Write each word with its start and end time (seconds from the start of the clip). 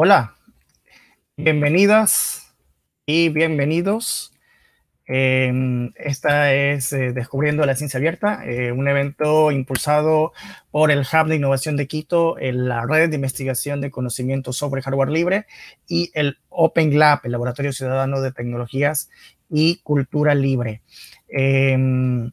Hola, 0.00 0.36
bienvenidas 1.36 2.54
y 3.04 3.30
bienvenidos. 3.30 4.32
Eh, 5.08 5.90
esta 5.96 6.54
es 6.54 6.92
eh, 6.92 7.12
Descubriendo 7.12 7.66
la 7.66 7.74
Ciencia 7.74 7.98
Abierta, 7.98 8.46
eh, 8.46 8.70
un 8.70 8.86
evento 8.86 9.50
impulsado 9.50 10.32
por 10.70 10.92
el 10.92 11.00
Hub 11.00 11.26
de 11.26 11.34
Innovación 11.34 11.76
de 11.76 11.88
Quito, 11.88 12.36
la 12.40 12.86
Red 12.86 13.08
de 13.08 13.16
Investigación 13.16 13.80
de 13.80 13.90
Conocimiento 13.90 14.52
sobre 14.52 14.82
Hardware 14.82 15.08
Libre 15.08 15.46
y 15.88 16.12
el 16.14 16.38
Open 16.48 16.96
Lab, 16.96 17.22
el 17.24 17.32
Laboratorio 17.32 17.72
Ciudadano 17.72 18.20
de 18.20 18.30
Tecnologías 18.30 19.10
y 19.50 19.76
Cultura 19.82 20.34
Libre. 20.34 20.82
Em, 21.28 22.30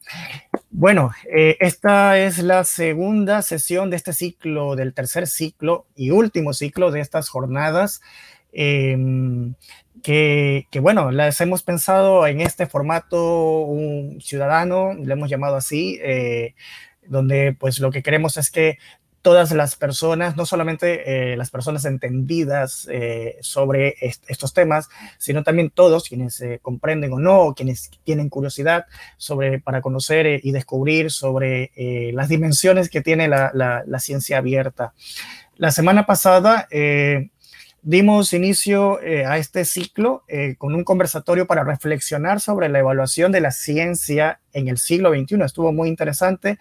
bueno, 0.70 1.12
eh, 1.34 1.58
esta 1.60 2.18
es 2.20 2.40
la 2.40 2.64
segunda 2.64 3.42
sesión 3.42 3.90
de 3.90 3.98
este 3.98 4.14
ciclo, 4.14 4.76
del 4.76 4.94
tercer 4.94 5.28
ciclo 5.28 5.88
y 5.96 6.12
último 6.12 6.54
ciclo 6.54 6.92
de 6.92 7.02
estas 7.02 7.30
jornadas. 7.30 8.02
Em, 8.52 9.56
que, 10.02 10.68
bueno, 10.82 11.12
las 11.12 11.42
hemos 11.42 11.64
pensado 11.64 12.28
en 12.28 12.40
este 12.40 12.68
formato 12.68 13.62
un 13.62 14.22
ciudadano, 14.22 14.94
le 14.94 15.14
hemos 15.14 15.30
llamado 15.30 15.56
así, 15.56 16.00
eh, 16.04 16.54
donde 17.08 17.56
pues 17.60 17.80
lo 17.80 17.92
que 17.92 18.04
queremos 18.04 18.38
es 18.38 18.52
que 18.52 18.78
todas 19.26 19.52
las 19.54 19.76
personas, 19.76 20.38
no 20.38 20.46
solamente 20.46 21.32
eh, 21.32 21.36
las 21.36 21.50
personas 21.50 21.84
entendidas 21.86 22.88
eh, 22.92 23.38
sobre 23.42 23.96
estos 24.00 24.54
temas, 24.54 24.88
sino 25.18 25.42
también 25.42 25.72
todos 25.72 26.08
quienes 26.08 26.40
eh, 26.42 26.60
comprenden 26.62 27.12
o 27.12 27.18
no, 27.18 27.56
quienes 27.56 27.90
tienen 28.04 28.30
curiosidad 28.30 28.86
sobre, 29.18 29.60
para 29.60 29.82
conocer 29.82 30.42
y 30.44 30.52
descubrir 30.52 31.10
sobre 31.10 31.72
las 32.14 32.30
dimensiones 32.30 32.88
que 32.88 33.02
tiene 33.02 33.28
la, 33.28 33.52
la, 33.52 34.00
ciencia 34.00 34.38
abierta. 34.38 34.94
La 35.58 35.72
semana 35.72 36.06
pasada 36.06 36.68
dimos 37.82 38.32
inicio 38.34 39.00
a 39.00 39.40
este 39.40 39.66
ciclo 39.66 40.24
con 40.60 40.76
un 40.76 40.84
conversatorio 40.84 41.48
para 41.48 41.64
reflexionar 41.64 42.42
sobre 42.42 42.70
la 42.70 42.78
evaluación 42.78 43.32
de 43.32 43.42
la 43.42 43.50
ciencia 43.50 44.40
en 44.54 44.68
el 44.68 44.78
siglo 44.78 45.10
XXI. 45.10 45.42
Estuvo 45.42 45.74
muy 45.74 45.90
interesante. 45.90 46.60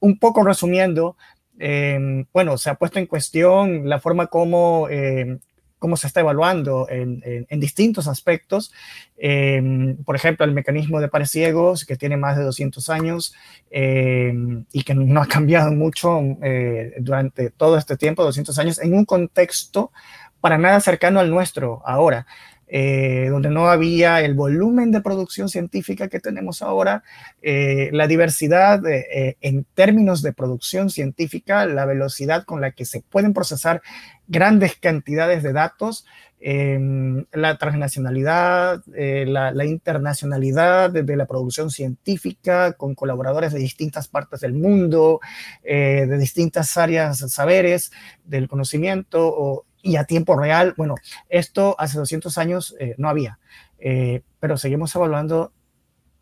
Un 0.00 0.18
poco 0.18 0.42
resumiendo, 0.42 1.16
Em, 1.60 2.24
bueno, 2.32 2.56
se 2.56 2.70
ha 2.70 2.74
puesto 2.74 2.98
en 2.98 3.06
cuestión 3.06 3.86
la 3.88 4.00
forma 4.00 4.28
como, 4.28 4.88
em, 4.88 5.40
cómo 5.78 5.96
se 5.96 6.06
está 6.06 6.20
evaluando 6.20 6.86
en, 6.90 7.20
distintos 7.60 8.08
aspectos. 8.08 8.72
Em, 9.18 9.96
por 10.04 10.16
ejemplo, 10.16 10.44
el 10.46 10.52
mecanismo 10.52 11.00
de 11.00 11.08
pares 11.08 11.30
ciegos, 11.30 11.84
que 11.84 11.96
tiene 11.96 12.16
más 12.16 12.36
de 12.36 12.44
200 12.44 12.88
años 12.90 13.34
y 13.70 14.82
que 14.84 14.94
no 14.94 15.22
ha 15.22 15.26
cambiado 15.26 15.72
mucho 15.72 16.20
eh, 16.42 16.94
durante 17.00 17.50
todo 17.50 17.76
este 17.76 17.96
tiempo, 17.96 18.24
200 18.24 18.58
años, 18.58 18.78
en 18.78 18.94
un 18.94 19.04
contexto 19.04 19.92
para 20.40 20.58
nada 20.58 20.80
cercano 20.80 21.20
al 21.20 21.30
nuestro 21.30 21.82
ahora. 21.84 22.26
Eh, 22.72 23.26
donde 23.30 23.50
no 23.50 23.66
había 23.66 24.20
el 24.20 24.34
volumen 24.34 24.92
de 24.92 25.00
producción 25.00 25.48
científica 25.48 26.06
que 26.06 26.20
tenemos 26.20 26.62
ahora, 26.62 27.02
eh, 27.42 27.90
la 27.92 28.06
diversidad 28.06 28.86
eh, 28.86 29.36
en 29.40 29.66
términos 29.74 30.22
de 30.22 30.32
producción 30.32 30.88
científica, 30.88 31.66
la 31.66 31.84
velocidad 31.84 32.44
con 32.44 32.60
la 32.60 32.70
que 32.70 32.84
se 32.84 33.00
pueden 33.02 33.34
procesar 33.34 33.82
grandes 34.28 34.76
cantidades 34.76 35.42
de 35.42 35.52
datos, 35.52 36.06
em, 36.38 37.24
la 37.32 37.58
transnacionalidad, 37.58 38.84
la, 38.86 39.64
internacionalidad 39.64 40.90
de, 40.90 41.16
la 41.16 41.26
producción 41.26 41.70
científica 41.70 42.74
con 42.74 42.94
colaboradores 42.94 43.52
de 43.52 43.58
distintas 43.58 44.06
partes 44.06 44.40
del 44.40 44.52
mundo, 44.54 45.18
de 45.64 46.18
distintas 46.18 46.76
áreas 46.76 47.18
saberes, 47.32 47.90
del 48.24 48.46
conocimiento, 48.46 49.26
o, 49.26 49.64
y 49.82 49.96
a 49.96 50.04
tiempo 50.04 50.36
real. 50.36 50.74
Bueno, 50.76 50.94
esto 51.28 51.76
hace 51.78 51.98
200 51.98 52.36
años 52.38 52.76
eh, 52.78 52.94
no 52.98 53.08
había, 53.08 53.38
eh, 53.78 54.22
pero 54.38 54.56
seguimos 54.56 54.94
evaluando 54.94 55.52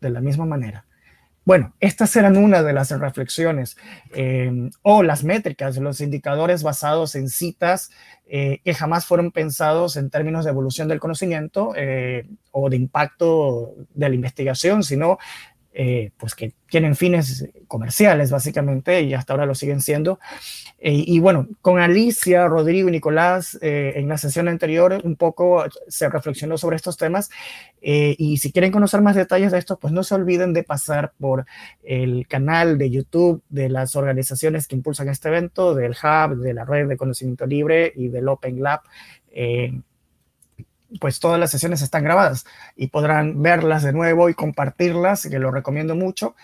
de 0.01 0.09
la 0.09 0.21
misma 0.21 0.45
manera. 0.45 0.85
Bueno, 1.45 1.73
estas 1.79 2.15
eran 2.15 2.37
una 2.37 2.61
de 2.61 2.73
las 2.73 2.91
reflexiones 2.91 3.75
eh, 4.13 4.69
o 4.83 5.01
las 5.01 5.23
métricas, 5.23 5.77
los 5.77 5.99
indicadores 5.99 6.61
basados 6.61 7.15
en 7.15 7.27
citas 7.27 7.89
que 8.27 8.75
jamás 8.75 9.07
fueron 9.07 9.31
pensados 9.31 9.97
en 9.97 10.11
términos 10.11 10.45
de 10.45 10.51
evolución 10.51 10.87
del 10.87 10.99
conocimiento 10.99 11.73
o 12.51 12.69
de 12.69 12.75
impacto 12.75 13.73
de 13.95 14.09
la 14.09 14.13
investigación, 14.13 14.83
sino 14.83 15.17
eh, 15.71 16.09
pues 16.17 16.33
que 16.33 16.53
tienen 16.67 16.95
fines 16.95 17.47
comerciales 17.67 18.31
básicamente 18.31 19.01
y 19.03 19.13
hasta 19.13 19.33
ahora 19.33 19.45
lo 19.45 19.53
siguen 19.53 19.81
siendo. 19.81 20.19
Eh, 20.79 21.03
y 21.05 21.19
bueno, 21.19 21.47
con 21.61 21.79
Alicia, 21.79 22.47
Rodrigo 22.47 22.89
y 22.89 22.93
Nicolás 22.93 23.57
eh, 23.61 23.93
en 23.95 24.07
la 24.07 24.17
sesión 24.17 24.47
anterior 24.47 24.99
un 25.03 25.15
poco 25.15 25.63
se 25.87 26.09
reflexionó 26.09 26.57
sobre 26.57 26.75
estos 26.75 26.97
temas 26.97 27.29
y 27.81 28.37
si 28.37 28.51
quieren 28.51 28.71
conocer 28.71 29.01
más 29.01 29.15
detalles 29.15 29.51
de 29.53 29.57
esto, 29.57 29.77
pues 29.79 29.93
no 29.93 30.03
se 30.03 30.15
olviden 30.15 30.51
de 30.53 30.63
pasar 30.63 31.13
por 31.17 31.45
el 31.83 32.27
canal 32.27 32.77
de 32.77 32.89
YouTube 32.89 33.41
de 33.47 33.69
las 33.69 33.95
organizaciones 33.95 34.67
que 34.67 34.75
impulsan 34.75 35.07
este 35.07 35.29
evento, 35.29 35.75
del 35.75 35.91
Hub, 35.91 36.39
de 36.39 36.53
la 36.53 36.65
Red 36.65 36.89
de 36.89 36.97
Conocimiento 36.97 37.45
Libre 37.45 37.93
y 37.95 38.09
del 38.09 38.27
Open 38.27 38.61
Lab 38.61 38.81
pues 40.99 41.19
todas 41.19 41.39
las 41.39 41.51
sesiones 41.51 41.81
están 41.81 42.03
grabadas 42.03 42.45
y 42.75 42.87
podrán 42.87 43.41
verlas 43.41 43.83
de 43.83 43.93
nuevo 43.93 44.29
y 44.29 44.33
compartirlas, 44.33 45.27
que 45.27 45.39
lo 45.39 45.51
recomiendo 45.51 45.95
mucho. 45.95 46.35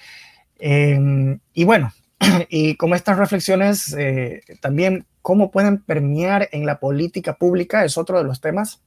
Em, 0.60 1.40
y 1.54 1.64
bueno, 1.64 1.92
y 2.50 2.76
como 2.76 2.96
estas 2.96 3.18
reflexiones 3.18 3.94
eh, 3.98 4.42
también 4.62 5.06
cómo 5.22 5.52
pueden 5.52 5.82
permear 5.82 6.50
en 6.52 6.66
la 6.66 6.80
política 6.80 7.38
pública 7.38 7.84
es 7.84 7.98
otro 7.98 8.18
de 8.18 8.24
los 8.24 8.42
temas, 8.42 8.82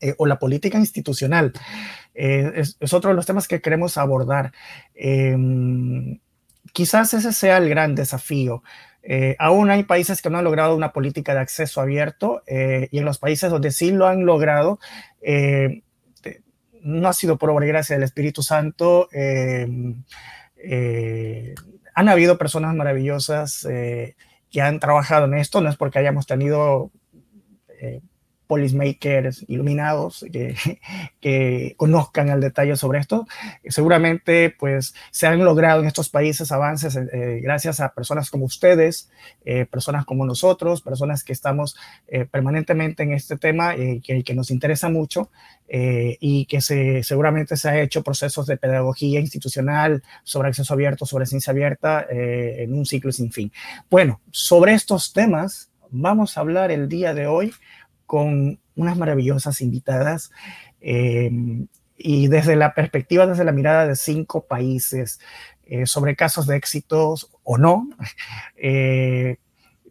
eh, 0.00 0.14
o 0.18 0.26
la 0.26 0.38
política 0.38 0.78
institucional, 0.78 1.52
eh, 2.14 2.52
es, 2.54 2.92
otro 2.92 3.10
de 3.10 3.16
los 3.16 3.26
temas 3.26 3.48
que 3.48 3.60
queremos 3.60 3.96
abordar. 3.96 4.52
Em, 4.94 6.20
quizás 6.72 7.14
ese 7.14 7.32
sea 7.32 7.58
el 7.58 7.68
gran 7.68 7.94
desafío. 7.94 8.62
Eh, 9.10 9.36
aún 9.38 9.70
hay 9.70 9.84
países 9.84 10.20
que 10.20 10.28
no 10.28 10.36
han 10.36 10.44
logrado 10.44 10.76
una 10.76 10.92
política 10.92 11.32
de 11.32 11.40
acceso 11.40 11.80
abierto 11.80 12.42
eh, 12.46 12.88
y 12.90 12.98
en 12.98 13.06
los 13.06 13.18
países 13.18 13.50
donde 13.50 13.70
sí 13.70 13.90
lo 13.90 14.06
han 14.06 14.26
logrado, 14.26 14.78
eh, 15.22 15.82
no 16.82 17.08
ha 17.08 17.14
sido 17.14 17.38
por 17.38 17.48
obra 17.48 17.64
y 17.64 17.68
gracia 17.68 17.96
del 17.96 18.02
Espíritu 18.02 18.42
Santo. 18.42 19.08
han 21.94 22.08
habido 22.08 22.36
personas 22.36 22.74
maravillosas 22.74 23.66
que 24.50 24.60
han 24.60 24.78
trabajado 24.78 25.24
en 25.24 25.34
esto, 25.34 25.60
no 25.62 25.70
es 25.70 25.76
porque 25.76 25.98
hayamos 25.98 26.26
tenido 26.26 26.92
policymakers 28.48 29.44
iluminados 29.46 30.24
que, 30.32 30.56
que, 31.20 31.74
conozcan 31.76 32.30
al 32.30 32.40
detalle 32.40 32.74
sobre 32.76 32.98
esto. 32.98 33.28
Seguramente 33.68 34.54
pues 34.58 34.94
se 35.12 35.26
han 35.28 35.44
logrado 35.44 35.82
en 35.82 35.86
estos 35.86 36.08
países 36.08 36.50
avances 36.50 36.96
eh, 36.96 37.06
eh, 37.12 37.40
gracias 37.42 37.78
a 37.78 37.90
personas 37.90 38.30
como 38.30 38.46
ustedes, 38.46 39.10
eh, 39.44 39.66
personas 39.66 40.04
como 40.04 40.26
nosotros, 40.26 40.82
personas 40.82 41.22
que 41.22 41.32
estamos 41.32 41.76
permanentemente 42.30 43.02
en 43.02 43.12
este 43.12 43.36
tema 43.36 43.74
que, 43.74 44.22
que, 44.24 44.34
nos 44.34 44.50
interesa 44.50 44.88
mucho 44.88 45.30
y 45.68 46.46
que 46.46 46.62
se, 46.62 47.02
seguramente 47.02 47.56
se 47.56 47.68
ha 47.68 47.80
hecho 47.80 48.02
procesos 48.02 48.46
de 48.46 48.56
pedagogía 48.56 49.20
institucional 49.20 50.02
sobre 50.24 50.48
acceso 50.48 50.72
abierto, 50.72 51.04
sobre 51.04 51.26
ciencia 51.26 51.50
abierta 51.50 52.06
en 52.08 52.72
un 52.72 52.86
ciclo 52.86 53.12
sin 53.12 53.30
fin. 53.30 53.52
Bueno, 53.90 54.20
sobre 54.30 54.72
estos 54.72 55.12
temas 55.12 55.70
vamos 55.90 56.36
a 56.36 56.40
hablar 56.40 56.70
el 56.70 56.88
día 56.88 57.14
de 57.14 57.26
hoy 57.26 57.52
con 58.08 58.58
unas 58.74 58.96
maravillosas 58.96 59.60
invitadas 59.60 60.32
eh, 60.80 61.30
y 61.96 62.28
desde 62.28 62.56
la 62.56 62.74
perspectiva, 62.74 63.26
desde 63.26 63.44
la 63.44 63.52
mirada 63.52 63.86
de 63.86 63.96
cinco 63.96 64.46
países 64.46 65.20
eh, 65.66 65.84
sobre 65.84 66.16
casos 66.16 66.46
de 66.46 66.56
éxitos 66.56 67.30
o 67.42 67.58
no, 67.58 67.86
eh, 68.56 69.36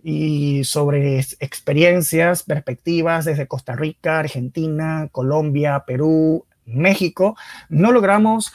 y 0.04 0.64
sobre 0.64 1.20
experiencias, 1.20 2.42
perspectivas 2.42 3.26
desde 3.26 3.48
Costa 3.48 3.76
Rica, 3.76 4.20
Argentina, 4.20 5.10
Colombia, 5.12 5.84
Perú, 5.86 6.46
México. 6.66 7.38
No 7.70 7.92
logramos 7.92 8.52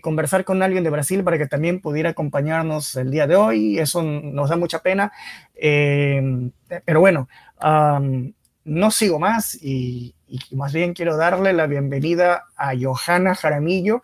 conversar 0.00 0.44
con 0.44 0.62
alguien 0.62 0.84
de 0.84 0.90
Brasil 0.90 1.22
para 1.22 1.36
que 1.36 1.46
también 1.46 1.82
pudiera 1.82 2.10
acompañarnos 2.10 2.96
el 2.96 3.10
día 3.10 3.26
de 3.26 3.36
hoy. 3.36 3.78
Eso 3.78 4.02
nos 4.02 4.48
da 4.48 4.56
mucha 4.56 4.78
pena. 4.78 5.12
pero 5.54 7.00
bueno, 7.00 7.28
no 8.66 8.90
sigo 8.90 9.18
más 9.18 9.56
y, 9.62 10.14
más 10.50 10.72
bien 10.72 10.92
quiero 10.92 11.16
darle 11.16 11.52
la 11.52 11.68
bienvenida 11.68 12.46
a 12.56 12.72
Johanna 12.76 13.36
Jaramillo, 13.36 14.02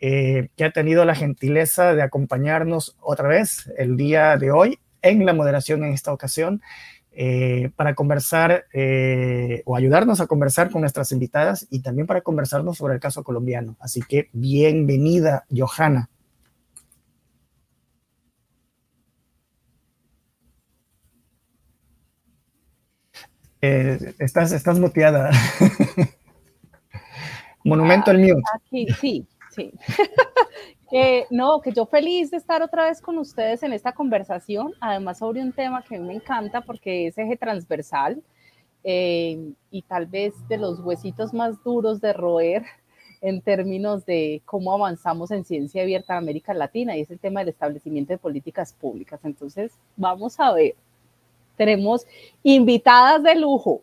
eh, 0.00 0.48
que 0.56 0.64
ha 0.64 0.70
tenido 0.70 1.04
la 1.04 1.16
gentileza 1.16 1.92
de 1.92 2.02
acompañarnos 2.02 2.96
otra 3.00 3.26
vez 3.26 3.70
el 3.76 3.96
día 3.96 4.36
de 4.36 4.52
hoy 4.52 4.78
en 5.02 5.26
la 5.26 5.34
moderación 5.34 5.84
en 5.84 5.92
esta 5.92 6.12
ocasión. 6.12 6.62
Eh, 7.18 7.70
para 7.76 7.94
conversar 7.94 8.66
eh, 8.74 9.62
o 9.64 9.74
ayudarnos 9.74 10.20
a 10.20 10.26
conversar 10.26 10.70
con 10.70 10.82
nuestras 10.82 11.12
invitadas 11.12 11.66
y 11.70 11.80
también 11.80 12.06
para 12.06 12.20
conversarnos 12.20 12.76
sobre 12.76 12.92
el 12.92 13.00
caso 13.00 13.24
colombiano. 13.24 13.74
Así 13.80 14.02
que 14.02 14.28
bienvenida, 14.34 15.46
Johanna. 15.50 16.10
Estás, 24.18 24.52
estás 24.52 24.78
muteada. 24.78 25.30
Monumento 27.64 28.10
al 28.10 28.18
mío. 28.18 28.36
Aquí, 28.54 28.86
sí, 29.00 29.26
sí. 29.50 29.72
no, 31.30 31.60
que 31.60 31.72
yo 31.72 31.86
feliz 31.86 32.30
de 32.30 32.36
estar 32.36 32.62
otra 32.62 32.84
vez 32.84 33.00
con 33.00 33.18
ustedes 33.18 33.62
en 33.62 33.72
esta 33.72 33.92
conversación, 33.92 34.72
además 34.80 35.18
sobre 35.18 35.42
un 35.42 35.52
tema 35.52 35.82
que 35.82 35.96
a 35.96 35.98
mí 35.98 36.06
me 36.06 36.14
encanta 36.14 36.60
porque 36.60 37.08
es 37.08 37.18
eje 37.18 37.36
transversal 37.36 38.22
eh, 38.84 39.52
y 39.70 39.82
tal 39.82 40.06
vez 40.06 40.34
de 40.48 40.58
los 40.58 40.80
huesitos 40.80 41.34
más 41.34 41.62
duros 41.64 42.00
de 42.00 42.12
roer 42.12 42.64
en 43.20 43.40
términos 43.40 44.06
de 44.06 44.42
cómo 44.44 44.72
avanzamos 44.72 45.32
en 45.32 45.44
ciencia 45.44 45.82
abierta 45.82 46.14
en 46.14 46.18
América 46.18 46.54
Latina 46.54 46.96
y 46.96 47.00
es 47.00 47.10
el 47.10 47.18
tema 47.18 47.40
del 47.40 47.48
establecimiento 47.48 48.12
de 48.12 48.18
políticas 48.18 48.72
públicas. 48.72 49.20
Entonces, 49.24 49.72
vamos 49.96 50.38
a 50.38 50.52
ver. 50.52 50.76
Tenemos 51.56 52.06
invitadas 52.42 53.22
de 53.22 53.34
lujo. 53.36 53.82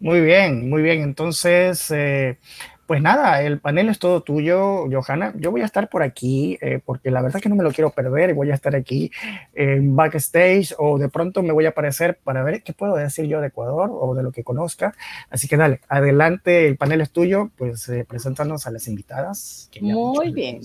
Muy 0.00 0.20
bien, 0.20 0.68
muy 0.68 0.82
bien. 0.82 1.02
Entonces, 1.02 1.90
eh, 1.90 2.38
pues 2.86 3.00
nada, 3.00 3.42
el 3.42 3.60
panel 3.60 3.88
es 3.88 3.98
todo 3.98 4.22
tuyo, 4.22 4.84
Johanna. 4.90 5.32
Yo 5.36 5.50
voy 5.50 5.62
a 5.62 5.64
estar 5.64 5.88
por 5.88 6.02
aquí 6.02 6.58
eh, 6.60 6.80
porque 6.84 7.10
la 7.10 7.22
verdad 7.22 7.38
es 7.38 7.42
que 7.42 7.48
no 7.48 7.54
me 7.54 7.62
lo 7.62 7.72
quiero 7.72 7.90
perder 7.90 8.30
y 8.30 8.32
voy 8.34 8.50
a 8.50 8.54
estar 8.54 8.76
aquí 8.76 9.10
en 9.54 9.96
backstage 9.96 10.74
o 10.76 10.98
de 10.98 11.08
pronto 11.08 11.42
me 11.42 11.52
voy 11.52 11.64
a 11.64 11.70
aparecer 11.70 12.18
para 12.22 12.42
ver 12.42 12.62
qué 12.62 12.74
puedo 12.74 12.96
decir 12.96 13.24
yo 13.26 13.40
de 13.40 13.46
Ecuador 13.46 13.90
o 13.90 14.14
de 14.14 14.22
lo 14.22 14.32
que 14.32 14.44
conozca. 14.44 14.94
Así 15.30 15.48
que 15.48 15.56
dale, 15.56 15.80
adelante, 15.88 16.66
el 16.66 16.76
panel 16.76 17.00
es 17.00 17.10
tuyo, 17.10 17.50
pues 17.56 17.88
eh, 17.88 18.04
preséntanos 18.06 18.66
a 18.66 18.70
las 18.70 18.86
invitadas. 18.86 19.70
Muy 19.80 20.30
bien. 20.32 20.60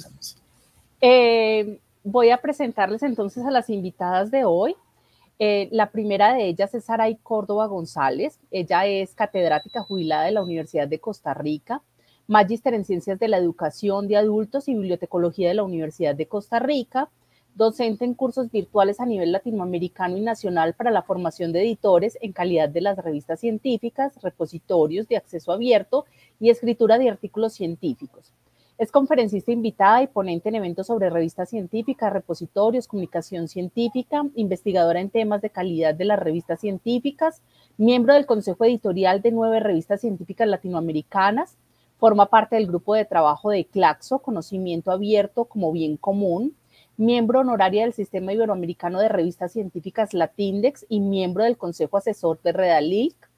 Voy 2.12 2.32
a 2.32 2.42
presentarles 2.42 3.04
entonces 3.04 3.46
a 3.46 3.52
las 3.52 3.70
invitadas 3.70 4.32
de 4.32 4.44
hoy. 4.44 4.76
Eh, 5.38 5.70
la 5.72 5.92
primera 5.92 6.34
de 6.34 6.48
ellas 6.48 6.74
es 6.74 6.86
Saray 6.86 7.18
Córdoba 7.18 7.68
González. 7.68 8.40
Ella 8.50 8.88
es 8.88 9.14
catedrática 9.14 9.84
jubilada 9.84 10.24
de 10.24 10.32
la 10.32 10.42
Universidad 10.42 10.88
de 10.88 11.00
Costa 11.00 11.36
Rica 11.36 11.84
magíster 12.30 12.76
en 12.76 12.86
Ciencias 12.86 13.18
de 13.18 13.28
la 13.28 13.38
Educación 13.38 14.08
de 14.08 14.16
Adultos 14.16 14.68
y 14.68 14.76
Bibliotecología 14.76 15.48
de 15.48 15.56
la 15.56 15.64
Universidad 15.64 16.14
de 16.14 16.28
Costa 16.28 16.60
Rica, 16.60 17.10
docente 17.56 18.06
en 18.06 18.14
cursos 18.14 18.52
virtuales 18.52 19.00
a 19.00 19.08
nivel 19.08 19.32
latinoamericano 19.32 20.16
y 20.16 20.22
nacional 20.22 20.76
para 20.76 20.92
la 20.92 21.02
formación 21.02 21.52
de 21.52 21.62
editores 21.62 22.20
en 22.22 22.32
calidad 22.32 22.70
de 22.70 22.82
las 22.82 23.00
revistas 23.00 23.40
científicas, 23.40 24.14
repositorios 24.22 25.08
de 25.08 25.18
acceso 25.18 25.52
abierto 25.52 26.06
y 26.40 26.52
escritura 26.52 27.00
de 27.00 27.10
artículos 27.10 27.54
científicos. 27.54 28.32
Es 28.80 28.94
conferencista 28.94 29.52
invitada 29.52 30.02
y 30.02 30.08
ponente 30.08 30.48
en 30.48 30.56
eventos 30.56 30.88
sobre 30.88 31.10
revistas 31.10 31.50
científicas, 31.50 32.14
repositorios, 32.14 32.88
comunicación 32.88 33.50
científica, 33.50 34.24
investigadora 34.36 35.02
en 35.02 35.10
temas 35.10 35.42
de 35.42 35.50
calidad 35.50 35.94
de 35.94 36.06
las 36.06 36.18
revistas 36.18 36.62
científicas, 36.62 37.42
miembro 37.76 38.14
del 38.14 38.26
Consejo 38.26 38.64
Editorial 38.64 39.22
de 39.22 39.32
nueve 39.32 39.60
revistas 39.60 40.00
científicas 40.00 40.48
latinoamericanas, 40.48 41.58
Forma 41.98 42.28
parte 42.28 42.56
del 42.56 42.68
grupo 42.68 42.96
de 42.96 43.04
trabajo 43.04 43.50
de 43.50 43.66
CLACSO, 43.66 44.20
Conocimiento 44.20 44.90
Abierto 44.90 45.44
como 45.44 45.74
Bien 45.74 45.98
Común, 45.98 46.56
miembro 46.96 47.42
honoraria 47.42 47.84
del 47.84 47.92
Sistema 47.92 48.32
Iberoamericano 48.32 49.02
de 49.02 49.10
Revistas 49.10 49.52
Científicas 49.52 50.14
Latindex 50.14 50.86
y 50.88 51.02
miembro 51.02 51.44
del 51.44 51.58
Consejo 51.58 51.98
Asesor 51.98 52.42
de 52.42 52.54
Redalic. 52.54 53.30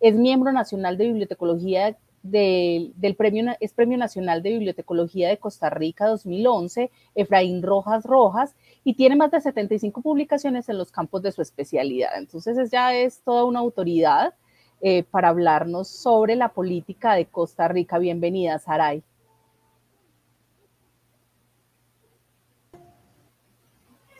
Es 0.00 0.16
miembro 0.16 0.52
nacional 0.52 0.98
de 0.98 1.06
bibliotecología 1.06 1.96
del 2.22 3.14
premio, 3.16 3.56
es 3.60 3.72
Premio 3.72 3.96
Nacional 3.96 4.42
de 4.42 4.50
Bibliotecología 4.50 5.28
de 5.28 5.38
Costa 5.38 5.70
Rica 5.70 6.06
2011, 6.06 6.90
Efraín 7.14 7.62
Rojas 7.62 8.04
Rojas, 8.04 8.54
y 8.84 8.94
tiene 8.94 9.16
más 9.16 9.30
de 9.30 9.40
75 9.40 10.02
publicaciones 10.02 10.68
en 10.68 10.78
los 10.78 10.90
campos 10.90 11.22
de 11.22 11.32
su 11.32 11.42
especialidad. 11.42 12.10
Entonces 12.18 12.70
ya 12.70 12.94
es 12.94 13.20
toda 13.22 13.44
una 13.44 13.60
autoridad 13.60 14.34
eh, 14.82 15.02
para 15.02 15.28
hablarnos 15.28 15.88
sobre 15.88 16.36
la 16.36 16.52
política 16.52 17.14
de 17.14 17.26
Costa 17.26 17.68
Rica. 17.68 17.98
Bienvenida, 17.98 18.58
Saray. 18.58 19.02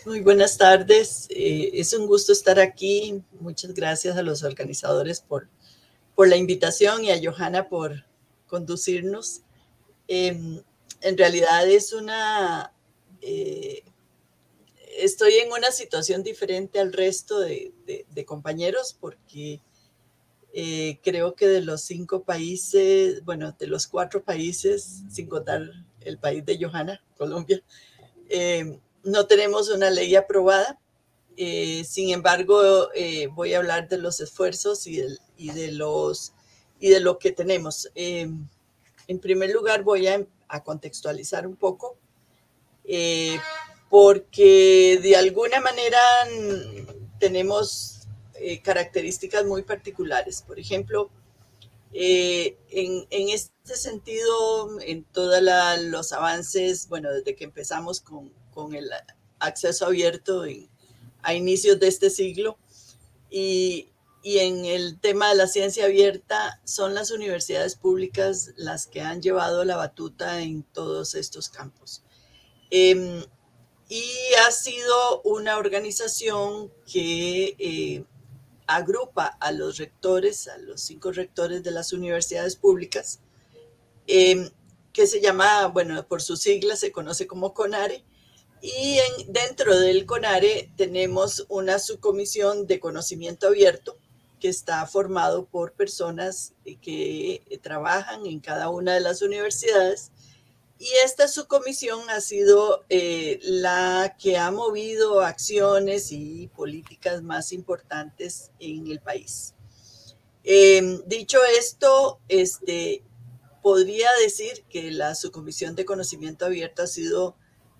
Muy 0.06 0.20
buenas 0.20 0.56
tardes. 0.56 1.26
Eh, 1.31 1.70
es 1.75 1.93
un 1.93 2.06
gusto 2.06 2.32
estar 2.32 2.58
aquí. 2.58 3.23
Muchas 3.38 3.75
gracias 3.75 4.17
a 4.17 4.23
los 4.23 4.43
organizadores 4.43 5.20
por, 5.20 5.49
por 6.20 6.28
la 6.28 6.37
invitación 6.37 7.02
y 7.02 7.11
a 7.11 7.19
Johanna 7.19 7.70
por 7.70 8.05
conducirnos. 8.46 9.40
Em, 10.06 10.62
en 11.00 11.17
realidad 11.17 11.67
es 11.67 11.94
una... 11.94 12.75
Eh, 13.22 13.84
estoy 14.99 15.37
en 15.37 15.50
una 15.50 15.70
situación 15.70 16.22
diferente 16.22 16.78
al 16.78 16.93
resto 16.93 17.40
de, 17.40 17.72
de 17.87 18.25
compañeros 18.26 18.94
porque 19.00 19.62
eh, 20.52 21.00
creo 21.02 21.34
que 21.34 21.49
de 21.49 21.62
los 21.62 21.81
cinco 21.81 22.23
países, 22.23 23.25
bueno, 23.25 23.56
de 23.58 23.66
los 23.66 23.87
cuatro 23.87 24.23
países, 24.23 25.05
sin 25.11 25.26
contar 25.26 25.62
el 26.02 26.19
país 26.19 26.44
de 26.44 26.62
Johanna, 26.62 27.02
Colombia, 27.16 27.62
eh, 28.28 28.78
no 29.05 29.26
tenemos 29.26 29.70
una 29.70 29.88
ley 29.88 30.14
aprobada. 30.16 30.78
Eh, 31.38 31.82
sin 31.88 32.11
embargo, 32.11 32.90
voy 33.32 33.55
a 33.55 33.58
hablar 33.58 33.88
de 33.88 33.96
los 33.96 34.20
esfuerzos 34.20 34.87
y, 34.87 35.02
de, 35.48 35.72
los, 35.72 36.32
y 36.78 36.90
de 36.90 37.00
lo 37.00 37.19
que 37.19 37.32
tenemos. 37.32 37.90
en 37.94 38.48
primer 39.20 39.50
lugar, 39.50 39.82
voy 39.82 40.06
a, 40.06 40.25
a 40.48 40.62
contextualizar 40.62 41.46
un 41.46 41.56
poco, 41.56 41.96
porque 43.88 45.00
de 45.02 45.16
alguna 45.16 45.60
manera 45.60 45.98
tenemos 47.19 48.00
eh, 48.42 48.62
características 48.62 49.44
muy 49.44 49.62
particulares. 49.62 50.42
Por 50.46 50.58
ejemplo, 50.58 51.10
eh, 51.92 52.56
en, 52.70 53.28
este 53.28 53.76
sentido, 53.76 54.81
en 54.81 55.04
todos 55.04 55.42
los 55.82 56.12
avances, 56.14 56.88
bueno, 56.88 57.12
desde 57.12 57.37
que 57.37 57.44
empezamos 57.44 58.00
con, 58.00 58.32
el 58.75 58.90
acceso 59.38 59.87
abierto 59.87 60.44
a 61.22 61.34
inicios 61.34 61.78
de 61.78 61.88
este 61.88 62.08
siglo, 62.08 62.56
y, 63.31 63.90
en 64.22 64.64
el 64.64 65.00
tema 65.00 65.31
de 65.31 65.37
la 65.37 65.46
ciencia 65.46 65.87
abierta, 65.87 66.61
son 66.64 66.94
las 66.94 67.11
universidades 67.11 67.75
públicas 67.75 68.50
las 68.56 68.87
que 68.87 69.00
han 69.00 69.22
llevado 69.22 69.64
la 69.64 69.76
batuta 69.76 70.43
en 70.43 70.62
todos 70.62 71.14
estos 71.14 71.49
campos. 71.49 72.02
Em, 72.70 73.25
y 73.88 74.05
ha 74.46 74.50
sido 74.50 75.22
una 75.22 75.58
organización 75.58 76.71
que 76.87 77.56
eh, 77.59 78.04
agrupa 78.66 79.26
a 79.40 79.52
los 79.52 79.78
rectores, 79.78 80.49
a 80.49 80.59
los 80.59 80.80
cinco 80.83 81.12
rectores 81.12 81.62
de 81.62 81.73
las 81.73 81.92
universidades 81.92 82.56
públicas, 82.56 83.21
em, 84.06 84.50
que 84.92 85.06
se 85.06 85.21
llama, 85.21 85.66
bueno, 85.68 86.06
por 86.06 86.23
sus 86.23 86.40
siglas 86.40 86.80
se 86.80 86.92
conoce 86.92 87.26
como 87.26 87.54
CONARE, 87.54 88.04
y 88.62 88.99
dentro 89.28 89.78
del 89.78 90.04
CONARE 90.06 90.73
tenemos 90.76 91.47
una 91.49 91.78
subcomisión 91.78 92.66
de 92.66 92.80
conocimiento 92.80 93.47
abierto 93.49 94.00
que 94.40 94.49
está 94.49 94.85
formado 94.87 95.44
por 95.47 95.73
personas 95.73 96.54
que 96.82 97.61
trabajan 97.62 98.26
en 98.26 98.40
cada 98.40 98.70
una 98.70 98.94
de 98.94 99.00
las 99.00 99.23
universidades 99.23 100.11
y 100.80 100.88
esta 101.04 101.28
subcomisión 101.28 102.09
ha 102.09 102.23
sido 102.23 102.87
eh, 102.88 103.38
la 103.42 104.16
que 104.18 104.38
ha 104.38 104.50
movido 104.50 105.20
acciones 105.20 106.11
y 106.11 106.49
políticas 106.56 107.20
más 107.23 107.52
importantes 107.52 108.50
en 108.59 108.87
el 108.87 108.99
país. 108.99 109.54
Em, 110.42 111.02
dicho 111.04 111.38
esto, 111.59 112.18
este, 112.28 113.04
podría 113.62 114.09
decir 114.23 114.64
que 114.70 114.90
la 114.90 115.14
subcomisión 115.14 115.75
de 115.75 115.85
conocimiento 115.85 116.47
abierto 116.47 116.82
ha 116.82 116.87
sido 116.87 117.37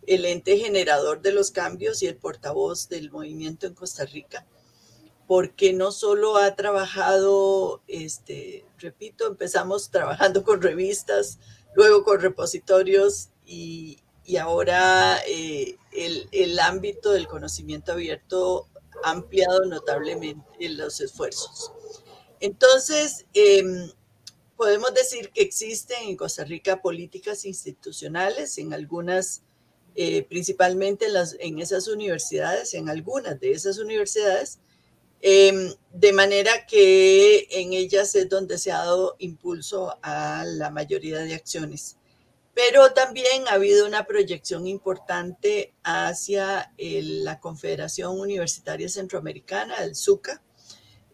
el 0.07 0.27
ente 0.27 0.59
generador 0.59 1.23
de 1.23 1.33
los 1.33 1.51
cambios 1.51 2.03
y 2.03 2.07
el 2.07 2.19
portavoz 2.19 2.91
del 2.91 3.11
movimiento 3.11 3.67
en 3.67 3.73
Costa 3.73 4.05
Rica, 4.05 4.47
porque 5.31 5.73
no 5.73 5.93
solo 5.93 6.39
ha 6.39 6.57
trabajado, 6.57 7.85
este, 7.87 8.65
repito, 8.79 9.29
empezamos 9.29 9.93
trabajando 9.93 10.43
con 10.43 10.61
revistas, 10.61 11.39
luego 11.77 12.03
con 12.03 12.21
repositorios 12.21 13.29
y, 13.47 13.99
ahora 14.41 15.21
eh, 15.29 15.77
el, 15.93 16.59
ámbito 16.59 17.13
del 17.13 17.29
conocimiento 17.29 17.93
abierto 17.93 18.67
ha 19.05 19.13
ampliado 19.13 19.67
notablemente 19.67 20.69
los 20.71 21.01
esfuerzos. 21.01 21.71
Entonces, 22.41 23.25
em, 23.33 23.89
podemos 24.57 24.93
decir 24.95 25.31
que 25.31 25.43
existen 25.43 26.09
en 26.09 26.17
Costa 26.17 26.43
Rica 26.43 26.83
políticas 26.83 27.45
institucionales, 27.45 28.59
en 28.59 28.75
algunas, 28.75 29.43
eh, 29.95 30.25
principalmente 30.25 31.07
en, 31.07 31.13
las, 31.13 31.37
en 31.39 31.61
esas 31.61 31.87
universidades, 31.87 32.75
en 32.75 32.89
algunas 32.89 33.39
de 33.39 33.53
esas 33.53 33.79
universidades, 33.79 34.59
Em, 35.23 35.75
de 35.93 36.13
manera 36.13 36.67
que 36.67 37.47
en 37.51 37.73
ellas 37.73 38.15
es 38.15 38.29
donde 38.29 38.59
se 38.59 38.73
ha 38.73 38.79
dado 38.79 39.17
impulso 39.19 39.99
a 40.03 40.45
la 40.47 40.71
mayoría 40.71 41.19
de 41.19 41.35
acciones. 41.35 41.99
Pero 42.55 42.93
también 42.93 43.47
ha 43.49 43.53
habido 43.55 43.87
una 43.87 44.07
proyección 44.07 44.67
importante 44.67 45.75
hacia 45.83 46.73
la 46.79 47.39
Confederación 47.41 48.19
Universitaria 48.19 48.89
Centroamericana, 48.89 49.77
el 49.85 49.95
SUCA, 49.95 50.43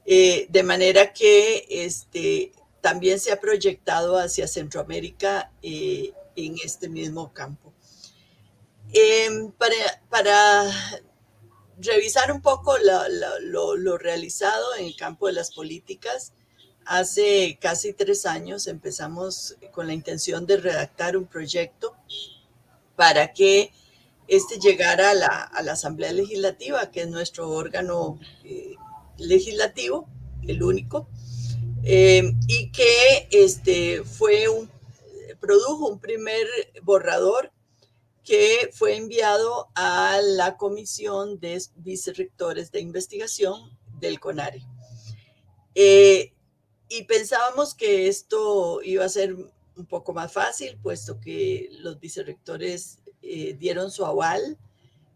Eh, 0.09 0.47
de 0.51 0.63
manera 0.63 1.13
que 1.13 1.67
este, 1.69 2.53
también 2.81 3.19
se 3.19 3.33
ha 3.33 3.41
proyectado 3.41 4.17
hacia 4.17 4.47
Centroamérica 4.47 5.51
eh, 5.63 6.13
en 6.37 6.55
este 6.65 6.89
mismo 6.89 7.33
campo. 7.33 7.75
Em, 8.93 9.51
para, 10.09 10.71
revisar 11.79 12.33
un 12.33 12.41
poco 12.41 12.77
lo, 12.79 13.99
realizado 13.99 14.75
en 14.77 14.87
el 14.87 14.97
campo 14.97 15.27
de 15.27 15.35
las 15.35 15.53
políticas, 15.53 16.33
hace 16.85 17.59
casi 17.61 17.93
tres 17.93 18.27
años 18.27 18.67
empezamos 18.67 19.57
con 19.73 19.87
la 19.87 19.95
intención 19.95 20.47
de 20.47 20.57
redactar 20.57 21.17
un 21.17 21.27
proyecto 21.27 21.95
para 22.95 23.33
que 23.33 23.73
este 24.29 24.59
llegara 24.59 25.11
a 25.11 25.15
la, 25.63 25.73
Asamblea 25.73 26.13
Legislativa, 26.13 26.91
que 26.91 27.03
es 27.03 27.09
nuestro 27.09 27.51
órgano 27.51 28.19
eh, 28.45 28.75
legislativo, 29.19 30.09
el 30.47 30.63
único, 30.63 31.09
eh, 31.85 32.33
y 32.49 32.71
que 32.71 33.29
este, 33.31 34.03
fue 34.03 34.49
un, 34.49 34.71
produjo 35.41 35.87
un 35.89 36.01
primer 36.01 36.47
borrador 36.83 37.53
que 38.27 38.71
fue 38.73 38.97
enviado 38.97 39.69
a 39.77 40.21
la 40.21 40.57
Comisión 40.57 41.39
de 41.39 41.63
Vicerrectores 41.77 42.73
de 42.73 42.81
Investigación 42.81 43.79
del 44.01 44.19
CONARE. 44.19 44.67
Eh, 45.77 46.35
y 46.89 47.05
pensábamos 47.05 47.75
que 47.75 48.09
esto 48.09 48.83
iba 48.83 49.05
a 49.05 49.09
ser 49.09 49.35
un 49.35 49.87
poco 49.87 50.13
más 50.13 50.33
fácil, 50.33 50.77
puesto 50.83 51.21
que 51.21 51.69
los 51.79 52.01
vicerrectores 52.01 52.99
eh, 53.23 53.55
dieron 53.59 53.93
su 53.93 54.05
aval, 54.05 54.59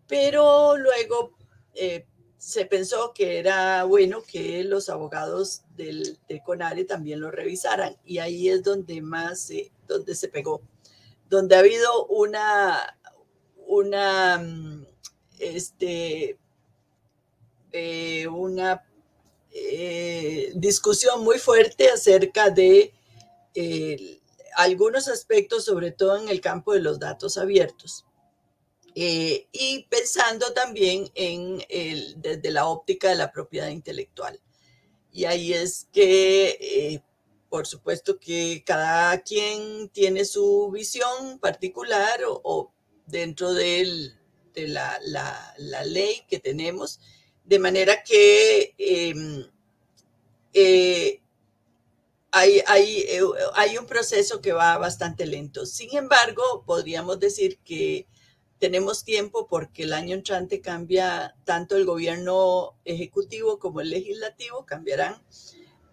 pero 0.07 0.77
luego 0.77 1.33
eh, 1.75 2.07
se 2.39 2.65
pensó 2.65 3.13
que 3.13 3.39
era 3.39 3.83
bueno 3.85 4.23
que 4.23 4.63
los 4.63 4.89
abogados 4.89 5.63
del, 5.77 6.19
CONARE 6.45 6.85
también 6.85 7.21
lo 7.21 7.33
revisaran 7.33 7.97
y 8.05 8.19
ahí 8.19 8.49
es 8.49 8.63
donde 8.63 9.03
más, 9.03 9.51
donde 9.89 10.15
se 10.15 10.29
pegó, 10.29 10.63
donde 11.31 11.55
ha 11.55 11.61
habido 11.61 12.07
una, 12.07 12.99
una, 13.71 14.39
mm, 14.39 14.87
este, 15.39 16.39
eh, 17.73 18.27
una 18.27 18.85
discusión 20.55 21.25
muy 21.25 21.39
fuerte 21.39 21.89
acerca 21.89 22.51
de 22.51 22.93
algunos 24.57 25.09
aspectos, 25.09 25.65
sobre 25.65 25.91
todo 25.91 26.19
en 26.19 26.29
el 26.29 26.41
campo 26.41 26.73
de 26.73 26.81
los 26.81 26.99
datos 27.01 27.37
abiertos. 27.37 28.05
Eh, 28.95 29.47
y 29.53 29.85
pensando 29.89 30.53
también 30.53 31.11
en 31.15 31.59
desde 32.17 32.51
la 32.51 32.67
óptica 32.67 33.09
de 33.09 33.17
la 33.17 33.33
propiedad 33.33 33.69
intelectual. 33.69 34.41
Y 35.13 35.25
ahí 35.25 35.53
es 35.53 35.89
que, 35.93 36.59
eh, 36.61 37.03
por 37.49 37.67
supuesto 37.67 38.19
que 38.19 38.63
cada 38.65 39.21
quien 39.23 39.89
tiene 39.91 40.25
su 40.25 40.71
visión 40.73 41.39
particular 41.41 42.21
o, 42.27 42.73
dentro 43.11 43.53
de 43.53 44.13
la, 44.55 44.99
ley 45.85 46.23
que 46.29 46.39
tenemos, 46.39 47.01
de 47.45 47.59
manera 47.59 48.03
que 48.03 48.75
em, 48.79 49.47
eh, 50.53 51.21
hay, 52.33 52.63
hay, 52.67 53.07
hay 53.55 53.79
un 53.79 53.87
proceso 53.87 54.41
que 54.41 54.53
va 54.53 54.79
bastante 54.79 55.27
lento. 55.27 55.67
Sin 55.67 55.97
embargo, 55.97 56.65
podríamos 56.67 57.19
decir 57.19 57.59
que 57.65 58.07
tenemos 58.61 59.05
tiempo 59.05 59.49
porque 59.49 59.85
el 59.85 59.93
año 59.95 60.15
entrante 60.15 60.61
cambia 60.61 61.35
tanto 61.45 61.77
el 61.77 61.87
gobierno 61.87 62.77
ejecutivo 62.85 63.59
como 63.59 63.81
el 63.81 63.91
legislativo, 63.91 64.67
cambiarán. 64.67 65.21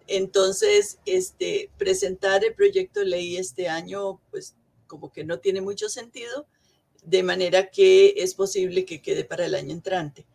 Entonces, 0.06 0.98
este, 1.06 1.70
presentar 1.78 2.44
el 2.44 2.54
proyecto 2.54 3.00
de 3.00 3.06
ley 3.06 3.36
este 3.36 3.68
año, 3.68 4.20
pues 4.30 4.54
como 4.86 5.10
que 5.10 5.24
no 5.24 5.38
tiene 5.38 5.60
mucho 5.60 5.88
sentido, 5.88 6.46
de 7.04 7.22
manera 7.22 7.70
que 7.70 8.14
es 8.18 8.34
posible 8.34 8.84
que 8.84 9.00
quede 9.00 9.24
para 9.24 9.46
el 9.46 9.54
año 9.54 9.72
entrante. 9.72 10.26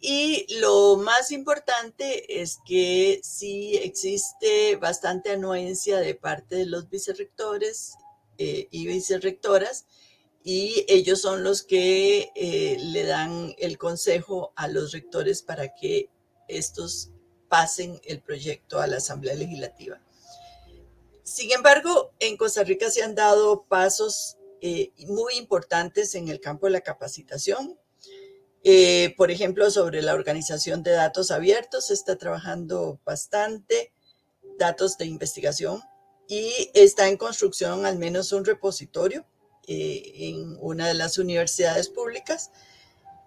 Y 0.00 0.46
lo 0.60 0.96
más 0.96 1.30
importante 1.30 2.40
es 2.40 2.58
que 2.66 3.20
sí 3.22 3.76
existe 3.76 4.76
bastante 4.76 5.30
anuencia 5.30 5.98
de 5.98 6.14
parte 6.14 6.56
de 6.56 6.66
los 6.66 6.88
vicerrectores 6.88 7.94
eh, 8.38 8.68
y 8.70 8.86
vicerrectoras 8.86 9.84
y 10.42 10.86
ellos 10.88 11.20
son 11.20 11.44
los 11.44 11.62
que 11.62 12.32
eh, 12.34 12.78
le 12.80 13.04
dan 13.04 13.54
el 13.58 13.76
consejo 13.76 14.52
a 14.56 14.68
los 14.68 14.92
rectores 14.92 15.42
para 15.42 15.74
que 15.74 16.08
estos 16.48 17.10
pasen 17.48 18.00
el 18.04 18.22
proyecto 18.22 18.80
a 18.80 18.86
la 18.86 18.96
Asamblea 18.96 19.34
Legislativa. 19.34 20.00
Sin 21.22 21.52
embargo, 21.52 22.12
en 22.18 22.36
Costa 22.38 22.64
Rica 22.64 22.90
se 22.90 23.02
han 23.02 23.14
dado 23.14 23.64
pasos 23.64 24.38
eh, 24.60 24.92
muy 25.06 25.34
importantes 25.36 26.14
en 26.14 26.28
el 26.28 26.40
campo 26.40 26.66
de 26.66 26.72
la 26.72 26.80
capacitación. 26.80 27.78
Eh, 28.62 29.14
por 29.16 29.30
ejemplo, 29.30 29.70
sobre 29.70 30.02
la 30.02 30.14
organización 30.14 30.82
de 30.82 30.92
datos 30.92 31.30
abiertos, 31.30 31.86
se 31.86 31.94
está 31.94 32.16
trabajando 32.16 33.00
bastante, 33.04 33.92
datos 34.58 34.98
de 34.98 35.06
investigación, 35.06 35.82
y 36.30 36.70
está 36.74 37.08
en 37.08 37.16
construcción 37.16 37.84
al 37.84 37.98
menos 37.98 38.32
un 38.32 38.44
repositorio 38.44 39.26
eh, 39.66 40.12
en 40.28 40.56
una 40.60 40.86
de 40.86 40.94
las 40.94 41.18
universidades 41.18 41.88
públicas. 41.88 42.52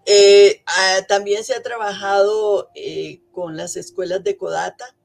Eh, 0.05 0.63
ah, 0.65 0.99
también 1.07 1.43
se 1.43 1.53
ha 1.53 1.61
trabajado 1.61 2.69
eh, 2.75 3.21
con 3.33 3.57
las 3.57 3.75
escuelas 3.75 4.23
de 4.23 4.37
Codata 4.37 4.95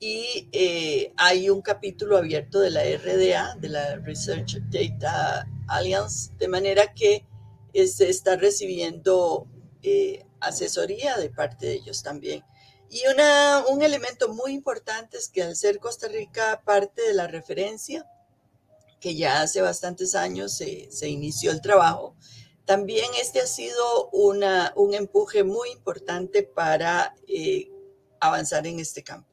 y 0.00 0.50
hay 1.16 1.50
un 1.50 1.60
capítulo 1.60 2.16
abierto 2.16 2.60
de 2.60 2.70
la 2.70 2.82
RDA, 2.82 3.56
de 3.56 3.68
la 3.68 3.96
Research 3.96 4.58
Data 4.70 5.46
Alliance, 5.68 6.32
de 6.38 6.48
manera 6.48 6.94
que 6.94 7.26
se 7.74 8.08
está 8.08 8.36
recibiendo 8.36 9.46
asesoría 10.40 11.16
de 11.16 11.30
parte 11.30 11.66
de 11.66 11.74
ellos 11.74 12.02
también. 12.02 12.44
Y 12.88 13.02
una, 13.12 13.64
un 13.68 13.82
elemento 13.82 14.32
muy 14.32 14.52
importante 14.52 15.16
es 15.16 15.28
que 15.28 15.42
al 15.42 15.56
ser 15.56 15.78
Costa 15.78 16.08
Rica 16.08 16.62
parte 16.64 17.02
de 17.02 17.14
la 17.14 17.26
referencia, 17.26 18.06
que 19.00 19.14
ya 19.14 19.42
hace 19.42 19.60
bastantes 19.60 20.14
años 20.14 20.56
se, 20.56 20.90
se 20.90 21.08
inició 21.08 21.50
el 21.50 21.60
trabajo, 21.60 22.16
también 22.64 23.06
este 23.20 23.40
ha 23.40 23.46
sido 23.46 24.10
una, 24.10 24.72
un 24.76 24.94
empuje 24.94 25.44
muy 25.44 25.70
importante 25.70 26.42
para 26.42 27.14
eh, 27.28 27.70
avanzar 28.20 28.66
en 28.66 28.80
este 28.80 29.02
campo. 29.02 29.28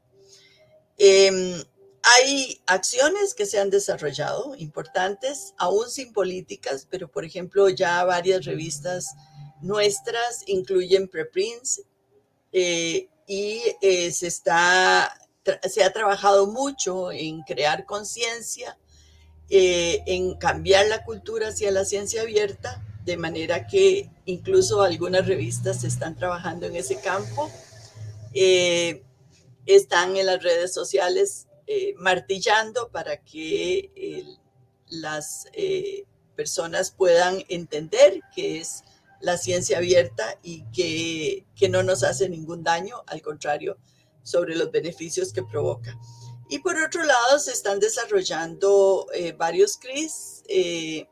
Em, 0.98 1.64
hay 2.04 2.62
acciones 2.66 3.34
que 3.34 3.46
se 3.46 3.60
han 3.60 3.70
desarrollado 3.70 4.56
importantes, 4.56 5.54
aún 5.58 5.90
sin 5.90 6.14
políticas, 6.14 6.88
pero 6.90 7.08
por 7.10 7.26
ejemplo 7.26 7.70
ya 7.70 8.04
varias 8.04 8.46
revistas 8.46 9.16
nuestras 9.62 10.44
incluyen 10.48 11.08
preprints 11.08 11.82
eh, 12.52 13.08
y 13.26 13.62
eh, 13.82 14.12
se, 14.12 14.28
está, 14.28 15.18
se 15.64 15.84
ha 15.84 15.94
trabajado 15.94 16.48
mucho 16.48 17.12
en 17.12 17.42
crear 17.44 17.86
conciencia 17.86 18.78
eh, 19.56 20.02
en 20.08 20.36
cambiar 20.36 20.88
la 20.88 21.04
cultura 21.04 21.50
hacia 21.50 21.70
la 21.70 21.86
ciencia 21.86 22.22
abierta, 22.22 22.82
de 23.06 23.18
manera 23.18 23.68
que 23.68 24.10
incluso 24.26 24.82
algunas 24.82 25.28
revistas 25.28 25.84
están 25.84 26.16
trabajando 26.16 26.66
en 26.66 26.76
ese 26.76 27.00
campo. 27.00 27.52
Eh, 28.34 29.04
están 29.66 30.18
en 30.18 30.26
las 30.26 30.42
redes 30.42 30.74
sociales 30.74 31.46
eh, 31.68 31.94
martillando 31.98 32.90
para 32.90 33.18
que 33.24 34.26
las 34.90 35.48
personas 36.36 36.92
puedan 36.92 37.44
entender 37.48 38.20
que 38.36 38.60
es 38.60 38.84
la 39.22 39.38
ciencia 39.38 39.78
abierta 39.78 40.38
y 40.44 40.66
que, 40.72 41.46
que 41.56 41.70
no 41.70 41.82
nos 41.82 42.04
hace 42.04 42.28
ningún 42.28 42.64
daño, 42.64 43.04
al 43.08 43.22
contrario, 43.22 43.78
sobre 44.22 44.56
los 44.56 44.70
beneficios 44.72 45.32
que 45.32 45.44
provoca. 45.44 45.98
Y 46.50 46.60
por 46.60 46.78
otro 46.78 47.04
lado, 47.04 47.40
se 47.40 47.52
están 47.52 47.80
desarrollando 47.80 49.08
eh, 49.14 49.32
varios 49.32 49.78
CRIS, 49.78 50.44
eh, 50.48 51.08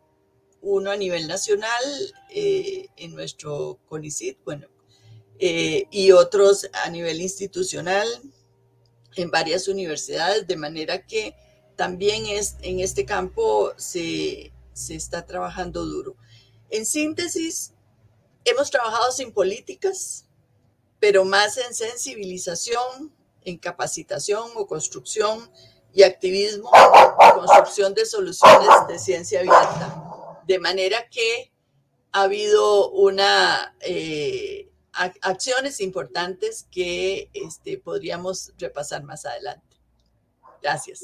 uno 0.62 0.92
a 0.92 0.98
nivel 0.98 1.28
nacional 1.28 1.84
eh, 2.30 2.88
en 2.98 3.16
nuestro 3.16 3.80
CONICIT, 3.88 4.38
bueno, 4.44 4.68
y 5.40 6.12
otros 6.12 6.70
a 6.72 6.90
nivel 6.92 7.20
institucional 7.20 8.08
en 9.16 9.32
varias 9.32 9.68
universidades, 9.68 10.48
de 10.48 10.58
manera 10.58 11.06
que 11.06 11.36
también 11.76 12.26
es, 12.26 12.58
en 12.62 12.80
este 12.80 13.06
campo 13.06 13.72
se, 13.78 14.52
se 14.74 14.96
está 14.96 15.26
trabajando 15.26 15.86
duro. 15.86 16.16
En 16.70 16.86
síntesis, 16.86 17.74
hemos 18.46 18.70
trabajado 18.70 19.12
sin 19.12 19.32
políticas, 19.34 20.26
pero 21.00 21.26
más 21.26 21.58
en 21.58 21.74
sensibilización, 21.74 23.14
en 23.44 23.58
capacitación 23.58 24.52
o 24.56 24.68
construcción 24.68 25.52
y 25.94 26.04
activismo 26.04 26.70
construcción 27.36 27.94
de 27.94 28.06
soluciones 28.06 28.70
de 28.88 29.00
ciencia 29.00 29.40
abierta. 29.40 30.42
De 30.48 30.60
manera 30.60 31.08
que 31.10 31.52
ha 32.12 32.24
habido 32.24 32.90
una, 32.92 33.76
eh, 33.82 34.71
acciones 34.94 35.80
importantes 35.82 36.68
que 36.72 37.30
este, 37.34 37.78
podríamos 37.78 38.52
repasar 38.58 39.04
más 39.04 39.26
adelante. 39.26 39.78
Gracias. 40.62 41.02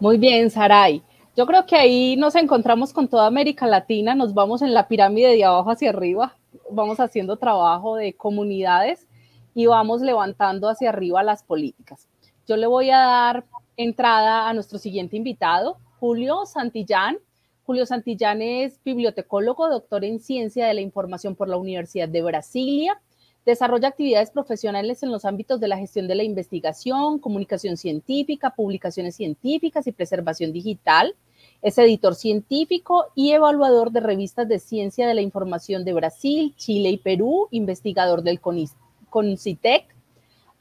Muy 0.00 0.18
bien, 0.18 0.50
Saray. 0.50 1.02
Yo 1.36 1.46
creo 1.46 1.64
que 1.64 1.76
ahí 1.76 2.16
nos 2.16 2.34
encontramos 2.34 2.92
con 2.92 3.08
toda 3.08 3.26
América 3.26 3.66
Latina, 3.66 4.14
nos 4.14 4.34
vamos 4.34 4.60
en 4.60 4.74
la 4.74 4.86
pirámide 4.86 5.28
de 5.28 5.44
abajo 5.44 5.70
hacia 5.70 5.88
arriba, 5.88 6.36
vamos 6.70 7.00
haciendo 7.00 7.36
trabajo 7.36 7.96
de 7.96 8.12
comunidades 8.14 9.08
y 9.54 9.66
vamos 9.66 10.02
levantando 10.02 10.68
hacia 10.68 10.90
arriba 10.90 11.22
las 11.22 11.42
políticas. 11.42 12.08
Yo 12.46 12.56
le 12.56 12.66
voy 12.66 12.90
a 12.90 12.98
dar 12.98 13.44
entrada 13.76 14.48
a 14.48 14.52
nuestro 14.52 14.78
siguiente 14.78 15.16
invitado, 15.16 15.78
Julio 16.00 16.44
Santillán. 16.44 17.18
Julio 17.64 17.86
Santillán 17.86 18.42
es 18.42 18.82
bibliotecólogo, 18.84 19.68
doctor 19.68 20.04
en 20.04 20.18
ciencia 20.18 20.66
de 20.66 20.74
la 20.74 20.80
información 20.80 21.36
por 21.36 21.48
la 21.48 21.56
Universidad 21.56 22.08
de 22.08 22.20
Brasilia. 22.20 23.00
Desarrolla 23.46 23.88
actividades 23.88 24.32
profesionales 24.32 25.04
en 25.04 25.12
los 25.12 25.24
ámbitos 25.24 25.60
de 25.60 25.68
la 25.68 25.78
gestión 25.78 26.08
de 26.08 26.16
la 26.16 26.24
investigación, 26.24 27.20
comunicación 27.20 27.76
científica, 27.76 28.50
publicaciones 28.50 29.14
científicas 29.14 29.86
y 29.86 29.92
preservación 29.92 30.52
digital. 30.52 31.14
Es 31.60 31.78
editor 31.78 32.16
científico 32.16 33.06
y 33.14 33.30
evaluador 33.30 33.92
de 33.92 34.00
revistas 34.00 34.48
de 34.48 34.58
ciencia 34.58 35.06
de 35.06 35.14
la 35.14 35.22
información 35.22 35.84
de 35.84 35.92
Brasil, 35.92 36.54
Chile 36.56 36.90
y 36.90 36.98
Perú, 36.98 37.46
investigador 37.52 38.22
del 38.22 38.40
CONCITEC. 38.40 39.84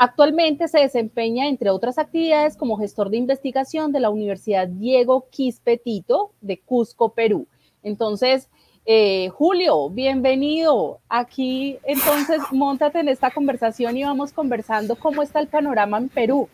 Actualmente 0.03 0.67
se 0.67 0.79
desempeña, 0.79 1.47
entre 1.47 1.69
otras 1.69 1.99
actividades, 1.99 2.57
como 2.57 2.75
gestor 2.75 3.11
de 3.11 3.17
investigación 3.17 3.91
de 3.91 3.99
la 3.99 4.09
Universidad 4.09 4.67
Diego 4.67 5.27
Quispetito 5.29 6.31
de 6.41 6.59
Cusco, 6.59 7.13
Perú. 7.13 7.47
Entonces, 7.83 8.49
eh, 8.87 9.29
Julio, 9.29 9.91
bienvenido. 9.91 11.01
Aquí 11.07 11.77
entonces, 11.83 12.41
montate 12.51 13.01
en 13.01 13.09
esta 13.09 13.29
conversación 13.29 13.95
y 13.95 14.03
vamos 14.03 14.33
conversando 14.33 14.95
cómo 14.95 15.21
está 15.21 15.39
el 15.39 15.49
panorama 15.49 15.99
en 15.99 16.09
Perú. 16.09 16.49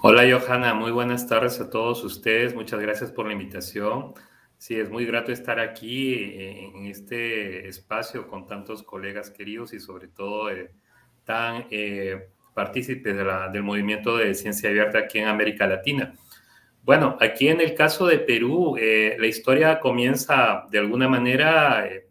Hola, 0.00 0.22
Johanna. 0.22 0.72
Muy 0.72 0.92
buenas 0.92 1.26
tardes 1.26 1.60
a 1.60 1.68
todos 1.68 2.02
ustedes. 2.04 2.54
Muchas 2.54 2.80
gracias 2.80 3.12
por 3.12 3.26
la 3.26 3.34
invitación. 3.34 4.14
Sí, 4.56 4.76
es 4.76 4.88
muy 4.88 5.04
grato 5.04 5.30
estar 5.30 5.60
aquí 5.60 6.14
eh, 6.14 6.70
en 6.74 6.86
este 6.86 7.68
espacio 7.68 8.26
con 8.28 8.46
tantos 8.46 8.82
colegas 8.82 9.28
queridos 9.28 9.74
y 9.74 9.78
sobre 9.78 10.08
todo 10.08 10.48
eh, 10.48 10.72
tan 11.24 11.66
partícipes 12.54 13.16
del 13.16 13.62
movimiento 13.62 14.16
de 14.16 14.34
ciencia 14.34 14.68
abierta 14.68 14.98
aquí 14.98 15.18
en 15.18 15.28
América 15.28 15.66
Latina. 15.66 16.14
Bueno, 16.82 17.16
aquí 17.20 17.48
en 17.48 17.60
el 17.60 17.74
caso 17.74 18.06
de 18.06 18.18
Perú, 18.18 18.76
eh, 18.78 19.16
la 19.18 19.26
historia 19.26 19.80
comienza 19.80 20.66
de 20.70 20.78
alguna 20.78 21.08
manera, 21.08 21.86
eh, 21.86 22.06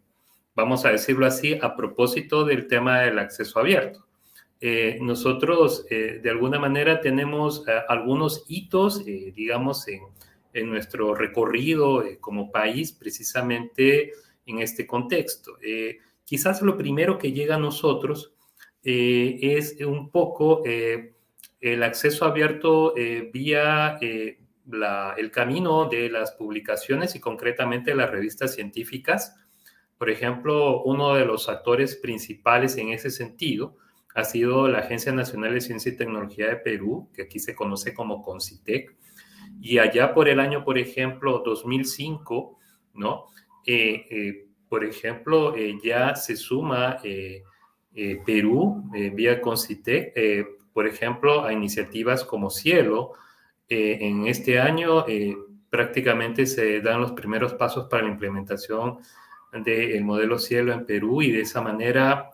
vamos 0.54 0.84
a 0.84 0.92
decirlo 0.92 1.26
así, 1.26 1.58
a 1.60 1.74
propósito 1.74 2.44
del 2.44 2.66
tema 2.66 3.00
del 3.00 3.18
acceso 3.18 3.58
abierto. 3.58 4.06
Eh, 4.60 4.98
nosotros, 5.00 5.86
de 5.88 6.30
alguna 6.30 6.58
manera, 6.58 7.00
tenemos 7.00 7.64
algunos 7.88 8.44
hitos, 8.46 9.04
digamos, 9.04 9.88
en, 9.88 10.00
en, 10.52 10.68
nuestro 10.68 11.14
recorrido 11.14 12.04
como 12.20 12.50
país, 12.50 12.92
precisamente 12.92 14.12
en 14.44 14.58
este 14.58 14.86
contexto. 14.86 15.56
quizás 16.24 16.60
lo 16.60 16.76
primero 16.76 17.16
que 17.16 17.32
llega 17.32 17.54
a 17.54 17.58
nosotros 17.58 18.34
es 18.82 19.76
un 19.84 20.10
poco 20.10 20.62
el 20.64 21.82
acceso 21.82 22.24
abierto 22.24 22.94
vía 23.32 23.98
el 24.00 25.30
camino 25.30 25.88
de 25.88 26.08
las 26.10 26.32
publicaciones 26.32 27.14
y 27.14 27.20
concretamente 27.20 27.94
las 27.94 28.10
revistas 28.10 28.54
científicas. 28.54 29.36
Por 29.98 30.10
ejemplo, 30.10 30.82
uno 30.82 31.14
de 31.14 31.26
los 31.26 31.48
actores 31.48 31.96
principales 31.96 32.76
en 32.76 32.90
ese 32.90 33.10
sentido 33.10 33.76
ha 34.14 34.24
sido 34.24 34.68
la 34.68 34.78
Agencia 34.80 35.12
Nacional 35.12 35.54
de 35.54 35.60
Ciencia 35.60 35.92
y 35.92 35.96
Tecnología 35.96 36.48
de 36.48 36.56
Perú, 36.56 37.08
que 37.14 37.22
aquí 37.22 37.38
se 37.38 37.54
conoce 37.54 37.94
como 37.94 38.22
CONCITEC. 38.22 38.96
Y 39.60 39.78
allá 39.78 40.14
por 40.14 40.28
el 40.28 40.40
año, 40.40 40.64
por 40.64 40.78
ejemplo, 40.78 41.42
2005, 41.44 42.58
¿no? 42.94 43.26
Eh, 43.66 44.06
eh, 44.10 44.46
por 44.68 44.84
ejemplo, 44.84 45.54
eh, 45.54 45.78
ya 45.82 46.16
se 46.16 46.36
suma 46.36 46.98
Perú 48.24 48.84
vía 48.92 49.40
CONCITEC, 49.40 50.14
por 50.72 50.86
ejemplo, 50.86 51.44
a 51.44 51.52
iniciativas 51.52 52.24
como 52.24 52.50
Cielo, 52.50 53.14
eh, 53.70 53.98
en 54.00 54.26
este 54.26 54.58
año 54.58 55.06
eh, 55.06 55.36
prácticamente 55.70 56.44
se 56.46 56.80
dan 56.80 57.00
los 57.00 57.12
primeros 57.12 57.54
pasos 57.54 57.86
para 57.88 58.02
la 58.02 58.10
implementación 58.10 58.98
del 59.52 60.04
modelo 60.04 60.38
cielo 60.40 60.72
en 60.72 60.84
Perú 60.84 61.22
y 61.22 61.30
de 61.30 61.42
esa 61.42 61.60
manera 61.60 62.30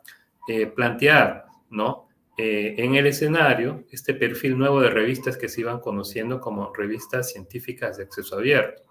eh, 0.49 0.67
plantear, 0.67 1.45
¿no? 1.71 2.05
en 2.39 2.97
el 2.97 3.07
escenario 3.07 3.85
este 3.91 4.13
perfil 4.13 4.59
nuevo 4.59 4.83
de 4.83 4.91
revistas 4.91 5.39
que 5.39 5.49
se 5.49 5.63
iban 5.63 5.81
conociendo 5.81 6.39
como 6.39 6.71
revistas 6.75 7.33
científicas 7.33 7.97
de 7.97 8.03
acceso 8.03 8.37
abierto. 8.37 8.83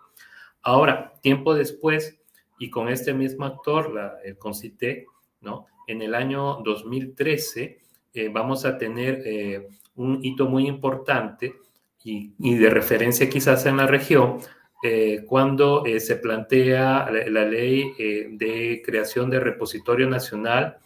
Ahora, 0.63 1.13
tiempo 1.21 1.53
después, 1.53 2.19
y 2.57 2.71
con 2.71 2.89
este 2.89 3.13
mismo 3.13 3.45
actor, 3.45 3.93
la, 3.93 4.17
el 4.23 4.35
¿no? 5.41 5.67
En 5.87 6.01
el 6.01 6.15
año 6.15 6.61
2013 6.63 7.79
vamos 8.31 8.65
a 8.65 8.77
tener 8.77 9.67
un 9.95 10.19
hito 10.23 10.47
muy 10.47 10.67
importante 10.67 11.55
y, 12.05 12.55
de 12.55 12.69
referencia 12.69 13.29
quizás 13.29 13.65
en 13.65 13.77
la 13.77 13.87
región, 13.87 14.37
eh, 14.83 15.23
cuando 15.27 15.83
eh, 15.85 15.99
se 15.99 16.17
plantea 16.17 17.09
la, 17.09 17.45
ley 17.45 17.93
eh, 17.97 18.27
de 18.31 18.83
creación 18.85 19.29
de 19.31 19.39
repositorio 19.39 20.07
nacional 20.07 20.77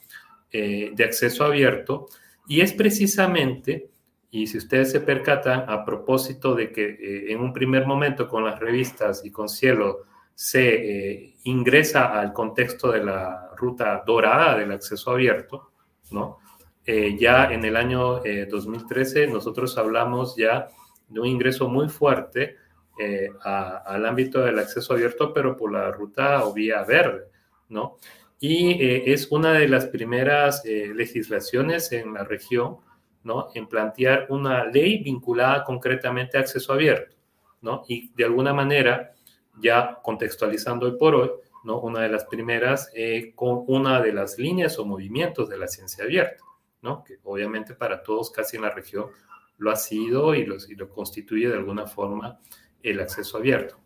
de 0.52 1.04
acceso 1.04 1.46
abierto, 1.46 2.08
y 2.48 2.62
es 2.62 2.74
precisamente, 2.74 3.92
y 4.32 4.48
si 4.48 4.58
ustedes 4.58 4.92
se 4.92 5.00
percatan, 5.00 5.66
a 5.68 5.86
propósito 5.86 6.56
de 6.56 6.72
que 6.72 7.32
en 7.32 7.40
un 7.40 7.54
primer 7.54 7.86
momento 7.86 8.28
con 8.28 8.44
las 8.44 8.60
revistas 8.60 9.24
y 9.24 9.30
con 9.30 9.48
Cielo 9.48 10.06
se 10.34 11.29
ingresa 11.44 12.20
al 12.20 12.34
contexto 12.34 12.92
de 12.92 13.04
la 13.04 13.52
ruta 13.56 14.04
dorada 14.06 14.58
del 14.58 14.72
acceso 14.72 15.12
abierto, 15.12 15.72
¿no? 16.12 16.40
ya 17.20 17.54
en 17.54 17.64
el 17.66 17.76
año 17.76 18.20
2013 18.50 19.28
nosotros 19.28 19.78
hablamos 19.78 20.36
ya 20.36 20.70
de 21.08 21.20
un 21.20 21.28
ingreso 21.28 21.68
muy 21.68 21.88
fuerte 21.88 22.56
eh, 23.02 23.30
al 23.44 24.06
ámbito 24.06 24.42
del 24.42 24.60
acceso 24.60 24.94
abierto, 24.94 25.34
pero 25.34 25.56
por 25.56 25.72
la 25.72 25.90
ruta 25.90 26.44
o 26.46 26.54
vía 26.54 26.84
verde, 26.84 27.28
¿no? 27.70 27.98
Y 28.42 28.72
eh, 28.72 29.14
es 29.14 29.32
una 29.32 29.54
de 29.54 29.70
las 29.70 29.86
primeras 29.86 30.66
eh, 30.66 30.92
legislaciones 30.94 31.94
en 31.94 32.14
la 32.14 32.26
región, 32.26 32.78
¿no? 33.24 33.52
En 33.54 33.68
plantear 33.68 34.28
una 34.30 34.66
ley 34.66 35.02
vinculada 35.02 35.64
concretamente 35.64 36.38
a 36.38 36.42
acceso 36.42 36.74
abierto, 36.74 37.16
¿no? 37.62 37.84
Y 37.88 38.12
de 38.16 38.26
alguna 38.26 38.54
manera, 38.54 39.14
ya 39.60 40.00
contextualizando 40.04 40.86
hoy 40.86 40.98
por 40.98 41.16
hoy, 41.16 41.30
¿no? 41.64 41.80
Una 41.80 42.02
de 42.02 42.10
las 42.10 42.26
primeras 42.26 42.92
con 43.36 43.64
una 43.68 44.02
de 44.02 44.14
las 44.14 44.38
líneas 44.38 44.80
o 44.80 44.86
movimientos 44.86 45.50
de 45.50 45.58
la 45.58 45.68
ciencia 45.68 46.04
abierta, 46.04 46.44
¿no? 46.82 47.04
Que 47.04 47.18
obviamente 47.24 47.76
para 47.76 48.02
todos 48.02 48.32
casi 48.32 48.58
en 48.58 48.64
la 48.64 48.70
región 48.72 49.08
lo 49.58 49.72
ha 49.72 49.76
sido 49.76 50.34
y 50.36 50.46
lo, 50.46 50.56
lo 50.78 50.90
constituye 50.90 51.50
de 51.50 51.56
alguna 51.56 51.86
forma 51.86 52.40
el 52.82 53.00
acceso 53.00 53.38
abierto. 53.38 53.78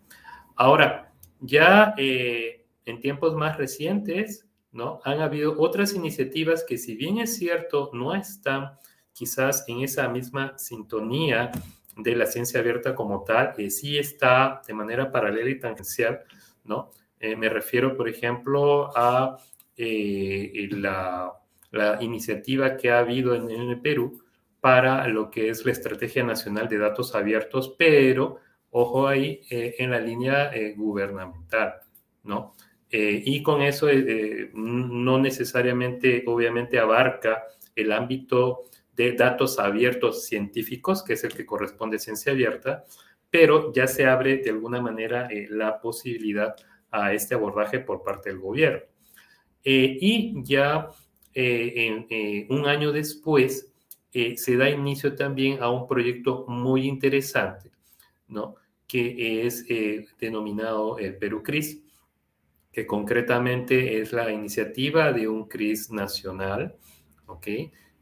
Ahora, 0.56 1.12
ya 1.40 1.94
eh, 1.98 2.66
en 2.86 3.00
tiempos 3.00 3.36
más 3.36 3.58
recientes, 3.58 4.48
¿no? 4.72 5.00
Han 5.04 5.22
habido 5.22 5.60
otras 5.60 5.94
iniciativas 5.94 6.64
que 6.64 6.78
si 6.78 6.96
bien 6.96 7.18
es 7.18 7.36
cierto, 7.36 7.90
no 7.94 8.16
están 8.16 8.78
quizás 9.14 9.66
en 9.68 9.82
esa 9.82 10.08
misma 10.10 10.58
sintonía 10.58 11.52
de 11.96 12.16
la 12.16 12.26
ciencia 12.26 12.60
abierta 12.60 12.96
como 12.96 13.24
tal, 13.24 13.54
eh, 13.58 13.70
sí 13.70 13.98
está 13.98 14.62
de 14.68 14.74
manera 14.74 15.12
paralela 15.12 15.50
y 15.50 15.60
tangencial, 15.60 16.22
¿no? 16.66 16.92
Eh, 17.20 17.36
me 17.36 17.50
refiero, 17.50 17.96
por 17.96 18.10
ejemplo, 18.10 18.92
a 18.96 19.38
la, 19.78 21.34
la, 21.72 22.04
iniciativa 22.04 22.78
que 22.78 22.92
ha 22.92 23.00
habido 23.00 23.34
en 23.36 23.50
el 23.50 23.80
Perú 23.80 24.24
para 24.64 25.08
lo 25.08 25.30
que 25.30 25.50
es 25.50 25.66
la 25.66 25.74
Estrategia 25.74 26.24
Nacional 26.24 26.70
de 26.70 26.78
Datos 26.78 27.16
Abiertos, 27.16 27.76
pero 27.78 28.40
ojo 28.74 29.08
ahí 29.08 29.42
eh, 29.50 29.76
en 29.78 29.92
la 29.92 30.00
línea 30.00 30.54
eh, 30.54 30.74
gubernamental, 30.76 31.82
¿no? 32.24 32.56
Eh, 32.90 33.22
y 33.26 33.44
con 33.44 33.62
eso 33.62 33.88
no 34.54 35.20
necesariamente, 35.20 36.24
obviamente, 36.28 36.80
abarca 36.80 37.44
el 37.76 37.92
ámbito 37.92 38.66
de 38.96 39.14
datos 39.14 39.60
abiertos 39.60 40.26
científicos, 40.26 41.04
que 41.04 41.14
es 41.14 41.24
el 41.24 41.34
que 41.34 41.46
corresponde 41.46 41.98
a 41.98 42.00
ciencia 42.00 42.32
abierta, 42.32 42.86
pero 43.30 43.74
ya 43.74 43.88
se 43.88 44.06
abre 44.06 44.38
de 44.38 44.52
alguna 44.52 44.82
manera 44.82 45.28
la 45.50 45.82
posibilidad 45.82 46.56
a 46.92 47.14
este 47.14 47.34
abordaje 47.34 47.80
por 47.80 48.04
parte 48.04 48.30
del 48.30 48.40
gobierno. 48.40 48.84
y 49.64 50.44
ya 50.44 50.90
un 51.36 52.68
año 52.68 52.92
después, 52.92 53.74
eh, 54.14 54.38
se 54.38 54.58
da 54.58 54.70
inicio 54.70 55.16
también 55.16 55.62
a 55.64 55.72
un 55.72 55.88
proyecto 55.88 56.46
muy 56.48 56.88
interesante, 56.88 57.72
¿no? 58.28 58.56
Que 58.88 59.46
es 59.46 59.66
eh, 59.70 60.06
denominado 60.20 61.00
el 61.00 61.18
Perú 61.18 61.42
CRIS. 61.42 61.82
que 62.72 62.88
concretamente 62.88 64.02
es 64.02 64.14
la 64.14 64.32
iniciativa 64.32 65.14
de 65.14 65.28
un 65.28 65.48
CRIS 65.48 65.92
nacional, 65.92 66.76
¿ok? 67.28 67.48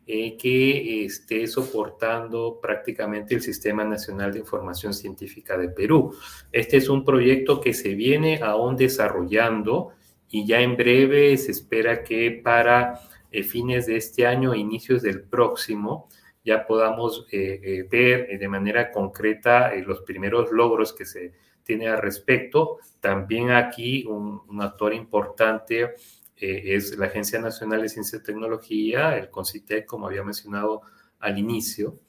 Eh, 0.08 0.36
que 0.36 1.06
esté 1.06 1.46
soportando 1.46 2.60
prácticamente 2.60 3.36
el 3.36 3.42
Sistema 3.42 3.84
Nacional 3.84 4.34
de 4.34 4.40
Información 4.40 4.96
Científica 4.96 5.56
de 5.60 5.70
Perú. 5.70 6.16
Este 6.52 6.78
es 6.78 6.90
un 6.90 7.06
proyecto 7.06 7.62
que 7.62 7.76
se 7.76 7.94
viene 7.94 8.40
aún 8.42 8.76
desarrollando 8.76 9.92
y 10.28 10.48
ya 10.48 10.60
en 10.60 10.76
breve 10.76 11.38
se 11.38 11.52
espera 11.52 12.04
que 12.04 12.32
para 12.44 13.00
eh, 13.32 13.44
fines 13.44 13.86
de 13.86 13.98
este 13.98 14.26
año, 14.26 14.56
inicios 14.56 15.04
del 15.04 15.22
próximo, 15.22 16.10
ya 16.44 16.66
podamos 16.66 17.28
eh, 17.32 17.88
ver 17.90 18.40
de 18.40 18.48
manera 18.48 18.92
concreta 18.92 19.72
los 19.86 20.02
primeros 20.02 20.52
logros 20.52 20.94
que 20.94 21.06
se 21.06 21.34
tiene 21.64 21.88
al 21.88 22.02
respecto. 22.02 22.80
También 23.00 23.52
aquí 23.52 24.04
un, 24.08 24.42
un 24.48 24.62
actor 24.64 24.96
importante 24.96 25.92
eh, 26.42 26.76
es 26.76 26.98
la 26.98 27.06
Agencia 27.06 27.40
Nacional 27.40 27.84
de 27.84 27.90
Ciencia 27.90 28.18
y 28.18 28.24
Tecnología, 28.24 29.16
el 29.16 29.30
CONCITEC, 29.30 29.86
como 29.86 30.08
había 30.08 30.24
mencionado 30.24 30.82
al 31.20 31.38
inicio, 31.38 32.00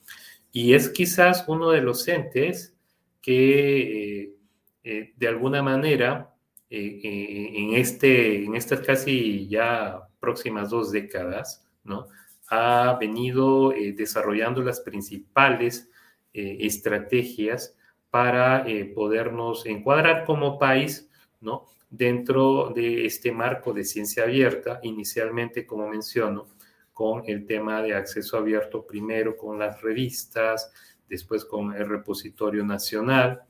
y 0.51 0.73
es 0.73 0.89
quizás 0.89 1.45
uno 1.49 1.71
de 1.71 1.83
los 1.83 2.09
entes 2.09 2.75
que 3.21 4.23
eh, 4.23 4.37
eh, 4.85 5.13
de 5.15 5.29
alguna 5.29 5.63
manera 5.63 6.35
en, 6.71 7.75
este, 7.75 8.45
en 8.45 8.55
estas 8.57 8.81
casi 8.81 9.47
ya 9.47 10.09
próximas 10.19 10.71
dos 10.71 10.91
décadas, 10.91 11.69
¿no? 11.85 12.07
ha 12.49 12.97
venido 12.99 13.75
desarrollando 13.95 14.63
las 14.63 14.81
principales 14.81 15.91
estrategias 16.33 17.77
para 18.11 18.65
podernos 18.95 19.67
encuadrar 19.67 20.25
como 20.25 20.59
país, 20.59 21.11
¿no? 21.41 21.67
Dentro 21.93 22.73
de 22.75 23.05
este 23.05 23.31
marco 23.33 23.75
de 23.75 23.85
ciencia 23.85 24.23
abierta, 24.25 24.81
inicialmente, 24.83 25.67
como 25.67 25.89
menciono, 25.89 26.49
con 26.95 27.23
el 27.27 27.45
tema 27.45 27.83
de 27.83 27.95
acceso 27.95 28.39
abierto, 28.39 28.87
primero 28.87 29.37
con 29.37 29.59
las 29.59 29.83
revistas, 29.83 30.73
después 31.07 31.45
con 31.45 31.75
el 31.75 31.87
repositorio 31.87 32.65
nacional 32.65 33.43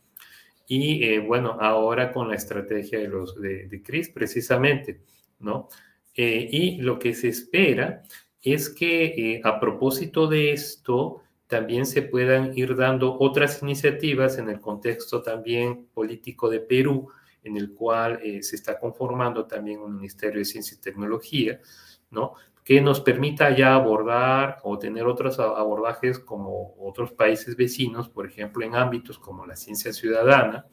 y, 0.67 1.05
eh, 1.05 1.21
bueno, 1.21 1.57
ahora 1.61 2.13
con 2.13 2.29
la 2.29 2.35
estrategia 2.35 2.99
de, 2.99 3.09
los, 3.09 3.41
de, 3.41 3.83
CRIS, 3.85 4.09
precisamente, 4.09 5.03
¿no? 5.39 5.69
Eh, 6.15 6.49
y 6.51 6.77
lo 6.79 6.99
que 6.99 7.15
se 7.15 7.29
espera 7.29 8.03
es 8.43 8.69
que 8.69 9.05
eh, 9.05 9.41
a 9.45 9.61
propósito 9.61 10.27
de 10.27 10.53
esto, 10.53 11.23
también 11.47 11.87
se 11.87 12.03
puedan 12.03 12.57
ir 12.57 12.75
dando 12.75 13.19
otras 13.21 13.63
iniciativas 13.63 14.39
en 14.39 14.49
el 14.49 14.59
contexto 14.59 15.23
también 15.23 15.87
político 15.93 16.49
de 16.49 16.61
Perú, 16.61 17.11
en 17.43 17.57
el 17.57 17.73
cual 17.73 18.21
eh, 18.23 18.43
se 18.43 18.57
está 18.57 18.79
conformando 18.79 19.47
también 19.47 19.81
un 19.81 19.97
Ministerio 19.97 20.39
de 20.39 20.45
Ciencia 20.45 20.77
y 20.79 20.81
Tecnología, 20.81 21.61
¿no? 22.11 22.35
que 22.65 22.81
nos 22.81 23.01
permita 23.01 23.55
ya 23.57 23.75
abordar 23.75 24.59
o 24.63 24.79
tener 24.79 25.07
otros 25.07 25.41
abordajes 25.41 26.21
como 26.21 26.75
otros 26.79 27.13
países 27.13 27.57
vecinos, 27.57 28.09
por 28.09 28.27
ejemplo, 28.27 28.65
en 28.65 28.77
ámbitos 28.77 29.19
como 29.19 29.45
la 29.47 29.57
ciencia 29.57 29.93
ciudadana, 29.93 30.67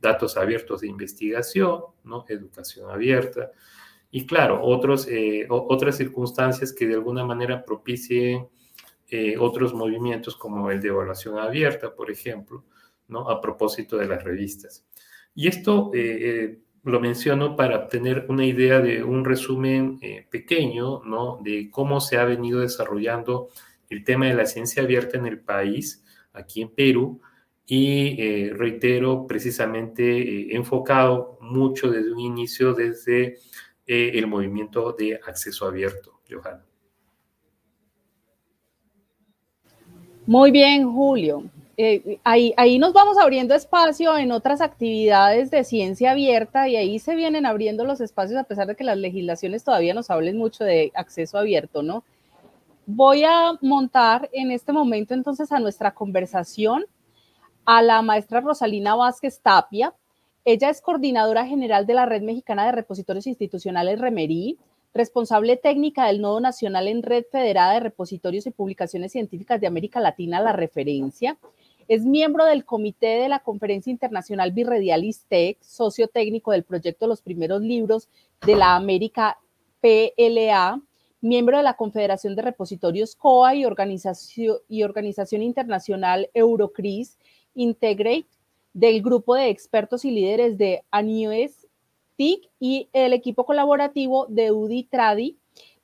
datos 0.00 0.36
abiertos 0.38 0.80
de 0.80 0.88
investigación, 0.88 1.82
¿no? 2.04 2.24
educación 2.28 2.90
abierta, 2.90 3.52
y 4.10 4.26
claro, 4.26 4.62
otros, 4.62 5.06
eh, 5.08 5.46
otras 5.50 5.96
circunstancias 5.96 6.72
que 6.72 6.86
de 6.86 6.94
alguna 6.94 7.24
manera 7.24 7.62
propicien 7.62 8.48
eh, 9.10 9.36
otros 9.38 9.74
movimientos 9.74 10.34
como 10.36 10.70
el 10.70 10.80
de 10.80 10.88
evaluación 10.88 11.38
abierta, 11.38 11.94
por 11.94 12.10
ejemplo, 12.10 12.64
¿no? 13.06 13.28
a 13.28 13.40
propósito 13.40 13.98
de 13.98 14.06
las 14.06 14.24
revistas. 14.24 14.86
Y 15.38 15.46
esto 15.46 15.92
eh, 15.94 16.00
eh, 16.00 16.58
lo 16.82 16.98
menciono 16.98 17.54
para 17.54 17.86
tener 17.86 18.26
una 18.28 18.44
idea 18.44 18.80
de 18.80 19.04
un 19.04 19.24
resumen 19.24 19.96
eh, 20.02 20.26
pequeño, 20.28 21.04
¿no? 21.04 21.38
De 21.40 21.70
cómo 21.70 22.00
se 22.00 22.18
ha 22.18 22.24
venido 22.24 22.58
desarrollando 22.58 23.48
el 23.88 24.02
tema 24.02 24.26
de 24.26 24.34
la 24.34 24.46
ciencia 24.46 24.82
abierta 24.82 25.16
en 25.16 25.26
el 25.26 25.38
país, 25.38 26.04
aquí 26.32 26.62
en 26.62 26.70
Perú, 26.70 27.20
y 27.64 28.50
reitero, 28.50 29.28
precisamente 29.28 30.56
enfocado 30.56 31.38
mucho 31.40 31.88
desde 31.88 32.12
un 32.12 32.18
inicio, 32.18 32.74
desde 32.74 33.38
el 33.86 34.26
movimiento 34.26 34.92
de 34.92 35.20
acceso 35.24 35.66
abierto, 35.66 36.20
Johanna. 36.28 36.64
Muy 40.26 40.50
bien, 40.50 40.90
Julio. 40.90 41.44
Eh, 41.80 42.18
ahí, 42.24 42.52
ahí 42.56 42.76
nos 42.80 42.92
vamos 42.92 43.18
abriendo 43.18 43.54
espacio 43.54 44.18
en 44.18 44.32
otras 44.32 44.60
actividades 44.60 45.48
de 45.52 45.62
ciencia 45.62 46.10
abierta 46.10 46.68
y 46.68 46.74
ahí 46.74 46.98
se 46.98 47.14
vienen 47.14 47.46
abriendo 47.46 47.84
los 47.84 48.00
espacios 48.00 48.36
a 48.36 48.42
pesar 48.42 48.66
de 48.66 48.74
que 48.74 48.82
las 48.82 48.98
legislaciones 48.98 49.62
todavía 49.62 49.94
nos 49.94 50.10
hablen 50.10 50.36
mucho 50.36 50.64
de 50.64 50.90
acceso 50.96 51.38
abierto, 51.38 51.84
¿no? 51.84 52.02
Voy 52.84 53.22
a 53.22 53.52
montar 53.60 54.28
en 54.32 54.50
este 54.50 54.72
momento 54.72 55.14
entonces 55.14 55.52
a 55.52 55.60
nuestra 55.60 55.94
conversación 55.94 56.84
a 57.64 57.80
la 57.80 58.02
maestra 58.02 58.40
Rosalina 58.40 58.96
Vázquez 58.96 59.38
Tapia. 59.40 59.94
Ella 60.44 60.70
es 60.70 60.80
coordinadora 60.80 61.46
general 61.46 61.86
de 61.86 61.94
la 61.94 62.06
Red 62.06 62.22
Mexicana 62.22 62.66
de 62.66 62.72
Repositorios 62.72 63.28
Institucionales 63.28 64.00
Remerí, 64.00 64.58
responsable 64.94 65.56
técnica 65.56 66.06
del 66.06 66.22
Nodo 66.22 66.40
Nacional 66.40 66.88
en 66.88 67.04
Red 67.04 67.26
Federada 67.30 67.74
de 67.74 67.80
Repositorios 67.80 68.46
y 68.46 68.50
Publicaciones 68.50 69.12
Científicas 69.12 69.60
de 69.60 69.68
América 69.68 70.00
Latina, 70.00 70.40
La 70.40 70.52
Referencia, 70.52 71.38
es 71.88 72.04
miembro 72.04 72.44
del 72.44 72.66
comité 72.66 73.18
de 73.18 73.30
la 73.30 73.40
Conferencia 73.40 73.90
Internacional 73.90 74.52
Birredial 74.52 75.04
ISTEC, 75.04 75.62
socio 75.62 76.06
técnico 76.06 76.52
del 76.52 76.62
proyecto 76.62 77.06
Los 77.06 77.22
Primeros 77.22 77.62
Libros 77.62 78.08
de 78.44 78.56
la 78.56 78.76
América 78.76 79.38
PLA, 79.80 80.82
miembro 81.22 81.56
de 81.56 81.62
la 81.62 81.74
Confederación 81.74 82.36
de 82.36 82.42
Repositorios 82.42 83.16
COA 83.16 83.54
y 83.54 83.64
Organización, 83.64 85.42
Internacional 85.42 86.28
Eurocris 86.34 87.16
Integrate, 87.54 88.26
del 88.74 89.00
grupo 89.02 89.34
de 89.34 89.48
expertos 89.48 90.04
y 90.04 90.10
líderes 90.10 90.58
de 90.58 90.84
ANIOS 90.90 91.66
TIC 92.16 92.50
y 92.60 92.90
el 92.92 93.14
equipo 93.14 93.46
colaborativo 93.46 94.26
de 94.28 94.52
UDI 94.52 94.84
Tradi 94.84 95.38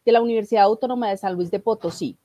de 0.04 0.12
la 0.12 0.20
Universidad 0.20 0.64
Autónoma 0.64 1.08
de 1.08 1.16
San 1.16 1.34
Luis 1.34 1.50
de 1.50 1.60
Potosí. 1.60 2.18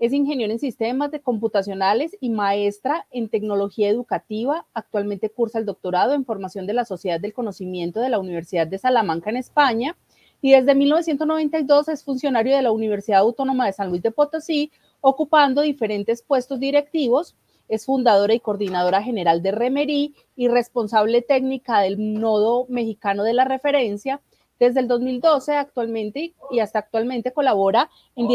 Es 0.00 0.14
ingeniero 0.14 0.50
en 0.50 0.58
sistemas 0.58 1.10
de 1.10 1.20
computacionales 1.20 2.16
y 2.20 2.30
maestra 2.30 3.06
en 3.10 3.28
tecnología 3.28 3.90
educativa. 3.90 4.66
Actualmente 4.72 5.28
cursa 5.28 5.58
el 5.58 5.66
doctorado 5.66 6.14
en 6.14 6.24
formación 6.24 6.66
de 6.66 6.72
la 6.72 6.86
Sociedad 6.86 7.20
del 7.20 7.34
Conocimiento 7.34 8.00
de 8.00 8.08
la 8.08 8.18
Universidad 8.18 8.66
de 8.66 8.78
Salamanca 8.78 9.28
en 9.28 9.36
España 9.36 9.98
y 10.40 10.52
desde 10.52 10.74
1992 10.74 11.88
es 11.88 12.02
funcionario 12.02 12.56
de 12.56 12.62
la 12.62 12.72
Universidad 12.72 13.20
Autónoma 13.20 13.66
de 13.66 13.74
San 13.74 13.90
Luis 13.90 14.00
de 14.02 14.10
Potosí, 14.10 14.72
ocupando 15.02 15.60
diferentes 15.60 16.22
puestos 16.22 16.58
directivos. 16.58 17.36
Es 17.68 17.84
fundadora 17.84 18.32
y 18.32 18.40
coordinadora 18.40 19.02
general 19.02 19.42
de 19.42 19.52
Remerí 19.52 20.14
y 20.34 20.48
responsable 20.48 21.20
técnica 21.20 21.80
del 21.80 22.14
Nodo 22.14 22.64
Mexicano 22.70 23.22
de 23.22 23.34
la 23.34 23.44
Referencia 23.44 24.22
desde 24.60 24.80
el 24.80 24.88
2012 24.88 25.54
actualmente 25.54 26.34
y 26.50 26.60
hasta 26.60 26.78
actualmente 26.78 27.32
colabora 27.32 27.90
en, 28.14 28.28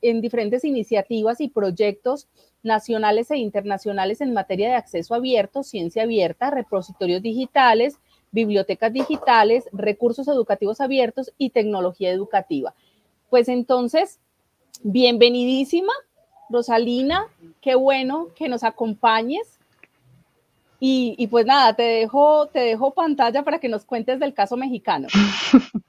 en 0.00 0.20
diferentes 0.22 0.64
iniciativas 0.64 1.40
y 1.40 1.48
proyectos 1.48 2.26
nacionales 2.62 3.30
e 3.30 3.36
internacionales 3.36 4.20
en 4.22 4.32
materia 4.32 4.70
de 4.70 4.74
acceso 4.74 5.14
abierto, 5.14 5.62
ciencia 5.62 6.02
abierta, 6.02 6.50
repositorios 6.50 7.22
digitales, 7.22 7.98
bibliotecas 8.32 8.92
digitales, 8.92 9.68
recursos 9.72 10.26
educativos 10.28 10.80
abiertos 10.80 11.32
y 11.38 11.50
tecnología 11.50 12.10
educativa. 12.10 12.74
Pues 13.28 13.48
entonces, 13.48 14.18
bienvenidísima, 14.82 15.92
Rosalina, 16.48 17.26
qué 17.60 17.74
bueno 17.74 18.28
que 18.34 18.48
nos 18.48 18.64
acompañes. 18.64 19.55
Y, 20.78 21.26
pues 21.28 21.46
nada, 21.46 21.74
te 21.74 21.82
dejo, 21.82 22.48
te 22.48 22.60
dejo 22.60 22.92
pantalla 22.92 23.42
para 23.42 23.58
que 23.58 23.68
nos 23.68 23.84
cuentes 23.84 24.20
del 24.20 24.34
caso 24.34 24.56
mexicano. 24.56 25.08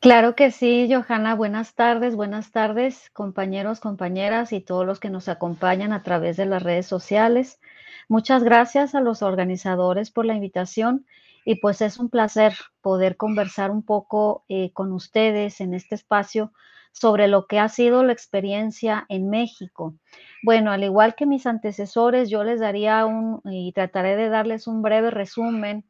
Claro 0.00 0.36
que 0.36 0.52
sí, 0.52 0.88
Johanna. 0.88 1.34
Buenas 1.34 1.74
tardes, 1.74 2.14
buenas 2.14 2.52
tardes, 2.52 3.10
compañeros, 3.10 3.80
compañeras 3.80 4.52
y 4.52 4.60
todos 4.60 4.86
los 4.86 5.00
que 5.00 5.10
nos 5.10 5.28
acompañan 5.28 5.92
a 5.92 6.04
través 6.04 6.36
de 6.36 6.46
las 6.46 6.62
redes 6.62 6.86
sociales. 6.86 7.58
Muchas 8.06 8.44
gracias 8.44 8.94
a 8.94 9.00
los 9.00 9.22
organizadores 9.22 10.12
por 10.12 10.24
la 10.24 10.34
invitación 10.34 11.04
y 11.44 11.56
pues 11.56 11.80
es 11.80 11.98
un 11.98 12.10
placer 12.10 12.54
poder 12.80 13.16
conversar 13.16 13.72
un 13.72 13.82
poco 13.82 14.44
eh, 14.48 14.70
con 14.72 14.92
ustedes 14.92 15.60
en 15.60 15.74
este 15.74 15.96
espacio 15.96 16.52
sobre 16.92 17.28
lo 17.28 17.46
que 17.46 17.58
ha 17.58 17.68
sido 17.68 18.02
la 18.02 18.12
experiencia 18.12 19.06
en 19.08 19.30
México. 19.30 19.94
Bueno, 20.42 20.70
al 20.70 20.84
igual 20.84 21.14
que 21.14 21.26
mis 21.26 21.46
antecesores, 21.46 22.30
yo 22.30 22.44
les 22.44 22.60
daría 22.60 23.04
un, 23.06 23.40
y 23.44 23.72
trataré 23.72 24.16
de 24.16 24.28
darles 24.28 24.66
un 24.66 24.82
breve 24.82 25.10
resumen 25.10 25.84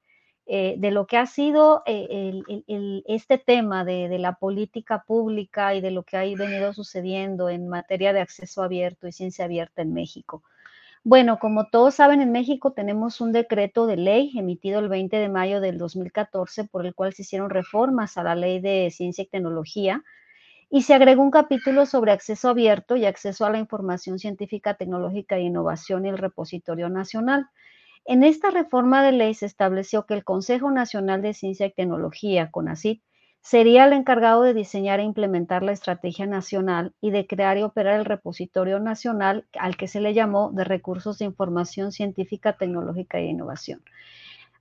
eh, 0.51 0.77
de 0.79 0.91
lo 0.91 1.07
que 1.07 1.19
ha 1.19 1.27
sido 1.27 1.83
eh, 1.85 2.43
este 3.07 3.37
tema 3.37 3.85
de, 3.85 4.19
la 4.19 4.37
política 4.37 5.05
pública 5.07 5.75
y 5.75 5.83
de 5.83 5.91
lo 5.91 6.05
que 6.05 6.17
ha 6.17 6.21
venido 6.21 6.73
sucediendo 6.73 7.51
en 7.51 7.69
materia 7.69 8.15
de 8.15 8.21
acceso 8.21 8.63
abierto 8.63 9.07
y 9.07 9.13
ciencia 9.13 9.45
abierta 9.45 9.83
en 9.83 9.93
México. 9.93 10.43
Bueno, 11.05 11.39
como 11.39 11.69
todos 11.69 11.97
saben, 11.97 12.23
en 12.23 12.33
México 12.33 12.73
tenemos 12.73 13.21
un 13.21 13.33
decreto 13.33 13.87
de 13.87 13.99
ley 13.99 14.33
emitido 14.39 14.81
el 14.81 14.89
20 14.89 15.19
de 15.19 15.29
mayo 15.29 15.61
del 15.61 15.77
2014 15.77 16.65
por 16.65 16.87
el 16.87 16.95
cual 16.95 17.13
se 17.13 17.23
hicieron 17.23 17.51
reformas 17.51 18.17
a 18.17 18.23
la 18.23 18.35
ley 18.35 18.59
de 18.61 18.91
ciencia 18.91 19.25
y 19.25 19.27
tecnología 19.27 20.03
y 20.71 20.83
se 20.83 20.95
agregó 20.95 21.23
un 21.23 21.31
capítulo 21.31 21.87
sobre 21.87 22.13
acceso 22.13 22.49
abierto 22.49 22.97
y 22.97 23.07
acceso 23.07 23.47
a 23.47 23.51
la 23.51 23.59
información 23.59 24.19
científica, 24.19 24.75
tecnológica 24.75 25.37
e 25.37 25.43
innovación 25.43 26.05
y 26.05 26.11
el 26.11 26.19
repositorio 26.19 26.89
nacional. 26.89 27.49
En 28.05 28.23
esta 28.23 28.51
reforma 28.51 29.03
de 29.03 29.13
ley 29.13 29.35
se 29.35 29.47
estableció 29.47 30.07
que 30.07 30.15
el 30.15 30.25
Consejo 30.25 30.71
Nacional 30.71 31.23
de 31.23 31.35
Ciencia 31.35 31.67
y 31.67 31.73
Tecnología, 31.73 32.51
CONACYT, 32.51 33.03
sería 33.41 33.87
el 33.87 33.93
encargado 33.95 34.43
de 34.43 34.53
diseñar 34.53 35.01
e 35.01 35.05
implementar 35.05 35.63
la 35.63 35.73
estrategia 35.73 36.27
nacional 36.27 36.95
y 37.01 37.11
de 37.13 37.27
crear 37.27 37.57
y 37.57 37.63
operar 37.63 37.99
el 37.99 38.05
repositorio 38.05 38.79
nacional 38.79 39.47
al 39.59 39.77
que 39.77 39.89
se 39.89 40.01
le 40.01 40.13
llamó 40.13 40.51
de 40.53 40.65
recursos 40.65 41.19
de 41.19 41.25
información 41.25 41.93
científica, 41.93 42.59
tecnológica 42.59 43.19
e 43.19 43.27
innovación. 43.27 43.83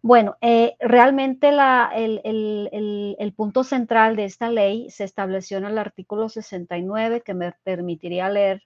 Bueno, 0.01 0.37
eh, 0.41 0.75
realmente 0.79 1.49
el, 1.49 3.33
punto 3.35 3.63
central 3.63 4.15
de 4.15 4.25
esta 4.25 4.49
ley 4.49 4.89
se 4.89 5.03
estableció 5.03 5.57
en 5.57 5.65
el 5.65 5.77
artículo 5.77 6.29
69, 6.29 7.21
que 7.21 7.33
me 7.33 7.51
permitiría 7.63 8.29
leer 8.29 8.63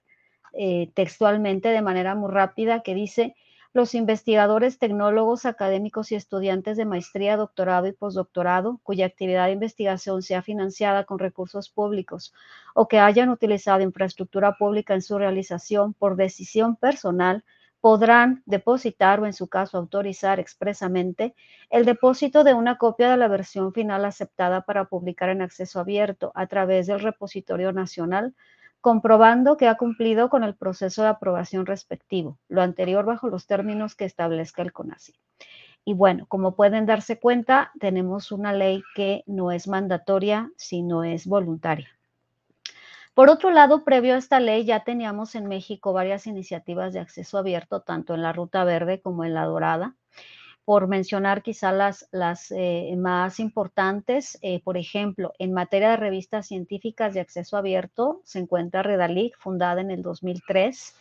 eh, 0.52 0.90
textualmente 0.94 1.70
de 1.70 1.82
manera 1.82 2.14
muy 2.14 2.30
rápida, 2.30 2.82
que 2.82 2.94
dice, 2.94 3.34
los 3.74 3.94
investigadores, 3.94 4.78
tecnólogos, 4.78 5.46
académicos 5.46 6.12
y 6.12 6.14
estudiantes 6.14 6.76
de 6.76 6.84
maestría, 6.84 7.38
doctorado 7.38 7.86
y 7.86 7.92
postdoctorado, 7.92 8.80
cuya 8.82 9.06
actividad 9.06 9.46
de 9.46 9.52
investigación 9.52 10.20
sea 10.20 10.42
financiada 10.42 11.04
con 11.04 11.18
recursos 11.18 11.70
públicos 11.70 12.34
o 12.74 12.86
que 12.86 12.98
hayan 12.98 13.30
utilizado 13.30 13.80
infraestructura 13.80 14.58
pública 14.58 14.92
en 14.92 15.00
su 15.00 15.16
realización 15.16 15.94
por 15.94 16.16
decisión 16.16 16.76
personal, 16.76 17.44
podrán 17.82 18.44
depositar 18.46 19.18
o 19.20 19.26
en 19.26 19.32
su 19.32 19.48
caso 19.48 19.76
autorizar 19.76 20.38
expresamente 20.38 21.34
el 21.68 21.84
depósito 21.84 22.44
de 22.44 22.54
una 22.54 22.78
copia 22.78 23.10
de 23.10 23.16
la 23.16 23.26
versión 23.26 23.74
final 23.74 24.04
aceptada 24.04 24.62
para 24.62 24.84
publicar 24.84 25.30
en 25.30 25.42
acceso 25.42 25.80
abierto 25.80 26.30
a 26.36 26.46
través 26.46 26.86
del 26.86 27.00
repositorio 27.00 27.72
nacional 27.72 28.34
comprobando 28.80 29.56
que 29.56 29.66
ha 29.66 29.76
cumplido 29.76 30.28
con 30.30 30.44
el 30.44 30.54
proceso 30.54 31.02
de 31.02 31.08
aprobación 31.08 31.66
respectivo, 31.66 32.38
lo 32.48 32.62
anterior 32.62 33.04
bajo 33.04 33.28
los 33.28 33.46
términos 33.48 33.96
que 33.96 34.04
establezca 34.04 34.62
el 34.62 34.72
CONACYT. 34.72 35.16
Y 35.84 35.94
bueno, 35.94 36.26
como 36.28 36.54
pueden 36.54 36.86
darse 36.86 37.18
cuenta, 37.18 37.72
tenemos 37.80 38.30
una 38.30 38.52
ley 38.52 38.82
que 38.94 39.24
no 39.26 39.50
es 39.50 39.66
mandatoria, 39.66 40.50
sino 40.56 41.02
es 41.02 41.26
voluntaria. 41.26 41.88
Por 43.14 43.28
otro 43.28 43.50
lado, 43.50 43.84
previo 43.84 44.14
a 44.14 44.18
esta 44.18 44.40
ley 44.40 44.64
ya 44.64 44.84
teníamos 44.84 45.34
en 45.34 45.46
México 45.46 45.92
varias 45.92 46.26
iniciativas 46.26 46.92
de 46.92 47.00
acceso 47.00 47.38
abierto, 47.38 47.80
tanto 47.80 48.14
en 48.14 48.22
la 48.22 48.32
Ruta 48.32 48.64
Verde 48.64 49.00
como 49.00 49.24
en 49.24 49.34
la 49.34 49.44
Dorada 49.44 49.96
por 50.64 50.86
mencionar 50.86 51.42
quizá 51.42 51.72
las, 51.72 52.06
eh, 52.50 52.94
más 52.96 53.40
importantes. 53.40 54.38
Eh, 54.42 54.60
por 54.62 54.76
ejemplo, 54.76 55.32
en 55.38 55.52
materia 55.52 55.90
de 55.90 55.96
revistas 55.96 56.46
científicas 56.46 57.14
de 57.14 57.20
acceso 57.20 57.56
abierto 57.56 58.20
se 58.24 58.38
encuentra 58.38 58.82
Redalic, 58.82 59.36
fundada 59.38 59.80
en 59.80 59.90
el 59.90 60.02
2003 60.02 60.96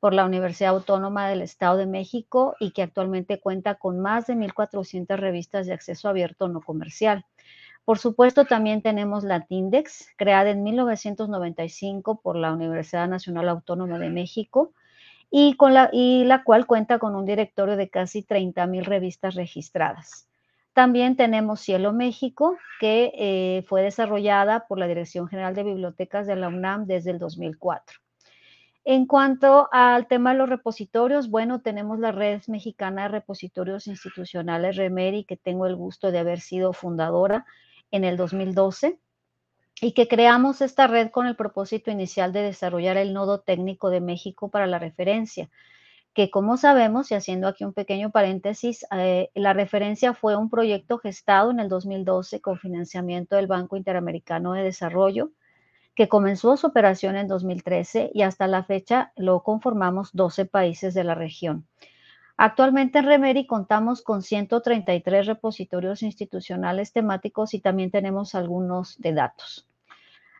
por 0.00 0.14
la 0.14 0.24
Universidad 0.24 0.70
Autónoma 0.70 1.28
del 1.28 1.42
Estado 1.42 1.78
de 1.78 1.86
México 1.86 2.54
y 2.60 2.70
que 2.70 2.82
actualmente 2.82 3.40
cuenta 3.40 3.76
con 3.76 3.98
más 3.98 4.26
de 4.26 4.36
1.400 4.36 5.16
revistas 5.16 5.66
de 5.66 5.72
acceso 5.72 6.08
abierto 6.08 6.48
no 6.48 6.60
comercial. 6.60 7.24
Por 7.88 7.96
supuesto, 7.96 8.44
también 8.44 8.82
tenemos 8.82 9.24
la 9.24 9.46
TINDEX, 9.46 10.10
creada 10.18 10.50
en 10.50 10.62
1995 10.62 12.20
por 12.20 12.36
la 12.36 12.52
Universidad 12.52 13.08
Nacional 13.08 13.48
Autónoma 13.48 13.98
de 13.98 14.10
México, 14.10 14.74
y, 15.30 15.56
con 15.56 15.72
la, 15.72 15.88
y 15.90 16.24
la 16.24 16.44
cual 16.44 16.66
cuenta 16.66 16.98
con 16.98 17.16
un 17.16 17.24
directorio 17.24 17.78
de 17.78 17.88
casi 17.88 18.22
30 18.22 18.66
mil 18.66 18.84
revistas 18.84 19.36
registradas. 19.36 20.28
También 20.74 21.16
tenemos 21.16 21.62
Cielo 21.62 21.94
México, 21.94 22.58
que 22.78 23.10
eh, 23.14 23.64
fue 23.66 23.80
desarrollada 23.80 24.66
por 24.66 24.78
la 24.78 24.86
Dirección 24.86 25.26
General 25.26 25.54
de 25.54 25.62
Bibliotecas 25.62 26.26
de 26.26 26.36
la 26.36 26.48
UNAM 26.48 26.84
desde 26.84 27.12
el 27.12 27.18
2004. 27.18 28.00
En 28.84 29.06
cuanto 29.06 29.70
al 29.72 30.08
tema 30.08 30.32
de 30.32 30.36
los 30.36 30.50
repositorios, 30.50 31.30
bueno, 31.30 31.62
tenemos 31.62 31.98
la 31.98 32.12
Red 32.12 32.42
Mexicana 32.48 33.04
de 33.04 33.08
Repositorios 33.08 33.86
Institucionales, 33.86 34.76
REMERI, 34.76 35.24
que 35.24 35.38
tengo 35.38 35.66
el 35.66 35.74
gusto 35.74 36.12
de 36.12 36.18
haber 36.18 36.40
sido 36.40 36.74
fundadora 36.74 37.46
en 37.90 38.04
el 38.04 38.16
2012 38.16 38.98
y 39.80 39.92
que 39.92 40.08
creamos 40.08 40.60
esta 40.60 40.86
red 40.86 41.10
con 41.10 41.26
el 41.26 41.36
propósito 41.36 41.90
inicial 41.90 42.32
de 42.32 42.42
desarrollar 42.42 42.96
el 42.96 43.12
nodo 43.12 43.40
técnico 43.40 43.90
de 43.90 44.00
México 44.00 44.50
para 44.50 44.66
la 44.66 44.78
referencia, 44.78 45.48
que 46.14 46.30
como 46.30 46.56
sabemos, 46.56 47.10
y 47.10 47.14
haciendo 47.14 47.46
aquí 47.46 47.64
un 47.64 47.72
pequeño 47.72 48.10
paréntesis, 48.10 48.84
eh, 48.90 49.30
la 49.34 49.52
referencia 49.52 50.14
fue 50.14 50.36
un 50.36 50.50
proyecto 50.50 50.98
gestado 50.98 51.52
en 51.52 51.60
el 51.60 51.68
2012 51.68 52.40
con 52.40 52.58
financiamiento 52.58 53.36
del 53.36 53.46
Banco 53.46 53.76
Interamericano 53.76 54.52
de 54.52 54.64
Desarrollo, 54.64 55.30
que 55.94 56.08
comenzó 56.08 56.56
su 56.56 56.66
operación 56.66 57.16
en 57.16 57.28
2013 57.28 58.10
y 58.14 58.22
hasta 58.22 58.46
la 58.48 58.64
fecha 58.64 59.12
lo 59.16 59.42
conformamos 59.42 60.10
12 60.12 60.46
países 60.46 60.94
de 60.94 61.04
la 61.04 61.14
región. 61.14 61.66
Actualmente 62.40 63.00
en 63.00 63.06
Remeri 63.06 63.48
contamos 63.48 64.00
con 64.00 64.22
133 64.22 65.26
repositorios 65.26 66.04
institucionales 66.04 66.92
temáticos 66.92 67.52
y 67.52 67.58
también 67.58 67.90
tenemos 67.90 68.36
algunos 68.36 68.96
de 68.98 69.12
datos. 69.12 69.66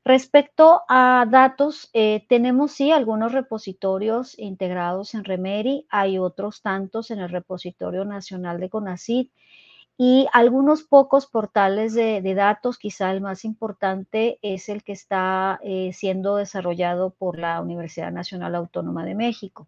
Respecto 0.05 0.83
a 0.89 1.27
datos, 1.29 1.91
eh, 1.93 2.25
tenemos 2.29 2.71
sí 2.71 2.93
algunos 2.93 3.33
repositorios 3.33 4.39
integrados 4.39 5.15
en 5.15 5.25
Remeri, 5.25 5.87
hay 5.91 6.21
otros 6.21 6.63
tantos 6.63 7.11
en 7.11 7.19
el 7.19 7.31
repositorio 7.31 8.05
nacional 8.05 8.61
de 8.61 8.71
CONACYT 8.71 9.33
y 9.97 10.29
algunos 10.33 10.85
pocos 10.85 11.27
portales 11.27 11.95
de, 11.95 12.23
datos, 12.37 12.79
quizá 12.79 13.11
el 13.11 13.21
más 13.21 13.45
importante 13.45 14.39
es 14.43 14.69
el 14.69 14.85
que 14.85 14.93
está 14.93 15.59
eh, 15.65 15.91
siendo 15.93 16.37
desarrollado 16.37 17.11
por 17.11 17.41
la 17.41 17.61
Universidad 17.61 18.13
Nacional 18.13 18.55
Autónoma 18.55 19.05
de 19.05 19.17
México. 19.17 19.67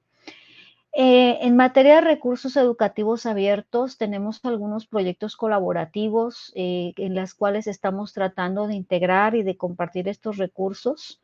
Eh, 0.92 1.38
en 1.46 1.56
materia 1.56 1.96
de 1.96 2.00
recursos 2.00 2.56
educativos 2.56 3.24
abiertos, 3.24 3.96
tenemos 3.96 4.44
algunos 4.44 4.86
proyectos 4.86 5.36
colaborativos 5.36 6.52
eh, 6.56 6.92
en 6.96 7.14
los 7.14 7.34
cuales 7.34 7.68
estamos 7.68 8.12
tratando 8.12 8.66
de 8.66 8.74
integrar 8.74 9.36
y 9.36 9.44
de 9.44 9.56
compartir 9.56 10.08
estos 10.08 10.36
recursos. 10.36 11.22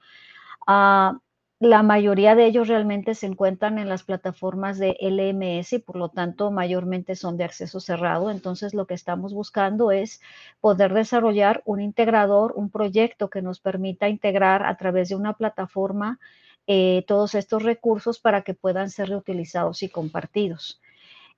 Ah, 0.66 1.18
la 1.60 1.82
mayoría 1.82 2.34
de 2.36 2.46
ellos 2.46 2.68
realmente 2.68 3.14
se 3.14 3.26
encuentran 3.26 3.78
en 3.78 3.88
las 3.88 4.04
plataformas 4.04 4.78
de 4.78 4.96
LMS 5.00 5.76
y 5.76 5.78
por 5.80 5.96
lo 5.96 6.10
tanto 6.10 6.50
mayormente 6.50 7.16
son 7.16 7.36
de 7.36 7.44
acceso 7.44 7.80
cerrado. 7.80 8.30
Entonces 8.30 8.74
lo 8.74 8.86
que 8.86 8.94
estamos 8.94 9.34
buscando 9.34 9.90
es 9.90 10.20
poder 10.60 10.94
desarrollar 10.94 11.62
un 11.64 11.80
integrador, 11.80 12.52
un 12.56 12.70
proyecto 12.70 13.30
que 13.30 13.42
nos 13.42 13.60
permita 13.60 14.08
integrar 14.08 14.64
a 14.66 14.76
través 14.76 15.08
de 15.08 15.16
una 15.16 15.32
plataforma 15.34 16.20
eh, 16.66 17.04
todos 17.06 17.34
estos 17.34 17.62
recursos 17.62 18.18
para 18.18 18.42
que 18.42 18.54
puedan 18.54 18.90
ser 18.90 19.08
reutilizados 19.08 19.82
y 19.82 19.88
compartidos. 19.88 20.80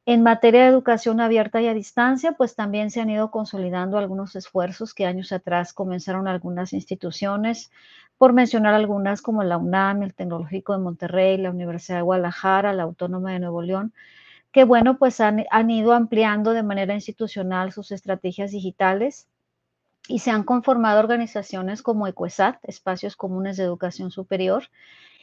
En 0.07 0.23
materia 0.23 0.62
de 0.62 0.69
educación 0.69 1.21
abierta 1.21 1.61
y 1.61 1.67
a 1.67 1.75
distancia, 1.75 2.33
pues 2.33 2.55
también 2.55 2.91
se 2.91 3.03
han 3.03 3.11
ido 3.11 3.31
consolidando 3.31 3.99
algunos 3.99 4.37
esfuerzos 4.37 4.95
que 4.95 5.05
años 5.05 5.33
atrás 5.33 5.75
comenzaron 5.75 6.27
algunas 6.27 6.73
instituciones, 6.73 7.71
por 8.17 8.33
mencionar 8.33 8.73
algunas 8.73 9.21
como 9.21 9.45
la 9.45 9.59
UNAM, 9.59 10.03
el 10.03 10.14
Tecnológico 10.14 10.73
de 10.73 10.79
Monterrey, 10.79 11.37
la 11.37 11.51
Universidad 11.51 11.99
de 11.99 12.03
Guadalajara, 12.03 12.73
la 12.73 12.85
Autónoma 12.85 13.33
de 13.33 13.41
Nuevo 13.41 13.61
León, 13.61 13.93
que 14.51 14.64
bueno, 14.64 14.97
pues 14.99 15.21
han, 15.21 15.45
han 15.51 15.71
ido 15.71 15.93
ampliando 15.93 16.53
de 16.53 16.62
manera 16.62 16.95
institucional 16.95 17.73
sus 17.73 17.93
estrategias 17.93 18.51
digitales 18.51 19.29
y 20.09 20.21
se 20.21 20.31
han 20.31 20.43
conformado 20.43 21.01
organizaciones 21.01 21.83
como 21.83 22.07
ECUESAT, 22.07 22.64
Espacios 22.64 23.14
Comunes 23.14 23.59
de 23.59 23.64
Educación 23.64 24.11
Superior, 24.11 24.64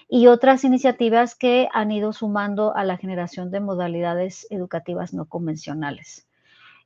y 0.08 0.28
otras 0.28 0.64
iniciativas 0.64 1.36
que 1.36 1.68
han 1.74 1.92
ido 1.92 2.14
sumando 2.14 2.76
a 2.76 2.84
la 2.84 2.98
generación 2.98 3.52
de 3.52 3.60
modalidades 3.60 4.48
educativas 4.50 5.14
no 5.14 5.26
convencionales. 5.26 6.28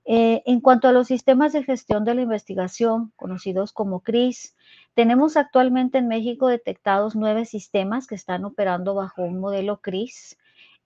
Eh, 0.05 0.41
en 0.45 0.61
cuanto 0.61 0.87
a 0.87 0.91
los 0.91 1.07
sistemas 1.07 1.53
de 1.53 1.63
gestión 1.63 2.05
de 2.05 2.15
la 2.15 2.21
investigación, 2.21 3.11
conocidos 3.15 3.73
como 3.73 3.99
CRIS, 3.99 4.55
tenemos 4.95 5.37
actualmente 5.37 5.97
en 5.99 6.07
México 6.07 6.47
detectados 6.47 7.15
nueve 7.15 7.45
sistemas 7.45 8.07
que 8.07 8.15
están 8.15 8.45
operando 8.45 8.95
bajo 8.95 9.21
un 9.21 9.39
modelo 9.39 9.81
CRIS. 9.81 10.37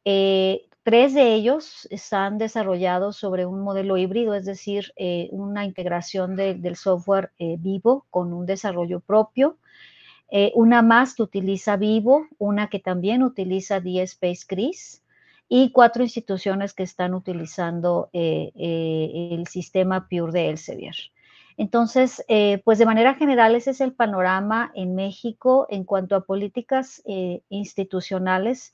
Eh, 0.04 0.66
tres 0.84 1.14
de 1.14 1.36
ellos 1.36 1.88
están 1.92 2.38
desarrollados 2.38 3.16
sobre 3.16 3.46
un 3.46 3.62
modelo 3.62 3.98
híbrido, 3.98 4.34
es 4.34 4.46
decir, 4.46 4.92
eh, 4.98 5.30
una 5.32 5.64
integración 5.64 6.36
del 6.36 6.76
software 6.76 7.32
vivo 7.60 8.06
con 8.10 8.34
un 8.34 8.46
desarrollo 8.46 9.00
propio. 9.00 9.58
Eh, 10.36 10.52
una 10.56 10.82
más 10.82 11.14
que 11.14 11.22
utiliza 11.22 11.78
Vivo, 11.78 12.26
una 12.40 12.68
que 12.68 12.80
también 12.80 13.22
utiliza 13.22 13.80
DSpace 13.80 14.48
CRIS 14.48 15.04
y 15.48 15.72
cuatro 15.72 16.02
instituciones 16.02 16.74
que 16.74 16.82
están 16.82 17.14
utilizando 17.14 18.10
eh, 18.14 18.52
eh, 18.56 19.30
el 19.34 19.46
sistema 19.46 20.08
Pure 20.10 20.32
de 20.32 20.50
Elsevier. 20.50 20.96
Entonces, 21.56 22.26
pues 22.66 22.80
de 22.80 22.86
manera 22.88 23.14
general 23.14 23.54
ese 23.54 23.70
es 23.70 23.82
el 23.82 23.94
panorama 23.94 24.72
en 24.74 24.96
México 24.96 25.68
en 25.70 25.84
cuanto 25.84 26.16
a 26.16 26.26
políticas 26.26 27.04
institucionales 27.50 28.74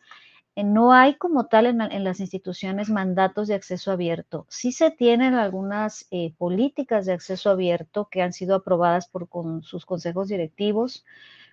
no 0.55 0.93
hay 0.93 1.15
como 1.15 1.47
tal 1.47 1.65
en, 1.65 2.03
las 2.05 2.21
instituciones 2.21 2.89
mandatos 2.89 3.49
de 3.49 3.55
acceso 3.55 3.91
abierto. 3.91 4.45
Sí 4.47 4.71
se 4.71 4.91
tienen 4.91 5.33
algunas 5.33 6.07
políticas 6.37 7.05
de 7.05 7.11
acceso 7.11 7.49
abierto 7.49 8.07
que 8.09 8.21
han 8.21 8.31
sido 8.31 8.55
aprobadas 8.55 9.09
por 9.09 9.27
sus 9.61 9.85
consejos 9.85 10.29
directivos. 10.29 11.03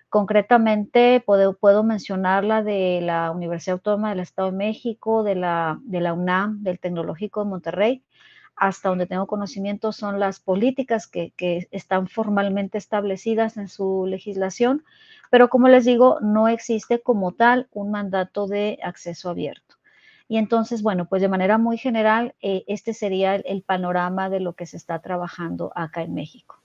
Concretamente, 0.09 1.21
puedo, 1.25 1.57
puedo, 1.57 1.83
mencionar 1.83 2.45
la 2.45 2.63
de 2.63 3.01
la 3.01 3.31
Universidad 3.31 3.73
Autónoma 3.73 4.09
del 4.11 4.21
Estado 4.21 4.51
de 4.51 4.57
México, 4.57 5.23
de 5.23 5.35
la, 5.35 5.79
UNAM, 5.83 6.63
del 6.63 6.79
Tecnológico 6.79 7.43
de 7.43 7.49
Monterrey, 7.49 8.03
hasta 8.55 8.87
donde 8.87 9.05
tengo 9.05 9.27
conocimiento 9.27 9.91
son 9.91 10.19
las 10.19 10.39
políticas 10.39 11.07
que, 11.07 11.33
están 11.71 12.07
formalmente 12.07 12.77
establecidas 12.77 13.57
en 13.57 13.67
su 13.67 14.05
legislación, 14.07 14.85
pero 15.29 15.49
como 15.49 15.67
les 15.67 15.83
digo, 15.83 16.19
no 16.21 16.47
existe 16.47 17.01
como 17.01 17.33
tal 17.33 17.67
un 17.73 17.91
mandato 17.91 18.47
de 18.47 18.79
acceso 18.83 19.29
abierto. 19.29 19.75
Y 20.29 20.37
entonces, 20.37 20.81
bueno, 20.83 21.05
pues 21.05 21.21
de 21.21 21.29
manera 21.29 21.57
muy 21.57 21.77
general, 21.77 22.33
eh, 22.41 22.63
este 22.67 22.93
sería 22.93 23.35
el, 23.35 23.61
panorama 23.61 24.29
de 24.29 24.39
lo 24.39 24.53
que 24.53 24.65
se 24.65 24.77
está 24.77 24.99
trabajando 24.99 25.71
acá 25.75 26.01
en 26.01 26.13
México. 26.13 26.61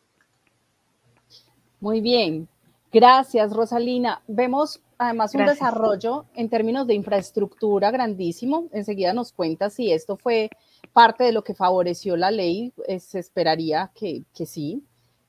Muy 1.80 2.00
bien, 2.00 2.48
gracias 2.92 3.52
Rosalina. 3.52 4.22
Vemos 4.28 4.80
además 4.98 5.34
un 5.34 5.46
desarrollo 5.46 6.26
en 6.34 6.48
términos 6.48 6.86
de 6.86 6.94
infraestructura 6.94 7.90
grandísimo. 7.90 8.68
Enseguida 8.72 9.12
nos 9.12 9.32
cuenta 9.32 9.70
si 9.70 9.90
esto 9.90 10.16
fue 10.16 10.50
parte 10.92 11.24
de 11.24 11.32
lo 11.32 11.42
que 11.42 11.54
favoreció 11.54 12.16
la 12.16 12.30
ley, 12.30 12.72
eh, 12.86 13.00
se 13.00 13.18
esperaría 13.18 13.90
que, 13.94 14.24
sí, 14.46 14.84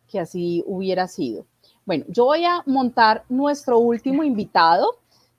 que 0.07 0.19
así 0.19 0.63
hubiera 0.67 1.07
sido. 1.07 1.45
Bueno, 1.85 2.05
yo 2.07 2.25
voy 2.25 2.45
a 2.45 2.63
montar 2.65 3.23
nuestro 3.29 3.79
último 3.79 4.23
invitado, 4.23 4.87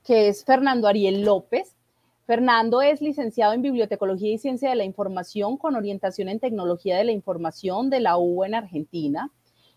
que 0.03 0.29
es 0.29 0.45
Fernando 0.45 0.89
Ariel 0.89 1.23
López. 1.23 1.77
Fernando 2.27 2.81
es 2.81 3.03
licenciado 3.03 3.53
en 3.53 3.63
Bibliotecología 3.63 4.33
y 4.33 4.39
Ciencia 4.39 4.71
de 4.71 4.77
la 4.77 4.85
Información 4.85 5.59
con 5.59 5.77
orientación 5.77 6.29
en 6.29 6.41
Tecnología 6.41 6.97
de 6.97 7.05
la 7.05 7.13
Información 7.13 7.91
de 7.91 8.01
la 8.01 8.17
UBA 8.17 8.47
en 8.47 8.55
Argentina. 8.55 9.31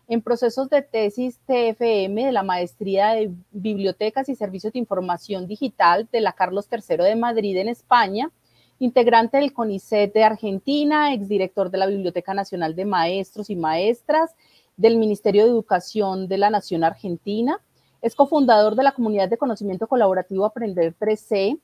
En 0.08 0.22
procesos 0.22 0.70
de 0.70 0.82
tesis 0.82 1.40
TFM 1.46 2.26
de 2.26 2.32
la 2.32 2.44
Maestría 2.44 3.10
de 3.10 3.32
Bibliotecas 3.52 4.30
y 4.30 4.36
Servicios 4.36 4.74
de 4.74 4.80
Información 4.80 5.48
Digital 5.48 6.08
de 6.12 6.22
la 6.22 6.32
Carlos 6.32 6.68
III 6.72 6.98
de 6.98 7.16
Madrid 7.16 7.58
en 7.58 7.68
España 7.68 8.32
integrante 8.80 9.38
del 9.38 9.54
CONICET 9.54 10.14
de 10.14 10.24
Argentina, 10.24 11.14
exdirector 11.14 11.72
de 11.72 11.78
la 11.78 11.88
Biblioteca 11.88 12.34
Nacional 12.34 12.76
de 12.76 12.86
Maestros 12.86 13.50
y 13.50 13.56
Maestras, 13.56 14.36
del 14.76 14.98
Ministerio 14.98 15.44
de 15.44 15.50
Educación 15.50 16.28
de 16.28 16.38
la 16.38 16.50
Nación 16.50 16.84
Argentina. 16.84 17.60
Es 18.02 18.14
cofundador 18.14 18.76
de 18.76 18.84
la 18.84 18.92
Comunidad 18.92 19.30
de 19.30 19.38
Conocimiento 19.38 19.88
Colaborativo 19.88 20.46
Aprender 20.46 20.96
3C, 21.00 21.60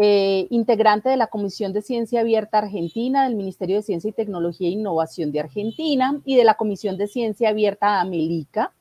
eh, 0.00 0.46
integrante 0.50 1.08
de 1.08 1.16
la 1.16 1.26
Comisión 1.26 1.72
de 1.72 1.82
Ciencia 1.82 2.20
Abierta 2.20 2.58
Argentina, 2.58 3.24
del 3.24 3.34
Ministerio 3.34 3.76
de 3.76 3.82
Ciencia 3.82 4.10
y 4.10 4.12
Tecnología 4.12 4.68
e 4.68 4.72
Innovación 4.72 5.32
de 5.32 5.40
Argentina 5.40 6.20
y 6.24 6.36
de 6.36 6.44
la 6.44 6.54
Comisión 6.54 6.96
de 6.96 7.08
Ciencia 7.08 7.48
Abierta 7.48 8.00
Amelica 8.00 8.72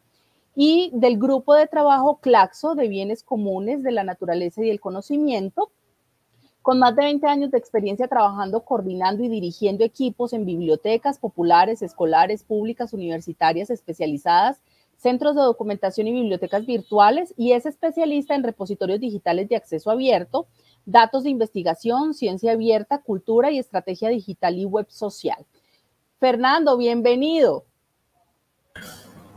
y 0.55 0.91
del 0.93 1.17
Grupo 1.17 1.55
de 1.55 1.65
Trabajo 1.65 2.19
CLACSO 2.21 2.75
de 2.75 2.87
Bienes 2.87 3.23
Comunes 3.23 3.81
de 3.81 3.91
la 3.93 4.03
Naturaleza 4.03 4.63
y 4.63 4.69
el 4.69 4.79
Conocimiento, 4.79 5.71
con 6.61 6.77
más 6.77 6.95
de 6.95 7.05
20 7.05 7.25
años 7.25 7.49
de 7.49 7.57
experiencia 7.57 8.07
trabajando, 8.07 8.63
coordinando 8.63 9.23
y 9.23 9.27
dirigiendo 9.27 9.83
equipos 9.83 10.33
en 10.33 10.45
bibliotecas 10.45 11.17
populares, 11.17 11.81
escolares, 11.81 12.43
públicas, 12.43 12.93
universitarias, 12.93 13.71
especializadas, 13.71 14.61
centros 14.97 15.35
de 15.35 15.41
documentación 15.41 16.07
y 16.07 16.11
bibliotecas 16.11 16.65
virtuales, 16.65 17.33
y 17.37 17.53
es 17.53 17.65
especialista 17.65 18.35
en 18.35 18.43
repositorios 18.43 18.99
digitales 18.99 19.49
de 19.49 19.55
acceso 19.55 19.89
abierto, 19.89 20.47
datos 20.87 21.23
de 21.23 21.29
investigación, 21.29 22.15
ciencia 22.15 22.53
abierta, 22.53 23.01
cultura 23.03 23.51
y 23.51 23.59
estrategia 23.59 24.09
digital 24.09 24.57
y 24.57 24.65
web 24.65 24.87
social. 24.89 25.45
Fernando, 26.19 26.77
bienvenido. 26.77 27.65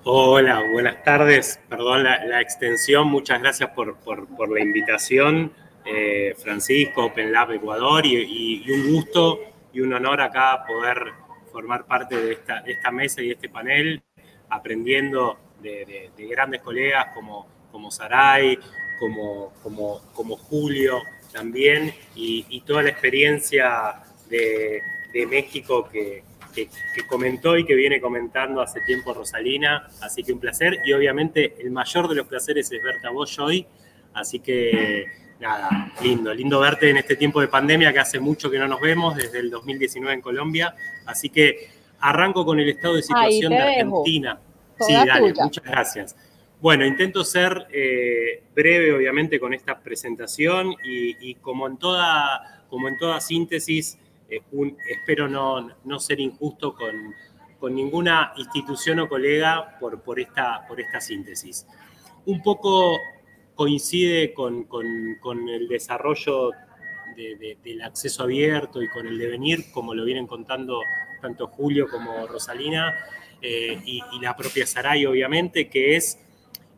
Hola, 0.04 0.62
buenas 0.72 1.04
tardes. 1.04 1.60
Perdón 1.68 2.04
la, 2.04 2.40
extensión. 2.40 3.08
Muchas 3.08 3.40
gracias 3.40 3.68
por, 3.70 3.98
por 3.98 4.50
la 4.50 4.60
invitación. 4.60 5.52
Eh, 5.84 6.34
Francisco, 6.36 7.06
Open 7.06 7.32
Lab 7.32 7.52
Ecuador, 7.52 8.04
y, 8.04 8.70
un 8.70 8.92
gusto 8.92 9.40
y 9.72 9.80
un 9.80 9.92
honor 9.92 10.20
acá 10.20 10.64
poder 10.66 11.12
formar 11.50 11.86
parte 11.86 12.16
de 12.16 12.32
esta, 12.32 12.90
mesa 12.90 13.22
y 13.22 13.30
este 13.30 13.48
panel, 13.48 14.02
aprendiendo 14.50 15.38
de, 15.60 16.10
grandes 16.30 16.60
colegas 16.60 17.06
como, 17.14 17.46
como 17.72 17.90
Saray, 17.90 18.58
como, 18.98 19.52
como, 19.62 20.36
Julio 20.36 21.00
también, 21.32 21.94
y, 22.14 22.60
toda 22.66 22.82
la 22.82 22.90
experiencia 22.90 24.02
de, 24.28 24.80
México 25.28 25.88
que, 25.90 26.22
que, 26.54 26.68
comentó 27.08 27.56
y 27.56 27.64
que 27.64 27.74
viene 27.74 28.00
comentando 28.00 28.60
hace 28.60 28.80
tiempo 28.82 29.12
Rosalina, 29.12 29.88
así 30.00 30.22
que 30.22 30.32
un 30.32 30.40
placer, 30.40 30.78
y 30.84 30.92
obviamente 30.92 31.56
el 31.58 31.70
mayor 31.70 32.08
de 32.08 32.14
los 32.14 32.26
placeres 32.26 32.70
es 32.70 32.82
verte 32.82 33.06
a 33.06 33.10
vos 33.10 33.38
hoy, 33.38 33.66
así 34.14 34.40
que 34.40 35.06
nada, 35.40 35.92
lindo, 36.02 36.32
lindo 36.32 36.60
verte 36.60 36.90
en 36.90 36.98
este 36.98 37.16
tiempo 37.16 37.40
de 37.40 37.48
pandemia 37.48 37.92
que 37.92 37.98
hace 37.98 38.20
mucho 38.20 38.50
que 38.50 38.58
no 38.58 38.68
nos 38.68 38.80
vemos, 38.80 39.16
desde 39.16 39.38
el 39.38 39.50
2019 39.50 40.14
en 40.14 40.20
Colombia. 40.20 40.74
Así 41.06 41.30
que 41.30 41.70
arranco 42.00 42.44
con 42.44 42.60
el 42.60 42.68
estado 42.68 42.94
de 42.96 43.02
situación 43.02 43.50
de 43.50 43.58
Argentina. 43.58 44.38
Sí, 44.78 44.92
dale, 44.94 45.34
muchas 45.34 45.64
gracias. 45.64 46.16
Bueno, 46.60 46.84
intento 46.84 47.24
ser 47.24 47.66
eh, 47.72 48.42
breve, 48.54 48.92
obviamente, 48.92 49.40
con 49.40 49.54
esta 49.54 49.80
presentación 49.80 50.74
y, 50.84 51.34
como, 51.36 51.66
en 51.66 51.78
toda, 51.78 52.66
como 52.68 52.88
en 52.88 52.98
toda 52.98 53.20
síntesis, 53.20 53.98
eh, 54.28 54.42
espero 54.90 55.26
no, 55.26 55.74
no, 55.84 55.98
ser 55.98 56.20
injusto 56.20 56.74
con, 56.74 57.14
con, 57.58 57.74
ninguna 57.74 58.32
institución 58.36 59.00
o 59.00 59.08
colega 59.08 59.78
por, 59.80 60.02
por, 60.02 60.20
esta, 60.20 60.66
por 60.68 60.80
esta 60.80 61.00
síntesis. 61.00 61.66
Un 62.26 62.42
poco 62.42 62.98
coincide 63.54 64.32
con, 64.32 64.66
el 65.48 65.68
desarrollo 65.68 66.50
del 67.16 67.82
acceso 67.82 68.22
abierto 68.22 68.82
y 68.82 68.88
con 68.88 69.06
el 69.06 69.18
devenir, 69.18 69.70
como 69.72 69.94
lo 69.94 70.04
vienen 70.04 70.26
contando 70.26 70.80
tanto 71.20 71.46
Julio 71.48 71.86
como 71.90 72.26
Rosalina 72.26 72.94
eh, 73.42 73.78
y, 73.84 74.02
la 74.20 74.34
propia 74.36 74.66
Saray, 74.66 75.04
obviamente, 75.04 75.68
que 75.68 75.96
es 75.96 76.18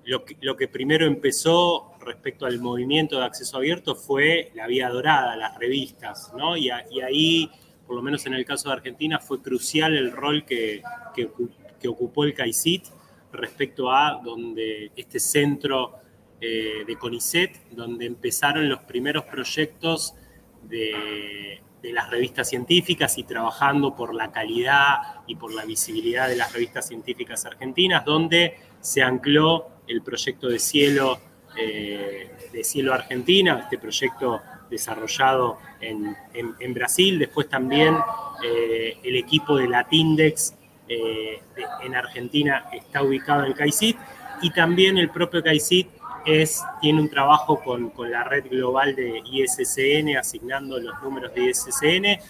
lo 0.05 0.57
que, 0.57 0.69
primero 0.69 1.07
empezó 1.07 1.93
respecto 2.01 2.47
al 2.47 2.59
movimiento 2.61 3.19
de 3.19 3.25
acceso 3.25 3.57
abierto 3.57 3.95
fue 3.95 4.51
la 4.55 4.67
vía 4.67 4.89
dorada, 4.89 5.37
las 5.37 5.57
revistas, 5.59 6.33
¿no? 6.37 6.57
Y, 6.57 6.71
ahí, 6.71 7.51
por 7.87 7.97
lo 7.97 8.03
menos 8.03 8.27
en 8.27 8.35
el 8.35 8.45
caso 8.45 8.69
de 8.69 8.75
Argentina, 8.75 9.19
fue 9.19 9.41
crucial 9.41 9.97
el 9.97 10.11
rol 10.11 10.45
que, 10.45 10.83
que, 11.15 11.89
ocupó 11.89 12.25
el 12.25 12.35
CAICIT 12.35 12.87
respecto 13.33 13.91
a 13.91 14.21
donde 14.23 14.93
este 14.95 15.19
centro 15.19 16.03
eh, 16.41 16.85
de 16.85 16.97
CONICET, 16.97 17.71
donde 17.71 18.05
empezaron 18.05 18.69
los 18.69 18.81
primeros 18.81 19.25
proyectos 19.27 20.15
de, 20.63 21.61
las 21.83 22.11
revistas 22.11 22.49
científicas 22.49 23.19
y 23.19 23.25
trabajando 23.25 23.95
por 23.95 24.15
la 24.15 24.33
calidad 24.33 25.23
y 25.27 25.37
por 25.37 25.53
la 25.53 25.65
visibilidad 25.65 26.29
de 26.29 26.37
las 26.37 26.53
revistas 26.53 26.87
científicas 26.89 27.45
argentinas, 27.45 28.05
donde 28.05 28.57
se 28.81 29.03
ancló 29.03 29.72
el 29.87 30.03
proyecto 30.03 30.49
de 30.49 30.59
Cielo, 30.59 31.19
eh, 31.59 32.31
de 32.53 32.65
Cielo 32.65 32.95
Argentina, 32.95 33.61
este 33.63 33.79
proyecto 33.79 34.41
desarrollado 34.71 35.59
en, 35.81 36.75
Brasil, 36.75 37.19
después 37.19 37.49
también 37.49 37.97
eh, 38.43 38.97
el 39.03 39.17
equipo 39.17 39.57
de 39.57 39.69
Latindex 39.69 40.55
en 40.89 41.95
Argentina 41.95 42.67
está 42.73 43.03
ubicado 43.03 43.47
en 43.47 43.55
CAICIT 43.55 43.97
y 44.43 44.51
también 44.51 44.99
el 44.99 45.11
propio 45.11 45.43
CAICIT 45.43 45.89
es, 46.27 46.63
tiene 46.81 47.01
un 47.01 47.09
trabajo 47.09 47.61
con, 47.63 47.91
con, 47.91 48.11
la 48.11 48.25
red 48.25 48.47
global 48.49 48.95
de 48.95 49.23
ISSN, 49.25 50.17
asignando 50.17 50.79
los 50.79 51.03
números 51.03 51.35
de 51.35 51.51
ISSN, 51.51 52.21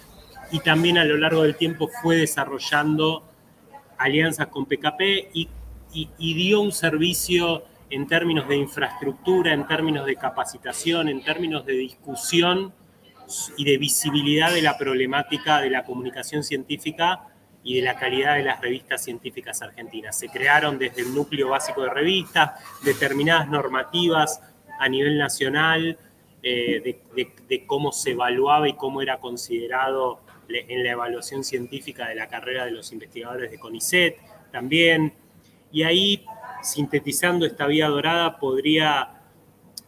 y 0.51 0.61
también 0.61 0.99
a 0.99 1.05
lo 1.05 1.17
largo 1.17 1.43
del 1.43 1.57
tiempo 1.57 1.89
fue 2.03 2.17
desarrollando 2.17 3.25
alianzas 3.99 4.49
con 4.49 4.67
PKP 4.67 5.31
y, 5.33 5.49
y, 5.93 6.35
dio 6.35 6.61
un 6.61 6.73
servicio 6.73 7.65
en 7.91 8.07
términos 8.07 8.49
de 8.49 8.57
infraestructura, 8.57 9.53
en 9.53 9.67
términos 9.67 10.07
de 10.07 10.17
capacitación, 10.17 11.09
en 11.09 11.23
términos 11.23 11.67
de 11.67 11.75
discusión 11.75 12.73
y 13.57 13.65
de 13.65 13.79
visibilidad 13.79 14.53
de 14.53 14.63
la 14.63 14.79
problemática 14.79 15.61
de 15.61 15.71
la 15.71 15.85
comunicación 15.85 16.43
científica 16.43 17.29
y 17.63 17.77
de 17.77 17.83
la 17.83 17.97
calidad 17.97 18.37
de 18.37 18.45
las 18.45 18.61
revistas 18.61 19.05
científicas 19.05 19.63
argentinas. 19.63 20.19
Se 20.19 20.29
crearon 20.29 20.79
desde 20.79 21.03
el 21.03 21.15
núcleo 21.15 21.51
básico 21.51 21.83
de 21.83 21.91
revistas 21.91 22.53
determinadas 22.83 23.49
normativas 23.49 24.41
a 24.79 24.89
nivel 24.89 25.19
nacional 25.19 25.99
eh, 26.43 26.99
de, 27.15 27.67
cómo 27.67 27.93
se 27.93 28.13
evaluaba 28.13 28.69
y 28.69 28.73
cómo 28.73 29.01
era 29.01 29.19
considerado 29.21 30.21
en 30.49 30.83
la 30.83 30.91
evaluación 30.91 31.45
científica 31.45 32.09
de 32.09 32.17
la 32.17 32.27
carrera 32.27 32.65
de 32.65 32.73
los 32.73 32.93
investigadores 32.93 33.51
de 33.51 33.59
CONICET 33.59 34.17
también. 34.51 35.15
Y 35.73 35.83
ahí, 35.83 36.25
sintetizando 36.63 37.47
esta 37.47 37.67
vía 37.67 37.89
dorada, 37.89 38.39
podría, 38.39 39.23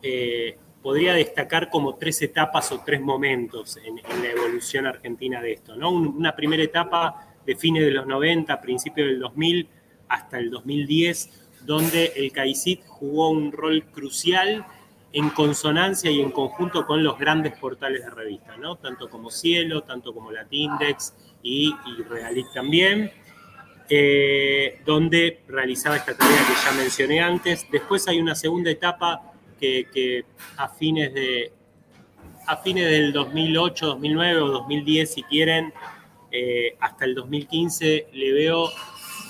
eh, 0.02 0.56
podría 0.82 1.12
destacar 1.12 1.68
como 1.68 1.96
tres 1.96 2.22
etapas 2.22 2.72
o 2.72 2.80
tres 2.80 3.00
momentos 3.00 3.76
en, 3.76 3.96
la 4.22 4.30
evolución 4.30 4.86
argentina 4.86 5.40
de 5.42 5.52
esto. 5.52 5.76
¿no? 5.76 5.90
Una 5.90 6.34
primera 6.34 6.62
etapa 6.62 7.36
de 7.44 7.54
fines 7.54 7.84
de 7.84 7.90
los 7.90 8.06
90, 8.06 8.60
principios 8.60 9.08
del 9.08 9.20
2000 9.20 9.68
hasta 10.08 10.38
el 10.38 10.50
2010, 10.50 11.50
donde 11.66 12.12
el 12.16 12.32
CAICIT 12.32 12.86
jugó 12.86 13.30
un 13.30 13.52
rol 13.52 13.84
crucial 13.92 14.64
en 15.12 15.30
consonancia 15.30 16.10
y 16.10 16.20
en 16.20 16.32
conjunto 16.32 16.86
con 16.86 17.04
los 17.04 17.18
grandes 17.18 17.56
portales 17.56 18.04
de 18.04 18.10
revista, 18.10 18.56
¿no? 18.56 18.76
tanto 18.76 19.08
como 19.08 19.30
Cielo, 19.30 19.82
tanto 19.82 20.12
como 20.12 20.32
Latindex 20.32 21.14
y, 21.42 21.72
y 21.86 22.02
Realic 22.02 22.52
también, 22.52 23.12
eh, 23.88 24.80
donde 24.86 25.42
realizaba 25.46 25.96
esta 25.96 26.16
tarea 26.16 26.38
que 26.46 26.54
ya 26.54 26.72
mencioné 26.76 27.20
antes. 27.20 27.66
Después 27.70 28.08
hay 28.08 28.20
una 28.20 28.34
segunda 28.34 28.70
etapa 28.70 29.32
que, 29.60 30.24
a, 30.56 30.68
fines 30.68 31.12
de, 31.14 31.52
a 32.46 32.56
fines 32.58 32.88
del 32.88 33.12
2008, 33.12 33.86
2009 33.86 34.40
o 34.40 34.48
2010, 34.48 35.14
si 35.14 35.22
quieren, 35.22 35.72
eh, 36.30 36.76
hasta 36.80 37.04
el 37.04 37.14
2015, 37.14 38.08
le 38.12 38.32
veo 38.32 38.70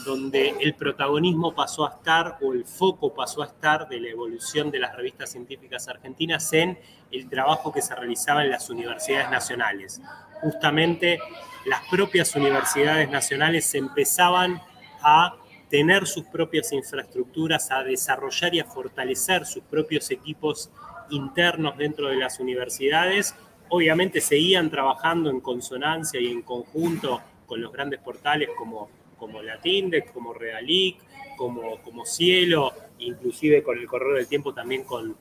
donde 0.04 0.54
el 0.60 0.74
protagonismo 0.74 1.54
pasó 1.54 1.86
a 1.86 1.90
estar 1.90 2.38
o 2.42 2.52
el 2.52 2.64
foco 2.64 3.14
pasó 3.14 3.42
a 3.42 3.46
estar 3.46 3.88
de 3.88 4.00
la 4.00 4.08
evolución 4.08 4.70
de 4.70 4.78
las 4.78 4.94
revistas 4.94 5.30
científicas 5.30 5.88
argentinas 5.88 6.52
en 6.52 6.78
el 7.10 7.28
trabajo 7.28 7.72
que 7.72 7.80
se 7.80 7.94
realizaba 7.94 8.44
en 8.44 8.50
las 8.50 8.68
universidades 8.70 9.30
nacionales. 9.30 10.00
Justamente 10.42 11.18
las 11.66 11.80
propias 11.88 12.34
universidades 12.34 13.08
nacionales 13.10 13.74
empezaban 13.74 14.60
a 15.02 15.36
tener 15.68 16.06
sus 16.06 16.24
propias 16.24 16.72
infraestructuras, 16.72 17.70
a 17.70 17.82
desarrollar 17.82 18.54
y 18.54 18.60
a 18.60 18.64
fortalecer 18.64 19.46
sus 19.46 19.64
propios 19.64 20.10
equipos 20.10 20.70
internos 21.10 21.76
dentro 21.76 22.08
de 22.08 22.16
las 22.16 22.38
universidades. 22.38 23.34
Obviamente 23.68 24.20
seguían 24.20 24.70
trabajando 24.70 25.30
en 25.30 25.40
consonancia 25.40 26.20
y 26.20 26.30
en 26.30 26.42
conjunto 26.42 27.20
con 27.46 27.60
los 27.60 27.72
grandes 27.72 28.00
portales 28.00 28.50
como, 28.56 28.88
como 29.18 29.42
Latindex, 29.42 30.12
como 30.12 30.32
Realic, 30.32 30.98
como, 31.36 31.78
como 31.82 32.04
Cielo, 32.04 32.72
inclusive 32.98 33.62
con 33.62 33.78
el 33.78 33.86
correr 33.86 34.16
del 34.16 34.28
tiempo 34.28 34.54
también 34.54 34.84
con, 34.84 35.16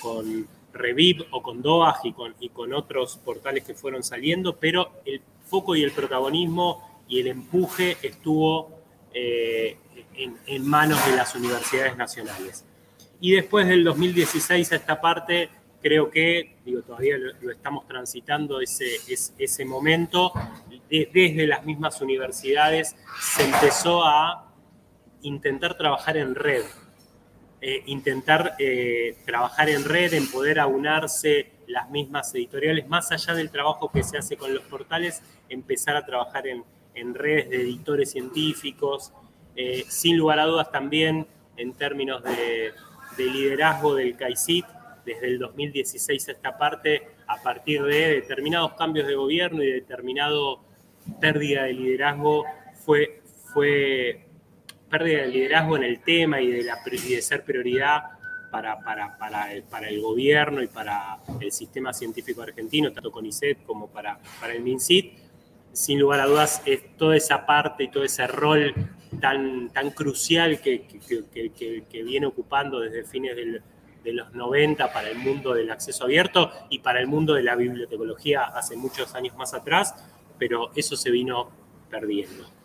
con 0.00 0.48
Reviv 0.72 1.26
o 1.30 1.42
con 1.42 1.62
Doaj 1.62 2.04
y 2.04 2.12
con, 2.12 2.34
y 2.40 2.48
con 2.48 2.72
otros 2.72 3.18
portales 3.18 3.64
que 3.64 3.74
fueron 3.74 4.02
saliendo, 4.02 4.56
pero 4.56 4.92
el 5.04 5.20
foco 5.50 5.74
y 5.74 5.82
el 5.82 5.90
protagonismo 5.90 7.02
y 7.08 7.20
el 7.20 7.26
empuje 7.26 7.96
estuvo 8.02 8.80
eh, 9.12 9.76
en, 10.46 10.66
manos 10.66 11.04
de 11.06 11.16
las 11.16 11.34
universidades 11.34 11.96
nacionales. 11.96 12.64
Y 13.20 13.32
después 13.32 13.66
del 13.66 13.84
2016 13.84 14.72
a 14.72 14.76
esta 14.76 15.00
parte, 15.00 15.50
creo 15.82 16.10
que, 16.10 16.56
digo, 16.64 16.82
todavía 16.82 17.16
lo, 17.18 17.50
estamos 17.50 17.86
transitando 17.86 18.60
ese, 18.60 18.96
ese, 19.38 19.64
momento, 19.64 20.32
desde 20.88 21.46
las 21.46 21.64
mismas 21.64 22.00
universidades 22.00 22.96
se 23.20 23.44
empezó 23.44 24.04
a 24.04 24.54
intentar 25.22 25.76
trabajar 25.76 26.16
en 26.16 26.34
red, 26.34 26.64
eh, 27.62 27.82
intentar 27.86 28.54
eh, 28.58 29.16
trabajar 29.26 29.68
en 29.68 29.84
red, 29.84 30.14
en 30.14 30.30
poder 30.30 30.60
aunarse 30.60 31.52
las 31.66 31.90
mismas 31.90 32.34
editoriales, 32.34 32.88
más 32.88 33.12
allá 33.12 33.34
del 33.34 33.50
trabajo 33.50 33.90
que 33.90 34.02
se 34.02 34.16
hace 34.16 34.36
con 34.36 34.54
los 34.54 34.64
portales, 34.64 35.22
empezar 35.48 35.96
a 35.96 36.04
trabajar 36.04 36.46
en, 36.46 36.64
en 36.94 37.14
redes 37.14 37.50
de 37.50 37.62
editores 37.62 38.10
científicos, 38.10 39.12
eh, 39.56 39.84
sin 39.88 40.16
lugar 40.16 40.38
a 40.38 40.46
dudas 40.46 40.70
también 40.70 41.26
en 41.56 41.74
términos 41.74 42.22
de, 42.22 42.72
liderazgo 43.18 43.94
del 43.94 44.16
CAICIT, 44.16 44.64
desde 45.04 45.26
el 45.26 45.38
2016 45.38 46.28
a 46.28 46.32
esta 46.32 46.56
parte, 46.56 47.08
a 47.26 47.42
partir 47.42 47.82
de 47.82 48.14
determinados 48.14 48.72
cambios 48.72 49.06
de 49.06 49.14
gobierno 49.14 49.62
y 49.62 49.70
determinado 49.70 50.60
pérdida 51.20 51.64
de 51.64 51.74
liderazgo, 51.74 52.44
fue, 52.86 53.20
fue 53.52 54.29
pérdida 54.90 55.22
de 55.22 55.28
liderazgo 55.28 55.76
en 55.76 55.84
el 55.84 56.00
tema 56.00 56.40
y 56.40 56.48
de, 56.48 56.64
la, 56.64 56.78
de 56.84 57.22
ser 57.22 57.44
prioridad 57.44 58.02
para, 58.50 58.80
para, 58.80 59.16
para, 59.16 59.52
el, 59.52 59.62
para, 59.62 59.88
el, 59.88 60.00
gobierno 60.00 60.62
y 60.62 60.66
para 60.66 61.18
el 61.40 61.52
sistema 61.52 61.92
científico 61.92 62.42
argentino, 62.42 62.92
tanto 62.92 63.10
con 63.10 63.24
ICET 63.24 63.62
como 63.64 63.88
para, 63.88 64.18
para 64.40 64.52
el 64.52 64.62
MINCIT. 64.62 65.18
Sin 65.72 66.00
lugar 66.00 66.20
a 66.20 66.26
dudas, 66.26 66.62
es 66.66 66.96
toda 66.96 67.16
esa 67.16 67.46
parte 67.46 67.84
y 67.84 67.88
todo 67.88 68.02
ese 68.02 68.26
rol 68.26 68.74
tan, 69.20 69.70
tan 69.70 69.90
crucial 69.90 70.60
que, 70.60 70.82
que, 70.82 72.02
viene 72.02 72.26
ocupando 72.26 72.80
desde 72.80 73.04
fines 73.04 73.36
de 73.36 74.12
los 74.12 74.32
90 74.32 74.92
para 74.92 75.10
el 75.10 75.18
mundo 75.18 75.54
del 75.54 75.70
acceso 75.70 76.04
abierto 76.04 76.50
y 76.70 76.80
para 76.80 77.00
el 77.00 77.06
mundo 77.06 77.34
de 77.34 77.44
la 77.44 77.54
bibliotecología 77.54 78.46
hace 78.46 78.76
muchos 78.76 79.14
años 79.14 79.36
más 79.36 79.54
atrás, 79.54 79.94
pero 80.38 80.72
eso 80.74 80.96
se 80.96 81.12
vino 81.12 81.50
perdiendo. 81.88 82.59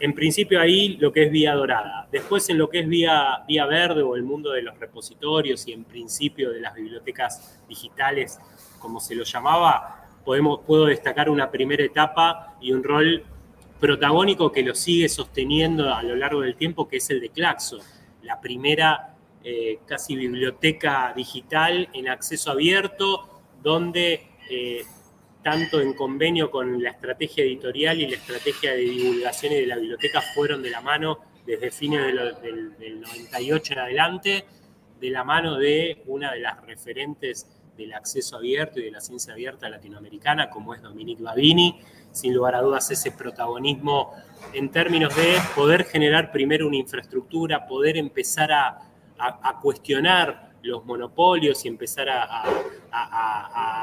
En 0.00 0.12
principio 0.12 0.60
ahí 0.60 0.96
lo 0.96 1.12
que 1.12 1.24
es 1.24 1.30
vía 1.30 1.54
dorada. 1.54 2.08
Después 2.10 2.48
en 2.50 2.58
lo 2.58 2.68
que 2.68 2.80
es 2.80 2.88
vía, 2.88 3.44
vía 3.46 3.66
verde 3.66 4.02
o 4.02 4.16
el 4.16 4.22
mundo 4.22 4.50
de 4.50 4.62
los 4.62 4.78
repositorios 4.78 5.66
y 5.68 5.72
en 5.72 5.84
principio 5.84 6.50
de 6.50 6.60
las 6.60 6.74
bibliotecas 6.74 7.60
digitales, 7.68 8.38
como 8.80 9.00
se 9.00 9.14
lo 9.14 9.24
llamaba, 9.24 10.08
podemos, 10.24 10.60
puedo 10.66 10.86
destacar 10.86 11.30
una 11.30 11.50
primera 11.50 11.84
etapa 11.84 12.56
y 12.60 12.72
un 12.72 12.82
rol 12.82 13.24
protagónico 13.78 14.50
que 14.50 14.62
lo 14.62 14.74
sigue 14.74 15.08
sosteniendo 15.08 15.94
a 15.94 16.02
lo 16.02 16.16
largo 16.16 16.40
del 16.40 16.56
tiempo, 16.56 16.88
que 16.88 16.96
es 16.96 17.10
el 17.10 17.20
de 17.20 17.28
Claxo, 17.28 17.78
la 18.22 18.40
primera 18.40 19.14
eh, 19.42 19.80
casi 19.86 20.16
biblioteca 20.16 21.12
digital 21.14 21.88
en 21.92 22.08
acceso 22.08 22.50
abierto, 22.50 23.28
donde 23.62 24.26
eh, 24.48 24.82
tanto 25.44 25.80
en 25.80 25.92
convenio 25.92 26.50
con 26.50 26.82
la 26.82 26.90
estrategia 26.90 27.44
editorial 27.44 28.00
y 28.00 28.08
la 28.08 28.16
estrategia 28.16 28.72
de 28.72 28.78
divulgación 28.78 29.52
y 29.52 29.60
de 29.60 29.66
la 29.66 29.76
biblioteca 29.76 30.20
fueron 30.34 30.62
de 30.62 30.70
la 30.70 30.80
mano 30.80 31.20
desde 31.46 31.70
fines 31.70 32.00
del, 32.06 32.76
del 32.78 33.00
98 33.02 33.72
en 33.74 33.78
adelante, 33.78 34.44
de 34.98 35.10
la 35.10 35.22
mano 35.22 35.58
de 35.58 36.02
una 36.06 36.32
de 36.32 36.40
las 36.40 36.60
referentes 36.62 37.46
del 37.76 37.92
acceso 37.92 38.36
abierto 38.36 38.80
y 38.80 38.84
de 38.84 38.90
la 38.90 39.00
ciencia 39.00 39.32
abierta 39.32 39.68
latinoamericana, 39.68 40.48
como 40.48 40.74
es 40.74 40.82
Dominique 40.82 41.22
Babini, 41.22 41.80
sin 42.12 42.32
lugar 42.32 42.54
a 42.54 42.60
dudas 42.60 42.90
ese 42.90 43.10
protagonismo 43.10 44.12
en 44.52 44.70
términos 44.70 45.14
de 45.16 45.36
poder 45.54 45.84
generar 45.84 46.30
primero 46.30 46.66
una 46.66 46.76
infraestructura, 46.76 47.66
poder 47.66 47.96
empezar 47.96 48.52
a, 48.52 48.80
cuestionar 49.62 50.54
los 50.62 50.84
monopolios 50.84 51.64
y 51.64 51.68
empezar 51.68 52.08
a, 52.08 52.44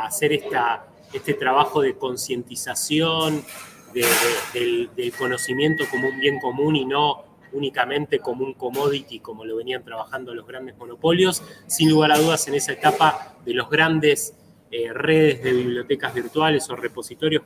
hacer 0.05 0.33
esta, 0.33 0.85
este 1.13 1.33
trabajo 1.33 1.81
de 1.81 1.97
concientización 1.97 3.43
del, 3.93 5.13
conocimiento 5.17 5.85
como 5.89 6.07
un 6.07 6.19
bien 6.19 6.39
común 6.39 6.75
y 6.75 6.85
no 6.85 7.23
únicamente 7.53 8.19
como 8.19 8.45
un 8.45 8.53
commodity 8.53 9.19
como 9.19 9.43
lo 9.43 9.57
venían 9.57 9.83
trabajando 9.83 10.33
los 10.33 10.47
grandes 10.47 10.77
monopolios, 10.77 11.43
sin 11.67 11.89
lugar 11.89 12.13
a 12.13 12.17
dudas 12.17 12.47
en 12.47 12.55
esa 12.55 12.71
etapa 12.71 13.35
de 13.43 13.53
los 13.53 13.69
grandes 13.69 14.33
eh, 14.71 14.93
redes 14.93 15.43
de 15.43 15.51
bibliotecas 15.51 16.13
virtuales 16.13 16.69
o 16.69 16.77
repositorios, 16.77 17.43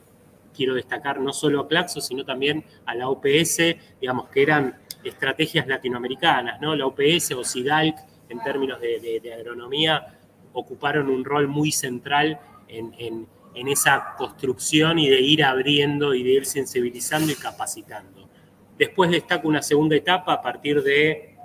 quiero 0.56 0.76
destacar 0.76 1.20
no 1.20 1.34
solo 1.34 1.62
a 1.62 1.68
Claxo, 1.68 2.00
sino 2.02 2.24
también 2.24 2.64
a 2.86 2.94
la 2.94 3.10
OPS, 3.10 3.58
digamos 4.00 4.30
que 4.30 4.44
eran 4.44 4.80
estrategias 5.04 5.68
latinoamericanas, 5.68 6.62
¿no? 6.62 6.76
La 6.76 6.86
OPS 6.86 7.32
o 7.32 7.44
SIDALC 7.44 7.96
en 8.30 8.44
términos 8.44 8.80
de, 8.80 9.34
agronomía 9.34 10.20
ocuparon 10.54 11.10
un 11.10 11.26
rol 11.26 11.48
muy 11.48 11.72
central 11.72 12.40
en, 12.68 12.94
en 12.98 13.28
esa 13.56 14.16
construcción 14.18 15.00
y 15.00 15.10
de 15.10 15.22
ir 15.22 15.44
abriendo 15.44 16.14
y 16.14 16.24
de 16.24 16.32
ir 16.32 16.46
sensibilizando 16.46 17.32
y 17.32 17.36
capacitando. 17.36 18.30
Después 18.78 19.10
destaca 19.10 19.48
una 19.48 19.62
segunda 19.62 19.96
etapa 19.96 20.34
a 20.34 20.42
partir 20.42 20.84
de 20.84 21.36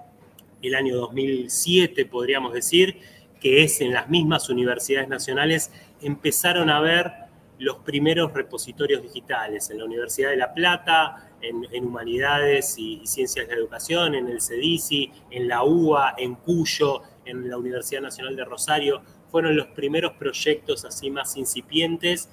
el 0.63 0.75
año 0.75 0.97
2007, 0.97 2.07
podríamos 2.07 2.53
decir, 2.53 2.99
que 3.41 3.63
es 3.63 3.81
en 3.81 3.93
las 3.93 4.09
mismas 4.09 4.49
universidades 4.51 5.09
nacionales 5.09 5.73
empezaron 6.03 6.69
a 6.71 6.81
ver 6.81 7.13
los 7.59 7.77
primeros 7.79 8.33
repositorios 8.33 9.03
digitales 9.03 9.71
en 9.71 9.79
la 9.79 9.85
Universidad 9.85 10.31
de 10.31 10.37
La 10.37 10.53
Plata, 10.53 11.31
en, 11.43 11.85
Humanidades 11.85 12.77
y, 12.79 13.07
Ciencias 13.07 13.47
de 13.47 13.55
la 13.55 13.61
Educación, 13.61 14.15
en 14.15 14.29
el 14.29 14.41
CEDICI, 14.41 15.13
en 15.31 15.49
la 15.49 15.63
UA, 15.63 16.15
en 16.19 16.35
Cuyo, 16.37 17.03
en 17.25 17.49
la 17.49 17.59
Universidad 17.59 18.01
Nacional 18.01 18.35
de 18.35 18.45
Rosario. 18.45 19.03
Fueron 19.31 19.57
los 19.57 19.69
primeros 19.69 20.13
proyectos 20.13 20.85
así 20.85 21.11
más 21.11 21.37
incipientes 21.37 22.29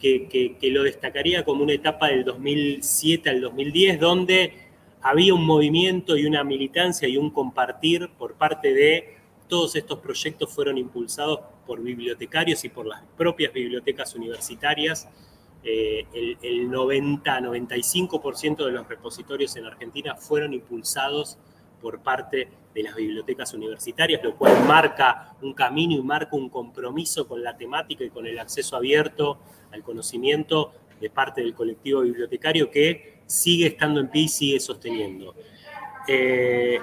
que, 0.00 0.70
lo 0.72 0.82
destacaría 0.82 1.44
como 1.44 1.62
una 1.62 1.74
etapa 1.74 2.08
del 2.08 2.24
2007 2.24 3.30
al 3.30 3.40
2010, 3.40 4.00
donde 4.00 4.54
había 5.02 5.34
un 5.34 5.44
movimiento 5.44 6.16
y 6.16 6.26
una 6.26 6.42
militancia 6.44 7.08
y 7.08 7.16
un 7.16 7.30
compartir 7.30 8.10
por 8.18 8.34
parte 8.34 8.72
de 8.72 9.16
todos 9.48 9.76
estos 9.76 9.98
proyectos 9.98 10.52
fueron 10.52 10.78
impulsados 10.78 11.40
por 11.66 11.82
bibliotecarios 11.82 12.64
y 12.64 12.68
por 12.68 12.86
las 12.86 13.02
propias 13.16 13.52
bibliotecas 13.52 14.14
universitarias. 14.14 15.08
Eh, 15.62 16.06
el, 16.14 16.38
el 16.40 16.70
90-95% 16.70 18.64
de 18.64 18.70
los 18.72 18.88
repositorios 18.88 19.56
en 19.56 19.66
Argentina 19.66 20.14
fueron 20.16 20.54
impulsados 20.54 21.36
por 21.82 22.00
parte 22.00 22.48
de 22.74 22.82
las 22.82 22.94
bibliotecas 22.94 23.52
universitarias, 23.54 24.22
lo 24.22 24.36
cual 24.36 24.64
marca 24.66 25.34
un 25.42 25.54
camino 25.54 25.94
y 25.94 26.02
marca 26.02 26.36
un 26.36 26.48
compromiso 26.48 27.26
con 27.26 27.42
la 27.42 27.56
temática 27.56 28.04
y 28.04 28.10
con 28.10 28.26
el 28.26 28.38
acceso 28.38 28.76
abierto 28.76 29.38
al 29.72 29.82
conocimiento 29.82 30.72
de 31.00 31.10
parte 31.10 31.40
del 31.40 31.54
colectivo 31.54 32.02
bibliotecario 32.02 32.70
que 32.70 33.20
sigue 33.26 33.66
estando 33.66 34.00
en 34.00 34.08
pie 34.08 34.22
y 34.22 34.28
sigue 34.28 34.60
sosteniendo. 34.60 35.34
Eh, 36.06 36.78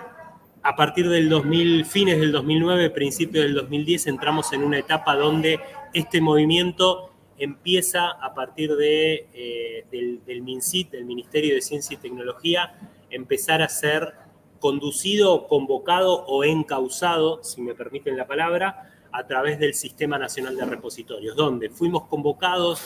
a 0.63 0.75
partir 0.75 1.07
del 1.07 1.29
2000, 1.29 1.85
fines 1.85 2.19
del 2.19 2.31
2009, 2.31 2.89
principios 2.89 3.45
del 3.45 3.53
2010, 3.53 4.07
entramos 4.07 4.51
en 4.53 4.63
una 4.63 4.79
etapa 4.79 5.15
donde 5.15 5.59
este 5.93 6.19
movimiento 6.19 7.13
empieza 7.37 8.09
a 8.09 8.33
partir 8.33 8.75
de, 8.75 9.27
eh, 9.33 9.85
del, 9.91 10.25
del 10.25 10.41
MINCIT, 10.41 10.91
del 10.91 11.05
Ministerio 11.05 11.55
de 11.55 11.61
Ciencia 11.61 11.93
y 11.93 11.97
Tecnología, 11.97 12.75
empezar 13.09 13.61
a 13.61 13.69
ser 13.69 14.13
conducido, 14.59 15.47
convocado 15.47 16.25
o 16.25 16.43
encausado, 16.43 17.43
si 17.43 17.61
me 17.61 17.73
permiten 17.73 18.17
la 18.17 18.27
palabra, 18.27 18.93
a 19.11 19.25
través 19.25 19.59
del 19.59 19.73
Sistema 19.73 20.17
Nacional 20.17 20.55
de 20.55 20.65
Repositorios, 20.65 21.35
donde 21.35 21.69
fuimos 21.69 22.05
convocados 22.05 22.81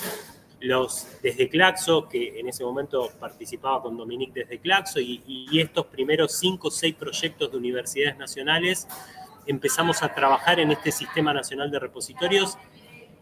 los 0.59 1.07
desde 1.24 1.49
Claxo, 1.49 2.07
que 2.07 2.39
en 2.39 2.47
ese 2.47 2.63
momento 2.63 3.09
participaba 3.19 3.82
con 3.82 3.97
Dominique 3.97 4.41
desde 4.41 4.59
Claxo, 4.59 4.99
y, 4.99 5.24
y 5.26 5.59
estos 5.59 5.88
primeros 5.88 6.34
cinco 6.34 6.67
o 6.67 6.72
seis 6.72 6.93
proyectos 6.95 7.51
de 7.51 7.57
universidades 7.57 8.17
nacionales, 8.17 8.88
empezamos 9.47 10.03
a 10.03 10.13
trabajar 10.13 10.59
en 10.59 10.72
este 10.72 10.91
Sistema 10.91 11.34
Nacional 11.34 11.72
de 11.72 11.80
Repositorios 11.80 12.57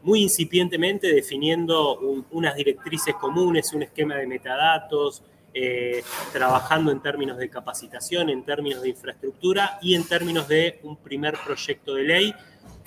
muy 0.02 0.22
incipientemente 0.24 1.14
definiendo 1.14 2.00
unas 2.32 2.56
directrices 2.56 3.16
comunes, 3.16 3.74
un 3.74 3.84
esquema 3.84 4.16
de 4.16 4.28
metadatos, 4.28 5.24
eh, 5.54 6.04
trabajando 6.32 6.92
en 6.92 7.02
términos 7.02 7.38
de 7.38 7.50
capacitación, 7.50 8.30
en 8.30 8.44
términos 8.44 8.82
de 8.82 8.90
infraestructura 8.90 9.80
y 9.82 9.96
en 9.96 10.04
términos 10.04 10.48
de 10.48 10.80
un 10.84 10.98
primer 10.98 11.38
proyecto 11.44 11.96
de 11.96 12.04
ley 12.04 12.36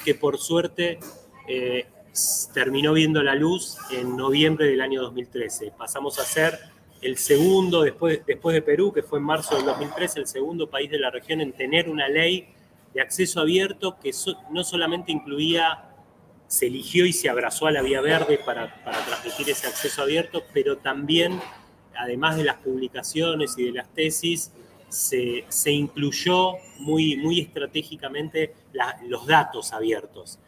que 0.04 0.14
por 0.14 0.38
suerte 0.38 1.00
eh, 1.48 1.86
terminó 2.54 2.92
viendo 2.92 3.22
la 3.22 3.34
luz 3.34 3.78
en 3.90 4.16
noviembre 4.16 4.66
del 4.66 4.80
año 4.80 5.02
2013. 5.02 5.72
Pasamos 5.76 6.18
a 6.18 6.24
ser 6.24 6.58
el 7.00 7.18
segundo, 7.18 7.82
después, 7.82 8.20
después 8.26 8.54
de 8.54 8.62
Perú, 8.62 8.92
que 8.92 9.02
fue 9.02 9.18
en 9.18 9.24
marzo 9.24 9.56
del 9.56 9.64
2013, 9.64 10.20
el 10.20 10.26
segundo 10.28 10.70
país 10.70 10.90
de 10.90 10.98
la 10.98 11.10
región 11.10 11.40
en 11.40 11.52
tener 11.52 11.88
una 11.88 12.08
ley 12.08 12.48
de 12.94 13.00
acceso 13.00 13.40
abierto 13.40 13.98
que 14.00 14.12
no 14.50 14.62
solamente 14.62 15.10
incluía, 15.10 15.88
se 16.46 16.66
eligió 16.66 17.06
y 17.06 17.12
se 17.12 17.28
abrazó 17.28 17.66
a 17.66 17.72
la 17.72 17.82
vía 17.82 18.00
verde 18.02 18.38
para, 18.44 18.84
para 18.84 18.98
transmitir 19.04 19.50
ese 19.50 19.66
acceso 19.66 20.02
abierto, 20.02 20.44
pero 20.52 20.76
también 20.76 21.40
además 21.96 22.36
de 22.36 22.44
las 22.44 22.56
publicaciones 22.56 23.56
y 23.58 23.64
de 23.64 23.72
las 23.72 23.88
tesis, 23.88 24.52
se, 24.92 25.70
incluyó 25.70 26.54
muy, 26.78 27.16
muy 27.16 27.40
estratégicamente 27.40 28.54
los 29.08 29.26
datos 29.26 29.72
abiertos. 29.72 30.38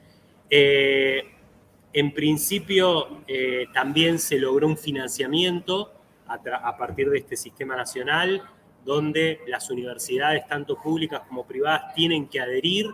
Eh, 0.51 1.23
en 1.93 2.13
principio, 2.13 3.23
eh, 3.27 3.67
también 3.73 4.19
se 4.19 4.39
logró 4.39 4.67
un 4.67 4.77
financiamiento 4.77 5.93
a, 6.27 6.77
partir 6.77 7.09
de 7.09 7.19
este 7.19 7.37
sistema 7.37 7.77
nacional, 7.77 8.43
donde 8.85 9.41
las 9.47 9.71
universidades, 9.71 10.47
tanto 10.47 10.77
públicas 10.81 11.23
como 11.27 11.47
privadas, 11.47 11.95
tienen 11.95 12.27
que 12.27 12.41
adherir, 12.41 12.91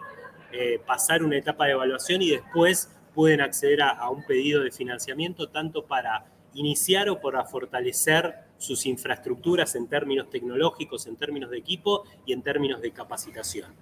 eh, 0.53 0.81
pasar 0.85 1.23
una 1.25 1.37
etapa 1.37 1.67
de 1.67 1.73
evaluación 1.73 2.23
y 2.23 2.31
después 2.31 2.91
pueden 3.15 3.41
acceder 3.41 3.83
a 3.83 4.09
un 4.11 4.25
pedido 4.25 4.63
de 4.63 4.71
financiamiento, 4.71 5.49
tanto 5.49 5.85
para 5.85 6.27
iniciar 6.55 7.09
o 7.09 7.21
para 7.21 7.45
fortalecer 7.45 8.35
sus 8.59 8.87
infraestructuras 8.87 9.75
en 9.75 9.89
términos 9.89 10.29
tecnológicos, 10.31 11.07
en 11.07 11.17
términos 11.17 11.51
de 11.51 11.59
equipo 11.59 12.05
y 12.27 12.33
en 12.33 12.43
términos 12.43 12.81
de 12.81 12.91
capacitación. 12.91 13.73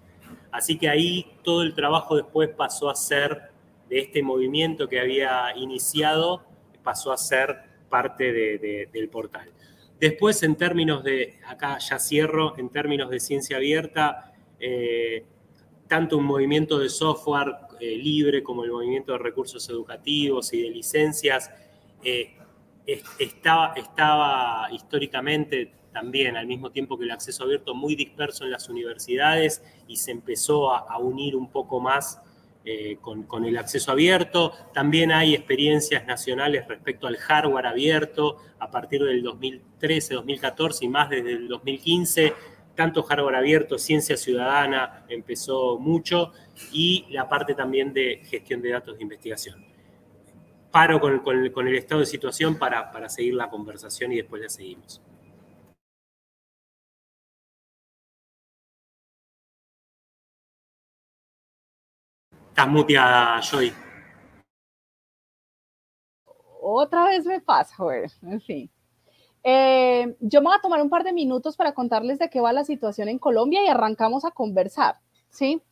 Así 0.50 0.78
que 0.78 0.88
ahí 0.88 1.26
todo 1.42 1.62
el 1.62 1.74
trabajo 1.74 2.16
después 2.16 2.48
pasó 2.50 2.88
a 2.88 2.94
ser 2.94 3.50
de 3.88 4.00
este 4.00 4.22
movimiento 4.22 4.88
que 4.88 5.00
había 5.00 5.56
iniciado, 5.56 6.42
pasó 6.82 7.12
a 7.12 7.16
ser 7.16 7.56
parte 7.88 8.32
del 8.92 9.08
portal. 9.08 9.50
Después, 9.98 10.42
en 10.42 10.54
términos 10.54 11.02
de, 11.02 11.38
acá 11.46 11.78
ya 11.78 11.98
cierro, 11.98 12.56
en 12.56 12.68
términos 12.68 13.10
de 13.10 13.18
ciencia 13.18 13.56
abierta, 13.56 14.32
eh, 14.60 15.24
tanto 15.88 16.18
un 16.18 16.24
movimiento 16.24 16.78
de 16.78 16.88
software 16.88 17.54
eh, 17.80 17.96
libre 17.96 18.42
como 18.42 18.64
el 18.64 18.70
movimiento 18.70 19.12
de 19.12 19.18
recursos 19.18 19.68
educativos 19.68 20.52
y 20.52 20.62
de 20.62 20.70
licencias 20.70 21.50
eh, 22.04 22.37
estaba, 23.18 23.74
estaba 23.76 24.68
históricamente 24.72 25.72
también, 25.92 26.36
al 26.36 26.46
mismo 26.46 26.70
tiempo 26.70 26.96
que 26.96 27.04
el 27.04 27.10
acceso 27.10 27.44
abierto, 27.44 27.74
muy 27.74 27.94
disperso 27.94 28.44
en 28.44 28.50
las 28.50 28.68
universidades 28.68 29.62
y 29.86 29.96
se 29.96 30.12
empezó 30.12 30.72
a, 30.72 30.98
unir 30.98 31.36
un 31.36 31.50
poco 31.50 31.80
más 31.80 32.20
eh, 32.64 32.98
con, 33.00 33.44
el 33.44 33.58
acceso 33.58 33.92
abierto. 33.92 34.52
También 34.72 35.12
hay 35.12 35.34
experiencias 35.34 36.06
nacionales 36.06 36.66
respecto 36.66 37.06
al 37.06 37.16
hardware 37.16 37.66
abierto 37.66 38.36
a 38.58 38.70
partir 38.70 39.02
del 39.02 39.22
2013, 39.22 40.14
2014 40.14 40.84
y 40.84 40.88
más 40.88 41.10
desde 41.10 41.32
el 41.32 41.48
2015. 41.48 42.32
Tanto 42.74 43.02
hardware 43.02 43.36
abierto, 43.36 43.76
ciencia 43.76 44.16
ciudadana 44.16 45.04
empezó 45.08 45.78
mucho 45.78 46.32
y 46.72 47.06
la 47.10 47.28
parte 47.28 47.54
también 47.54 47.92
de 47.92 48.22
gestión 48.24 48.62
de 48.62 48.70
datos 48.70 48.96
de 48.96 49.02
investigación 49.02 49.77
paro 50.70 51.00
con, 51.00 51.66
el 51.68 51.74
estado 51.76 52.00
de 52.00 52.06
situación 52.06 52.58
para, 52.58 52.90
para 52.92 53.08
seguir 53.08 53.34
la 53.34 53.50
conversación 53.50 54.12
y 54.12 54.16
después 54.16 54.42
la 54.42 54.48
seguimos. 54.48 55.02
Estás 62.48 62.68
muteada, 62.68 63.40
Joy. 63.40 63.72
Otra 66.60 67.04
vez 67.04 67.24
me 67.24 67.40
pasa, 67.40 67.74
joder. 67.76 68.10
En 68.22 68.40
fin. 68.40 68.70
Eh, 69.44 70.16
yo 70.20 70.40
me 70.40 70.48
voy 70.48 70.56
a 70.58 70.60
tomar 70.60 70.82
un 70.82 70.90
par 70.90 71.04
de 71.04 71.12
minutos 71.12 71.56
para 71.56 71.72
contarles 71.72 72.18
de 72.18 72.28
qué 72.28 72.40
va 72.40 72.52
la 72.52 72.64
situación 72.64 73.08
en 73.08 73.18
Colombia 73.18 73.64
y 73.64 73.68
arrancamos 73.68 74.24
a 74.24 74.32
conversar, 74.32 74.98
¿sí? 75.30 75.62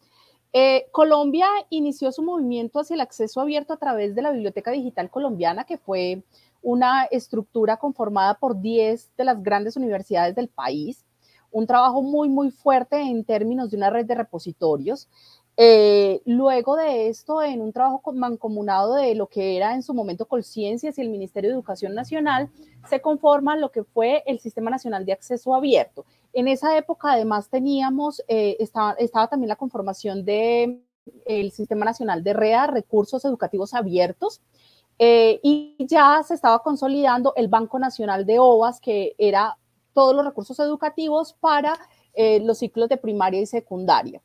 Eh, 0.58 0.86
Colombia 0.90 1.48
inició 1.68 2.10
su 2.12 2.22
movimiento 2.22 2.80
hacia 2.80 2.94
el 2.94 3.02
acceso 3.02 3.42
abierto 3.42 3.74
a 3.74 3.76
través 3.76 4.14
de 4.14 4.22
la 4.22 4.30
Biblioteca 4.30 4.70
Digital 4.70 5.10
Colombiana, 5.10 5.64
que 5.64 5.76
fue 5.76 6.22
una 6.62 7.04
estructura 7.04 7.76
conformada 7.76 8.38
por 8.38 8.58
10 8.58 9.10
de 9.18 9.24
las 9.24 9.42
grandes 9.42 9.76
universidades 9.76 10.34
del 10.34 10.48
país, 10.48 11.04
un 11.50 11.66
trabajo 11.66 12.00
muy, 12.00 12.30
muy 12.30 12.50
fuerte 12.50 12.98
en 12.98 13.22
términos 13.22 13.70
de 13.70 13.76
una 13.76 13.90
red 13.90 14.06
de 14.06 14.14
repositorios. 14.14 15.10
Eh, 15.58 16.22
luego 16.24 16.76
de 16.76 17.08
esto, 17.08 17.42
en 17.42 17.60
un 17.60 17.74
trabajo 17.74 18.14
mancomunado 18.14 18.94
de 18.94 19.14
lo 19.14 19.26
que 19.26 19.58
era 19.58 19.74
en 19.74 19.82
su 19.82 19.92
momento 19.92 20.24
Colciencias 20.24 20.96
y 20.96 21.02
el 21.02 21.10
Ministerio 21.10 21.50
de 21.50 21.54
Educación 21.56 21.94
Nacional, 21.94 22.48
se 22.88 23.02
conforma 23.02 23.56
lo 23.56 23.70
que 23.70 23.84
fue 23.84 24.22
el 24.26 24.38
Sistema 24.38 24.70
Nacional 24.70 25.04
de 25.04 25.12
Acceso 25.12 25.54
Abierto. 25.54 26.06
En 26.36 26.48
esa 26.48 26.76
época, 26.76 27.12
además, 27.12 27.48
teníamos, 27.48 28.22
eh, 28.28 28.58
estaba, 28.60 28.94
también 29.28 29.48
la 29.48 29.56
conformación 29.56 30.22
del 30.22 30.82
el 31.24 31.50
Sistema 31.50 31.86
Nacional 31.86 32.22
de 32.22 32.34
REA, 32.34 32.66
Recursos 32.66 33.24
Educativos 33.24 33.72
Abiertos, 33.72 34.42
eh, 34.98 35.40
y 35.42 35.76
ya 35.78 36.22
se 36.22 36.34
estaba 36.34 36.62
consolidando 36.62 37.32
el 37.36 37.48
Banco 37.48 37.78
Nacional 37.78 38.26
de 38.26 38.38
OVAS, 38.38 38.80
que 38.80 39.14
era 39.16 39.56
todos 39.94 40.14
los 40.14 40.26
recursos 40.26 40.58
educativos 40.60 41.32
para 41.40 41.74
los 42.40 42.58
ciclos 42.58 42.88
de 42.88 42.96
primaria 42.96 43.40
y 43.40 43.46
secundaria. 43.46 44.22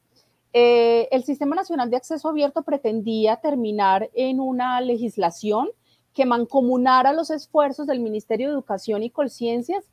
Eh, 0.54 1.08
el 1.12 1.24
Sistema 1.24 1.56
Nacional 1.56 1.90
de 1.90 1.98
Acceso 1.98 2.28
Abierto 2.28 2.64
pretendía 2.64 3.38
terminar 3.38 4.10
en 4.14 4.42
una 4.42 4.82
legislación 4.82 5.70
que 6.14 6.26
mancomunara 6.26 7.14
los 7.14 7.30
esfuerzos 7.30 7.88
del 7.88 8.00
Ministerio 8.00 8.48
de 8.48 8.54
Educación 8.54 9.04
y 9.04 9.10
Colciencias, 9.10 9.86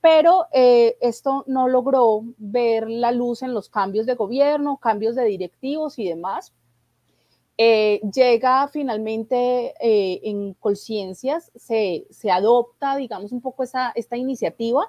pero 0.00 0.46
eh, 0.52 0.96
esto 1.00 1.44
no 1.46 1.68
logró 1.68 2.22
ver 2.38 2.88
la 2.88 3.12
luz 3.12 3.42
en 3.42 3.52
los 3.52 3.68
cambios 3.68 4.06
de 4.06 4.14
gobierno, 4.14 4.78
cambios 4.78 5.14
de 5.14 5.24
directivos 5.24 5.98
y 5.98 6.08
demás. 6.08 6.52
Eh, 7.60 8.00
llega 8.14 8.68
finalmente 8.68 9.74
en 9.80 10.54
Colciencias, 10.54 11.50
se, 11.56 12.06
se, 12.08 12.30
adopta, 12.30 12.96
digamos, 12.96 13.32
un 13.32 13.40
poco 13.40 13.64
esa, 13.64 13.90
esta 13.96 14.16
iniciativa, 14.16 14.88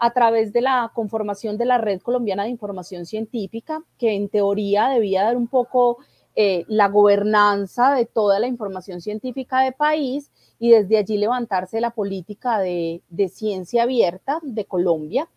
a 0.00 0.12
través 0.12 0.52
de 0.52 0.62
la 0.62 0.90
conformación 0.94 1.58
de 1.58 1.66
la 1.66 1.78
Red 1.78 2.00
Colombiana 2.00 2.44
de 2.44 2.48
Información 2.48 3.04
Científica, 3.04 3.84
que 3.98 4.14
en 4.14 4.30
teoría 4.30 4.88
debía 4.88 5.24
dar 5.24 5.36
un 5.36 5.46
poco 5.46 5.98
eh, 6.42 6.64
la 6.68 6.88
gobernanza 6.88 7.92
de 7.92 8.06
toda 8.06 8.38
la 8.38 8.46
información 8.46 9.02
científica 9.02 9.60
del 9.60 9.74
país 9.74 10.30
y 10.58 10.70
desde 10.70 10.96
allí 10.96 11.18
levantarse 11.18 11.82
la 11.82 11.90
política 11.90 12.58
de, 12.58 13.02
ciencia 13.30 13.82
abierta 13.82 14.40
de 14.42 14.64
Colombia. 14.64 15.28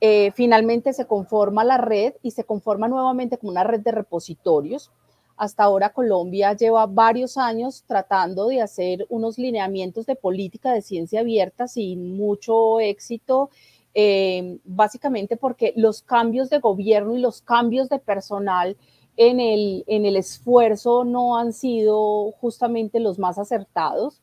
Eh, 0.00 0.30
finalmente 0.36 0.92
se 0.92 1.06
conforma 1.06 1.64
la 1.64 1.78
red 1.78 2.14
y 2.22 2.30
se 2.30 2.44
conforma 2.44 2.86
nuevamente 2.86 3.36
como 3.36 3.50
una 3.50 3.64
red 3.64 3.80
de 3.80 3.90
repositorios. 3.90 4.92
Hasta 5.36 5.64
ahora 5.64 5.92
Colombia 5.92 6.52
lleva 6.52 6.86
varios 6.86 7.36
años 7.36 7.82
tratando 7.88 8.46
de 8.46 8.60
hacer 8.62 9.06
unos 9.08 9.38
lineamientos 9.38 10.06
de 10.06 10.14
política 10.14 10.72
de 10.72 10.82
ciencia 10.82 11.18
abierta 11.18 11.66
sin 11.66 12.16
mucho 12.16 12.78
éxito 12.78 13.50
eh, 13.96 14.58
básicamente 14.64 15.36
porque 15.36 15.72
los 15.76 16.02
cambios 16.02 16.48
de 16.50 16.58
gobierno 16.58 17.16
y 17.16 17.20
los 17.20 17.42
cambios 17.42 17.88
de 17.88 18.00
personal 18.00 18.76
en 19.16 19.40
el, 19.40 19.84
en 19.86 20.06
el 20.06 20.16
esfuerzo 20.16 21.04
no 21.04 21.36
han 21.36 21.52
sido 21.52 22.32
justamente 22.40 23.00
los 23.00 23.18
más 23.18 23.38
acertados. 23.38 24.20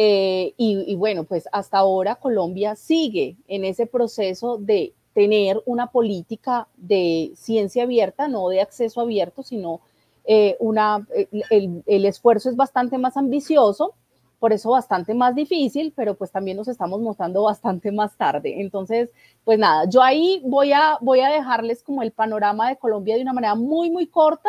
Eh, 0.00 0.54
y, 0.56 0.94
bueno, 0.94 1.24
pues 1.24 1.48
hasta 1.50 1.78
ahora 1.78 2.14
Colombia 2.14 2.76
sigue 2.76 3.36
en 3.48 3.64
ese 3.64 3.86
proceso 3.86 4.56
de 4.56 4.92
tener 5.12 5.60
una 5.66 5.90
política 5.90 6.68
de 6.76 7.32
ciencia 7.34 7.82
abierta, 7.82 8.28
no 8.28 8.48
de 8.48 8.60
acceso 8.60 9.00
abierto, 9.00 9.42
sino 9.42 9.80
eh, 10.24 10.56
una, 10.60 11.04
el, 11.50 11.82
el, 11.84 12.04
esfuerzo 12.04 12.48
es 12.48 12.54
bastante 12.54 12.96
más 12.96 13.16
ambicioso, 13.16 13.94
por 14.38 14.52
eso 14.52 14.70
bastante 14.70 15.14
más 15.14 15.34
difícil, 15.34 15.92
pero 15.96 16.16
pues 16.16 16.30
también 16.30 16.56
nos 16.56 16.68
estamos 16.68 17.00
mostrando 17.00 17.42
bastante 17.42 17.90
más 17.92 18.16
tarde. 18.16 18.60
Entonces, 18.60 19.10
pues 19.44 19.58
nada, 19.58 19.88
yo 19.88 20.02
ahí 20.02 20.40
voy 20.44 20.72
a, 20.72 20.98
voy 21.00 21.20
a 21.20 21.28
dejarles 21.28 21.82
como 21.82 22.02
el 22.02 22.12
panorama 22.12 22.68
de 22.68 22.76
Colombia 22.76 23.16
de 23.16 23.22
una 23.22 23.32
manera 23.32 23.54
muy, 23.54 23.90
muy 23.90 24.06
corta. 24.06 24.48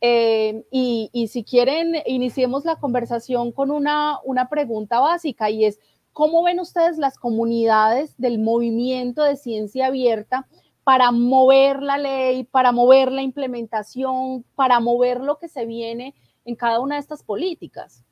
Eh, 0.00 0.64
y, 0.70 1.10
y, 1.12 1.26
si 1.26 1.42
quieren, 1.42 1.96
iniciemos 2.06 2.64
la 2.64 2.76
conversación 2.76 3.50
con 3.50 3.72
una, 3.72 4.20
una 4.24 4.48
pregunta 4.48 5.00
básica 5.00 5.50
y 5.50 5.64
es, 5.64 5.80
¿cómo 6.12 6.44
ven 6.44 6.60
ustedes 6.60 6.98
las 6.98 7.18
comunidades 7.18 8.16
del 8.16 8.38
movimiento 8.38 9.24
de 9.24 9.36
ciencia 9.36 9.86
abierta 9.86 10.46
para 10.84 11.10
mover 11.10 11.82
la 11.82 11.98
ley, 11.98 12.44
para 12.44 12.70
mover 12.70 13.10
la 13.10 13.22
implementación, 13.22 14.44
para 14.54 14.78
mover 14.78 15.20
lo 15.20 15.38
que 15.38 15.48
se 15.48 15.66
viene 15.66 16.14
en 16.44 16.54
cada 16.54 16.78
una 16.78 16.94
de 16.94 17.00
estas 17.00 17.24
políticas? 17.24 18.04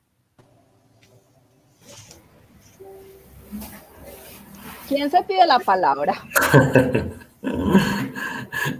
¿Quién 4.87 5.09
se 5.11 5.21
pide 5.23 5.45
la 5.45 5.59
palabra? 5.59 6.13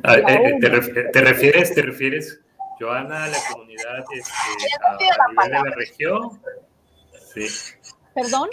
Eh, 0.04 0.58
¿Te, 0.60 1.22
refieres, 1.22 1.74
te 1.74 1.82
refieres, 1.82 2.42
Joana, 2.80 3.26
a 3.26 3.28
la 3.28 3.38
comunidad 3.52 4.04
este, 4.12 4.32
a, 4.84 5.28
nivel 5.32 5.52
de 5.64 5.70
la 5.70 5.76
región? 5.76 6.42
Sí. 7.34 7.48
¿Perdón? 8.14 8.50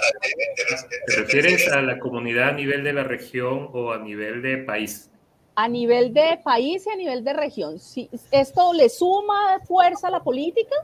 ¿Te 1.07 1.17
refieres 1.17 1.73
a 1.73 1.81
la 1.81 1.99
comunidad 1.99 2.51
a 2.51 2.53
nivel 2.53 2.85
de 2.85 2.93
la 2.93 3.03
región 3.03 3.71
o 3.73 3.93
a 3.93 3.99
nivel 3.99 4.43
de 4.43 4.59
país? 4.59 5.11
A 5.57 5.69
nivel 5.69 6.13
de 6.13 6.39
país 6.45 6.87
y 6.87 6.91
a 6.91 6.97
nivel 6.97 7.25
de 7.25 7.33
región. 7.33 7.81
Si 7.81 8.11
¿Esto 8.31 8.73
le 8.75 8.89
suma 8.91 9.59
fuerza 9.67 10.09
a 10.09 10.11
la 10.11 10.23
política? 10.23 10.77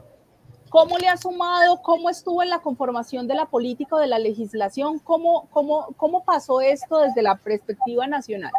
¿Cómo 0.71 0.97
le 0.97 1.09
ha 1.09 1.17
sumado? 1.17 1.81
¿Cómo 1.81 2.09
estuvo 2.09 2.41
en 2.41 2.49
la 2.49 2.59
conformación 2.59 3.27
de 3.27 3.35
la 3.35 3.47
política 3.47 3.97
o 3.97 3.99
de 3.99 4.07
la 4.07 4.19
legislación? 4.19 4.99
¿Cómo, 4.99 5.49
cómo, 5.51 5.93
cómo 5.97 6.23
pasó 6.23 6.61
esto 6.61 7.01
desde 7.01 7.21
la 7.21 7.35
perspectiva 7.35 8.07
nacional? 8.07 8.53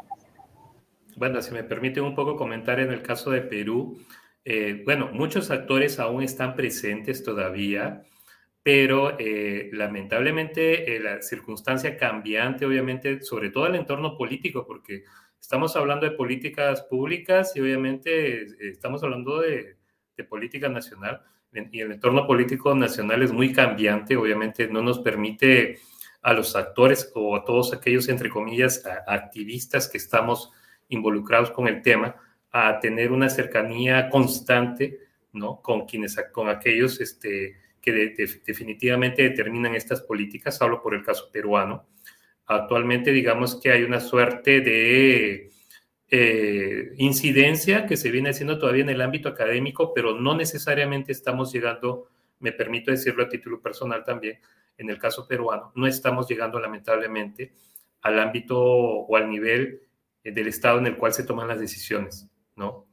Bueno, 1.17 1.41
si 1.41 1.55
me 1.55 1.65
permite 1.65 2.03
un 2.03 2.15
poco 2.15 2.37
comentar 2.37 2.81
en 2.81 2.93
el 2.93 3.01
caso 3.01 3.31
de 3.31 3.41
Perú, 3.41 3.97
eh, 4.45 4.83
bueno, 4.85 5.09
muchos 5.11 5.51
actores 5.51 5.99
aún 5.99 6.23
están 6.23 6.55
presentes 6.55 7.25
todavía, 7.25 8.03
pero 8.63 9.19
eh, 9.19 9.71
lamentablemente 9.73 10.95
eh, 10.95 11.01
la 11.01 11.23
circunstancia 11.23 11.97
cambiante, 11.97 12.67
obviamente, 12.67 13.23
sobre 13.23 13.49
todo 13.49 13.69
el 13.69 13.75
entorno 13.75 14.19
político, 14.19 14.67
porque 14.67 15.05
estamos 15.41 15.77
hablando 15.77 16.05
de 16.05 16.13
políticas 16.13 16.83
públicas 16.83 17.57
y 17.57 17.63
obviamente 17.63 18.69
estamos 18.69 19.03
hablando 19.03 19.41
de, 19.41 19.79
de 20.15 20.25
política 20.25 20.69
nacional 20.69 21.23
y 21.53 21.81
el 21.81 21.93
entorno 21.93 22.27
político 22.27 22.75
nacional 22.75 23.23
es 23.23 23.33
muy 23.33 23.53
cambiante, 23.53 24.17
obviamente 24.17 24.69
no 24.69 24.83
nos 24.83 24.99
permite 25.01 25.79
a 26.23 26.33
los 26.33 26.57
actores 26.57 27.11
o 27.15 27.37
a 27.37 27.45
todos 27.45 27.73
aquellos, 27.73 28.09
entre 28.09 28.31
comillas, 28.31 28.85
activistas 29.07 29.89
que 29.89 29.99
estamos 29.99 30.51
involucrados 30.89 31.51
con 31.51 31.69
el 31.69 31.83
tema, 31.83 32.17
a 32.53 32.79
tener 32.81 33.13
una 33.13 33.29
cercanía 33.29 34.09
constante, 34.09 35.01
¿no? 35.33 35.61
Con 35.61 35.87
quienes, 35.87 36.17
con 36.33 36.49
aquellos 36.49 37.01
este, 37.01 37.57
que 37.81 38.15
definitivamente 38.47 39.23
determinan 39.23 39.75
estas 39.75 40.03
políticas, 40.03 40.61
hablo 40.63 40.83
por 40.83 40.95
el 40.95 41.03
caso 41.03 41.31
peruano. 41.33 41.87
Actualmente, 42.47 43.11
digamos 43.11 43.59
que 43.61 43.73
hay 43.73 43.83
una 43.83 44.01
suerte 44.01 44.61
de 44.61 45.51
eh, 46.15 46.93
incidencia 46.99 47.87
que 47.87 47.97
se 47.97 48.11
viene 48.11 48.29
haciendo 48.29 48.59
todavía 48.59 48.83
en 48.83 48.91
el 48.91 49.01
ámbito 49.01 49.31
académico, 49.31 49.95
pero 49.95 50.21
no 50.21 50.37
necesariamente 50.37 51.11
estamos 51.11 51.51
llegando, 51.55 52.11
me 52.39 52.53
permito 52.53 52.91
decirlo 52.91 53.25
a 53.25 53.31
título 53.31 53.63
personal 53.63 54.05
también, 54.05 54.39
en 54.77 54.91
el 54.91 54.99
caso 54.99 55.27
peruano, 55.27 55.73
no 55.75 55.87
estamos 55.87 56.29
llegando 56.29 56.61
lamentablemente 56.61 57.55
al 58.03 58.19
ámbito 58.19 58.61
o 58.61 59.17
al 59.17 59.31
nivel 59.31 59.81
eh, 60.23 60.33
del 60.33 60.49
estado 60.49 60.81
en 60.81 60.89
el 60.89 60.99
cual 60.99 61.15
se 61.15 61.25
toman 61.25 61.49
las 61.49 61.59
decisiones, 61.59 62.29
¿no? 62.57 62.89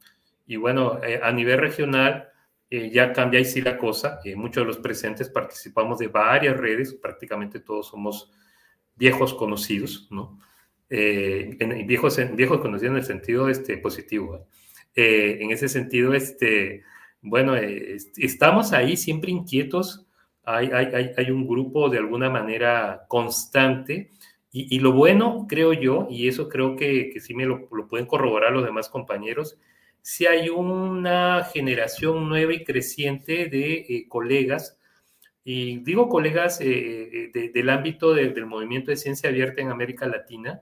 Y 0.48 0.56
bueno, 0.56 1.04
eh, 1.04 1.20
a 1.22 1.34
nivel 1.34 1.58
regional 1.60 2.30
ya 2.72 3.12
cambia 3.12 3.44
sí 3.44 3.62
la 3.62 3.78
cosa, 3.78 4.22
muchos 4.36 4.62
de 4.62 4.68
los 4.68 4.78
presentes 4.78 5.28
participamos 5.28 6.00
de 6.00 6.08
varias 6.08 6.56
redes, 6.56 6.94
prácticamente 6.94 7.60
todos 7.60 7.88
somos 7.88 8.32
viejos 8.96 9.34
conocidos, 9.34 10.08
¿no? 10.10 10.40
Eh, 10.90 11.56
en, 11.60 11.88
viejos, 11.88 12.20
viejos 12.36 12.60
conocidos 12.60 12.92
en 12.92 12.98
el 12.98 13.06
sentido 13.06 13.50
este, 13.50 13.78
positivo. 13.78 14.48
Eh, 14.96 15.38
en 15.42 15.52
ese 15.52 15.70
sentido, 15.70 16.14
este, 16.14 16.84
bueno, 17.22 17.56
eh, 17.56 17.98
estamos 18.18 18.74
ahí 18.74 18.98
siempre 18.98 19.32
inquietos. 19.32 20.06
Hay, 20.44 20.68
hay, 20.72 21.12
hay, 21.16 21.32
un 21.32 21.48
grupo 21.48 21.90
de 21.90 22.00
alguna 22.00 22.30
manera 22.30 23.06
constante. 23.08 24.10
Y, 24.52 24.76
y, 24.76 24.80
lo 24.80 24.94
bueno, 24.94 25.46
creo 25.48 25.74
yo, 25.74 26.08
y 26.10 26.28
eso 26.28 26.50
creo 26.50 26.76
que, 26.76 27.12
que 27.14 27.20
sí 27.20 27.36
me 27.36 27.46
lo, 27.46 27.68
lo, 27.72 27.88
pueden 27.88 28.08
corroborar 28.08 28.52
los 28.52 28.66
demás 28.66 28.90
compañeros, 28.90 29.60
si 30.02 30.26
hay 30.26 30.50
una 30.50 31.44
generación 31.54 32.30
nueva 32.30 32.54
y 32.54 32.64
creciente 32.64 33.48
de 33.48 33.86
eh, 33.88 34.08
colegas 34.08 34.78
y 35.44 35.80
digo 35.80 36.10
colegas 36.10 36.60
eh, 36.62 37.30
de, 37.34 37.50
del 37.50 37.70
ámbito 37.70 38.14
de, 38.14 38.30
del 38.30 38.46
movimiento 38.46 38.92
de 38.92 38.98
ciencia 38.98 39.30
abierta 39.30 39.62
en 39.62 39.70
América 39.70 40.06
Latina, 40.08 40.62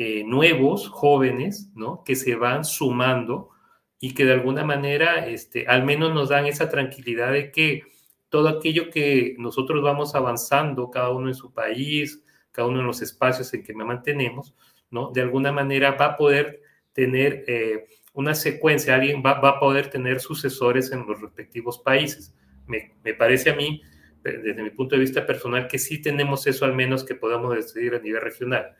eh, 0.00 0.22
nuevos, 0.24 0.88
jóvenes, 0.88 1.70
¿no? 1.74 2.04
Que 2.04 2.14
se 2.14 2.36
van 2.36 2.64
sumando 2.64 3.50
y 3.98 4.14
que 4.14 4.24
de 4.24 4.32
alguna 4.32 4.62
manera, 4.62 5.26
este, 5.26 5.66
al 5.66 5.84
menos 5.84 6.14
nos 6.14 6.28
dan 6.28 6.46
esa 6.46 6.68
tranquilidad 6.68 7.32
de 7.32 7.50
que 7.50 7.82
todo 8.28 8.48
aquello 8.48 8.90
que 8.90 9.34
nosotros 9.38 9.82
vamos 9.82 10.14
avanzando, 10.14 10.88
cada 10.90 11.10
uno 11.10 11.26
en 11.26 11.34
su 11.34 11.52
país, 11.52 12.24
cada 12.52 12.68
uno 12.68 12.78
en 12.78 12.86
los 12.86 13.02
espacios 13.02 13.52
en 13.54 13.64
que 13.64 13.74
me 13.74 13.84
mantenemos, 13.84 14.54
¿no? 14.88 15.10
De 15.10 15.20
alguna 15.20 15.50
manera 15.50 15.92
va 15.92 16.06
a 16.06 16.16
poder 16.16 16.62
tener 16.92 17.44
eh, 17.48 17.88
una 18.12 18.36
secuencia, 18.36 18.94
alguien 18.94 19.20
va, 19.24 19.40
va, 19.40 19.50
a 19.50 19.58
poder 19.58 19.90
tener 19.90 20.20
sucesores 20.20 20.92
en 20.92 21.06
los 21.06 21.20
respectivos 21.20 21.80
países. 21.80 22.36
Me, 22.68 22.94
me, 23.02 23.14
parece 23.14 23.50
a 23.50 23.56
mí, 23.56 23.82
desde 24.22 24.62
mi 24.62 24.70
punto 24.70 24.94
de 24.94 25.00
vista 25.00 25.26
personal, 25.26 25.66
que 25.66 25.78
sí 25.80 26.00
tenemos 26.00 26.46
eso 26.46 26.64
al 26.64 26.74
menos 26.74 27.02
que 27.02 27.16
podamos 27.16 27.52
decidir 27.54 27.96
a 27.96 27.98
nivel 27.98 28.20
regional. 28.20 28.76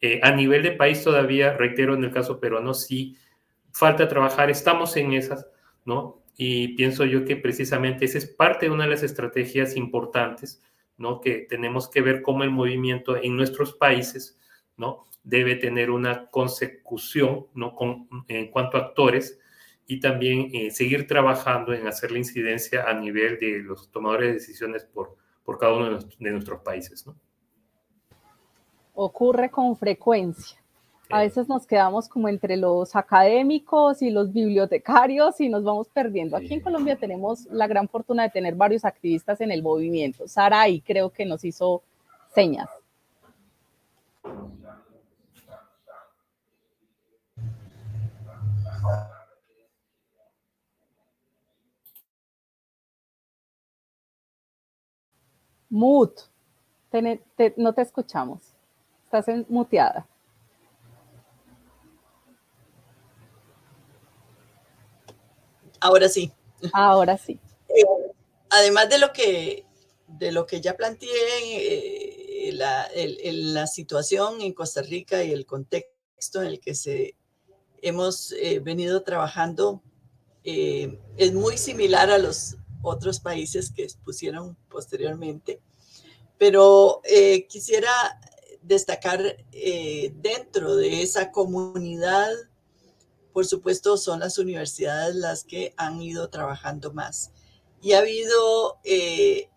Eh, 0.00 0.20
a 0.22 0.30
nivel 0.30 0.62
de 0.62 0.72
país 0.72 1.04
todavía, 1.04 1.56
reitero, 1.56 1.94
en 1.94 2.04
el 2.04 2.10
caso 2.10 2.40
peruano 2.40 2.72
sí 2.72 3.16
falta 3.72 4.08
trabajar, 4.08 4.50
estamos 4.50 4.96
en 4.96 5.12
esas, 5.12 5.46
¿no? 5.84 6.22
Y 6.36 6.68
pienso 6.68 7.04
yo 7.04 7.24
que 7.24 7.36
precisamente 7.36 8.06
esa 8.06 8.18
es 8.18 8.26
parte 8.26 8.66
de 8.66 8.72
una 8.72 8.84
de 8.84 8.90
las 8.90 9.02
estrategias 9.02 9.76
importantes, 9.76 10.62
¿no? 10.96 11.20
Que 11.20 11.46
tenemos 11.48 11.88
que 11.90 12.00
ver 12.00 12.22
cómo 12.22 12.44
el 12.44 12.50
movimiento 12.50 13.16
en 13.16 13.36
nuestros 13.36 13.74
países, 13.74 14.38
¿no? 14.76 15.04
Debe 15.22 15.56
tener 15.56 15.90
una 15.90 16.26
consecución, 16.30 17.46
¿no? 17.54 17.74
Con, 17.74 18.08
en 18.28 18.50
cuanto 18.50 18.78
a 18.78 18.80
actores 18.80 19.38
y 19.86 20.00
también 20.00 20.48
eh, 20.54 20.70
seguir 20.70 21.06
trabajando 21.06 21.74
en 21.74 21.86
hacer 21.86 22.10
la 22.10 22.18
incidencia 22.18 22.84
a 22.88 22.94
nivel 22.94 23.38
de 23.38 23.58
los 23.58 23.90
tomadores 23.90 24.28
de 24.28 24.34
decisiones 24.34 24.84
por, 24.84 25.16
por 25.44 25.58
cada 25.58 25.74
uno 25.74 25.98
de, 25.98 26.06
de 26.18 26.30
nuestros 26.30 26.60
países, 26.62 27.06
¿no? 27.06 27.16
Ocurre 28.94 29.50
con 29.50 29.76
frecuencia. 29.76 30.58
A 31.10 31.20
veces 31.20 31.48
nos 31.48 31.66
quedamos 31.66 32.08
como 32.08 32.28
entre 32.28 32.56
los 32.56 32.94
académicos 32.94 34.00
y 34.00 34.10
los 34.10 34.32
bibliotecarios 34.32 35.40
y 35.40 35.48
nos 35.48 35.64
vamos 35.64 35.88
perdiendo. 35.88 36.36
Aquí 36.36 36.54
en 36.54 36.60
Colombia 36.60 36.96
tenemos 36.96 37.46
la 37.46 37.66
gran 37.66 37.88
fortuna 37.88 38.22
de 38.22 38.30
tener 38.30 38.54
varios 38.54 38.84
activistas 38.84 39.40
en 39.40 39.50
el 39.50 39.62
movimiento. 39.62 40.28
Sara 40.28 40.60
ahí 40.60 40.80
creo 40.80 41.10
que 41.10 41.26
nos 41.26 41.44
hizo 41.44 41.82
señas. 42.32 42.68
Mut, 55.68 56.20
no 57.56 57.72
te 57.72 57.82
escuchamos. 57.82 58.49
Estás 59.12 59.26
muteada. 59.48 60.06
Ahora 65.80 66.08
sí. 66.08 66.32
Ahora 66.72 67.18
sí. 67.18 67.38
Eh, 67.72 67.84
además 68.50 68.88
de 68.88 68.98
lo 68.98 69.12
que 69.12 69.64
de 70.08 70.32
lo 70.32 70.44
que 70.44 70.60
ya 70.60 70.76
planteé, 70.76 71.08
eh, 71.08 72.52
la, 72.52 72.88
la, 72.94 73.68
situación 73.68 74.40
en 74.40 74.52
Costa 74.52 74.82
Rica 74.82 75.22
y 75.22 75.30
el 75.30 75.46
contexto 75.46 76.42
en 76.42 76.48
el 76.48 76.58
que 76.58 76.74
se, 76.74 77.14
hemos 77.80 78.32
eh, 78.32 78.58
venido 78.58 79.04
trabajando 79.04 79.80
es 80.42 81.32
muy 81.32 81.56
similar 81.58 82.10
a 82.10 82.18
los 82.18 82.56
otros 82.82 83.20
países 83.20 83.70
que 83.70 83.84
expusieron 83.84 84.56
posteriormente, 84.68 85.60
pero 86.38 87.02
quisiera 87.48 87.92
destacar 88.62 89.36
dentro 89.52 90.76
de 90.76 91.02
esa 91.02 91.30
comunidad, 91.30 92.30
por 93.32 93.46
supuesto, 93.46 93.96
son 93.96 94.20
las 94.20 94.38
universidades 94.38 95.14
las 95.14 95.44
que 95.44 95.72
han 95.76 96.00
ido 96.02 96.28
trabajando 96.30 96.92
más. 96.92 97.30
Y 97.80 97.92
ha 97.92 98.00
habido 98.00 98.78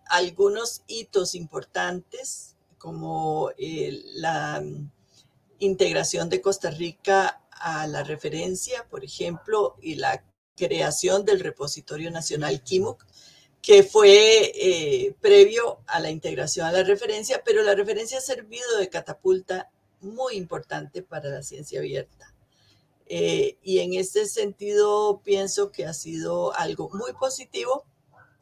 algunos 0.10 0.84
hitos 0.88 1.36
importantes, 1.36 2.56
como 2.78 3.52
la 3.58 4.64
integración 5.60 6.30
de 6.30 6.42
Costa 6.42 6.70
Rica 6.70 7.42
a 7.52 7.88
la 7.88 8.04
referencia, 8.04 8.88
por 8.90 9.04
ejemplo, 9.06 9.78
y 9.82 9.96
la 9.96 10.24
creación 10.56 11.26
del 11.26 11.40
repositorio 11.40 12.12
nacional 12.12 12.62
KIMUC, 12.62 13.06
que 13.64 13.82
fue 13.82 14.52
eh, 14.56 15.16
previo 15.22 15.80
a 15.88 16.02
la 16.02 16.12
integración 16.12 16.68
a 16.68 16.72
la 16.74 16.84
referencia, 16.84 17.42
pero 17.46 17.64
la 17.64 17.74
referencia 17.74 18.18
ha 18.18 18.22
servido 18.22 18.78
de 18.78 18.90
catapulta 18.90 19.72
muy 20.02 20.36
importante 20.36 21.02
para 21.02 21.30
la 21.30 21.42
ciencia 21.44 21.80
abierta. 21.80 22.36
Eh, 23.06 23.58
y 23.64 23.80
en 23.80 23.94
este 23.94 24.26
sentido 24.26 25.22
pienso 25.24 25.72
que 25.72 25.86
ha 25.86 25.94
sido 25.94 26.54
algo 26.58 26.90
muy 26.94 27.14
positivo 27.14 27.86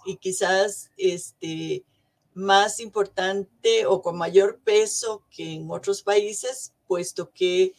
y 0.05 0.17
quizás 0.17 0.89
este, 0.97 1.85
más 2.33 2.79
importante 2.79 3.85
o 3.85 4.01
con 4.01 4.17
mayor 4.17 4.59
peso 4.63 5.23
que 5.29 5.53
en 5.53 5.69
otros 5.69 6.01
países, 6.01 6.73
puesto 6.87 7.29
que 7.31 7.75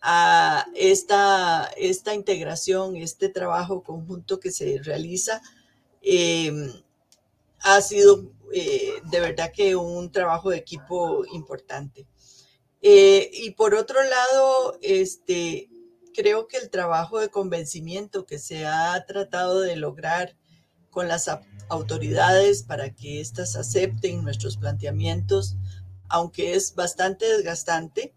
a 0.00 0.64
esta, 0.76 1.64
esta 1.76 2.14
integración, 2.14 2.94
este 2.94 3.28
trabajo 3.30 3.82
conjunto 3.82 4.38
que 4.38 4.52
se 4.52 4.78
realiza, 4.80 5.42
em, 6.04 6.72
ha 7.60 7.80
sido 7.80 8.30
eh, 8.52 9.00
de 9.10 9.20
verdad 9.20 9.50
que 9.52 9.74
un 9.74 10.12
trabajo 10.12 10.50
de 10.50 10.58
equipo 10.58 11.24
importante. 11.32 12.06
Eh, 12.82 13.30
y 13.32 13.50
por 13.52 13.74
otro 13.74 14.02
lado, 14.02 14.78
este, 14.82 15.68
creo 16.14 16.46
que 16.46 16.58
el 16.58 16.70
trabajo 16.70 17.18
de 17.18 17.30
convencimiento 17.30 18.26
que 18.26 18.38
se 18.38 18.66
ha 18.66 19.04
tratado 19.06 19.60
de 19.60 19.76
lograr 19.76 20.36
con 20.90 21.08
las 21.08 21.28
autoridades 21.68 22.62
para 22.62 22.94
que 22.94 23.20
éstas 23.20 23.56
acepten 23.56 24.22
nuestros 24.22 24.56
planteamientos, 24.56 25.56
aunque 26.08 26.54
es 26.54 26.74
bastante 26.74 27.26
desgastante, 27.26 28.14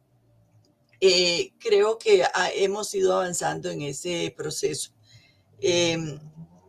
eh, 0.99 1.53
creo 1.59 1.97
que 1.97 2.23
hemos 2.55 2.93
ido 2.93 3.13
avanzando 3.13 3.69
en 3.71 3.81
ese 3.81 4.33
proceso. 4.37 4.91
Em, 5.59 6.19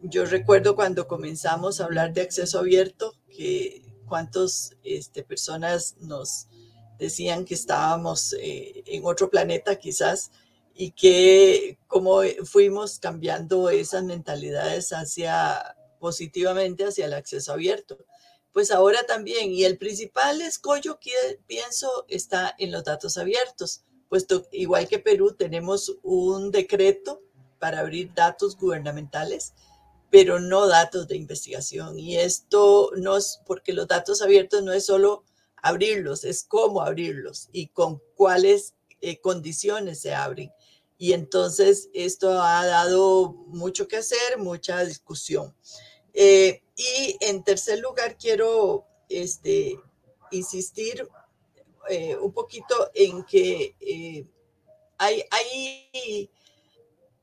yo 0.03 0.25
recuerdo 0.25 0.75
cuando 0.75 1.09
comenzamos 1.09 1.81
a 1.81 1.85
hablar 1.85 2.13
de 2.13 2.23
acceso 2.23 2.59
abierto, 2.59 3.15
que 3.29 3.83
cuántas 4.07 4.77
este, 4.83 5.23
personas 5.23 5.97
nos 6.01 6.49
decían 6.99 7.45
que 7.45 7.55
estábamos 7.55 8.35
eh, 8.41 8.83
en 8.87 9.05
otro 9.05 9.31
planeta 9.31 9.77
quizás 9.77 10.31
y 10.75 10.93
que 10.93 11.79
cómo 11.87 12.21
fuimos 12.45 12.99
cambiando 12.99 13.71
esas 13.71 14.05
mentalidades 14.05 14.93
hacia 14.93 15.77
positivamente 16.01 16.85
hacia 16.85 17.07
el 17.07 17.15
acceso 17.15 17.53
abierto. 17.53 17.99
Pues 18.53 18.71
ahora 18.71 19.03
también, 19.07 19.53
y 19.53 19.65
el 19.65 19.79
principal 19.79 20.41
escollo 20.41 20.99
que 21.01 21.13
pienso 21.47 22.05
está 22.09 22.55
en 22.59 22.73
los 22.73 22.85
datos 22.85 23.19
abiertos 23.19 23.85
puesto 24.09 24.47
igual 24.53 24.89
que 24.89 24.99
Perú 24.99 25.35
tenemos 25.35 25.99
un 26.03 26.51
decreto 26.51 27.23
para 27.59 27.81
abrir 27.81 28.15
datos 28.15 28.57
gubernamentales, 28.57 29.55
pero 30.11 30.41
no 30.41 30.67
datos 30.67 31.09
de 31.09 31.17
investigación. 31.17 31.99
Y 31.99 32.17
esto 32.17 32.91
no 32.97 33.17
es 33.17 33.41
porque 33.47 33.73
los 33.73 33.89
datos 33.89 34.23
abiertos 34.23 34.63
no 34.63 34.73
es 34.73 34.87
solo 34.87 35.25
abrirlos, 35.57 36.25
es 36.25 36.45
cómo 36.45 36.83
abrirlos 36.83 37.49
y 37.53 37.69
con 37.69 38.01
cuáles 38.15 38.75
eh, 39.01 39.21
condiciones 39.21 40.01
se 40.01 40.15
abren. 40.15 40.51
Y 40.99 41.13
entonces 41.13 41.89
esto 41.93 42.43
ha 42.43 42.67
dado 42.67 43.33
mucho 43.49 43.87
que 43.87 43.99
hacer, 43.99 44.39
mucha 44.39 44.85
discusión. 44.85 45.55
Eh, 46.13 46.63
y 46.75 47.17
en 47.21 47.45
tercer 47.45 47.79
lugar, 47.79 48.17
quiero 48.19 48.85
este, 49.09 49.79
insistir 50.33 51.09
eh, 51.89 52.17
un 52.17 52.33
poquito 52.33 52.91
en 52.95 53.25
que 53.25 53.75
eh, 53.81 54.27
hay, 54.99 55.23
hay 55.31 56.31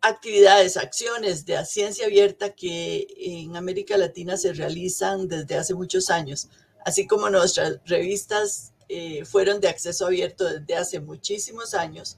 actividades, 0.08 0.78
acciones 0.78 1.46
de 1.46 1.64
ciencia 1.66 2.06
abierta 2.06 2.54
que 2.54 3.08
en 3.18 3.56
América 3.56 3.98
Latina 3.98 4.38
se 4.38 4.54
realizan 4.54 5.28
desde 5.28 5.56
hace 5.56 5.74
muchos 5.74 6.10
años, 6.10 6.50
así 6.86 7.08
como 7.08 7.30
nuestras 7.30 7.80
revistas 7.86 8.74
eh, 8.90 9.26
fueron 9.26 9.60
de 9.60 9.70
acceso 9.70 10.06
abierto 10.06 10.46
desde 10.46 10.76
hace 10.76 11.00
muchísimos 11.00 11.74
años, 11.74 12.18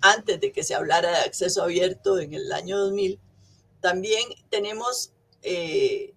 antes 0.00 0.40
de 0.40 0.52
que 0.52 0.62
se 0.62 0.74
hablara 0.74 1.10
de 1.10 1.24
acceso 1.24 1.62
abierto 1.62 2.18
en 2.18 2.32
el 2.32 2.50
año 2.52 2.78
2000. 2.78 3.20
También 3.80 4.24
tenemos 4.50 5.12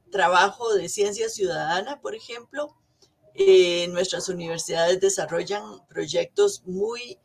trabajo 0.09 0.73
de 0.73 0.89
ciencia 0.89 1.29
ciudadana, 1.29 2.01
por 2.01 2.15
ejemplo, 2.15 2.75
eh, 3.41 3.87
nuestras 3.87 4.27
universidades 4.27 4.99
desarrollan 4.99 5.63
proyectos 5.87 6.61
muy 6.65 7.17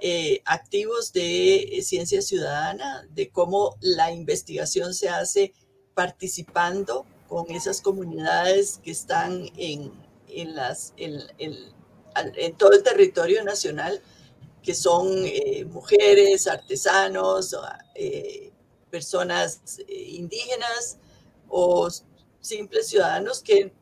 eh, 0.00 0.42
activos 0.44 1.12
de 1.12 1.56
eh, 1.56 1.82
ciencia 1.82 2.22
ciudadana, 2.22 3.06
de 3.10 3.30
cómo 3.30 3.76
la 3.80 4.12
investigación 4.12 4.94
se 4.94 5.08
hace 5.08 5.52
participando 5.94 7.04
con 7.28 7.50
esas 7.50 7.80
comunidades 7.80 8.80
que 8.82 8.90
están 8.90 9.50
en, 9.56 9.92
en, 10.28 10.54
las, 10.54 10.94
en, 10.96 11.20
en 11.38 12.56
todo 12.56 12.72
el 12.72 12.82
territorio 12.82 13.44
nacional, 13.44 14.00
que 14.62 14.74
son 14.74 15.24
mujeres, 15.70 16.46
artesanos, 16.46 17.54
personas 18.90 19.60
indígenas 19.88 20.98
o 21.48 21.88
simples 22.40 22.88
ciudadanos 22.88 23.42
que 23.42 23.72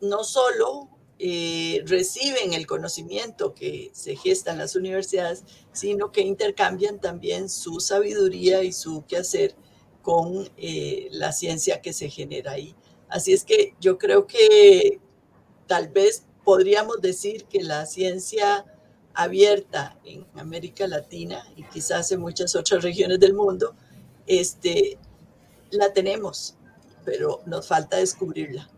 no 0.00 0.24
solo 0.24 0.88
eh, 1.22 1.82
reciben 1.84 2.54
el 2.54 2.66
conocimiento 2.66 3.52
que 3.52 3.90
se 3.92 4.16
gesta 4.16 4.52
en 4.52 4.58
las 4.58 4.74
universidades, 4.74 5.44
sino 5.70 6.12
que 6.12 6.22
intercambian 6.22 6.98
también 6.98 7.50
su 7.50 7.78
sabiduría 7.80 8.62
y 8.62 8.72
su 8.72 9.04
quehacer 9.06 9.54
con 10.00 10.48
eh, 10.56 11.08
la 11.10 11.32
ciencia 11.32 11.82
que 11.82 11.92
se 11.92 12.08
genera 12.08 12.52
ahí. 12.52 12.74
Así 13.10 13.34
es 13.34 13.44
que 13.44 13.74
yo 13.80 13.98
creo 13.98 14.26
que 14.26 14.98
tal 15.66 15.88
vez 15.88 16.24
podríamos 16.42 17.02
decir 17.02 17.44
que 17.44 17.62
la 17.62 17.84
ciencia 17.84 18.64
abierta 19.12 19.98
en 20.04 20.26
América 20.36 20.86
Latina 20.86 21.44
y 21.54 21.64
quizás 21.64 22.10
en 22.12 22.20
muchas 22.20 22.56
otras 22.56 22.82
regiones 22.82 23.20
del 23.20 23.34
mundo, 23.34 23.74
este, 24.26 24.96
la 25.70 25.92
tenemos, 25.92 26.56
pero 27.04 27.42
nos 27.44 27.68
falta 27.68 27.98
descubrirla. 27.98 28.70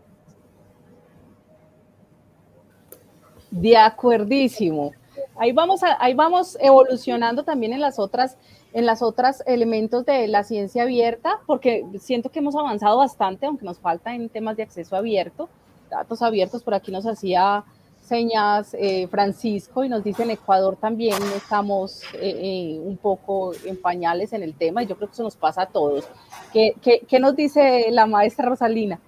De 3.53 3.77
acuerdísimo. 3.77 4.93
Ahí 5.35 5.51
vamos, 5.51 5.81
ahí 5.99 6.15
vamos 6.15 6.57
evolucionando 6.59 7.43
también 7.43 7.73
en 7.73 7.81
las 7.81 7.99
otras 7.99 8.35
en 8.73 8.87
las 8.87 9.03
otras 9.03 9.43
elementos 9.45 10.03
de 10.03 10.27
la 10.27 10.43
ciencia 10.43 10.81
abierta, 10.81 11.39
porque 11.45 11.85
siento 11.99 12.31
que 12.31 12.39
hemos 12.39 12.55
avanzado 12.55 12.97
bastante, 12.97 13.45
aunque 13.45 13.63
nos 13.63 13.77
falta 13.77 14.15
en 14.15 14.29
temas 14.29 14.57
de 14.57 14.63
acceso 14.63 14.95
abierto, 14.95 15.47
datos 15.91 16.23
abiertos, 16.23 16.63
por 16.63 16.73
aquí 16.73 16.91
nos 16.91 17.05
hacía 17.05 17.63
señas 18.01 18.73
eh, 18.73 19.07
Francisco 19.11 19.83
y 19.83 19.89
nos 19.89 20.03
dice 20.03 20.23
en 20.23 20.31
Ecuador 20.31 20.75
también 20.75 21.21
estamos 21.37 22.01
eh, 22.15 22.19
eh, 22.21 22.79
un 22.83 22.97
poco 22.97 23.53
en 23.63 23.79
pañales 23.79 24.33
en 24.33 24.41
el 24.41 24.55
tema 24.55 24.81
y 24.81 24.87
yo 24.87 24.97
creo 24.97 25.07
que 25.07 25.13
eso 25.13 25.23
nos 25.23 25.37
pasa 25.37 25.61
a 25.61 25.65
todos. 25.67 26.09
¿Qué, 26.51 26.73
qué 26.81 27.19
nos 27.19 27.35
dice 27.35 27.91
la 27.91 28.07
maestra 28.07 28.49
Rosalina? 28.49 28.99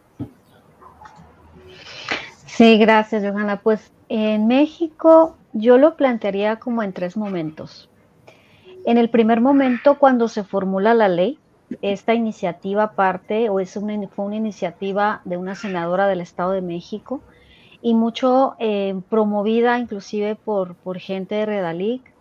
Sí, 2.46 2.78
gracias, 2.78 3.22
Johanna. 3.22 3.60
Pues 3.62 3.91
en 4.10 4.47
México 4.47 5.36
yo 5.53 5.78
lo 5.78 5.95
plantearía 5.95 6.58
como 6.58 6.84
en 6.84 6.93
tres 6.93 7.18
momentos. 7.18 7.89
En 8.86 8.97
el 8.97 9.10
primer 9.10 9.41
momento, 9.41 9.97
cuando 9.97 10.28
se 10.28 10.43
formula 10.43 10.93
la 10.93 11.08
ley, 11.08 11.39
esta 11.82 12.14
iniciativa 12.14 12.91
parte 12.91 13.49
o 13.49 13.60
es 13.60 13.76
una, 13.76 14.08
fue 14.10 14.26
una 14.26 14.36
iniciativa 14.36 15.22
de 15.26 15.38
una 15.38 15.56
senadora 15.56 16.08
del 16.08 16.22
Estado 16.22 16.51
de 16.51 16.62
México 16.62 17.22
y 17.82 17.95
mucho 17.95 18.56
eh, 18.60 18.99
promovida 19.10 19.80
inclusive 19.80 20.36
por, 20.36 20.76
por 20.76 20.99
gente 20.99 21.36
de 21.36 21.45
Redalic. 21.47 22.14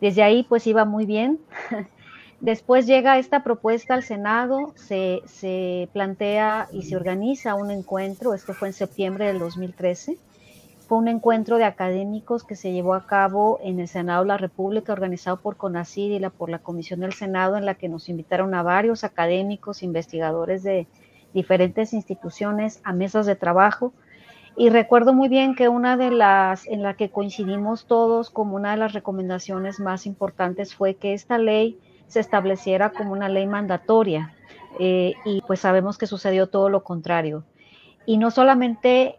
Desde 0.00 0.22
ahí 0.22 0.44
pues 0.44 0.66
iba 0.66 0.84
muy 0.84 1.06
bien. 1.06 1.40
Después 2.40 2.86
llega 2.86 3.18
esta 3.18 3.42
propuesta 3.42 3.94
al 3.94 4.02
Senado, 4.02 4.72
se, 4.74 5.22
se 5.26 5.88
plantea 5.92 6.68
y 6.72 6.82
se 6.82 6.96
organiza 6.96 7.54
un 7.54 7.70
encuentro, 7.70 8.34
esto 8.34 8.52
fue 8.52 8.68
en 8.68 8.74
septiembre 8.74 9.26
del 9.26 9.38
2013 9.38 10.18
fue 10.92 10.98
un 10.98 11.08
encuentro 11.08 11.56
de 11.56 11.64
académicos 11.64 12.44
que 12.44 12.54
se 12.54 12.70
llevó 12.70 12.92
a 12.92 13.06
cabo 13.06 13.58
en 13.62 13.80
el 13.80 13.88
Senado 13.88 14.24
de 14.24 14.28
la 14.28 14.36
República, 14.36 14.92
organizado 14.92 15.38
por 15.38 15.56
CONACID 15.56 16.20
y 16.20 16.28
por 16.28 16.50
la 16.50 16.58
Comisión 16.58 17.00
del 17.00 17.14
Senado, 17.14 17.56
en 17.56 17.64
la 17.64 17.76
que 17.76 17.88
nos 17.88 18.10
invitaron 18.10 18.54
a 18.54 18.62
varios 18.62 19.02
académicos, 19.02 19.82
investigadores 19.82 20.62
de 20.62 20.86
diferentes 21.32 21.94
instituciones 21.94 22.82
a 22.84 22.92
mesas 22.92 23.24
de 23.24 23.36
trabajo. 23.36 23.94
Y 24.54 24.68
recuerdo 24.68 25.14
muy 25.14 25.30
bien 25.30 25.54
que 25.54 25.70
una 25.70 25.96
de 25.96 26.10
las 26.10 26.66
en 26.66 26.82
la 26.82 26.92
que 26.92 27.08
coincidimos 27.08 27.86
todos 27.86 28.28
como 28.28 28.56
una 28.56 28.72
de 28.72 28.76
las 28.76 28.92
recomendaciones 28.92 29.80
más 29.80 30.04
importantes 30.04 30.74
fue 30.74 30.96
que 30.96 31.14
esta 31.14 31.38
ley 31.38 31.78
se 32.06 32.20
estableciera 32.20 32.90
como 32.90 33.12
una 33.12 33.30
ley 33.30 33.46
mandatoria. 33.46 34.34
Eh, 34.78 35.14
y 35.24 35.40
pues 35.46 35.60
sabemos 35.60 35.96
que 35.96 36.06
sucedió 36.06 36.48
todo 36.48 36.68
lo 36.68 36.84
contrario 36.84 37.44
y 38.04 38.18
no 38.18 38.30
solamente 38.30 39.16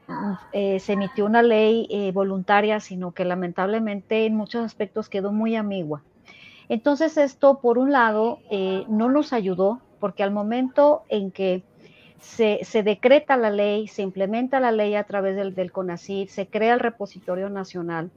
eh, 0.52 0.80
se 0.80 0.94
emitió 0.94 1.26
una 1.26 1.42
ley 1.42 1.88
eh, 1.90 2.12
voluntaria, 2.12 2.80
sino 2.80 3.12
que 3.12 3.26
lamentablemente 3.26 4.26
en 4.26 4.36
muchos 4.36 4.64
aspectos 4.64 5.10
quedó 5.10 5.32
muy 5.32 5.56
ambigua. 5.56 6.02
Entonces 6.70 7.18
esto, 7.18 7.60
por 7.60 7.78
un 7.78 7.92
lado, 7.92 8.40
eh, 8.50 8.86
no 8.90 9.10
nos 9.10 9.34
ayudó, 9.34 9.82
porque 10.00 10.24
al 10.24 10.32
momento 10.32 11.04
en 11.10 11.32
que 11.32 11.64
se, 12.20 12.66
decreta 12.84 13.38
la 13.38 13.52
ley, 13.52 13.88
se 13.88 14.02
implementa 14.02 14.60
la 14.60 14.72
ley 14.72 14.96
a 14.96 15.04
través 15.04 15.36
del, 15.36 15.56
del 15.56 15.72
se 15.98 16.48
crea 16.48 16.74
el 16.74 16.80
repositorio 16.80 17.50
nacional, 17.50 18.12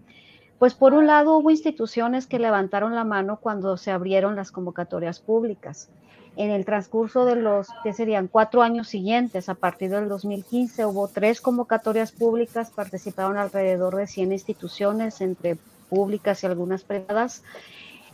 pues 0.59 0.75
por 0.75 0.95
un 0.95 1.07
lado 1.07 1.37
hubo 1.37 1.51
instituciones 1.51 2.27
que 2.27 2.39
levantaron 2.39 2.95
la 2.95 3.05
mano 3.05 3.39
cuando 3.41 3.77
se 3.77 3.91
abrieron 3.91 4.37
las 4.37 4.53
convocatorias 4.53 5.21
públicas 5.21 5.91
en 6.37 6.51
el 6.51 6.65
transcurso 6.65 7.25
de 7.25 7.37
los, 7.37 7.69
que 7.83 7.95
serían 7.95 8.29
cuatro 8.29 8.63
años 8.63 8.89
siguientes, 8.89 9.49
a 9.49 9.55
partir 9.55 9.91
del 9.91 10.09
2015, 10.09 10.85
hubo 10.85 11.09
tres 11.09 11.41
convocatorias 11.41 12.13
públicas, 12.13 12.71
participaron 12.71 13.39
alrededor 13.39 13.97
de 13.97 14.07
100 14.07 14.33
instituciones, 14.33 15.21
entre 15.23 15.57
públicas 15.89 16.43
y 16.43 16.47
algunas 16.47 16.85
privadas, 16.85 17.43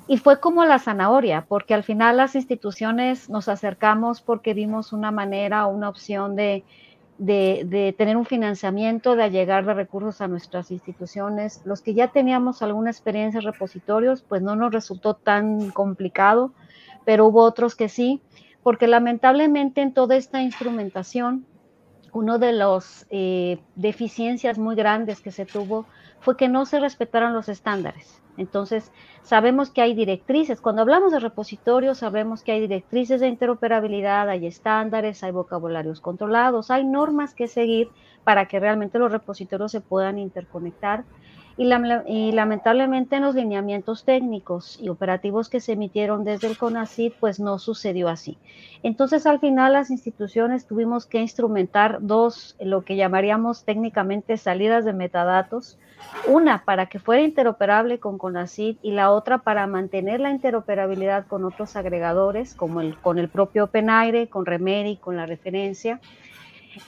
y 0.07 0.19
fue 0.19 0.41
como 0.41 0.65
la 0.65 0.79
zanahoria, 0.79 1.47
porque 1.49 1.75
al 1.75 1.83
final 1.83 2.17
las 2.17 2.35
instituciones 2.35 3.29
nos 3.29 3.49
acercamos 3.49 4.21
porque 4.21 4.55
vimos 4.55 4.93
una 4.93 5.11
manera 5.11 5.67
o 5.67 5.71
una 5.71 5.89
opción 5.89 6.37
de, 6.37 6.65
de, 7.19 7.95
tener 7.97 8.17
un 8.17 8.27
financiamiento, 8.27 9.15
de 9.15 9.31
llegar 9.31 9.65
de 9.65 9.75
recursos 9.75 10.21
a 10.21 10.29
nuestras 10.29 10.71
instituciones. 10.71 11.63
Los 11.65 11.83
que 11.83 11.95
ya 11.95 12.09
teníamos 12.09 12.63
alguna 12.63 12.91
experiencia 12.91 13.39
en 13.39 13.47
repositorios, 13.47 14.23
pues 14.23 14.43
no 14.43 14.57
nos 14.57 14.73
resultó 14.73 15.15
tan 15.15 15.71
complicado 15.71 16.53
pero 17.05 17.27
hubo 17.27 17.43
otros 17.43 17.75
que 17.75 17.89
sí, 17.89 18.21
porque 18.63 18.87
lamentablemente 18.87 19.81
en 19.81 19.93
toda 19.93 20.17
esta 20.17 20.43
instrumentación, 20.43 21.47
una 22.13 22.39
de 22.39 22.53
las 22.53 23.07
eh, 23.11 23.59
deficiencias 23.75 24.59
muy 24.59 24.77
grandes 24.77 25.21
que 25.21 25.33
se 25.33 25.47
tuvo 25.47 25.87
fue 26.21 26.37
que 26.37 26.49
no 26.49 26.67
se 26.67 26.79
respetaron 26.79 27.33
los 27.33 27.49
estándares. 27.49 28.23
Entonces, 28.37 28.91
sabemos 29.23 29.71
que 29.71 29.83
hay 29.83 29.95
directrices. 29.95 30.61
Cuando 30.61 30.83
hablamos 30.83 31.13
de 31.13 31.21
repositorios, 31.21 31.99
sabemos 31.99 32.43
que 32.43 32.53
hay 32.53 32.61
directrices 32.61 33.21
de 33.21 33.29
interoperabilidad, 33.29 34.29
hay 34.29 34.47
estándares, 34.47 35.23
hay 35.23 35.33
vocabularios 35.33 36.01
controlados, 36.01 36.71
hay 36.71 36.85
normas 36.85 37.35
que 37.35 37.47
seguir 37.47 37.91
para 38.25 38.47
que 38.47 38.61
realmente 38.61 38.99
los 38.99 39.13
repositorios 39.13 39.73
se 39.73 39.81
puedan 39.81 40.19
interconectar 40.19 41.05
y, 41.57 42.33
lamentablemente 42.33 43.17
en 43.17 43.23
los 43.23 43.35
lineamientos 43.35 44.05
técnicos 44.05 44.79
y 44.81 44.89
operativos 44.89 45.49
que 45.49 45.61
se 45.61 45.73
emitieron 45.73 46.25
desde 46.25 46.49
el 46.49 46.57
CONACID, 46.57 47.13
pues 47.21 47.41
no 47.41 47.59
sucedió 47.59 48.09
así. 48.09 48.39
Entonces 48.83 49.27
al 49.27 49.39
final 49.39 49.75
las 49.75 49.91
instituciones 49.91 50.67
tuvimos 50.67 51.07
que 51.07 51.21
instrumentar 51.21 51.99
dos, 52.01 52.57
lo 52.61 52.85
que 52.85 52.97
llamaríamos 52.97 53.65
técnicamente 53.65 54.37
salidas 54.37 54.85
de 54.85 54.93
metadatos, 54.93 55.79
una 56.27 56.65
para 56.65 56.87
que 56.87 56.99
fuera 56.99 57.23
interoperable 57.23 57.99
con 57.99 58.19
CONACID 58.19 58.77
y 58.83 58.93
la 58.93 59.11
otra 59.11 59.39
para 59.39 59.67
mantener 59.67 60.21
la 60.21 60.31
interoperabilidad 60.31 61.27
con 61.27 61.45
otros 61.45 61.77
agregadores, 61.77 62.55
como 62.55 62.81
el, 62.81 62.97
con 62.97 63.19
el 63.19 63.29
propio 63.29 63.65
OpenAire, 63.65 64.29
con 64.29 64.47
Remedy, 64.47 64.97
con 64.97 65.17
la 65.17 65.27
referencia. 65.27 66.01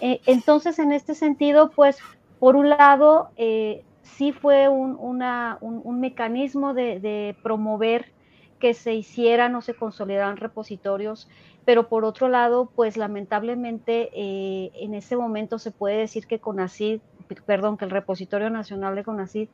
Eh, 0.01 0.21
entonces, 0.27 0.79
en 0.79 0.93
este 0.93 1.15
sentido, 1.15 1.71
pues, 1.71 1.99
por 2.39 2.57
un 2.57 2.71
lado, 2.71 3.31
eh, 3.37 3.85
sí 4.05 4.33
fue 4.33 4.69
un, 4.69 5.99
mecanismo 6.01 6.75
de, 6.75 7.37
promover 7.43 8.13
que 8.61 8.75
se 8.75 8.95
hicieran 8.95 9.55
o 9.57 9.61
se 9.61 9.75
consolidaran 9.75 10.37
repositorios, 10.37 11.29
pero 11.65 11.89
por 11.89 12.05
otro 12.05 12.29
lado, 12.29 12.71
pues 12.75 12.97
lamentablemente 12.97 14.11
eh, 14.15 14.71
en 14.75 14.95
ese 14.95 15.17
momento 15.17 15.59
se 15.59 15.71
puede 15.71 15.99
decir 15.99 16.27
que 16.27 16.39
CONACID, 16.39 17.01
perdón, 17.47 17.77
que 17.77 17.85
el 17.85 17.91
repositorio 17.91 18.51
nacional 18.51 18.95
de 18.95 19.05
CONACID, 19.05 19.49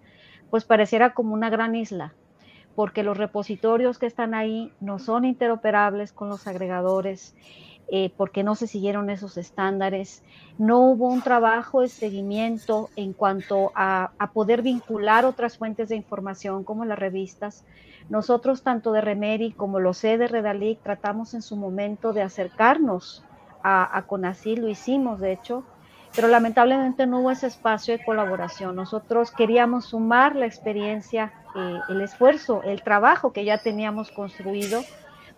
pues 0.51 0.64
pareciera 0.64 1.14
como 1.14 1.34
una 1.34 1.51
gran 1.51 1.74
isla, 1.74 2.14
porque 2.74 3.03
los 3.03 3.16
repositorios 3.16 3.98
que 3.98 4.07
están 4.07 4.34
ahí 4.34 4.72
no 4.80 4.98
son 4.98 5.24
interoperables 5.24 6.12
con 6.12 6.28
los 6.28 6.46
agregadores 6.46 7.34
eh, 7.93 8.12
porque 8.16 8.45
no 8.45 8.55
se 8.55 8.68
siguieron 8.68 9.11
esos 9.11 9.36
estándares, 9.36 10.22
no 10.59 10.78
hubo 10.78 11.09
un 11.09 11.22
trabajo 11.22 11.80
de 11.80 11.88
seguimiento 11.88 12.88
en 12.95 13.12
cuanto 13.12 13.72
a, 13.74 14.12
poder 14.32 14.62
vincular 14.62 15.24
otras 15.24 15.59
fuentes 15.59 15.88
de 15.88 15.97
información 15.97 16.62
como 16.62 16.84
las 16.84 17.01
revistas. 17.01 17.64
Nosotros, 18.09 18.62
tanto 18.62 18.93
de 18.93 19.01
Remeri 19.01 19.51
como 19.51 19.80
lo 19.80 19.93
sé 19.93 20.18
de 20.18 20.28
Redalic, 20.28 20.80
tratamos 20.84 21.34
en 21.34 21.43
su 21.43 21.57
momento 21.57 22.12
de 22.12 22.22
acercarnos 22.22 23.24
a, 23.64 23.82
a 23.99 24.05
lo 24.09 24.68
hicimos 24.68 25.18
de 25.18 25.32
hecho, 25.32 25.64
pero 26.14 26.28
lamentablemente 26.28 27.09
no 27.09 27.20
hubo 27.20 27.32
ese 27.32 27.49
espacio 27.49 27.99
de 27.99 28.05
colaboración. 28.05 28.76
Nosotros 28.76 29.32
queríamos 29.32 29.86
sumar 29.86 30.36
la 30.36 30.47
experiencia, 30.47 31.32
eh, 31.57 31.80
el 31.88 32.01
esfuerzo, 32.03 32.62
el 32.62 32.82
trabajo 32.82 33.32
que 33.32 33.45
ya 33.45 33.59
teníamos 33.59 34.12
construido 34.12 34.82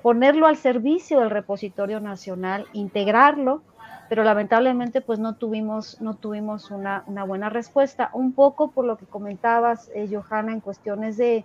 ponerlo 0.03 0.47
al 0.47 0.57
servicio 0.57 1.21
del 1.21 1.31
repositorio 1.31 2.01
nacional, 2.01 2.67
integrarlo, 2.73 3.63
pero 4.09 4.25
lamentablemente 4.25 5.01
pues 5.01 5.19
no 5.19 5.37
tuvimos, 5.37 6.01
no 6.01 6.17
tuvimos 6.17 6.71
una, 6.71 7.05
buena 7.27 7.49
respuesta, 7.49 8.11
un 8.13 8.33
poco 8.33 8.73
por 8.73 8.85
lo 8.85 8.99
que 8.99 9.07
comentabas, 9.07 9.91
eh, 9.95 10.09
Johanna, 10.13 10.53
en 10.53 10.61
cuestiones 10.61 11.17
de 11.17 11.45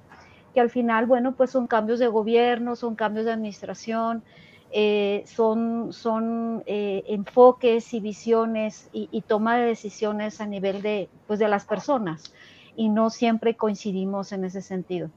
que 0.53 0.59
al 0.59 0.69
final, 0.69 1.05
bueno, 1.05 1.33
pues 1.33 1.51
son 1.51 1.67
cambios 1.67 1.99
de 1.99 2.07
gobierno, 2.07 2.75
son 2.75 2.95
cambios 2.95 3.25
de 3.25 3.31
administración, 3.31 4.23
eh, 4.71 5.23
son, 5.27 5.93
son 5.93 6.63
eh, 6.65 7.03
enfoques 7.07 7.93
y 7.93 8.01
visiones 8.01 8.89
y, 8.91 9.07
y, 9.11 9.21
toma 9.21 9.55
de 9.55 9.65
decisiones 9.65 10.41
a 10.41 10.45
nivel 10.45 10.81
de, 10.81 11.09
pues, 11.25 11.39
de 11.39 11.47
las 11.47 11.63
personas 11.63 12.33
y 12.75 12.89
no 12.89 13.09
siempre 13.09 13.55
coincidimos 13.55 14.33
en 14.33 14.43
ese 14.43 14.61
sentido. 14.61 15.09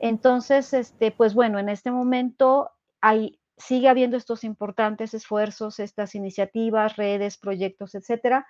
Entonces, 0.00 0.72
este, 0.74 1.12
pues 1.12 1.34
bueno, 1.34 1.60
en 1.60 1.68
este 1.68 1.92
momento 1.92 2.72
sigue 3.56 3.88
habiendo 3.88 4.16
estos 4.16 4.44
importantes 4.44 5.14
esfuerzos, 5.14 5.78
estas 5.80 6.14
iniciativas, 6.14 6.96
redes, 6.96 7.38
proyectos, 7.38 7.94
etcétera, 7.94 8.46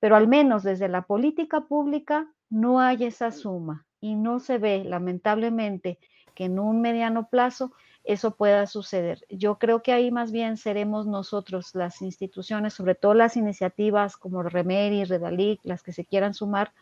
pero 0.00 0.16
al 0.16 0.28
menos 0.28 0.62
desde 0.62 0.88
la 0.88 1.02
política 1.02 1.62
pública 1.62 2.32
no 2.48 2.80
hay 2.80 3.04
esa 3.04 3.32
suma 3.32 3.86
y 4.00 4.14
no 4.14 4.40
se 4.40 4.58
ve, 4.58 4.84
lamentablemente, 4.84 5.98
que 6.34 6.44
en 6.44 6.58
un 6.58 6.80
mediano 6.80 7.28
plazo 7.28 7.72
eso 8.04 8.36
pueda 8.36 8.66
suceder. 8.66 9.26
Yo 9.30 9.58
creo 9.58 9.82
que 9.82 9.92
ahí 9.92 10.10
más 10.10 10.30
bien 10.30 10.56
seremos 10.56 11.06
nosotros, 11.06 11.74
las 11.74 12.02
instituciones, 12.02 12.74
sobre 12.74 12.94
todo 12.94 13.14
las 13.14 13.36
iniciativas 13.36 14.16
como 14.16 14.42
Remeri, 14.42 15.04
Redalic, 15.04 15.60
las 15.64 15.82
que 15.82 15.92
se 15.92 16.04
quieran 16.04 16.34
sumar, 16.34 16.72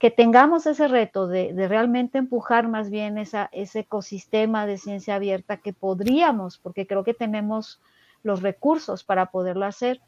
que 0.00 0.10
tengamos 0.10 0.66
ese 0.66 0.88
reto 0.88 1.28
de, 1.28 1.52
realmente 1.68 2.16
empujar 2.16 2.68
más 2.68 2.88
bien 2.88 3.18
esa, 3.18 3.50
ese 3.52 3.80
ecosistema 3.80 4.64
de 4.64 4.78
ciencia 4.78 5.14
abierta 5.14 5.58
que 5.58 5.74
podríamos, 5.74 6.56
porque 6.56 6.86
creo 6.86 7.04
que 7.04 7.12
tenemos 7.12 7.82
los 8.22 8.40
recursos 8.40 9.04
para 9.04 9.26
poderlo 9.26 9.66
hacer, 9.66 10.00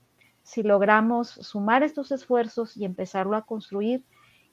si 0.43 0.63
logramos 0.63 1.29
sumar 1.29 1.83
estos 1.83 2.11
esfuerzos 2.11 2.75
y 2.75 2.87
empezarlo 2.87 3.37
a 3.37 3.45
construir 3.45 4.03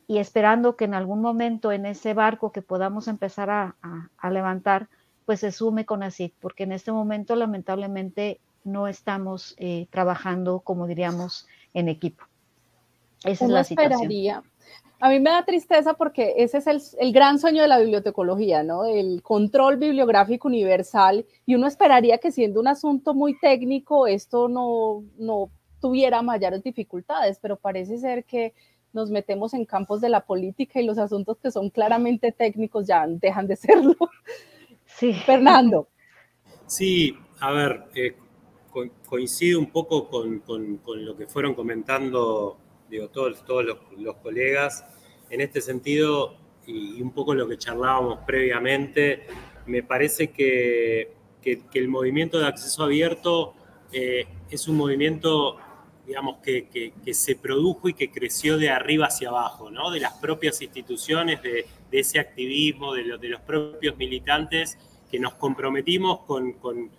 y 0.08 0.18
esperando 0.18 0.76
que 0.76 0.84
en 0.84 0.94
algún 0.94 1.22
momento 1.22 1.72
en 1.72 1.86
ese 1.86 2.14
barco 2.14 2.52
que 2.52 2.62
podamos 2.62 3.08
empezar 3.08 3.50
a, 3.50 3.76
levantar, 4.30 4.90
pues 5.26 5.40
se 5.40 5.54
sume 5.54 5.86
con 5.86 6.04
ACID, 6.04 6.34
porque 6.42 6.64
en 6.64 6.74
este 6.74 6.92
momento 6.92 7.38
lamentablemente 7.38 8.42
no 8.66 8.90
estamos 8.90 9.56
eh, 9.58 9.88
trabajando, 9.90 10.60
como 10.60 10.86
diríamos, 10.86 11.48
en 11.74 11.88
equipo. 11.88 12.26
Esa 13.24 13.46
es 13.46 13.52
la 13.52 13.64
situación. 13.64 14.44
A 15.02 15.10
mí 15.10 15.20
me 15.20 15.30
da 15.30 15.46
tristeza 15.46 15.94
porque 15.94 16.34
ese 16.38 16.58
es 16.58 16.96
el, 17.00 17.14
gran 17.14 17.40
sueño 17.40 17.62
de 17.62 17.70
la 17.70 17.80
bibliotecología, 17.80 18.64
¿no? 18.64 18.86
El 18.86 19.22
control 19.22 19.78
bibliográfico 19.78 20.50
universal 20.50 21.26
y 21.46 21.56
uno 21.56 21.68
esperaría 21.68 22.18
que 22.18 22.32
siendo 22.32 22.60
un 22.60 22.68
asunto 22.68 23.14
muy 23.14 23.40
técnico 23.40 24.08
esto 24.08 24.50
no, 24.50 25.06
no 25.18 25.50
tuviera 25.80 26.22
mayores 26.22 26.64
dificultades, 26.64 27.40
pero 27.42 27.56
parece 27.56 27.98
ser 27.98 28.26
que 28.26 28.54
nos 28.92 29.10
metemos 29.10 29.54
en 29.54 29.66
campos 29.66 30.02
de 30.02 30.10
la 30.10 30.26
política 30.26 30.82
y 30.82 30.86
los 30.86 30.98
asuntos 30.98 31.38
que 31.38 31.52
son 31.52 31.70
claramente 31.70 32.34
técnicos 32.34 32.88
ya 32.88 33.06
dejan 33.08 33.48
de 33.48 33.56
serlo. 33.56 33.96
Sí. 34.86 35.14
Fernando. 35.26 35.88
Sí, 36.66 37.16
a 37.40 37.52
ver, 37.52 37.86
eh, 37.96 38.16
coincido 39.08 39.60
un 39.60 39.72
poco 39.72 40.10
con, 40.10 40.40
con, 40.40 40.78
con, 40.78 41.06
lo 41.06 41.16
que 41.16 41.26
fueron 41.26 41.54
comentando 41.56 42.58
digo, 42.90 43.10
todos, 43.10 43.44
todos 43.46 43.66
los, 43.98 44.16
colegas. 44.18 44.86
en 45.30 45.42
este 45.42 45.62
sentido, 45.62 46.36
y, 46.66 47.02
un 47.02 47.12
poco 47.12 47.34
lo 47.34 47.48
que 47.48 47.58
charlábamos 47.58 48.20
previamente, 48.26 49.28
me 49.66 49.84
parece 49.84 50.32
que, 50.32 51.18
el 51.74 51.88
movimiento 51.88 52.40
de 52.40 52.46
acceso 52.46 52.84
abierto 52.84 53.56
eh, 53.92 54.28
es 54.52 54.68
un 54.68 54.78
movimiento 54.78 55.58
digamos, 56.06 56.38
que, 56.44 56.92
se 57.12 57.36
produjo 57.36 57.88
y 57.88 57.94
que 57.94 58.12
creció 58.12 58.58
de 58.58 58.70
arriba 58.70 59.06
hacia 59.06 59.30
abajo, 59.30 59.70
¿no? 59.70 59.92
de 59.92 60.00
las 60.00 60.14
propias 60.14 60.60
instituciones, 60.62 61.42
de, 61.44 61.66
ese 61.92 62.20
activismo, 62.20 62.94
de, 62.94 63.18
de, 63.18 63.30
los 63.30 63.42
propios 63.42 63.96
militantes 63.96 64.78
que 65.12 65.20
nos 65.20 65.36
comprometimos 65.36 66.22
con, 66.22 66.90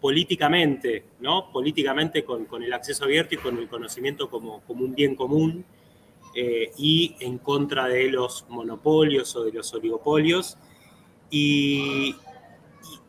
políticamente, 0.00 1.04
¿no? 1.20 1.50
políticamente 1.52 2.24
con, 2.24 2.46
el 2.62 2.72
acceso 2.72 3.04
abierto 3.04 3.34
y 3.34 3.38
con 3.38 3.58
el 3.58 3.68
conocimiento 3.68 4.30
como, 4.30 4.60
como 4.60 4.84
un 4.84 4.94
bien 4.94 5.14
común 5.14 5.64
eh, 6.34 6.70
y 6.76 7.16
en 7.20 7.38
contra 7.38 7.88
de 7.88 8.08
los 8.08 8.46
monopolios 8.48 9.34
o 9.36 9.44
de 9.44 9.52
los 9.52 9.72
oligopolios. 9.74 10.56
Y, 11.30 12.14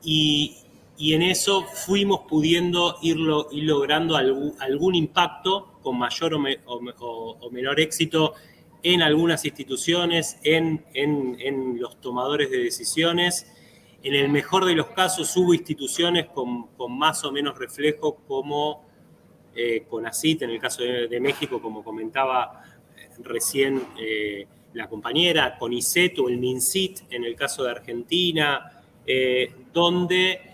y, 0.04 0.58
y 1.00 1.14
en 1.14 1.22
eso 1.22 1.64
fuimos 1.64 2.22
pudiendo 2.28 2.98
ir, 3.02 3.16
logrando 3.16 4.18
algún, 4.18 4.96
impacto 4.96 5.80
con 5.82 5.98
mayor 5.98 6.34
o, 6.34 7.50
menor 7.52 7.80
éxito 7.80 8.34
en 8.84 9.02
algunas 9.02 9.46
instituciones, 9.46 10.38
en, 10.44 10.84
los 11.80 12.02
tomadores 12.02 12.52
de 12.52 12.58
decisiones. 12.58 13.48
En 14.02 14.16
el 14.16 14.30
mejor 14.30 14.66
de 14.66 14.76
los 14.76 14.88
casos 14.88 15.36
hubo 15.36 15.54
instituciones 15.54 16.28
con, 16.28 16.70
más 16.90 17.24
o 17.26 17.32
menos 17.32 17.58
reflejo 17.58 18.16
como 18.28 18.86
eh, 19.54 19.84
CONACIT, 19.90 20.44
en 20.44 20.52
el 20.52 20.60
caso 20.60 20.84
de, 20.84 21.20
México, 21.20 21.62
como 21.62 21.84
comentaba 21.84 22.64
eh, 22.96 23.10
recién 23.24 23.82
eh, 24.00 24.48
la 24.74 24.88
compañera, 24.88 25.58
CONICET 25.58 26.18
o 26.20 26.30
el 26.30 26.38
MINCIT 26.38 27.12
en 27.12 27.26
el 27.26 27.36
caso 27.36 27.64
de 27.64 27.72
Argentina, 27.72 28.84
eh, 29.06 29.54
donde 29.74 30.46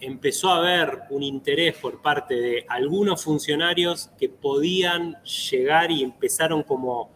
empezó 0.00 0.50
a 0.50 0.56
haber 0.56 1.02
un 1.10 1.22
interés 1.22 1.76
por 1.76 2.02
parte 2.02 2.34
de 2.34 2.64
algunos 2.68 3.22
funcionarios 3.22 4.10
que 4.18 4.28
podían 4.28 5.22
llegar 5.22 5.92
y 5.92 6.02
empezaron 6.02 6.64
como 6.64 7.10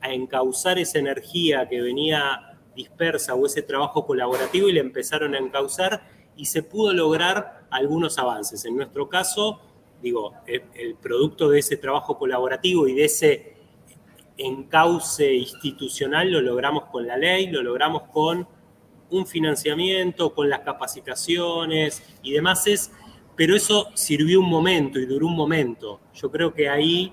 a 0.00 0.10
encauzar 0.12 0.78
esa 0.78 0.98
energía 0.98 1.68
que 1.68 1.82
venía 1.82 2.47
dispersa 2.78 3.34
o 3.34 3.44
ese 3.44 3.62
trabajo 3.62 4.06
colaborativo 4.06 4.68
y 4.68 4.72
le 4.72 4.80
empezaron 4.80 5.34
a 5.34 5.38
encauzar 5.38 6.08
y 6.36 6.46
se 6.46 6.62
pudo 6.62 6.92
lograr 6.92 7.66
algunos 7.70 8.18
avances. 8.18 8.64
En 8.64 8.76
nuestro 8.76 9.08
caso, 9.08 9.60
digo, 10.00 10.32
el 10.46 10.94
producto 10.94 11.50
de 11.50 11.58
ese 11.58 11.76
trabajo 11.76 12.16
colaborativo 12.16 12.86
y 12.86 12.94
de 12.94 13.04
ese 13.04 13.56
encauce 14.36 15.34
institucional 15.34 16.30
lo 16.30 16.40
logramos 16.40 16.84
con 16.84 17.04
la 17.04 17.16
ley, 17.16 17.48
lo 17.48 17.62
logramos 17.62 18.02
con 18.12 18.46
un 19.10 19.26
financiamiento 19.26 20.32
con 20.32 20.48
las 20.48 20.60
capacitaciones 20.60 22.02
y 22.22 22.32
demás 22.32 22.66
es, 22.68 22.92
pero 23.34 23.56
eso 23.56 23.88
sirvió 23.94 24.38
un 24.38 24.48
momento 24.48 25.00
y 25.00 25.06
duró 25.06 25.26
un 25.26 25.36
momento. 25.36 26.00
Yo 26.14 26.30
creo 26.30 26.54
que 26.54 26.68
ahí 26.68 27.12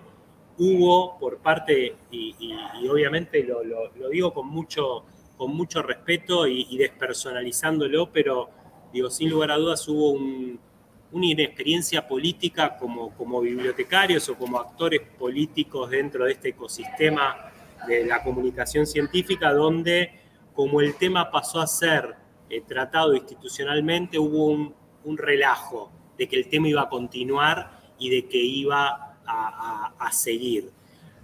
hubo 0.57 1.17
por 1.17 1.39
parte, 1.39 1.95
y, 2.11 2.53
obviamente 2.87 3.43
lo, 3.43 4.09
digo 4.09 4.33
con 4.33 4.47
mucho, 4.47 5.05
con 5.37 5.55
mucho 5.55 5.81
respeto 5.81 6.47
y, 6.47 6.77
despersonalizándolo, 6.77 8.11
pero 8.11 8.49
digo, 8.93 9.09
sin 9.09 9.29
lugar 9.29 9.51
a 9.51 9.57
dudas 9.57 9.87
hubo 9.87 10.11
una 10.11 11.25
inexperiencia 11.25 12.07
política 12.07 12.77
como, 12.77 13.41
bibliotecarios 13.41 14.27
o 14.29 14.35
como 14.35 14.59
actores 14.59 15.01
políticos 15.17 15.89
dentro 15.89 16.25
de 16.25 16.33
este 16.33 16.49
ecosistema 16.49 17.51
de 17.87 18.05
la 18.05 18.23
comunicación 18.23 18.87
científica 18.87 19.53
donde 19.53 20.19
como 20.53 20.81
el 20.81 20.95
tema 20.95 21.29
pasó 21.29 21.59
a 21.59 21.67
ser 21.67 22.15
eh, 22.49 22.61
tratado 22.61 23.13
institucionalmente, 23.15 24.17
hubo 24.17 24.47
un, 24.47 25.17
relajo 25.17 25.91
de 26.17 26.27
que 26.27 26.35
el 26.35 26.47
tema 26.47 26.67
iba 26.67 26.81
a 26.81 26.89
continuar 26.89 27.93
y 27.99 28.09
de 28.09 28.27
que 28.27 28.37
iba 28.37 29.19
a, 29.27 30.11
seguir. 30.11 30.71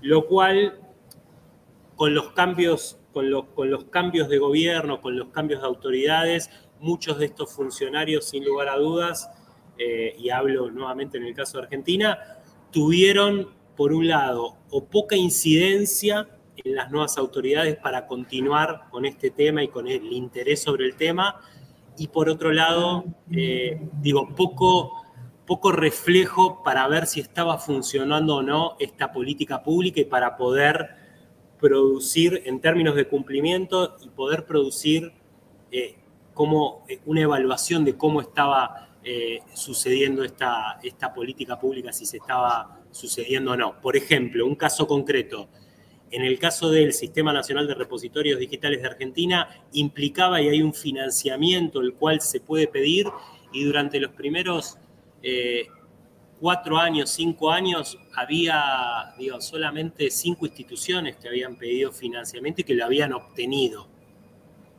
Lo 0.01 0.27
cual, 0.27 0.79
con 1.95 2.13
los 2.13 2.31
cambios, 2.33 2.97
con 3.11 3.29
los, 3.29 3.85
cambios 3.89 4.29
de 4.29 4.37
gobierno, 4.37 5.01
con 5.01 5.17
los 5.17 5.29
cambios 5.29 5.61
de 5.61 5.67
autoridades, 5.67 6.49
muchos 6.79 7.19
de 7.19 7.25
estos 7.25 7.53
funcionarios, 7.53 8.25
sin 8.25 8.45
lugar 8.45 8.69
a 8.69 8.77
dudas, 8.77 9.29
eh, 9.77 10.15
y 10.17 10.29
hablo 10.29 10.71
nuevamente 10.71 11.17
en 11.17 11.25
el 11.25 11.33
caso 11.33 11.57
de 11.57 11.63
Argentina, 11.63 12.19
tuvieron, 12.71 13.49
por 13.75 13.93
un 13.93 14.07
lado, 14.07 14.57
o 14.69 14.85
poca 14.85 15.15
incidencia 15.15 16.27
en 16.57 16.75
las 16.75 16.91
nuevas 16.91 17.17
autoridades 17.17 17.77
para 17.77 18.07
continuar 18.07 18.83
con 18.89 19.05
este 19.05 19.31
tema 19.31 19.63
y 19.63 19.67
con 19.67 19.87
el 19.87 20.11
interés 20.11 20.61
sobre 20.61 20.85
el 20.85 20.95
tema. 20.95 21.41
Y 21.97 22.07
por 22.07 22.29
otro 22.29 22.51
lado, 22.51 23.03
eh, 23.31 23.81
digo, 24.01 24.33
poco, 24.35 25.03
poco 25.45 25.71
reflejo 25.71 26.63
para 26.63 26.87
ver 26.87 27.07
si 27.07 27.19
estaba 27.19 27.57
funcionando 27.57 28.37
o 28.37 28.43
no 28.43 28.75
esta 28.79 29.11
política 29.11 29.63
pública 29.63 30.01
y 30.01 30.05
para 30.05 30.37
poder 30.37 31.00
producir 31.61 32.41
en 32.45 32.59
términos 32.59 32.95
de 32.95 33.07
cumplimiento 33.07 33.95
y 34.03 34.09
poder 34.09 34.45
producir 34.45 35.13
eh, 35.71 35.95
como 36.33 36.83
eh, 36.89 36.99
una 37.05 37.21
evaluación 37.21 37.85
de 37.85 37.95
cómo 37.95 38.21
estaba 38.21 38.87
sucediendo 39.55 40.23
esta, 40.23 40.79
esta 40.83 41.11
política 41.11 41.59
pública, 41.59 41.91
si 41.91 42.05
se 42.05 42.17
estaba 42.17 42.81
sucediendo 42.91 43.53
o 43.53 43.57
no. 43.57 43.81
Por 43.81 43.97
ejemplo, 43.97 44.45
un 44.45 44.53
caso 44.53 44.85
concreto, 44.85 45.49
en 46.11 46.23
el 46.23 46.37
caso 46.37 46.69
del 46.69 46.93
Sistema 46.93 47.31
Nacional 47.31 47.67
de 47.67 47.73
Repositorios 47.73 48.37
Digitales 48.37 48.81
de 48.81 48.87
Argentina, 48.87 49.47
implicaba 49.71 50.41
y 50.41 50.49
hay 50.49 50.61
un 50.61 50.73
financiamiento 50.73 51.79
el 51.79 51.93
cual 51.93 52.21
se 52.21 52.41
puede 52.41 52.67
pedir 52.67 53.07
y 53.53 53.63
durante 53.63 53.99
los 53.99 54.11
primeros 54.11 54.77
eh, 55.23 55.67
cuatro 56.41 56.77
años, 56.77 57.11
cinco 57.11 57.51
años, 57.51 57.97
había 58.15 59.13
digo, 59.17 59.39
solamente 59.39 60.09
cinco 60.09 60.47
instituciones 60.47 61.15
que 61.17 61.29
habían 61.29 61.55
pedido 61.55 61.91
financiamiento 61.91 62.61
y 62.61 62.63
que 62.63 62.73
lo 62.73 62.83
habían 62.83 63.13
obtenido. 63.13 63.87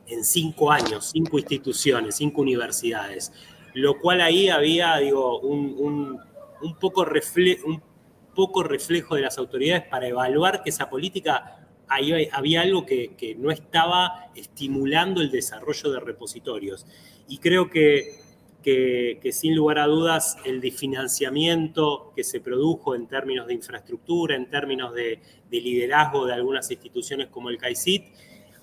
En 0.05 0.25
cinco 0.25 0.69
años, 0.69 1.11
cinco 1.13 1.39
instituciones, 1.39 2.15
cinco 2.15 2.41
universidades. 2.41 3.31
Lo 3.73 3.99
cual 3.99 4.19
ahí 4.19 4.49
había, 4.49 4.97
digo, 4.97 5.39
un, 5.39 6.19
poco 6.79 7.05
reflejo 7.05 7.81
poco 8.35 8.63
reflejo 8.63 9.15
de 9.15 9.21
las 9.21 9.37
autoridades 9.37 9.83
para 9.83 10.07
evaluar 10.07 10.63
que 10.63 10.71
esa 10.71 10.89
política 10.89 11.67
había 11.87 12.61
algo 12.61 12.85
que, 12.85 13.35
no 13.37 13.51
estaba 13.51 14.31
estimulando 14.35 15.21
el 15.21 15.31
desarrollo 15.31 15.91
de 15.91 15.99
repositorios. 15.99 16.85
Y 17.27 17.37
creo 17.37 17.69
que, 17.69 18.22
que, 18.63 19.19
sin 19.31 19.55
lugar 19.55 19.77
a 19.77 19.85
dudas 19.85 20.37
el 20.45 20.61
financiamiento 20.71 22.11
que 22.15 22.23
se 22.23 22.39
produjo 22.39 22.95
en 22.95 23.07
términos 23.07 23.45
de 23.45 23.53
infraestructura, 23.53 24.35
en 24.35 24.49
términos 24.49 24.93
de, 24.93 25.19
liderazgo 25.51 26.25
de 26.25 26.33
algunas 26.33 26.71
instituciones 26.71 27.27
como 27.27 27.49
el 27.49 27.59
CAICIT, 27.59 28.05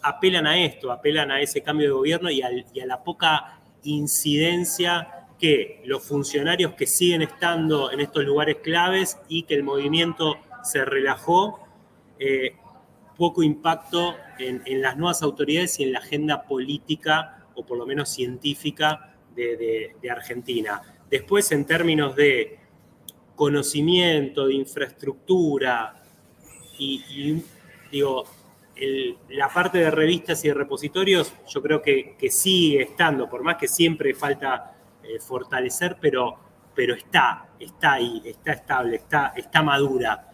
apelan 0.02 0.46
a 0.46 0.58
esto, 0.58 0.90
apelan 0.90 1.30
a 1.30 1.40
ese 1.40 1.62
cambio 1.62 1.86
de 1.86 1.92
gobierno 1.92 2.30
y, 2.30 2.42
y 2.72 2.80
a 2.80 2.86
la 2.86 3.04
poca 3.04 3.60
incidencia 3.84 5.20
que 5.38 5.82
los 5.84 6.02
funcionarios 6.02 6.74
que 6.74 6.86
siguen 6.86 7.22
estando 7.22 7.92
en 7.92 8.00
estos 8.00 8.24
lugares 8.24 8.56
claves 8.62 9.18
y 9.28 9.44
que 9.44 9.54
el 9.54 9.62
movimiento 9.62 10.36
se 10.62 10.84
relajó, 10.84 11.60
eh, 12.18 12.56
poco 13.16 13.42
impacto 13.42 14.16
en, 14.38 14.62
las 14.80 14.96
nuevas 14.96 15.22
autoridades 15.22 15.78
y 15.78 15.84
en 15.84 15.92
la 15.92 15.98
agenda 15.98 16.42
política 16.44 17.44
o 17.54 17.64
por 17.64 17.76
lo 17.76 17.86
menos 17.86 18.08
científica 18.08 19.09
de, 19.34 20.10
Argentina. 20.10 20.82
Después, 21.08 21.50
en 21.52 21.64
términos 21.64 22.14
de 22.16 22.58
conocimiento, 23.34 24.46
de 24.46 24.54
infraestructura 24.54 26.02
y, 26.78 27.42
digo, 27.90 28.24
la 29.28 29.48
parte 29.48 29.78
de 29.78 29.90
revistas 29.90 30.44
y 30.44 30.48
de 30.48 30.54
repositorios, 30.54 31.34
yo 31.48 31.62
creo 31.62 31.82
que, 31.82 32.16
que 32.18 32.30
sigue 32.30 32.82
estando, 32.82 33.28
por 33.28 33.42
más 33.42 33.56
que 33.56 33.68
siempre 33.68 34.14
falta 34.14 34.76
eh, 35.02 35.18
fortalecer, 35.18 35.96
pero, 36.00 36.36
pero 36.74 36.94
está, 36.94 37.48
está 37.58 37.94
ahí, 37.94 38.22
está 38.24 38.52
estable, 38.52 38.96
está, 38.96 39.32
está 39.34 39.62
madura. 39.62 40.28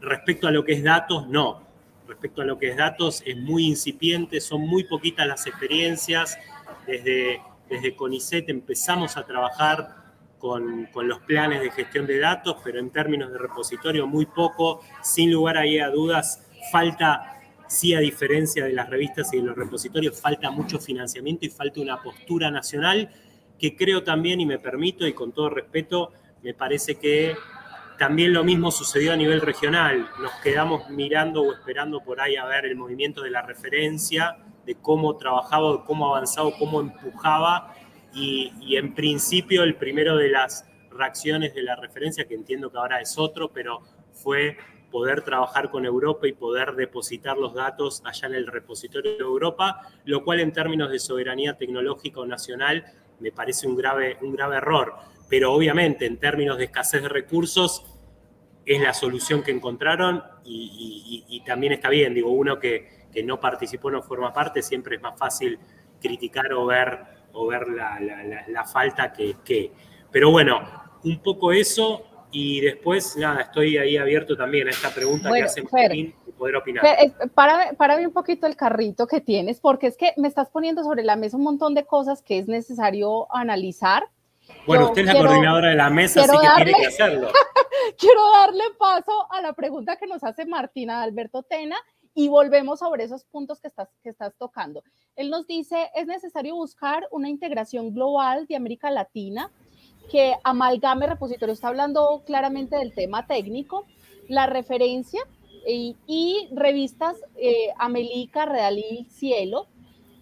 Respecto 0.00 0.48
a 0.48 0.50
lo 0.50 0.64
que 0.64 0.72
es 0.72 0.82
datos, 0.82 1.28
no. 1.28 1.66
Respecto 2.06 2.42
a 2.42 2.44
lo 2.44 2.58
que 2.58 2.70
es 2.70 2.76
datos, 2.76 3.22
es 3.26 3.36
muy 3.36 3.66
incipiente, 3.66 4.40
son 4.40 4.62
muy 4.62 4.84
poquitas 4.84 5.26
las 5.26 5.46
experiencias. 5.46 6.38
Desde, 6.86 7.42
desde 7.68 7.94
CONICET 7.94 8.48
empezamos 8.48 9.16
a 9.16 9.24
trabajar 9.24 9.96
con, 10.38 10.86
con, 10.86 11.08
los 11.08 11.20
planes 11.20 11.60
de 11.60 11.70
gestión 11.70 12.06
de 12.06 12.18
datos, 12.18 12.56
pero 12.62 12.78
en 12.78 12.90
términos 12.90 13.32
de 13.32 13.38
repositorio 13.38 14.06
muy 14.06 14.26
poco. 14.26 14.80
Sin 15.02 15.32
lugar 15.32 15.58
a 15.58 15.90
dudas, 15.90 16.46
falta, 16.70 17.40
sí 17.66 17.94
a 17.94 18.00
diferencia 18.00 18.64
de 18.64 18.72
las 18.72 18.88
revistas 18.88 19.32
y 19.32 19.38
de 19.38 19.42
los 19.42 19.56
repositorios, 19.56 20.20
falta 20.20 20.50
mucho 20.50 20.78
financiamiento 20.78 21.44
y 21.44 21.50
falta 21.50 21.80
una 21.80 22.00
postura 22.02 22.50
nacional 22.50 23.10
que 23.58 23.76
creo 23.76 24.04
también, 24.04 24.40
y 24.40 24.46
me 24.46 24.58
permito, 24.58 25.06
y 25.06 25.12
con 25.12 25.32
todo 25.32 25.50
respeto, 25.50 26.12
me 26.42 26.54
parece 26.54 26.94
que 26.96 27.34
también 27.98 28.32
lo 28.32 28.44
mismo 28.44 28.70
sucedió 28.70 29.12
a 29.12 29.16
nivel 29.16 29.40
regional. 29.40 30.08
Nos 30.22 30.32
quedamos 30.42 30.88
mirando 30.90 31.42
o 31.42 31.52
esperando 31.52 32.00
por 32.00 32.20
ahí 32.20 32.36
a 32.36 32.44
ver 32.44 32.64
el 32.66 32.76
movimiento 32.76 33.22
de 33.22 33.30
la 33.30 33.42
referencia, 33.42 34.38
de 34.68 34.74
cómo 34.74 35.16
trabajaba, 35.16 35.82
cómo 35.82 36.14
avanzaba, 36.14 36.50
cómo 36.58 36.80
empujaba. 36.82 37.74
Y, 38.12 38.52
y 38.60 38.76
en 38.76 38.94
principio 38.94 39.62
el 39.62 39.76
primero 39.76 40.14
de 40.18 40.28
las 40.28 40.66
reacciones 40.90 41.54
de 41.54 41.62
la 41.62 41.74
referencia, 41.74 42.28
que 42.28 42.34
entiendo 42.34 42.70
que 42.70 42.76
ahora 42.76 43.00
es 43.00 43.16
otro, 43.16 43.50
pero 43.50 43.80
fue 44.12 44.58
poder 44.90 45.22
trabajar 45.22 45.70
con 45.70 45.86
Europa 45.86 46.28
y 46.28 46.34
poder 46.34 46.74
depositar 46.74 47.38
los 47.38 47.54
datos 47.54 48.02
allá 48.04 48.28
en 48.28 48.34
el 48.34 48.46
repositorio 48.46 49.12
de 49.12 49.24
Europa, 49.24 49.80
lo 50.04 50.22
cual 50.22 50.40
en 50.40 50.52
términos 50.52 50.90
de 50.90 50.98
soberanía 50.98 51.56
tecnológica 51.56 52.20
o 52.20 52.26
nacional 52.26 52.84
me 53.20 53.32
parece 53.32 53.66
un 53.66 53.74
grave, 53.74 54.18
un 54.20 54.32
grave 54.32 54.56
error. 54.56 54.94
Pero 55.30 55.54
obviamente 55.54 56.04
en 56.04 56.18
términos 56.18 56.58
de 56.58 56.64
escasez 56.64 57.02
de 57.02 57.08
recursos 57.08 57.86
es 58.66 58.82
la 58.82 58.92
solución 58.92 59.42
que 59.42 59.50
encontraron 59.50 60.22
y, 60.44 61.42
también 61.46 61.72
está 61.72 61.88
bien, 61.88 62.12
digo, 62.12 62.30
uno 62.30 62.58
que, 62.58 62.97
que, 63.12 63.22
no 63.22 63.40
participó, 63.40 63.90
no 63.90 64.02
forma 64.02 64.32
parte, 64.32 64.62
siempre 64.62 64.96
es 64.96 65.02
más 65.02 65.18
fácil 65.18 65.58
criticar 66.00 66.52
o 66.52 66.66
ver, 66.66 66.98
o 67.32 67.46
ver 67.46 67.68
la, 67.68 67.98
la 68.48 68.64
falta 68.64 69.12
que, 69.12 69.36
que. 69.44 69.72
Pero 70.10 70.30
bueno, 70.30 70.60
un 71.04 71.20
poco 71.22 71.52
eso 71.52 72.08
y 72.30 72.60
después, 72.60 73.16
nada, 73.16 73.42
estoy 73.42 73.78
ahí 73.78 73.96
abierto 73.96 74.36
también 74.36 74.68
a 74.68 74.70
esta 74.70 74.90
pregunta 74.90 75.32
que 75.32 75.42
hace 75.42 75.62
Martín 75.62 76.14
y 76.26 76.32
poder 76.32 76.56
opinar. 76.56 76.84
para, 77.34 77.72
para 77.72 77.96
un 77.96 78.12
poquito 78.12 78.46
el 78.46 78.56
carrito 78.56 79.06
que 79.06 79.20
tienes, 79.20 79.60
porque 79.60 79.86
es 79.86 79.96
que 79.96 80.12
me 80.16 80.28
estás 80.28 80.50
poniendo 80.50 80.82
sobre 80.84 81.04
la 81.04 81.16
mesa 81.16 81.36
un 81.36 81.44
montón 81.44 81.74
de 81.74 81.86
cosas 81.86 82.22
que 82.22 82.38
es 82.38 82.48
necesario 82.48 83.34
analizar. 83.34 84.08
Bueno, 84.66 84.86
usted 84.86 85.02
es 85.02 85.14
la 85.14 85.20
coordinadora 85.20 85.68
de 85.68 85.74
la 85.74 85.90
mesa, 85.90 86.22
así 86.22 86.32
que 86.32 86.64
tiene 86.64 86.78
que 86.78 86.86
hacerlo. 86.86 87.28
quiero 87.98 88.20
darle 88.32 88.64
paso 88.78 89.30
a 89.32 89.40
la 89.40 89.52
pregunta 89.54 89.96
que 89.96 90.06
nos 90.06 90.22
hace 90.22 90.44
Martina 90.46 91.02
Alberto 91.02 91.42
Tena 91.42 91.76
y 92.18 92.26
volvemos 92.26 92.80
sobre 92.80 93.04
esos 93.04 93.22
puntos 93.26 93.60
que 93.60 93.68
estás, 93.68 93.88
que 94.02 94.08
estás 94.08 94.34
tocando. 94.36 94.82
Él 95.14 95.30
nos 95.30 95.46
dice, 95.46 95.88
es 95.94 96.08
necesario 96.08 96.56
buscar 96.56 97.06
una 97.12 97.28
integración 97.28 97.94
global 97.94 98.44
de 98.48 98.56
América 98.56 98.90
Latina 98.90 99.52
que 100.10 100.34
amalgame 100.42 101.06
repositorio. 101.06 101.52
Está 101.52 101.68
hablando 101.68 102.24
claramente 102.26 102.74
del 102.74 102.92
tema 102.92 103.28
técnico, 103.28 103.86
la 104.26 104.46
referencia 104.46 105.20
y, 105.64 106.48
revistas 106.50 107.16
eh, 107.36 107.68
Amelica, 107.78 108.46
Redalí, 108.46 109.06
Cielo. 109.08 109.68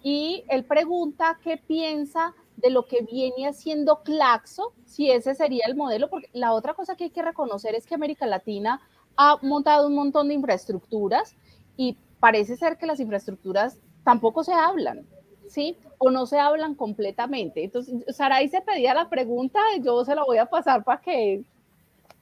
Y 0.02 0.44
él 0.50 0.66
pregunta 0.66 1.40
qué 1.42 1.56
piensa 1.56 2.34
de 2.58 2.68
lo 2.68 2.84
que 2.84 3.06
viene 3.10 3.48
haciendo 3.48 4.02
Claxo, 4.02 4.74
si 4.84 5.10
ese 5.10 5.34
sería 5.34 5.64
el 5.66 5.76
modelo, 5.76 6.10
porque 6.10 6.28
la 6.34 6.52
otra 6.52 6.74
cosa 6.74 6.94
que 6.94 7.04
hay 7.04 7.10
que 7.10 7.22
reconocer 7.22 7.74
es 7.74 7.86
que 7.86 7.94
América 7.94 8.26
Latina 8.26 8.82
ha 9.16 9.38
montado 9.40 9.86
un 9.86 9.94
montón 9.94 10.28
de 10.28 10.34
infraestructuras 10.34 11.34
y 11.76 11.96
parece 12.20 12.56
ser 12.56 12.78
que 12.78 12.86
las 12.86 13.00
infraestructuras 13.00 13.78
tampoco 14.04 14.44
se 14.44 14.52
hablan. 14.52 15.06
¿sí? 15.48 15.76
O 15.98 16.10
no 16.10 16.26
se 16.26 16.38
hablan 16.38 16.74
completamente. 16.74 17.64
Entonces, 17.64 17.94
Saray 18.14 18.48
se 18.48 18.60
pedía 18.60 18.94
la 18.94 19.08
pregunta, 19.08 19.60
yo 19.82 20.04
se 20.04 20.14
la 20.14 20.24
voy 20.24 20.38
a 20.38 20.46
pasar 20.46 20.84
para 20.84 21.00
que 21.00 21.42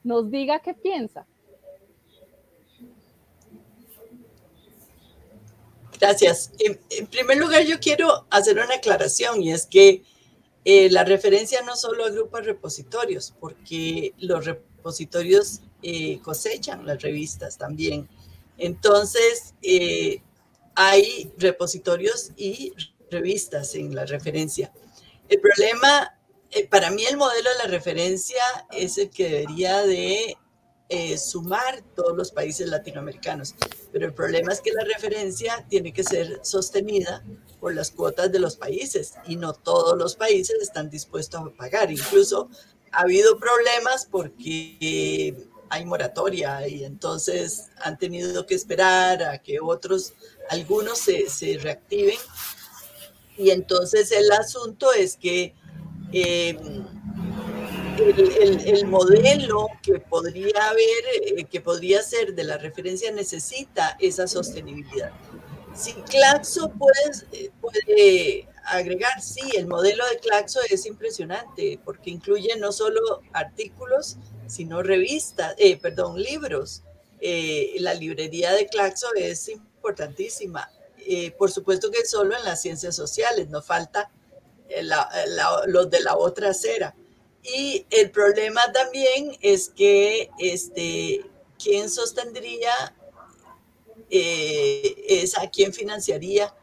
nos 0.03 0.29
diga 0.31 0.59
qué 0.59 0.73
piensa. 0.73 1.25
Gracias. 5.99 6.51
En, 6.59 7.07
primer 7.07 7.37
lugar, 7.37 7.63
yo 7.63 7.79
quiero 7.79 8.25
hacer 8.29 8.57
una 8.57 8.75
aclaración 8.75 9.41
y 9.41 9.51
es 9.51 9.65
que 9.65 10.03
eh, 10.65 10.89
la 10.89 11.03
referencia 11.03 11.61
no 11.61 11.75
solo 11.75 12.05
agrupa 12.05 12.41
repositorios, 12.41 13.33
porque 13.39 14.13
los 14.17 14.45
repositorios 14.45 15.61
eh, 15.81 16.19
cosechan 16.19 16.85
las 16.85 17.01
revistas 17.01 17.57
también. 17.57 18.09
Entonces, 18.57 19.53
eh, 19.61 20.21
hay 20.75 21.31
repositorios 21.37 22.31
y 22.35 22.73
revistas 23.09 23.75
en 23.75 23.95
la 23.95 24.05
referencia. 24.05 24.71
El 25.29 25.39
problema, 25.39 26.17
eh, 26.51 26.67
para 26.67 26.91
mí 26.91 27.05
el 27.05 27.17
modelo 27.17 27.49
de 27.49 27.57
la 27.57 27.67
referencia 27.67 28.43
es 28.71 28.97
el 28.97 29.09
que 29.09 29.29
debería 29.29 29.81
de 29.83 30.37
eh, 30.89 31.17
sumar 31.17 31.81
todos 31.95 32.15
los 32.15 32.31
países 32.31 32.67
latinoamericanos, 32.69 33.55
pero 33.91 34.05
el 34.05 34.13
problema 34.13 34.53
es 34.53 34.61
que 34.61 34.71
la 34.71 34.83
referencia 34.83 35.65
tiene 35.67 35.91
que 35.91 36.03
ser 36.03 36.39
sostenida 36.43 37.23
por 37.59 37.73
las 37.73 37.89
cuotas 37.89 38.31
de 38.31 38.37
los 38.37 38.55
países 38.55 39.15
y 39.25 39.35
no 39.35 39.53
todos 39.53 39.97
los 39.97 40.15
países 40.15 40.61
están 40.61 40.91
dispuestos 40.91 41.41
a 41.41 41.57
pagar. 41.57 41.91
Incluso 41.91 42.49
ha 42.91 43.01
habido 43.01 43.39
problemas 43.39 44.05
porque 44.05 45.33
hay 45.75 45.85
moratoria 45.85 46.67
y 46.67 46.85
entonces 46.85 47.69
han 47.81 47.97
tenido 47.97 48.45
que 48.45 48.55
esperar 48.55 49.21
a 49.23 49.37
que 49.39 49.59
otros, 49.59 50.13
algunos 50.49 50.99
se, 50.99 51.29
se 51.29 51.57
reactiven 51.57 52.17
y 53.37 53.49
entonces 53.49 54.11
el 54.11 54.31
asunto 54.31 54.93
es 54.93 55.17
que 55.17 55.53
eh, 56.13 56.57
el, 57.97 58.87
modelo 58.87 59.67
que 59.81 59.99
podría 59.99 60.69
haber, 60.69 61.03
eh, 61.37 61.45
que 61.45 61.59
podría 61.59 62.01
ser 62.01 62.33
de 62.33 62.43
la 62.45 62.57
referencia 62.57 63.11
necesita 63.11 63.97
esa 63.99 64.27
sostenibilidad. 64.27 65.11
Si 65.73 65.91
Claxo 65.93 66.69
puede, 66.69 67.51
puede 67.59 68.47
agregar, 68.65 69.21
sí, 69.21 69.41
el 69.57 69.67
modelo 69.67 70.05
de 70.07 70.19
Claxo 70.19 70.59
es 70.69 70.85
impresionante 70.85 71.79
porque 71.83 72.11
incluye 72.11 72.55
no 72.57 72.71
solo 72.71 73.21
artículos, 73.33 74.17
sino 74.47 74.83
revistas, 74.83 75.55
eh, 75.57 75.77
perdón, 75.77 76.21
libros. 76.21 76.83
la 77.79 77.93
librería 77.93 78.53
de 78.53 78.67
Claxo 78.67 79.07
es 79.15 79.47
importantísima. 79.49 80.69
Eh, 81.07 81.31
por 81.37 81.51
supuesto 81.51 81.91
que 81.91 82.03
solo 82.03 82.35
en 82.35 82.43
las 82.43 82.61
ciencias 82.61 82.95
sociales, 82.95 83.47
nos 83.49 83.63
falta 83.65 84.09
eh, 84.69 84.83
los 85.67 85.89
de 85.89 85.99
la 86.01 86.17
otra 86.17 86.49
acera. 86.49 86.95
Y 87.43 87.85
el 87.91 88.09
problema 88.09 88.71
también 88.71 89.37
es 89.41 89.69
que, 89.69 90.31
este, 90.39 91.23
¿quién 91.63 91.91
sostendría 91.91 92.73
eh, 94.09 94.95
esa, 95.07 95.47
quién 95.51 95.73
financiaría 95.73 96.55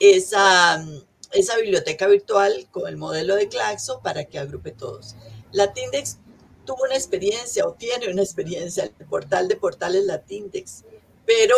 esa, 0.00 0.84
esa 1.32 1.56
biblioteca 1.56 2.06
virtual 2.08 2.68
con 2.70 2.88
el 2.88 2.98
modelo 2.98 3.36
de 3.36 3.48
Claxo 3.48 4.02
para 4.02 4.26
que 4.26 4.38
agrupe 4.38 4.72
todos? 4.72 5.16
Tuvo 6.68 6.84
una 6.84 6.96
experiencia 6.96 7.66
o 7.66 7.72
tiene 7.72 8.12
una 8.12 8.20
experiencia, 8.20 8.84
el 8.84 9.06
portal 9.06 9.48
de 9.48 9.56
portales 9.56 10.04
Latindex, 10.04 10.84
pero 11.24 11.56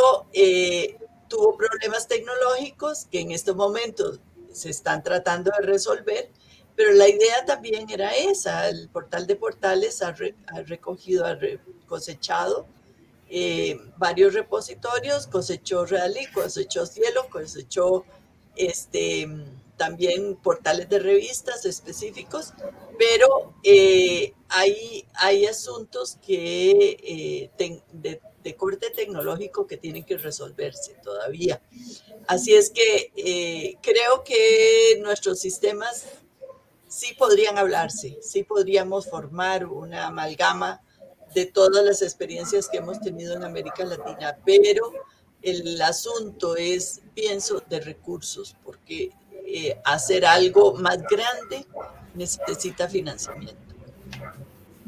tuvo 1.27 1.57
problemas 1.57 2.07
tecnológicos 2.07 3.07
que 3.11 3.19
en 3.19 3.33
estos 3.33 3.57
momentos 3.57 4.21
se 4.53 4.71
están 4.71 5.03
tratando 5.03 5.51
de 5.59 5.67
resolver, 5.67 6.31
pero 6.77 6.93
la 6.93 7.09
idea 7.09 7.45
también 7.45 7.91
era 7.91 8.15
esa, 8.15 8.69
el 8.69 8.89
portal 8.89 9.27
de 9.27 9.35
portales 9.35 10.01
ha, 10.01 10.15
recogido, 10.65 11.27
ha 11.27 11.37
cosechado 11.89 12.69
eh, 13.29 13.81
varios 13.97 14.33
repositorios, 14.35 15.27
cosechó 15.27 15.87
Realí, 15.87 16.29
cosechó 16.29 16.87
Cielo, 16.87 17.27
cosechó 17.31 18.05
este, 18.55 19.29
también 19.81 20.37
portales 20.37 20.91
de 20.91 20.99
revistas 20.99 21.65
específicos, 21.65 22.53
pero 22.99 23.55
eh, 23.63 24.35
hay, 24.51 25.07
hay 25.15 25.47
asuntos 25.47 26.19
que 26.21 27.51
eh, 27.59 27.81
de, 27.95 28.57
corte 28.57 28.91
tecnológico 28.91 29.67
que 29.67 29.79
tienen 29.79 30.05
que 30.05 30.19
resolverse 30.19 30.97
todavía. 31.03 31.63
Así 32.27 32.55
es 32.55 32.69
que 32.69 33.11
eh, 33.17 33.79
creo 33.81 34.23
que 34.23 34.99
nuestros 35.01 35.41
sistemas 35.41 36.05
sí 36.87 37.15
podrían 37.15 37.57
hablarse, 37.57 38.19
sí 38.21 38.43
podríamos 38.43 39.09
formar 39.09 39.65
una 39.65 40.09
amalgama 40.09 40.83
de 41.35 41.47
todas 41.47 41.83
las 41.83 42.03
experiencias 42.03 42.69
que 42.69 42.77
hemos 42.77 43.01
tenido 43.01 43.35
en 43.35 43.45
América 43.45 43.83
Latina, 43.87 44.37
pero 44.45 44.93
el 45.41 45.81
asunto 45.81 46.55
es, 46.57 47.01
pienso, 47.15 47.63
de 47.71 47.81
recursos, 47.81 48.55
porque 48.63 49.11
eh, 49.53 49.81
hacer 49.85 50.25
algo 50.25 50.75
más 50.75 50.99
grande 51.03 51.67
necesita 52.15 52.89
financiamiento. 52.89 53.57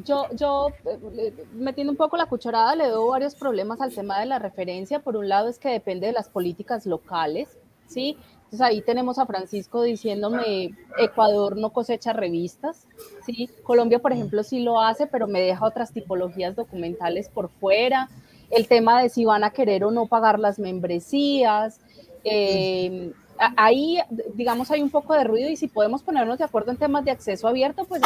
Yo, 0.05 0.27
yo 0.33 0.69
eh, 1.17 1.33
metiendo 1.55 1.93
un 1.93 1.97
poco 1.97 2.17
la 2.17 2.27
cucharada, 2.27 2.75
le 2.75 2.89
doy 2.89 3.11
varios 3.11 3.35
problemas 3.35 3.81
al 3.81 3.95
tema 3.95 4.21
de 4.21 4.27
la 4.27 4.39
referencia. 4.39 5.01
Por 5.01 5.17
un 5.17 5.29
lado 5.29 5.49
es 5.49 5.59
que 5.59 5.69
depende 5.69 6.07
de 6.07 6.13
las 6.13 6.29
políticas 6.29 6.87
locales, 6.87 7.49
¿sí? 7.87 8.17
Entonces 8.45 8.61
ahí 8.61 8.83
tenemos 8.83 9.19
a 9.19 9.27
Francisco 9.27 9.83
diciéndome, 9.83 10.77
Ecuador 10.99 11.57
no 11.57 11.71
cosecha 11.71 12.13
revistas, 12.13 12.87
¿sí? 13.25 13.49
Colombia, 13.63 13.99
por 13.99 14.13
ejemplo, 14.13 14.43
sí 14.43 14.61
lo 14.61 14.81
hace, 14.81 15.07
pero 15.07 15.27
me 15.27 15.41
deja 15.41 15.65
otras 15.65 15.93
tipologías 15.93 16.55
documentales 16.57 17.29
por 17.29 17.49
fuera. 17.49 18.09
El 18.51 18.69
tema 18.69 19.03
de 19.03 19.09
si 19.09 19.25
van 19.25 19.45
a 19.45 19.51
querer 19.51 19.85
o 19.85 19.91
no 19.91 20.07
pagar 20.07 20.39
las 20.39 20.59
membresías. 20.59 21.81
Eh, 22.25 23.13
ahí, 23.57 23.99
digamos, 24.35 24.71
hay 24.71 24.83
un 24.83 24.91
poco 24.91 25.15
de 25.15 25.25
ruido 25.25 25.51
y 25.51 25.57
si 25.57 25.69
podemos 25.69 26.03
ponernos 26.03 26.39
de 26.39 26.45
acuerdo 26.45 26.71
en 26.71 26.77
temas 26.77 27.05
de 27.05 27.11
acceso 27.11 27.49
abierto, 27.49 27.85
pues, 27.85 28.01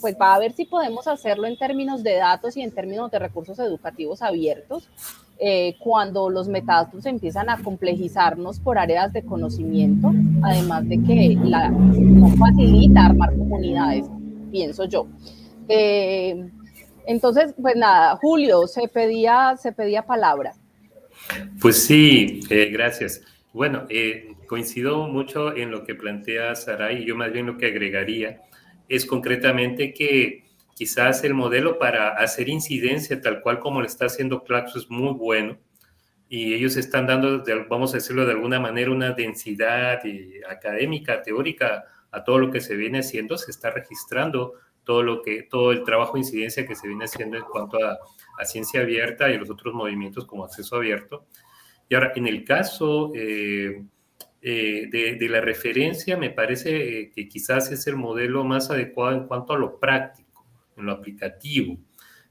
pues 0.00 0.16
va 0.20 0.34
a 0.34 0.38
ver 0.38 0.52
si 0.52 0.64
podemos 0.64 1.06
hacerlo 1.06 1.46
en 1.46 1.56
términos 1.56 2.02
de 2.02 2.16
datos 2.16 2.56
y 2.56 2.62
en 2.62 2.72
términos 2.72 3.10
de 3.10 3.18
recursos 3.18 3.58
educativos 3.58 4.22
abiertos. 4.22 4.88
Eh, 5.42 5.76
cuando 5.78 6.28
los 6.28 6.48
metadatos 6.48 7.06
empiezan 7.06 7.48
a 7.48 7.62
complejizarnos 7.62 8.60
por 8.60 8.78
áreas 8.78 9.10
de 9.14 9.22
conocimiento, 9.22 10.12
además 10.42 10.86
de 10.86 11.02
que 11.02 11.38
la, 11.42 11.70
no 11.70 12.28
facilita 12.36 13.06
armar 13.06 13.30
comunidades, 13.30 14.06
pienso 14.50 14.84
yo. 14.84 15.06
Eh, 15.66 16.46
entonces, 17.06 17.54
pues 17.60 17.74
nada, 17.74 18.16
Julio, 18.16 18.66
se 18.66 18.86
pedía, 18.86 19.56
se 19.56 19.72
pedía 19.72 20.02
palabra. 20.02 20.52
Pues 21.60 21.84
sí, 21.84 22.40
eh, 22.50 22.68
gracias. 22.70 23.22
Bueno, 23.54 23.86
coincido 24.50 25.06
mucho 25.06 25.56
en 25.56 25.70
lo 25.70 25.84
que 25.84 25.94
plantea 25.94 26.56
Saray 26.56 27.04
y 27.04 27.06
yo 27.06 27.14
más 27.14 27.32
bien 27.32 27.46
lo 27.46 27.56
que 27.56 27.66
agregaría 27.66 28.42
es 28.88 29.06
concretamente 29.06 29.94
que 29.94 30.42
quizás 30.74 31.22
el 31.22 31.34
modelo 31.34 31.78
para 31.78 32.08
hacer 32.16 32.48
incidencia 32.48 33.20
tal 33.20 33.42
cual 33.42 33.60
como 33.60 33.80
lo 33.80 33.86
está 33.86 34.06
haciendo 34.06 34.42
Claxo 34.42 34.80
es 34.80 34.90
muy 34.90 35.12
bueno 35.12 35.56
y 36.28 36.52
ellos 36.52 36.76
están 36.76 37.06
dando, 37.06 37.44
vamos 37.68 37.92
a 37.92 37.98
decirlo 37.98 38.26
de 38.26 38.32
alguna 38.32 38.58
manera, 38.58 38.90
una 38.90 39.12
densidad 39.12 40.00
académica, 40.48 41.22
teórica 41.22 41.84
a 42.10 42.24
todo 42.24 42.40
lo 42.40 42.50
que 42.50 42.60
se 42.60 42.74
viene 42.74 42.98
haciendo, 42.98 43.38
se 43.38 43.52
está 43.52 43.70
registrando 43.70 44.54
todo 44.82 45.04
lo 45.04 45.22
que, 45.22 45.44
todo 45.44 45.70
el 45.70 45.84
trabajo 45.84 46.14
de 46.14 46.20
incidencia 46.20 46.66
que 46.66 46.74
se 46.74 46.88
viene 46.88 47.04
haciendo 47.04 47.36
en 47.36 47.44
cuanto 47.44 47.78
a, 47.84 47.98
ciencia 48.44 48.80
abierta 48.80 49.30
y 49.30 49.38
los 49.38 49.48
otros 49.48 49.74
movimientos 49.74 50.26
como 50.26 50.44
acceso 50.44 50.74
abierto. 50.74 51.26
Y 51.88 51.94
ahora, 51.94 52.12
en 52.16 52.26
el 52.26 52.42
caso 52.42 53.12
eh, 53.14 53.84
eh, 54.42 54.88
de, 54.90 55.28
la 55.28 55.40
referencia, 55.42 56.16
me 56.16 56.30
parece 56.30 57.10
que 57.14 57.28
quizás 57.28 57.70
es 57.72 57.86
el 57.86 57.96
modelo 57.96 58.42
más 58.42 58.70
adecuado 58.70 59.14
en 59.16 59.26
cuanto 59.26 59.52
a 59.52 59.58
lo 59.58 59.78
práctico 59.78 60.46
en 60.76 60.86
lo 60.86 60.92
aplicativo. 60.92 61.78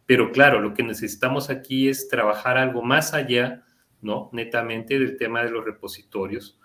Pero 0.06 0.32
claro, 0.32 0.60
lo 0.60 0.74
que 0.74 0.82
necesitamos 0.82 1.52
aquí 1.52 1.88
es 1.88 2.08
trabajar 2.08 2.58
algo 2.58 2.82
más 2.82 3.14
allá, 3.14 3.64
¿no? 4.02 4.30
Netamente 4.34 4.98
del 4.98 5.18
tema 5.18 5.44
de 5.44 5.52
los 5.52 5.64
repositorios, 5.64 6.60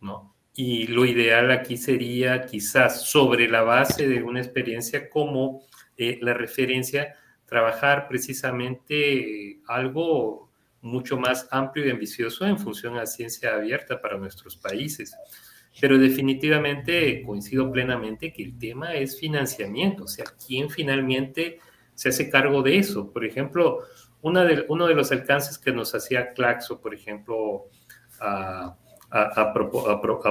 ¿no? 0.00 0.34
Y 0.52 0.88
lo 0.88 1.06
ideal 1.06 1.52
aquí 1.52 1.76
sería 1.76 2.44
quizás 2.44 3.08
sobre 3.08 3.48
la 3.48 3.62
base 3.62 4.08
de 4.08 4.24
una 4.24 4.40
experiencia 4.40 5.08
como 5.08 5.62
eh, 5.96 6.18
la 6.20 6.34
referencia, 6.34 7.14
trabajar 7.46 8.08
precisamente 8.08 9.60
algo 9.68 10.47
mucho 10.80 11.18
más 11.18 11.48
amplio 11.50 11.86
y 11.86 11.90
ambicioso 11.90 12.46
en 12.46 12.58
función 12.58 12.96
a 12.96 13.06
ciencia 13.06 13.54
abierta 13.54 14.00
para 14.00 14.18
nuestros 14.18 14.56
países. 14.56 15.16
Pero 15.80 15.98
definitivamente 15.98 17.22
coincido 17.22 17.70
plenamente 17.70 18.32
que 18.32 18.42
el 18.42 18.58
tema 18.58 18.94
es 18.94 19.18
financiamiento, 19.18 20.04
o 20.04 20.08
sea, 20.08 20.24
¿quién 20.46 20.70
finalmente 20.70 21.60
se 21.94 22.08
hace 22.08 22.30
cargo 22.30 22.62
de 22.62 22.78
eso? 22.78 23.12
Por 23.12 23.24
ejemplo, 23.24 23.84
una 24.22 24.44
de, 24.44 24.64
uno 24.68 24.86
de 24.86 24.94
los 24.94 25.12
alcances 25.12 25.58
que 25.58 25.72
nos 25.72 25.94
hacía 25.94 26.32
Claxo, 26.32 26.80
por 26.80 26.94
ejemplo, 26.94 27.66
a, 28.20 28.76
a, 29.10 29.52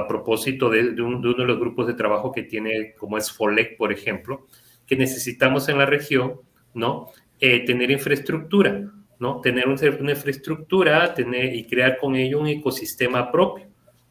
propósito 0.06 0.70
de, 0.70 1.00
uno 1.00 1.32
de 1.34 1.44
los 1.44 1.58
grupos 1.58 1.86
de 1.86 1.94
trabajo 1.94 2.32
que 2.32 2.42
tiene, 2.42 2.94
como 2.98 3.18
es 3.18 3.32
FOLEC, 3.32 3.76
por 3.76 3.92
ejemplo, 3.92 4.46
que 4.86 4.96
necesitamos 4.96 5.68
en 5.68 5.78
la 5.78 5.86
región, 5.86 6.40
¿no? 6.74 7.10
Eh, 7.40 7.64
tener 7.64 7.90
infraestructura, 7.90 8.90
¿no? 9.18 9.40
Tener 9.40 9.68
una 9.68 10.12
infraestructura 10.12 11.12
tener, 11.14 11.54
y 11.54 11.64
crear 11.66 11.98
con 11.98 12.14
ello 12.14 12.40
un 12.40 12.46
ecosistema 12.46 13.30
propio, 13.30 13.66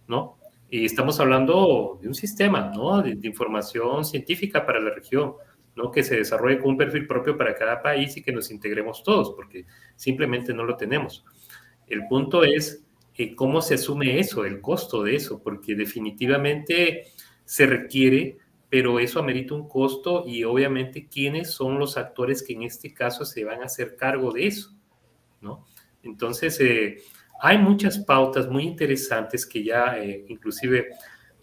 ¿no? 0.07 0.37
Y 0.69 0.85
estamos 0.85 1.19
hablando 1.19 1.97
de 2.01 2.09
un 2.09 2.15
sistema 2.15 2.71
¿no? 2.75 3.01
de, 3.01 3.17
información 3.23 4.03
científica 4.03 4.65
para 4.65 4.81
la 4.81 4.93
región, 4.93 5.33
¿no? 5.75 5.91
que 5.91 6.03
se 6.03 6.17
desarrolle 6.17 6.59
con 6.59 6.71
un 6.71 6.77
perfil 6.77 7.07
propio 7.07 7.37
para 7.37 7.55
cada 7.55 7.81
país 7.81 8.17
y 8.17 8.21
que 8.21 8.33
nos 8.33 8.51
integremos 8.51 9.01
todos, 9.01 9.31
porque 9.31 9.65
simplemente 9.95 10.53
no 10.53 10.65
lo 10.65 10.75
tenemos. 10.75 11.23
El 11.87 12.05
punto 12.07 12.43
es 12.43 12.83
eh, 13.15 13.33
cómo 13.33 13.61
se 13.61 13.75
asume 13.75 14.19
eso, 14.19 14.43
el 14.43 14.59
costo 14.59 15.03
de 15.03 15.15
eso, 15.15 15.41
porque 15.41 15.73
definitivamente 15.73 17.05
se 17.45 17.65
requiere, 17.65 18.37
pero 18.69 18.99
eso 18.99 19.19
amerita 19.19 19.53
un 19.53 19.69
costo 19.69 20.25
y 20.27 20.43
obviamente 20.43 21.07
quiénes 21.07 21.51
son 21.51 21.79
los 21.79 21.95
actores 21.95 22.43
que 22.43 22.53
en 22.53 22.63
este 22.63 22.93
caso 22.93 23.23
se 23.23 23.45
van 23.45 23.61
a 23.61 23.67
hacer 23.67 23.95
cargo 23.95 24.33
de 24.33 24.47
eso, 24.47 24.76
¿no? 25.41 25.65
Entonces, 26.03 26.59
eh, 26.59 26.97
hay 27.41 27.57
muchas 27.57 27.99
pautas 27.99 28.49
muy 28.49 28.63
interesantes 28.63 29.45
que 29.45 29.63
ya 29.63 29.97
eh, 29.99 30.25
inclusive 30.27 30.89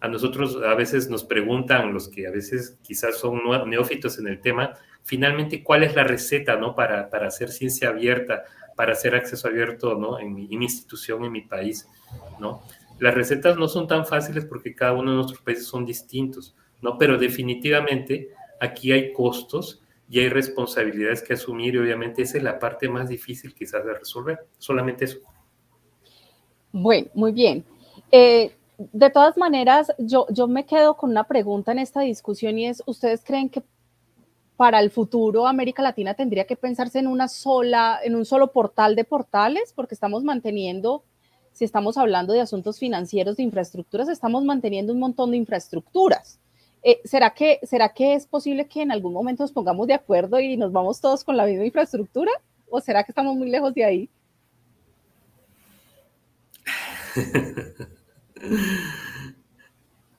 a 0.01 0.09
nosotros 0.09 0.59
a 0.63 0.75
veces 0.75 1.09
nos 1.09 1.25
preguntan 1.25 1.95
los 1.95 2.09
que 2.09 2.27
a 2.27 2.31
veces 2.31 2.79
quizás 2.83 3.17
son 3.19 3.41
neófitos 3.69 4.19
en 4.19 4.27
el 4.27 4.41
tema, 4.41 4.75
finalmente 5.03 5.63
cuál 5.63 5.83
es 5.83 5.95
la 5.95 6.05
receta 6.05 6.57
¿no? 6.57 6.75
para, 6.75 7.09
para 7.09 7.29
hacer 7.29 7.51
ciencia 7.51 7.89
abierta, 7.89 8.45
para 8.77 8.93
hacer 8.93 9.15
acceso 9.15 9.49
abierto 9.49 9.95
¿no? 9.95 10.19
en, 10.19 10.35
mi, 10.35 10.47
institución, 10.51 11.25
en 11.25 11.33
mi 11.33 11.41
país. 11.41 11.89
¿no? 12.39 12.63
Las 12.99 13.15
recetas 13.15 13.57
no 13.57 13.67
son 13.67 13.87
tan 13.87 14.05
fáciles 14.05 14.45
porque 14.45 14.75
cada 14.75 14.93
uno 14.93 15.11
de 15.11 15.17
nuestros 15.17 15.41
países 15.41 15.67
son 15.67 15.87
distintos, 15.87 16.55
¿no? 16.83 16.99
pero 16.99 17.17
definitivamente 17.17 18.29
aquí 18.61 18.93
hay 18.93 19.13
costos 19.13 19.84
y 20.15 20.21
hay 20.21 20.29
responsabilidades 20.29 21.25
que 21.25 21.33
asumir 21.33 21.75
y 21.75 21.79
obviamente 21.79 22.23
esa 22.23 22.39
es 22.39 22.45
la 22.45 22.61
parte 22.61 22.89
más 22.89 23.09
difícil 23.09 23.53
quizás 23.53 23.85
de 23.85 23.95
resolver, 23.95 24.47
solamente 24.59 25.07
eso. 25.07 25.19
Bueno, 26.71 27.09
muy 27.15 27.33
bien. 27.33 27.65
Eh, 28.13 28.55
de 28.79 29.11
todas 29.11 29.37
maneras, 29.37 29.93
yo, 29.99 30.27
yo 30.31 30.47
me 30.47 30.67
quedo 30.67 30.97
con 30.97 31.11
una 31.11 31.25
pregunta 31.25 31.73
en 31.73 31.81
esta 31.81 32.03
discusión 32.03 32.57
y 32.61 32.69
es, 32.69 32.81
¿ustedes 32.87 33.25
creen 33.25 33.49
que 33.49 33.65
para 34.57 34.79
el 34.79 34.93
futuro 34.93 35.49
América 35.49 35.83
Latina 35.83 36.15
tendría 36.15 36.47
que 36.47 36.55
pensarse 36.55 37.01
en 37.01 37.09
una 37.09 37.27
sola, 37.27 37.99
en 38.05 38.15
un 38.15 38.25
solo 38.25 38.53
portal 38.53 38.95
de 38.95 39.03
portales? 39.03 39.73
Porque 39.75 39.97
estamos 39.97 40.23
manteniendo, 40.23 41.03
si 41.51 41.65
estamos 41.65 41.99
hablando 41.99 42.33
de 42.33 42.41
asuntos 42.41 42.79
financieros, 42.79 43.37
de 43.37 43.43
infraestructuras, 43.43 44.09
estamos 44.09 44.45
manteniendo 44.45 44.93
un 44.93 45.01
montón 45.01 45.33
de 45.33 45.39
infraestructuras. 45.39 46.39
Eh, 46.87 47.01
¿será, 47.03 47.31
que, 47.31 47.61
¿Será 47.63 47.89
que 47.95 48.13
es 48.13 48.27
posible 48.27 48.69
que 48.69 48.83
en 48.83 48.93
algún 48.93 49.15
momento 49.15 49.43
nos 49.43 49.53
pongamos 49.53 49.87
de 49.87 49.95
acuerdo 49.95 50.39
y 50.39 50.59
nos 50.59 50.71
vamos 50.71 51.01
todos 51.01 51.25
con 51.25 51.35
la 51.35 51.47
misma 51.47 51.65
infraestructura? 51.65 52.31
¿O 52.69 52.79
será 52.79 53.03
que 53.03 53.11
estamos 53.11 53.35
muy 53.37 53.49
lejos 53.49 53.73
de 53.73 53.85
ahí? 53.85 54.11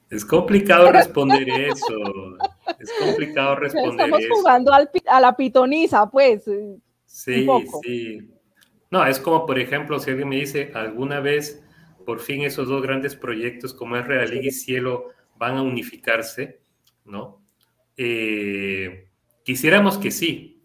Es 0.10 0.24
complicado 0.24 0.92
responder 0.92 1.50
eso. 1.50 1.96
Es 2.80 2.92
complicado 3.00 3.56
responder 3.58 4.06
Estamos 4.06 4.22
jugando 4.32 4.72
a 4.74 5.20
la 5.20 5.36
pitoniza, 5.36 6.10
pues. 6.10 6.46
Sí, 7.06 7.48
sí. 7.84 8.32
No, 8.90 9.06
es 9.06 9.20
como, 9.20 9.46
por 9.46 9.60
ejemplo, 9.60 10.00
si 10.00 10.12
alguien 10.12 10.30
me 10.30 10.38
dice, 10.38 10.72
alguna 10.74 11.20
vez, 11.20 11.62
por 12.06 12.20
fin 12.20 12.44
esos 12.44 12.70
dos 12.70 12.82
grandes 12.82 13.16
proyectos 13.16 13.74
como 13.74 13.98
es 13.98 14.06
Real 14.08 14.34
y 14.34 14.52
Cielo 14.52 15.15
van 15.38 15.58
a 15.58 15.62
unificarse, 15.62 16.62
¿no? 17.04 17.42
Eh, 17.98 19.10
quisiéramos 19.44 19.98
que 19.98 20.12
sí, 20.12 20.64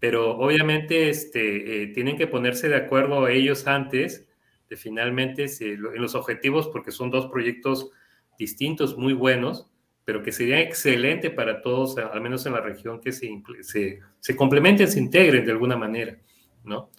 pero 0.00 0.38
obviamente 0.38 1.08
este, 1.08 1.82
eh, 1.82 1.86
tienen 1.88 2.16
que 2.16 2.26
ponerse 2.26 2.68
de 2.68 2.76
acuerdo 2.76 3.28
ellos 3.28 3.66
antes 3.66 4.26
finalmente 4.76 5.46
en 5.60 6.00
los 6.00 6.14
objetivos, 6.14 6.68
porque 6.68 6.90
son 6.90 7.10
dos 7.10 7.26
proyectos 7.26 7.90
distintos, 8.38 8.96
muy 8.96 9.12
buenos, 9.12 9.68
pero 10.04 10.22
que 10.22 10.32
serían 10.32 10.60
excelente 10.60 11.30
para 11.30 11.60
todos, 11.60 11.96
al 11.98 12.20
menos 12.20 12.44
en 12.46 12.52
la 12.52 12.60
región, 12.60 13.00
que 13.00 13.12
se, 13.12 13.30
se, 13.60 14.00
se 14.18 14.36
complementen, 14.36 14.88
se 14.88 14.98
integren 14.98 15.44
de 15.44 15.52
alguna 15.52 15.76
manera, 15.76 16.18
¿no? 16.64 16.90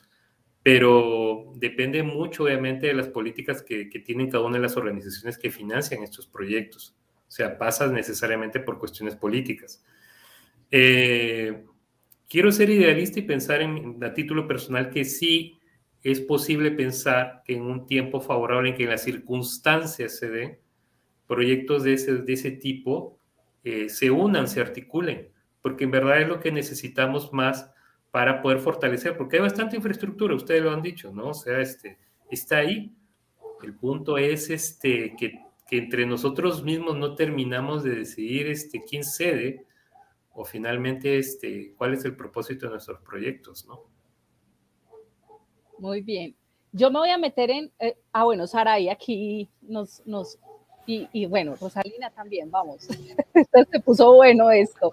Pero 0.64 1.52
depende 1.56 2.02
mucho, 2.04 2.46
obviamente, 2.46 2.88
de 2.88 2.94
las 2.94 3.10
políticas 3.10 3.62
que, 3.62 3.86
tienen 4.06 4.30
cada 4.30 4.46
una 4.46 4.56
de 4.56 4.64
las 4.64 4.78
organizaciones 4.78 5.38
que 5.38 5.52
financian 5.52 6.02
estos 6.02 6.26
proyectos. 6.26 6.96
O 7.28 7.32
sea, 7.32 7.58
pasa 7.58 7.88
necesariamente 7.88 8.62
por 8.62 8.80
cuestiones 8.80 9.16
políticas. 9.16 9.84
Eh, 10.72 11.66
quiero 12.30 12.52
ser 12.52 12.70
idealista 12.70 13.20
y 13.20 13.24
pensar 13.24 13.62
en, 13.62 14.02
a 14.04 14.14
título 14.14 14.48
personal 14.48 14.90
que 14.90 15.04
sí 15.04 15.60
es 16.02 16.22
posible 16.22 16.72
pensar 16.72 17.44
que 17.46 17.56
en 17.56 17.64
un 17.64 17.86
tiempo 17.86 18.22
favorable 18.22 18.70
en 18.70 18.76
que 18.76 18.86
las 18.86 19.04
circunstancias 19.04 20.18
se 20.18 20.30
den, 20.30 20.60
proyectos 21.28 21.84
de 21.84 21.94
ese, 21.94 22.16
de 22.18 22.34
ese 22.34 22.52
tipo 22.52 23.20
eh, 23.64 23.90
se 23.90 24.12
unan, 24.12 24.48
se 24.48 24.60
articulen, 24.60 25.30
porque 25.62 25.86
en 25.86 25.92
verdad 25.92 26.22
es 26.22 26.28
lo 26.28 26.40
que 26.40 26.52
necesitamos 26.52 27.32
más 27.32 27.73
para 28.14 28.44
poder 28.44 28.60
fortalecer, 28.60 29.18
porque 29.18 29.38
hay 29.38 29.42
bastante 29.42 29.76
infraestructura, 29.76 30.36
ustedes 30.36 30.62
lo 30.62 30.70
han 30.70 30.84
dicho, 30.84 31.12
¿no? 31.12 31.30
O 31.30 31.34
sea, 31.34 31.60
este, 31.60 31.98
está 32.30 32.58
ahí. 32.58 32.96
El 33.64 33.74
punto 33.74 34.20
es 34.20 34.52
este, 34.52 35.16
que, 35.18 35.40
que 35.68 35.78
entre 35.80 36.06
nosotros 36.06 36.62
mismos 36.64 36.96
no 36.96 37.16
terminamos 37.16 37.84
de 37.84 37.96
decidir 37.96 38.46
este, 38.46 38.84
quién 38.84 39.04
cede 39.04 39.66
o 40.32 40.46
finalmente 40.46 41.18
este, 41.18 41.74
cuál 41.76 41.96
es 41.96 42.06
el 42.06 42.16
propósito 42.16 42.68
de 42.68 42.74
nuestros 42.74 43.00
proyectos, 43.00 43.66
¿no? 43.66 43.82
Muy 45.80 46.02
bien. 46.02 46.36
Yo 46.72 46.92
me 46.92 47.00
voy 47.00 47.10
a 47.10 47.18
meter 47.18 47.50
en, 47.50 47.72
eh, 47.80 47.98
ah, 48.12 48.26
bueno, 48.26 48.46
Sara, 48.46 48.80
y 48.80 48.90
aquí 48.90 49.50
nos, 49.60 50.06
nos 50.06 50.38
Y, 50.86 51.26
bueno, 51.26 51.56
Rosalina 51.60 52.12
también, 52.12 52.52
vamos. 52.52 52.84
Se 53.72 53.80
puso 53.80 54.14
bueno 54.14 54.52
esto. 54.52 54.92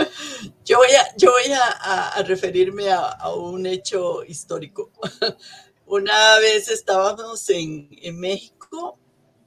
Yo 0.64 0.78
voy 0.78 0.90
a, 0.90 1.16
yo 1.16 1.32
voy 1.32 1.52
a, 1.52 2.22
referirme 2.22 2.90
a, 2.90 3.34
un 3.34 3.66
hecho 3.66 4.24
histórico. 4.24 4.90
Una 5.86 6.38
vez 6.38 6.68
estábamos 6.68 7.48
en, 7.50 7.88
México 8.14 8.96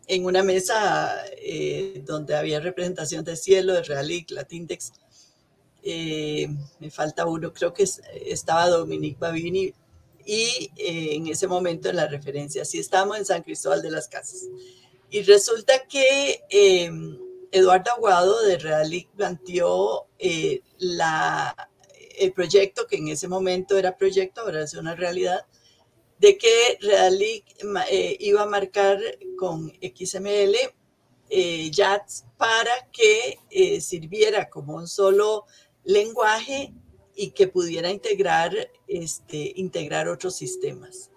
en 0.08 0.26
una 0.26 0.44
mesa 0.44 1.24
eh, 1.38 2.04
donde 2.06 2.36
había 2.36 2.60
representación 2.60 3.24
de 3.24 3.38
Cielo, 3.38 3.74
de 3.74 3.84
Realic, 3.84 4.32
Latindex. 4.32 4.92
Eh, 5.82 6.50
me 6.80 6.92
falta 6.92 7.26
uno, 7.26 7.54
creo 7.54 7.74
que 7.74 7.86
estaba 8.26 8.68
Dominique 8.68 9.18
Babini 9.20 9.74
y 10.26 10.72
eh, 10.76 11.16
en 11.16 11.28
ese 11.28 11.48
momento 11.48 11.90
en 11.90 11.96
la 11.96 12.08
referencia, 12.08 12.66
sí 12.66 12.80
estábamos 12.80 13.18
en 13.18 13.26
San 13.26 13.44
Cristóbal 13.44 13.82
de 13.82 13.92
las 13.92 14.10
Casas. 14.10 14.48
Y 15.10 15.22
resulta 15.22 15.86
que 15.88 16.44
Eduardo 17.54 17.92
Aguado 17.92 18.42
de 18.42 18.58
Realic 18.58 19.10
planteó 19.12 20.08
la, 20.80 21.56
el 22.18 22.34
proyecto, 22.34 22.88
que 22.88 22.96
en 22.96 23.10
ese 23.10 23.28
momento 23.28 23.78
era 23.78 23.96
proyecto, 23.96 24.42
ahora 24.42 24.64
es 24.64 24.74
una 24.74 24.96
realidad, 24.96 25.46
de 26.18 26.36
que 26.36 26.80
Realic 26.82 27.46
eh, 27.92 28.18
iba 28.20 28.42
a 28.42 28.48
marcar 28.48 29.00
con 29.38 29.72
XML 29.82 30.56
eh, 31.30 31.72
JATS 31.72 32.26
para 32.38 32.90
que 32.92 33.38
eh, 33.52 33.82
sirviera 33.82 34.50
como 34.50 34.76
un 34.76 34.88
solo 34.88 35.46
lenguaje 35.84 36.74
y 37.16 37.32
que 37.32 37.48
pudiera 37.48 37.92
integrar, 37.92 38.72
este, 38.88 39.54
integrar 39.58 40.08
otros 40.08 40.36
sistemas. 40.36 41.12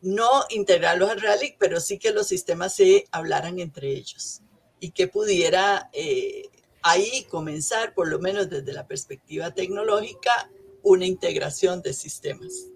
No 0.00 0.44
integrarlos 0.48 1.10
a 1.10 1.14
Realic, 1.14 1.56
pero 1.58 1.78
sí 1.78 1.98
que 1.98 2.10
los 2.10 2.26
sistemas 2.26 2.74
se 2.74 3.06
hablaran 3.10 3.58
entre 3.58 3.90
ellos 3.90 4.43
y 4.84 4.90
que 4.90 5.08
pudiera 5.08 5.88
eh, 5.94 6.50
ahí 6.82 7.24
comenzar, 7.30 7.94
por 7.94 8.06
lo 8.06 8.18
menos 8.18 8.50
desde 8.50 8.74
la 8.74 8.86
perspectiva 8.86 9.50
tecnológica, 9.54 10.50
una 10.82 11.06
integración 11.06 11.80
de 11.80 11.94
sistemas. 11.94 12.66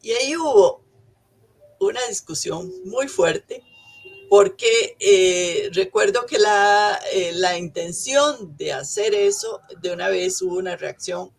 Y 0.00 0.12
ahí 0.12 0.36
hubo 0.36 0.84
una 1.80 2.00
discusión 2.08 2.72
muy 2.84 3.08
fuerte 3.08 3.64
porque 4.30 4.96
eh, 5.00 5.68
recuerdo 5.72 6.26
que 6.26 6.38
la, 6.38 6.96
eh, 7.12 7.32
la, 7.34 7.58
intención 7.58 8.56
de 8.56 8.72
hacer 8.72 9.12
eso, 9.12 9.62
de 9.80 9.90
una 9.90 10.10
vez 10.10 10.40
hubo 10.42 10.58
una 10.58 10.76
reacción 10.76 11.32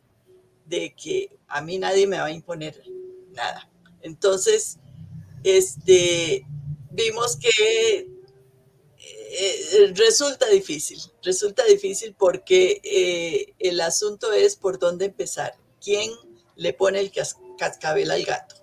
de 0.66 0.94
que 0.94 1.30
a 1.48 1.62
mí 1.62 1.78
nadie 1.78 2.08
me 2.08 2.18
va 2.18 2.26
a 2.26 2.32
imponer 2.32 2.84
nada. 3.32 3.72
Entonces, 4.02 4.80
este, 5.46 6.46
vimos 6.92 7.38
que 7.38 8.13
eh, 9.36 9.94
resulta 9.96 10.48
difícil, 10.48 11.00
resulta 11.24 11.64
difícil 11.66 12.14
porque 12.18 12.80
eh, 12.84 13.54
el 13.58 13.82
asunto 13.82 14.32
es 14.32 14.56
por 14.56 14.78
dónde 14.78 15.06
empezar, 15.06 15.56
quién 15.82 16.12
le 16.56 16.74
pone 16.74 17.00
el 17.00 17.12
cascabel 17.58 18.12
al 18.12 18.24
gato. 18.24 18.56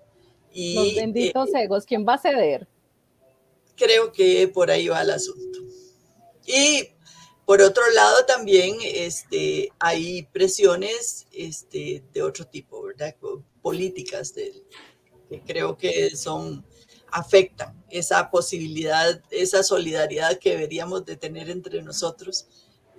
Y, 0.53 0.75
Los 0.75 0.95
benditos 0.95 1.49
eh, 1.55 1.63
egos, 1.65 1.85
¿quién 1.85 2.07
va 2.07 2.15
a 2.15 2.19
ceder? 2.19 2.69
Creo 3.77 4.13
que 4.13 4.47
por 4.49 4.71
ahí 4.71 4.89
va 4.89 5.03
el 5.03 5.11
asunto. 5.11 5.59
Y 6.47 6.91
por 7.45 7.63
otro 7.63 7.83
lado 7.93 8.25
también 8.27 8.77
este, 8.83 9.73
hay 9.81 10.23
presiones 10.33 11.27
este, 11.33 12.05
de 12.13 12.23
otro 12.23 12.47
tipo, 12.47 12.83
¿verdad? 12.83 13.17
Políticas 13.61 14.35
de, 14.35 14.63
que 15.29 15.41
creo 15.41 15.77
que 15.77 16.15
son 16.17 16.65
afectan 17.13 17.83
esa 17.91 18.31
posibilidad, 18.31 19.21
esa 19.31 19.63
solidaridad 19.63 20.39
que 20.39 20.51
deberíamos 20.51 21.05
de 21.05 21.17
tener 21.17 21.51
entre 21.51 21.83
nosotros 21.83 22.47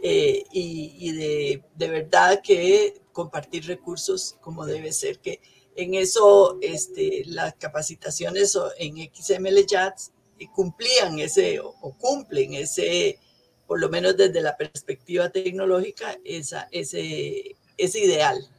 eh, 0.04 0.44
y, 0.52 1.12
de, 1.12 1.64
de, 1.76 1.88
verdad 1.88 2.42
que 2.44 3.02
compartir 3.12 3.68
recursos 3.68 4.36
como 4.42 4.66
debe 4.66 4.92
ser, 4.92 5.20
que 5.20 5.40
en 5.76 5.94
eso 5.94 6.58
este, 6.62 7.24
las 7.28 7.54
capacitaciones 7.56 8.58
en 8.78 8.98
XML 9.14 9.66
Chats 9.66 10.12
eh, 10.40 10.48
cumplían 10.54 11.20
ese 11.20 11.60
o, 11.60 11.74
cumplen 11.98 12.54
ese, 12.56 13.20
por 13.68 13.80
lo 13.80 13.90
menos 13.90 14.18
desde 14.18 14.42
la 14.42 14.58
perspectiva 14.58 15.30
tecnológica, 15.30 16.18
esa, 16.26 16.68
ese, 16.72 17.56
ese 17.78 18.00
ideal. 18.00 18.50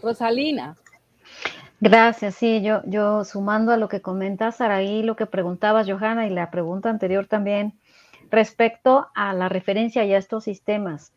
Rosalina, 0.00 0.76
Gracias, 1.84 2.36
sí, 2.36 2.62
yo, 2.62 2.80
yo 2.86 3.24
sumando 3.24 3.72
a 3.72 3.76
lo 3.76 3.88
que 3.88 4.00
comenta 4.00 4.52
Saraí, 4.52 5.02
lo 5.02 5.16
que 5.16 5.26
preguntaba 5.26 5.84
Johanna 5.84 6.28
y 6.28 6.30
la 6.30 6.48
pregunta 6.52 6.88
anterior 6.88 7.26
también, 7.26 7.76
respecto 8.30 9.08
a 9.16 9.34
la 9.34 9.48
referencia 9.48 10.04
y 10.04 10.14
a 10.14 10.18
estos 10.18 10.44
sistemas. 10.44 11.12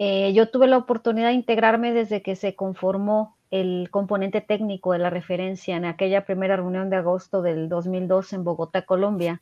Eh, 0.00 0.32
yo 0.32 0.50
tuve 0.50 0.66
la 0.66 0.78
oportunidad 0.78 1.28
de 1.28 1.34
integrarme 1.34 1.92
desde 1.92 2.20
que 2.20 2.34
se 2.34 2.56
conformó 2.56 3.36
el 3.52 3.90
componente 3.92 4.40
técnico 4.40 4.90
de 4.90 4.98
la 4.98 5.08
referencia 5.08 5.76
en 5.76 5.84
aquella 5.84 6.24
primera 6.24 6.56
reunión 6.56 6.90
de 6.90 6.96
agosto 6.96 7.40
del 7.40 7.68
2002 7.68 8.32
en 8.32 8.42
Bogotá, 8.42 8.82
Colombia, 8.82 9.40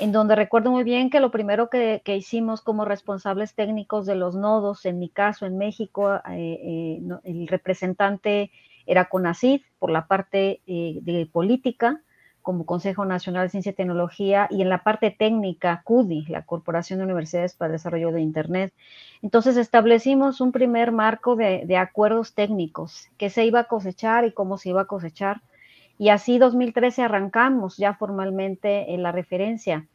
en 0.00 0.10
donde 0.10 0.36
recuerdo 0.36 0.70
muy 0.70 0.84
bien 0.84 1.10
que 1.10 1.20
lo 1.20 1.30
primero 1.30 1.68
que, 1.68 2.00
hicimos 2.06 2.62
como 2.62 2.86
responsables 2.86 3.54
técnicos 3.54 4.06
de 4.06 4.14
los 4.14 4.36
nodos, 4.36 4.86
en 4.86 4.98
mi 4.98 5.10
caso 5.10 5.44
en 5.44 5.58
México, 5.58 6.14
eh, 6.14 6.22
eh, 6.30 7.02
el 7.24 7.46
representante 7.46 8.50
era 8.86 9.06
CONACID 9.06 9.62
por 9.78 9.90
la 9.90 10.06
parte 10.06 10.60
eh, 10.66 10.98
de 11.02 11.26
política, 11.26 12.00
como 12.42 12.66
Consejo 12.66 13.04
Nacional 13.04 13.44
de 13.44 13.50
Ciencia 13.50 13.70
y 13.70 13.74
Tecnología, 13.74 14.48
y 14.50 14.62
en 14.62 14.68
la 14.68 14.82
parte 14.82 15.10
técnica, 15.10 15.82
CUDI, 15.84 16.26
la 16.26 16.44
Corporación 16.44 16.98
de 16.98 17.04
Universidades 17.04 17.54
para 17.54 17.68
el 17.68 17.72
Desarrollo 17.72 18.12
de 18.12 18.20
Internet. 18.20 18.74
Entonces 19.22 19.56
establecimos 19.56 20.40
un 20.40 20.52
primer 20.52 20.90
marco 20.92 21.36
de, 21.36 21.76
acuerdos 21.76 22.34
técnicos, 22.34 23.08
qué 23.16 23.30
se 23.30 23.46
iba 23.46 23.60
a 23.60 23.64
cosechar 23.64 24.24
y 24.24 24.32
cómo 24.32 24.58
se 24.58 24.70
iba 24.70 24.82
a 24.82 24.86
cosechar. 24.86 25.40
Y 25.98 26.08
así 26.08 26.38
2013 26.38 27.02
arrancamos 27.02 27.76
ya 27.76 27.94
formalmente 27.94 28.92
en 28.92 29.04
la 29.04 29.12
referencia. 29.12 29.86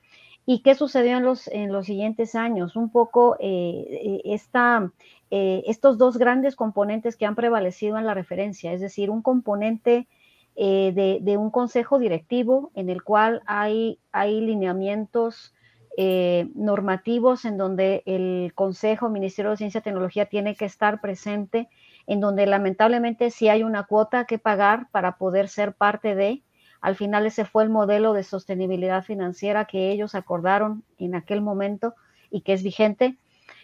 ¿Y 0.45 0.61
qué 0.61 0.75
sucedió 0.75 1.17
en 1.17 1.23
los, 1.23 1.49
en 1.49 1.73
los 1.73 1.87
siguientes 1.87 2.33
años? 2.33 2.77
Un 2.77 2.89
poco 2.89 3.35
eh, 3.41 3.85
eh, 3.89 4.21
esta 4.23 4.89
eh, 5.29 5.63
estos 5.67 5.97
dos 5.97 6.17
grandes 6.17 6.55
componentes 6.55 7.15
que 7.17 7.25
han 7.25 7.35
prevalecido 7.35 7.97
en 7.97 8.05
la 8.05 8.13
referencia, 8.13 8.71
es 8.71 8.81
decir, 8.81 9.09
un 9.09 9.21
componente 9.21 10.07
eh, 10.55 11.19
de, 11.21 11.37
un 11.37 11.51
consejo 11.51 11.99
directivo 11.99 12.71
en 12.73 12.89
el 12.89 13.03
cual 13.03 13.43
hay, 13.45 13.99
hay 14.11 14.41
lineamientos 14.41 15.53
eh, 15.97 16.49
normativos 16.55 17.45
en 17.45 17.57
donde 17.57 18.03
el 18.05 18.53
Consejo, 18.55 19.09
Ministerio 19.09 19.51
de 19.51 19.57
Ciencia 19.57 19.79
y 19.79 19.83
Tecnología 19.83 20.25
tiene 20.25 20.55
que 20.55 20.65
estar 20.65 21.01
presente, 21.01 21.69
en 22.07 22.21
donde 22.21 22.47
lamentablemente 22.47 23.29
sí 23.29 23.49
hay 23.49 23.63
una 23.63 23.83
cuota 23.83 24.25
que 24.25 24.39
pagar 24.39 24.89
para 24.91 25.17
poder 25.17 25.49
ser 25.49 25.73
parte 25.73 26.15
de. 26.15 26.41
Al 26.81 26.95
final 26.95 27.25
ese 27.25 27.45
fue 27.45 27.63
el 27.63 27.69
modelo 27.69 28.13
de 28.13 28.23
sostenibilidad 28.23 29.03
financiera 29.03 29.65
que 29.65 29.91
ellos 29.91 30.15
acordaron 30.15 30.83
en 30.97 31.15
aquel 31.15 31.41
momento 31.41 31.95
y 32.31 32.41
que 32.41 32.53
es 32.53 32.63
vigente 32.63 33.17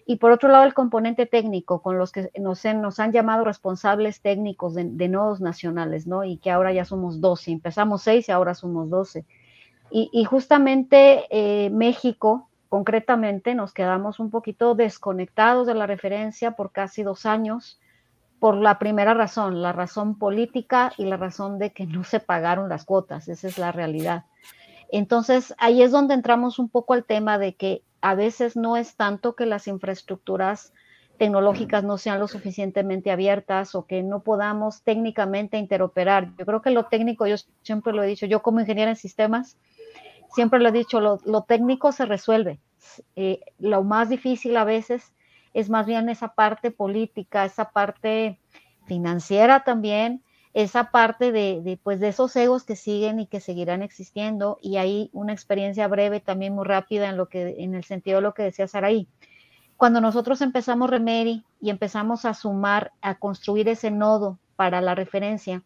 y 0.06 0.18
por 0.18 0.32
otro 0.32 0.50
lado, 0.50 0.66
el 0.66 0.74
componente 0.74 1.26
técnico, 1.26 1.82
con 1.82 1.98
los 1.98 2.12
que 2.12 2.30
nos, 2.40 2.66
nos 2.66 3.00
han 3.00 3.12
llamado 3.12 3.46
responsables 3.46 4.22
técnicos 4.22 4.74
de, 4.76 5.08
nodos 5.08 5.40
nacionales, 5.40 6.08
¿no? 6.08 6.24
Y 6.24 6.38
que 6.38 6.52
ahora 6.52 6.74
ya 6.74 6.84
somos 6.84 7.22
12. 7.22 7.52
Empezamos 7.52 8.02
6 8.04 8.28
y 8.28 8.32
ahora 8.32 8.54
somos 8.54 8.90
12. 8.90 9.26
Y, 9.96 10.24
justamente 10.26 11.26
eh, 11.30 11.70
México, 11.70 12.50
concretamente, 12.68 13.54
nos 13.54 13.74
quedamos 13.74 14.20
un 14.20 14.32
poquito 14.32 14.74
desconectados 14.74 15.68
de 15.68 15.76
la 15.76 15.86
referencia 15.86 16.54
por 16.54 16.72
casi 16.72 17.04
dos 17.04 17.28
años, 17.28 17.80
por 18.40 18.56
la 18.56 18.80
primera 18.80 19.14
razón, 19.14 19.62
la 19.62 19.72
razón 19.72 20.18
política 20.18 20.92
y 20.98 21.06
la 21.06 21.18
razón 21.18 21.60
de 21.60 21.74
que 21.74 21.86
no 21.86 22.04
se 22.04 22.20
pagaron 22.20 22.70
las 22.70 22.86
cuotas. 22.86 23.28
Esa 23.28 23.48
es 23.48 23.60
la 23.60 23.72
realidad. 23.72 24.26
Entonces, 24.92 25.54
ahí 25.60 25.84
es 25.84 25.92
donde 25.92 26.16
entramos 26.16 26.58
un 26.58 26.70
poco 26.70 26.94
al 26.94 27.06
tema 27.06 27.38
de 27.38 27.56
que 27.56 27.84
a 28.04 28.16
veces 28.16 28.58
no 28.58 28.76
es 28.76 28.98
tanto 28.98 29.34
que 29.34 29.46
las 29.46 29.66
infraestructuras 29.66 30.74
tecnológicas 31.18 31.86
no 31.86 31.98
sean 31.98 32.20
lo 32.20 32.28
suficientemente 32.28 33.12
abiertas 33.12 33.76
o 33.76 33.86
que 33.86 34.04
no 34.04 34.24
podamos 34.24 34.82
técnicamente 34.82 35.58
interoperar. 35.58 36.36
Yo 36.38 36.46
creo 36.46 36.62
que 36.62 36.72
lo 36.72 36.84
técnico, 36.88 37.28
yo 37.28 37.38
siempre 37.62 37.94
lo 37.94 38.04
he 38.04 38.08
dicho, 38.08 38.26
yo 38.26 38.42
como 38.42 38.60
ingeniera 38.60 38.92
en 38.92 38.98
sistemas, 38.98 39.56
siempre 40.36 40.60
lo 40.60 40.68
he 40.68 40.74
dicho, 40.74 41.00
lo, 41.00 41.42
técnico 41.44 41.94
se 41.94 42.06
resuelve. 42.06 42.60
Eh, 43.16 43.40
lo 43.58 43.86
más 43.86 44.10
difícil 44.10 44.58
a 44.58 44.66
veces 44.66 45.14
es 45.54 45.70
más 45.70 45.86
bien 45.86 46.10
esa 46.10 46.36
parte 46.36 46.72
política, 46.72 47.46
esa 47.46 47.70
parte 47.70 48.38
financiera 48.86 49.64
también, 49.64 50.22
esa 50.54 50.92
parte 50.92 51.32
de, 51.32 51.80
pues 51.82 52.00
de 52.00 52.10
esos 52.10 52.36
egos 52.36 52.64
que 52.64 52.76
siguen 52.76 53.20
y 53.20 53.26
que 53.26 53.40
seguirán 53.40 53.82
existiendo 53.82 54.60
y 54.62 54.78
hay 54.78 55.10
una 55.12 55.34
experiencia 55.34 55.88
breve 55.88 56.20
también 56.20 56.54
muy 56.54 56.66
rápida 56.66 57.10
en 57.10 57.18
lo 57.18 57.28
que 57.28 57.56
en 57.60 57.74
el 57.74 57.84
sentido 57.84 58.18
de 58.18 58.22
lo 58.22 58.34
que 58.34 58.44
decía 58.44 58.68
Saraí. 58.68 59.08
Cuando 59.78 60.00
nosotros 60.00 60.42
empezamos 60.42 60.90
Remedy 60.90 61.44
y 61.60 61.72
empezamos 61.72 62.26
a 62.26 62.36
sumar, 62.36 62.92
a 63.02 63.16
construir 63.16 63.68
ese 63.68 63.90
nodo 63.90 64.38
para 64.56 64.80
la 64.82 64.94
referencia, 64.94 65.64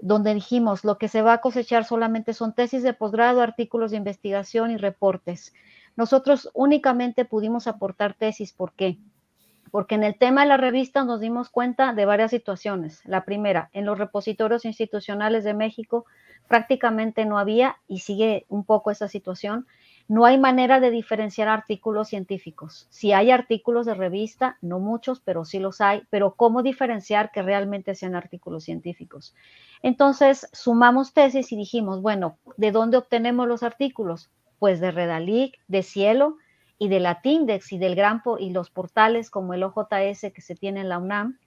donde 0.00 0.34
dijimos 0.34 0.84
lo 0.84 0.96
que 0.96 1.08
se 1.08 1.22
va 1.22 1.34
a 1.34 1.40
cosechar 1.40 1.84
solamente 1.84 2.32
son 2.32 2.54
tesis 2.54 2.82
de 2.82 2.94
posgrado, 2.94 3.42
artículos 3.42 3.90
de 3.90 3.98
investigación 3.98 4.70
y 4.70 4.78
reportes. 4.78 5.52
Nosotros 5.96 6.50
únicamente 6.54 7.24
pudimos 7.26 7.66
aportar 7.66 8.14
tesis, 8.14 8.52
¿por 8.52 8.72
qué? 8.72 8.98
Porque 9.74 9.96
en 9.96 10.04
el 10.04 10.16
tema 10.16 10.42
de 10.42 10.46
la 10.46 10.56
revista 10.56 11.02
nos 11.02 11.18
dimos 11.18 11.50
cuenta 11.50 11.94
de 11.94 12.06
varias 12.06 12.30
situaciones. 12.30 13.00
La 13.06 13.24
primera, 13.24 13.70
en 13.72 13.84
los 13.84 13.98
repositorios 13.98 14.64
institucionales 14.64 15.42
de 15.42 15.52
México 15.52 16.06
prácticamente 16.46 17.24
no 17.24 17.40
había, 17.40 17.78
y 17.88 17.98
sigue 17.98 18.46
un 18.48 18.62
poco 18.62 18.92
esa 18.92 19.08
situación, 19.08 19.66
no 20.06 20.26
hay 20.26 20.38
manera 20.38 20.78
de 20.78 20.92
diferenciar 20.92 21.48
artículos 21.48 22.06
científicos. 22.06 22.86
Si 22.90 23.12
hay 23.12 23.32
artículos 23.32 23.84
de 23.84 23.94
revista, 23.94 24.58
no 24.60 24.78
muchos, 24.78 25.18
pero 25.18 25.44
sí 25.44 25.58
los 25.58 25.80
hay, 25.80 26.04
pero 26.08 26.34
¿cómo 26.36 26.62
diferenciar 26.62 27.32
que 27.32 27.42
realmente 27.42 27.96
sean 27.96 28.14
artículos 28.14 28.62
científicos? 28.62 29.34
Entonces, 29.82 30.48
sumamos 30.52 31.14
tesis 31.14 31.50
y 31.50 31.56
dijimos, 31.56 32.00
bueno, 32.00 32.38
¿de 32.56 32.70
dónde 32.70 32.96
obtenemos 32.96 33.48
los 33.48 33.64
artículos? 33.64 34.30
Pues 34.60 34.78
de 34.78 34.92
Redalic, 34.92 35.58
de 35.66 35.82
Cielo 35.82 36.36
y 36.78 36.88
de 36.88 37.00
Latindex 37.00 37.72
y 37.72 37.78
del 37.78 37.94
Grampo 37.94 38.38
y 38.38 38.50
los 38.50 38.70
portales 38.70 39.30
como 39.30 39.54
el 39.54 39.62
OJS 39.62 40.32
que 40.32 40.40
se 40.40 40.54
tiene 40.54 40.80
en 40.80 40.88
la 40.88 40.98
UNAM. 40.98 41.38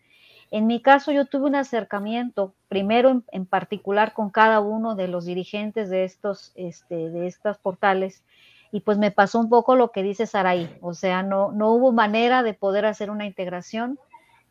En 0.49 0.65
mi 0.65 0.81
caso, 0.81 1.11
yo 1.11 1.25
tuve 1.25 1.47
un 1.47 1.55
acercamiento, 1.55 2.53
primero 2.69 3.23
en, 3.31 3.45
particular 3.45 4.13
con 4.13 4.29
cada 4.29 4.61
uno 4.61 4.95
de 4.95 5.09
los 5.09 5.25
dirigentes 5.25 5.89
de 5.89 6.05
estos, 6.05 6.53
este, 6.55 7.09
de 7.09 7.27
estos 7.27 7.57
portales, 7.57 8.23
y 8.71 8.81
pues 8.81 8.97
me 8.97 9.11
pasó 9.11 9.39
un 9.39 9.49
poco 9.49 9.75
lo 9.75 9.91
que 9.91 10.03
dice 10.03 10.25
Saraí, 10.25 10.69
o 10.81 10.93
sea, 10.93 11.23
no, 11.23 11.51
no 11.51 11.71
hubo 11.71 11.91
manera 11.91 12.43
de 12.43 12.53
poder 12.53 12.85
hacer 12.85 13.09
una 13.09 13.25
integración, 13.25 13.99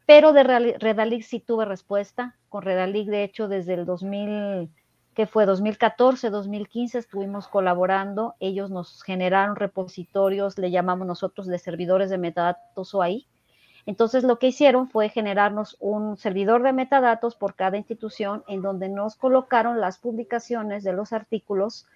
pero 0.07 0.33
de 0.33 0.45
Redalic 0.79 1.23
sí 1.23 1.41
tuve 1.41 1.65
respuesta. 1.65 2.37
Con 2.49 2.63
Redalic, 2.63 3.09
de 3.09 3.25
hecho, 3.25 3.49
desde 3.49 3.75
el 3.75 3.85
2000, 3.85 4.71
que 5.17 5.27
fue 5.27 5.47
2014, 5.47 6.29
2015, 6.29 6.99
estuvimos 6.99 7.49
colaborando. 7.49 8.35
Ellos 8.39 8.71
nos 8.71 9.03
generaron 9.03 9.57
repositorios, 9.57 10.59
le 10.59 10.71
llamamos 10.71 11.07
nosotros 11.07 11.47
de 11.47 11.59
servidores 11.59 12.11
de 12.11 12.19
metadatos 12.19 12.95
OAI. 12.95 13.27
Entonces, 13.87 14.25
lo 14.25 14.39
que 14.39 14.49
hicieron 14.49 14.91
fue 14.91 15.09
generarnos 15.09 15.79
un 15.81 16.19
servidor 16.19 16.63
de 16.63 16.75
metadatos 16.75 17.35
por 17.35 17.55
cada 17.55 17.79
institución 17.79 18.45
en 18.47 18.61
donde 18.61 18.91
nos 18.91 19.17
colocaron 19.17 19.81
las 19.81 19.97
publicaciones 19.97 20.85
de 20.85 20.93
los 20.93 21.15
artículos 21.15 21.87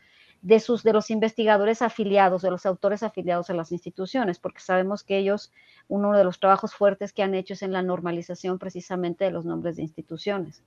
de, 0.40 0.58
sus, 0.58 0.82
de 0.82 0.94
los 0.94 1.10
investigadores 1.10 1.82
afiliados, 1.82 2.40
de 2.40 2.50
los 2.50 2.64
autores 2.64 3.02
afiliados 3.02 3.50
a 3.50 3.54
las 3.54 3.70
instituciones, 3.70 4.38
porque 4.38 4.60
sabemos 4.60 5.02
que 5.02 5.18
ellos, 5.18 5.52
uno 5.88 6.16
de 6.16 6.24
los 6.24 6.40
trabajos 6.40 6.74
fuertes 6.74 7.12
que 7.12 7.22
han 7.22 7.34
hecho 7.34 7.52
es 7.52 7.60
en 7.60 7.72
la 7.72 7.82
normalización 7.82 8.58
precisamente 8.58 9.26
de 9.26 9.30
los 9.30 9.44
nombres 9.44 9.76
de 9.76 9.82
instituciones. 9.82 10.62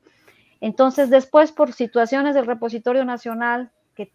Entonces, 0.64 1.10
después, 1.10 1.52
por 1.52 1.74
situaciones 1.74 2.36
del 2.36 2.48
repositorio 2.48 3.04
nacional, 3.04 3.70
que 3.96 4.10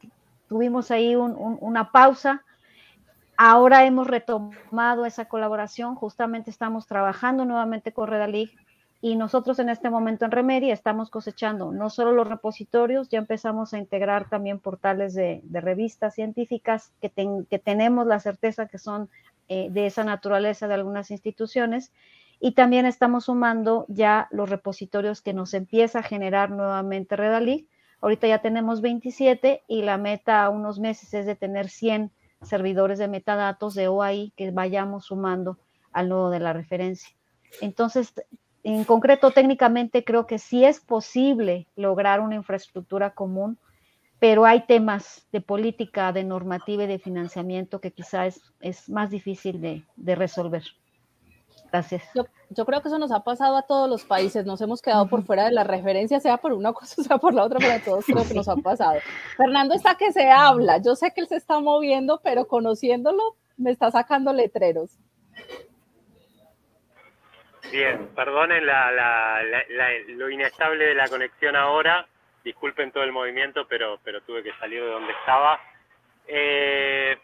tuvimos 0.48 0.90
ahí 0.90 1.14
una 1.14 1.92
pausa, 1.92 2.42
ahora 3.36 3.84
hemos 3.84 4.06
retomado 4.06 5.04
esa 5.04 5.26
colaboración, 5.26 5.94
justamente 5.94 6.48
estamos 6.48 6.86
trabajando 6.86 7.44
nuevamente 7.44 7.92
con 7.92 8.08
Redalig 8.08 8.50
y 9.02 9.16
nosotros 9.16 9.58
en 9.58 9.68
este 9.68 9.90
momento 9.90 10.24
en 10.24 10.30
Remedia 10.30 10.72
estamos 10.72 11.10
cosechando 11.10 11.70
no 11.70 11.90
solo 11.90 12.12
los 12.12 12.26
repositorios, 12.26 13.10
ya 13.10 13.18
empezamos 13.18 13.74
a 13.74 13.78
integrar 13.78 14.30
también 14.30 14.58
portales 14.58 15.12
de, 15.12 15.42
revistas 15.52 16.14
científicas 16.14 16.92
que, 17.02 17.12
que, 17.50 17.58
tenemos 17.58 18.06
la 18.06 18.20
certeza 18.20 18.68
que 18.68 18.78
son 18.78 19.10
eh, 19.48 19.68
de 19.70 19.84
esa 19.84 20.02
naturaleza 20.02 20.66
de 20.66 20.72
algunas 20.72 21.10
instituciones. 21.10 21.92
Y 22.40 22.52
también 22.52 22.86
estamos 22.86 23.24
sumando 23.24 23.84
ya 23.88 24.28
los 24.30 24.48
repositorios 24.48 25.22
que 25.22 25.32
nos 25.32 25.54
empieza 25.54 26.00
a 26.00 26.04
generar 26.04 26.50
nuevamente 26.50 27.16
Redalic. 27.16 27.66
Ahorita 28.00 28.28
ya 28.28 28.38
tenemos 28.38 28.80
27 28.80 29.64
y 29.66 29.82
la 29.82 29.98
meta 29.98 30.44
a 30.44 30.50
unos 30.50 30.78
meses 30.78 31.12
es 31.14 31.26
de 31.26 31.34
tener 31.34 31.68
100 31.68 32.12
servidores 32.42 32.98
de 32.98 33.08
metadatos 33.08 33.74
de 33.74 33.88
OAI 33.88 34.32
que 34.36 34.50
vayamos 34.52 35.06
sumando 35.06 35.58
al 35.92 36.08
nodo 36.08 36.30
de 36.30 36.38
la 36.38 36.52
referencia. 36.52 37.10
Entonces, 37.60 38.14
en 38.62 38.84
concreto, 38.84 39.30
técnicamente 39.30 40.04
creo 40.04 40.26
que 40.26 40.38
sí 40.38 40.64
es 40.64 40.80
posible 40.80 41.66
lograr 41.76 42.20
una 42.20 42.34
infraestructura 42.34 43.10
común, 43.10 43.58
pero 44.18 44.44
hay 44.44 44.66
temas 44.66 45.26
de 45.32 45.40
política, 45.40 46.12
de 46.12 46.24
normativa 46.24 46.84
y 46.84 46.88
de 46.88 46.98
financiamiento 46.98 47.80
que 47.80 47.92
quizás 47.92 48.40
es, 48.60 48.88
más 48.88 49.10
difícil 49.10 49.60
de, 49.60 50.14
resolver. 50.14 50.64
Gracias. 51.70 52.02
Yo, 52.14 52.64
creo 52.64 52.80
que 52.80 52.88
eso 52.88 52.98
nos 52.98 53.12
ha 53.12 53.24
pasado 53.24 53.56
a 53.56 53.62
todos 53.62 53.90
los 53.90 54.04
países, 54.04 54.46
nos 54.46 54.60
hemos 54.60 54.80
quedado 54.80 55.06
por 55.08 55.22
fuera 55.24 55.44
de 55.44 55.52
la 55.52 55.64
referencia, 55.64 56.18
sea 56.20 56.38
por 56.38 56.52
una 56.52 56.72
cosa, 56.74 57.02
sea 57.02 57.18
por 57.18 57.34
la 57.34 57.44
otra, 57.44 57.58
pero 57.58 57.74
a 57.74 57.78
todos 57.80 58.06
creo 58.06 58.26
que 58.26 58.34
nos 58.34 58.48
ha 58.48 58.56
pasado. 58.62 59.00
Fernando 59.36 59.74
está 59.74 59.96
que 59.96 60.12
se 60.12 60.30
habla, 60.30 60.78
yo 60.78 60.94
sé 60.94 61.12
que 61.14 61.20
él 61.20 61.28
se 61.28 61.36
está 61.36 61.60
moviendo, 61.60 62.20
pero 62.22 62.46
conociéndolo 62.46 63.36
me 63.56 63.70
está 63.70 63.90
sacando 63.90 64.32
letreros. 64.32 64.98
Bien, 67.70 68.08
perdonen 68.14 68.64
lo 70.16 70.30
inestable 70.30 70.86
de 70.86 70.94
la 70.94 71.08
conexión 71.08 71.54
ahora, 71.54 72.06
disculpen 72.42 72.92
todo 72.92 73.04
el 73.04 73.12
movimiento, 73.12 73.66
pero, 73.68 73.98
pero 74.02 74.22
tuve 74.22 74.42
que 74.42 74.54
salir 74.58 74.80
de 74.82 74.88
donde 74.88 75.12
estaba. 75.12 75.60
Eh, 76.26 77.18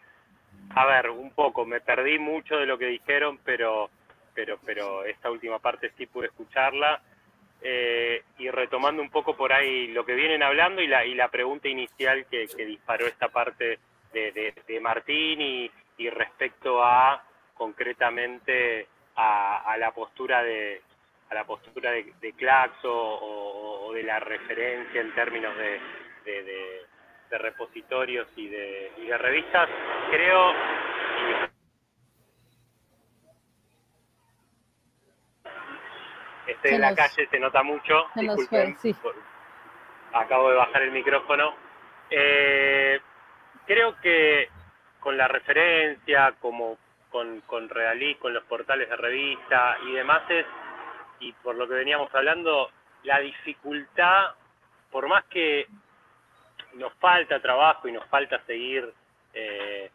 a 0.75 0.85
ver, 0.85 1.09
un 1.09 1.31
poco, 1.31 1.65
me 1.65 1.81
perdí 1.81 2.19
mucho 2.19 2.57
de 2.57 2.65
lo 2.65 2.77
que 2.77 2.85
dijeron, 2.85 3.39
pero, 3.43 3.89
pero, 4.35 4.59
pero 4.63 5.03
esta 5.05 5.31
última 5.31 5.59
parte 5.59 5.91
sí 5.97 6.05
pude 6.05 6.27
escucharla. 6.27 7.01
Eh, 7.61 8.21
y 8.37 8.49
retomando 8.51 9.01
un 9.01 9.09
poco 9.09 9.35
por 9.35 9.51
ahí 9.51 9.87
lo 9.87 10.05
que 10.05 10.13
vienen 10.13 10.43
hablando 10.43 10.81
y 10.81 10.87
la, 10.87 11.03
y 11.03 11.15
la 11.15 11.29
pregunta 11.29 11.67
inicial 11.67 12.25
que, 12.29 12.45
disparó 12.57 13.07
esta 13.07 13.29
parte 13.29 13.79
de, 14.13 14.79
Martín 14.81 15.41
y, 15.41 15.71
y 15.97 16.09
respecto 16.09 16.83
a 16.83 17.23
concretamente 17.55 18.87
a, 19.15 19.75
la 19.77 19.91
postura 19.91 20.43
de 20.43 20.81
a 21.29 21.33
la 21.33 21.43
postura 21.45 21.91
de, 21.91 22.33
Claxo 22.33 22.91
o, 22.91 23.91
de 23.93 24.03
la 24.03 24.19
referencia 24.19 25.01
en 25.01 25.13
términos 25.15 25.55
de, 25.57 25.79
repositorios 27.31 28.27
y 28.37 28.47
de, 28.47 29.17
revistas, 29.17 29.69
creo 30.09 30.53
estoy 36.65 36.75
en 36.75 36.81
la 36.81 36.95
calle, 36.95 37.27
se 37.29 37.39
nota 37.39 37.63
mucho, 37.63 38.07
disculpen, 38.15 38.77
acabo 40.13 40.49
de 40.49 40.55
bajar 40.55 40.81
el 40.81 40.91
micrófono. 40.91 41.55
Eh, 42.09 42.99
creo 43.65 43.99
que 44.01 44.49
con 44.99 45.17
la 45.17 45.27
referencia, 45.27 46.33
como 46.39 46.77
con, 47.09 47.41
con 47.41 47.69
Realí, 47.69 48.15
con 48.15 48.33
los 48.33 48.43
portales 48.45 48.89
de 48.89 48.95
revista 48.95 49.77
y 49.85 49.93
demás 49.93 50.23
es, 50.29 50.45
y 51.19 51.31
por 51.33 51.55
lo 51.55 51.67
que 51.67 51.75
veníamos 51.75 52.13
hablando, 52.13 52.71
la 53.03 53.19
dificultad, 53.19 54.31
por 54.91 55.07
más 55.07 55.23
que 55.25 55.67
nos 56.73 56.93
falta 56.95 57.39
trabajo 57.39 57.87
y 57.87 57.91
nos 57.91 58.05
falta 58.07 58.41
seguir, 58.45 58.91
eh, 59.33 59.89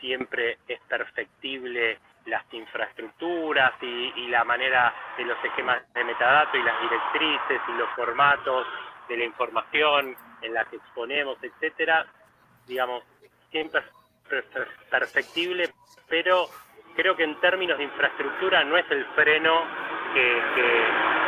siempre 0.00 0.58
es 0.68 0.80
perfectible 0.88 1.98
las 2.26 2.44
infraestructuras 2.52 3.72
y, 3.82 4.12
y, 4.16 4.28
la 4.28 4.44
manera 4.44 4.94
de 5.16 5.24
los 5.24 5.36
esquemas 5.44 5.82
de 5.92 6.04
metadato 6.04 6.56
y 6.56 6.62
las 6.62 6.80
directrices 6.80 7.60
y 7.68 7.72
los 7.72 7.88
formatos 7.90 8.66
de 9.08 9.16
la 9.18 9.24
información 9.24 10.16
en 10.40 10.54
la 10.54 10.64
que 10.64 10.76
exponemos, 10.76 11.36
etcétera, 11.42 12.06
digamos, 12.66 13.02
siempre 13.50 13.82
es 14.30 14.44
perfectible, 14.90 15.70
pero 16.08 16.48
creo 16.96 17.16
que 17.16 17.24
en 17.24 17.38
términos 17.40 17.78
de 17.78 17.84
infraestructura 17.84 18.64
no 18.64 18.76
es 18.76 18.90
el 18.90 19.04
freno 19.14 19.62
que, 20.14 20.42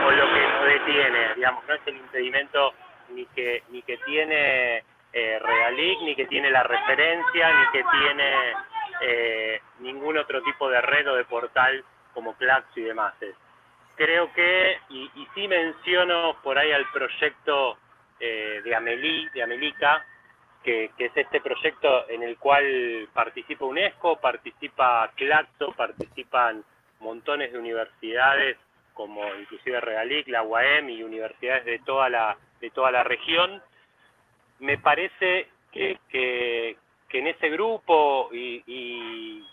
o 0.05 0.11
lo 0.11 0.33
que 0.33 0.49
nos 0.49 0.65
detiene, 0.67 1.35
digamos, 1.35 1.65
no 1.67 1.75
es 1.75 1.81
el 1.87 1.97
impedimento 1.97 2.75
ni 3.11 3.27
que 3.27 3.63
ni 3.71 3.83
que 3.83 3.99
tiene 3.99 4.83
eh, 5.13 5.39
Realic, 5.41 6.01
ni 6.03 6.15
que 6.15 6.27
tiene 6.27 6.51
la 6.51 6.63
referencia, 6.63 7.53
ni 7.53 7.67
que 7.73 7.85
tiene 7.91 8.55
eh, 9.03 9.61
ningún 9.81 10.19
otro 10.19 10.43
tipo 10.43 10.69
de 10.69 10.81
red 10.81 11.11
o 11.11 11.15
de 11.15 11.25
portal 11.25 11.85
como 12.15 12.35
Claxo 12.37 12.81
y 12.81 12.85
demás. 12.85 13.15
Creo 13.97 14.33
que, 14.33 14.79
y, 14.91 15.11
y 15.15 15.29
sí 15.35 15.49
menciono 15.49 16.37
por 16.43 16.59
ahí 16.59 16.73
al 16.73 16.91
proyecto 16.91 17.79
eh, 18.19 18.63
de 18.65 18.75
Amelie, 18.75 19.29
de 19.35 19.43
Amelica, 19.43 20.05
que, 20.63 20.91
es 20.99 21.13
este 21.15 21.41
proyecto 21.41 22.09
en 22.09 22.23
el 22.23 22.39
cual 22.39 23.09
participa 23.13 23.67
UNESCO, 23.67 24.17
participa 24.21 25.13
Claxo, 25.15 25.73
participan 25.73 26.65
montones 27.01 27.53
de 27.53 27.59
universidades 27.59 28.57
como 28.95 29.23
inclusive 29.35 29.81
Regalic, 29.81 30.27
la 30.29 30.43
UAM 30.43 30.89
y 30.89 31.03
universidades 31.03 31.67
de 31.67 31.79
toda 31.81 32.09
la, 32.09 32.37
de 32.61 32.71
toda 32.71 32.91
la 32.91 33.05
región. 33.05 33.63
Me 34.59 34.79
parece 34.79 35.49
que, 35.71 36.77
en 37.19 37.27
ese 37.27 37.49
grupo 37.51 38.29
y, 38.33 39.45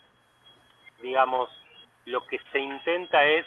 digamos, 1.02 1.50
lo 2.06 2.26
que 2.26 2.40
se 2.52 2.60
intenta 2.60 3.24
es 3.26 3.46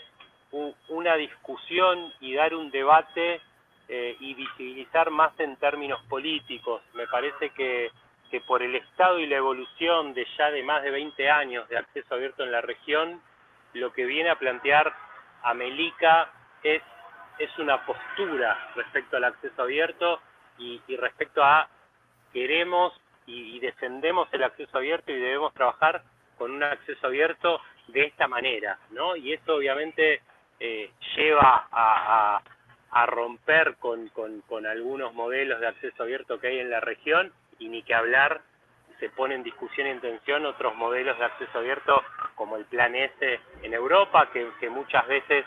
una 0.88 1.16
discusión 1.16 2.12
y 2.20 2.34
dar 2.34 2.54
un 2.54 2.70
debate 2.70 3.40
eh, 3.88 4.16
y 4.20 4.34
visibilizar 4.34 5.10
más 5.10 5.38
en 5.38 5.56
términos 5.56 6.00
políticos. 6.08 6.82
Me 6.94 7.06
parece 7.06 7.50
que, 7.50 7.90
que 8.30 8.40
por 8.40 8.62
el 8.62 8.74
estado 8.74 9.18
y 9.18 9.26
la 9.26 9.36
evolución 9.36 10.14
de 10.14 10.26
ya 10.36 10.50
de 10.50 10.62
más 10.62 10.82
de 10.82 10.90
20 10.90 11.30
años 11.30 11.68
de 11.68 11.78
acceso 11.78 12.14
abierto 12.14 12.42
en 12.42 12.52
la 12.52 12.60
región, 12.60 13.20
lo 13.74 13.92
que 13.92 14.04
viene 14.04 14.30
a 14.30 14.38
plantear 14.38 14.92
Amelica 15.42 16.32
es, 16.62 16.82
es 17.38 17.58
una 17.58 17.84
postura 17.84 18.72
respecto 18.74 19.16
al 19.16 19.24
acceso 19.24 19.62
abierto 19.62 20.20
y, 20.58 20.80
respecto 20.96 21.42
a 21.42 21.68
queremos 22.32 22.92
y, 23.26 23.58
defendemos 23.60 24.28
el 24.32 24.44
acceso 24.44 24.78
abierto 24.78 25.10
y 25.10 25.16
debemos 25.16 25.52
trabajar 25.54 26.02
con 26.38 26.50
un 26.52 26.62
acceso 26.62 27.06
abierto 27.06 27.60
de 27.88 28.04
esta 28.04 28.28
manera, 28.28 28.78
¿no? 28.90 29.16
Y 29.16 29.32
eso 29.32 29.56
obviamente 29.56 30.20
eh, 30.60 30.90
lleva 31.16 31.68
a, 31.72 32.42
romper 33.06 33.76
con, 33.76 34.08
con, 34.08 34.66
algunos 34.66 35.12
modelos 35.12 35.60
de 35.60 35.66
acceso 35.66 36.02
abierto 36.02 36.40
que 36.40 36.48
hay 36.48 36.58
en 36.60 36.70
la 36.70 36.80
región 36.80 37.30
y 37.58 37.68
ni 37.68 37.82
que 37.82 37.94
hablar 37.94 38.40
se 38.98 39.10
pone 39.10 39.34
en 39.34 39.42
discusión 39.42 39.86
y 39.86 39.90
en 39.90 40.00
tensión 40.00 40.46
otros 40.46 40.74
modelos 40.76 41.18
de 41.18 41.26
acceso 41.26 41.58
abierto 41.58 42.02
como 42.34 42.56
el 42.56 42.64
Plan 42.64 42.94
S 42.94 43.40
en 43.62 43.74
Europa, 43.74 44.30
que 44.32 44.70
muchas 44.70 45.06
veces 45.06 45.44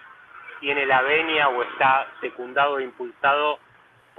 tiene 0.60 0.86
la 0.86 1.02
venia 1.02 1.50
o 1.50 1.64
está 1.64 2.08
secundado 2.22 2.80
e 2.80 2.84
impulsado 2.84 3.60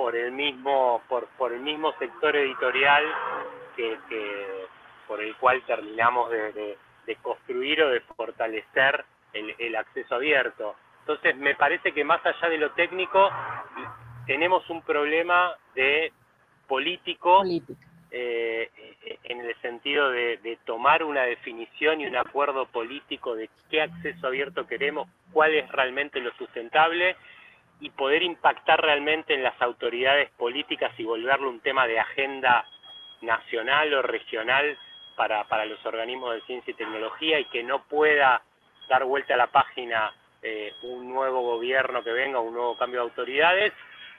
por 0.01 0.17
el 0.17 0.33
mismo, 0.33 1.03
por, 1.11 1.27
por 1.37 1.53
el 1.53 1.61
mismo 1.61 1.93
sector 1.99 2.35
editorial 2.35 3.05
que, 3.77 3.99
que 4.09 4.65
por 5.07 5.23
el 5.23 5.37
cual 5.37 5.63
terminamos 5.67 6.31
de, 6.31 6.53
de, 6.55 6.79
de 7.05 7.17
construir 7.17 7.83
o 7.83 7.91
de 7.91 8.01
fortalecer 8.01 9.05
el, 9.35 9.77
acceso 9.77 10.15
abierto. 10.15 10.75
Entonces, 11.01 11.37
me 11.37 11.55
parece 11.55 11.93
que 11.93 12.03
más 12.03 12.25
allá 12.25 12.49
de 12.49 12.57
lo 12.57 12.71
técnico, 12.71 13.29
tenemos 14.27 14.71
un 14.71 14.81
problema 14.81 15.55
de 15.75 16.11
político, 16.67 17.43
eh, 18.11 18.71
en 19.25 19.41
el 19.41 19.55
sentido 19.61 20.09
de, 20.09 20.39
de, 20.39 20.57
tomar 20.65 21.05
una 21.05 21.25
definición 21.25 22.01
y 22.01 22.07
un 22.07 22.17
acuerdo 22.17 22.65
político 22.65 23.35
de 23.35 23.51
qué 23.69 23.83
acceso 23.83 24.29
abierto 24.29 24.67
queremos, 24.67 25.11
cuál 25.31 25.53
es 25.53 25.71
realmente 25.71 26.21
lo 26.21 26.33
sustentable 26.39 27.17
y 27.81 27.91
poder 27.91 28.23
impactar 28.23 28.81
realmente 28.81 29.35
en 29.35 29.43
las 29.43 29.61
autoridades 29.61 30.31
políticas 30.33 30.93
y 30.99 31.05
volverlo 31.05 31.49
un 31.49 31.61
tema 31.61 31.87
de 31.87 31.99
agenda 31.99 32.67
nacional 33.23 33.93
o 33.95 34.03
regional 34.03 34.79
para, 35.17 35.45
para 35.45 35.65
los 35.65 35.85
organismos 35.85 36.35
de 36.35 36.43
ciencia 36.43 36.71
y 36.71 36.75
tecnología 36.75 37.41
y 37.41 37.47
que 37.47 37.63
no 37.63 37.83
pueda 37.85 38.43
dar 38.89 39.05
vuelta 39.05 39.35
a 39.35 39.39
la 39.39 39.47
página 39.47 40.13
eh, 40.43 40.75
un 40.83 41.09
nuevo 41.09 41.43
gobierno 41.43 42.03
que 42.03 42.13
venga, 42.13 42.41
un 42.41 42.55
nuevo 42.55 42.77
cambio 42.77 43.01
de 43.01 43.09
autoridades. 43.09 43.73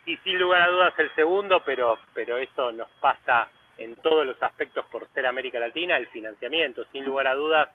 Y 0.05 0.17
sin 0.17 0.39
lugar 0.39 0.63
a 0.63 0.67
dudas 0.67 0.93
el 0.97 1.13
segundo, 1.13 1.61
pero, 1.63 1.99
pero 2.13 2.37
eso 2.37 2.71
nos 2.71 2.89
pasa 2.99 3.49
en 3.77 3.95
todos 3.97 4.25
los 4.25 4.41
aspectos 4.41 4.85
por 4.91 5.07
ser 5.09 5.27
América 5.27 5.59
Latina, 5.59 5.97
el 5.97 6.07
financiamiento. 6.07 6.85
Sin 6.91 7.05
lugar 7.05 7.27
a 7.27 7.35
dudas, 7.35 7.69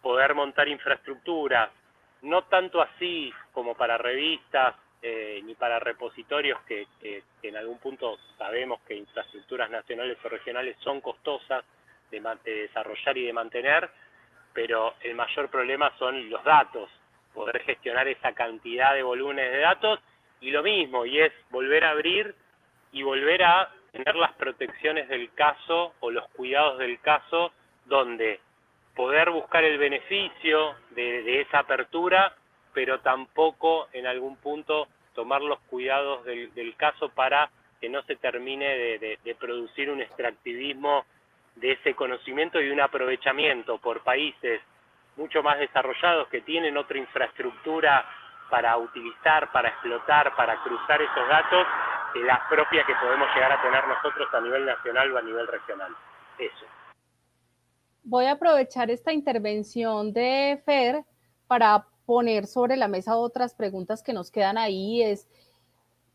poder 0.00 0.34
montar 0.34 0.68
infraestructuras, 0.68 1.70
no 2.22 2.42
tanto 2.44 2.80
así 2.80 3.32
como 3.52 3.74
para 3.74 3.98
revistas 3.98 4.74
eh, 5.02 5.40
ni 5.44 5.54
para 5.54 5.78
repositorios 5.78 6.60
que, 6.62 6.86
en 7.42 7.56
algún 7.56 7.78
punto 7.78 8.18
sabemos 8.38 8.80
que 8.82 8.94
infraestructuras 8.94 9.70
nacionales 9.70 10.16
o 10.24 10.28
regionales 10.28 10.76
son 10.80 11.00
costosas 11.00 11.64
de 12.10 12.20
desarrollar 12.44 13.16
y 13.16 13.26
de 13.26 13.32
mantener, 13.32 13.90
pero 14.52 14.94
el 15.00 15.14
mayor 15.14 15.48
problema 15.48 15.90
son 15.98 16.28
los 16.28 16.44
datos, 16.44 16.90
poder 17.32 17.62
gestionar 17.62 18.06
esa 18.06 18.32
cantidad 18.32 18.94
de 18.94 19.02
volúmenes 19.02 19.50
de 19.50 19.58
datos 19.58 20.00
y 20.40 20.50
lo 20.50 20.62
mismo, 20.62 21.06
y 21.06 21.20
es 21.20 21.32
volver 21.50 21.84
a 21.84 21.90
abrir 21.90 22.34
y 22.92 23.02
volver 23.02 23.42
a 23.42 23.70
tener 23.92 24.14
las 24.16 24.32
protecciones 24.32 25.08
del 25.08 25.32
caso 25.34 25.94
o 26.00 26.10
los 26.10 26.28
cuidados 26.30 26.78
del 26.78 27.00
caso 27.00 27.52
donde 27.86 28.40
poder 28.94 29.30
buscar 29.30 29.64
el 29.64 29.78
beneficio 29.78 30.74
de, 30.90 31.40
esa 31.40 31.60
apertura, 31.60 32.34
pero 32.72 33.00
tampoco 33.00 33.88
en 33.92 34.06
algún 34.06 34.36
punto 34.36 34.88
tomar 35.14 35.42
los 35.42 35.60
cuidados 35.60 36.24
del, 36.24 36.74
caso 36.76 37.08
para 37.10 37.50
que 37.80 37.88
no 37.88 38.02
se 38.02 38.16
termine 38.16 38.98
de 38.98 39.36
producir 39.38 39.90
un 39.90 40.00
extractivismo 40.00 41.04
de 41.56 41.72
ese 41.72 41.94
conocimiento 41.94 42.60
y 42.60 42.70
un 42.70 42.80
aprovechamiento 42.80 43.78
por 43.78 44.02
países 44.02 44.60
mucho 45.16 45.42
más 45.42 45.58
desarrollados 45.58 46.28
que 46.28 46.40
tienen 46.40 46.76
otra 46.76 46.98
infraestructura 46.98 48.04
para 48.50 48.76
utilizar, 48.76 49.50
para 49.52 49.68
explotar, 49.68 50.34
para 50.36 50.62
cruzar 50.62 51.00
esos 51.00 51.28
datos, 51.28 51.66
que 52.12 52.20
la 52.20 52.46
propia 52.48 52.84
que 52.84 52.94
podemos 52.96 53.28
llegar 53.34 53.52
a 53.52 53.62
tener 53.62 53.86
nosotros 53.86 54.28
a 54.32 54.40
nivel 54.40 54.66
nacional 54.66 55.12
o 55.12 55.18
a 55.18 55.22
nivel 55.22 55.46
regional. 55.46 55.94
Eso. 56.38 56.66
Voy 58.04 58.26
a 58.26 58.32
aprovechar 58.32 58.90
esta 58.90 59.12
intervención 59.12 60.12
de 60.12 60.60
Fer 60.66 61.04
para 61.46 61.86
poner 62.12 62.46
sobre 62.46 62.76
la 62.76 62.88
mesa 62.88 63.16
otras 63.16 63.54
preguntas 63.54 64.02
que 64.02 64.12
nos 64.12 64.30
quedan 64.30 64.58
ahí. 64.58 65.00
Es, 65.02 65.26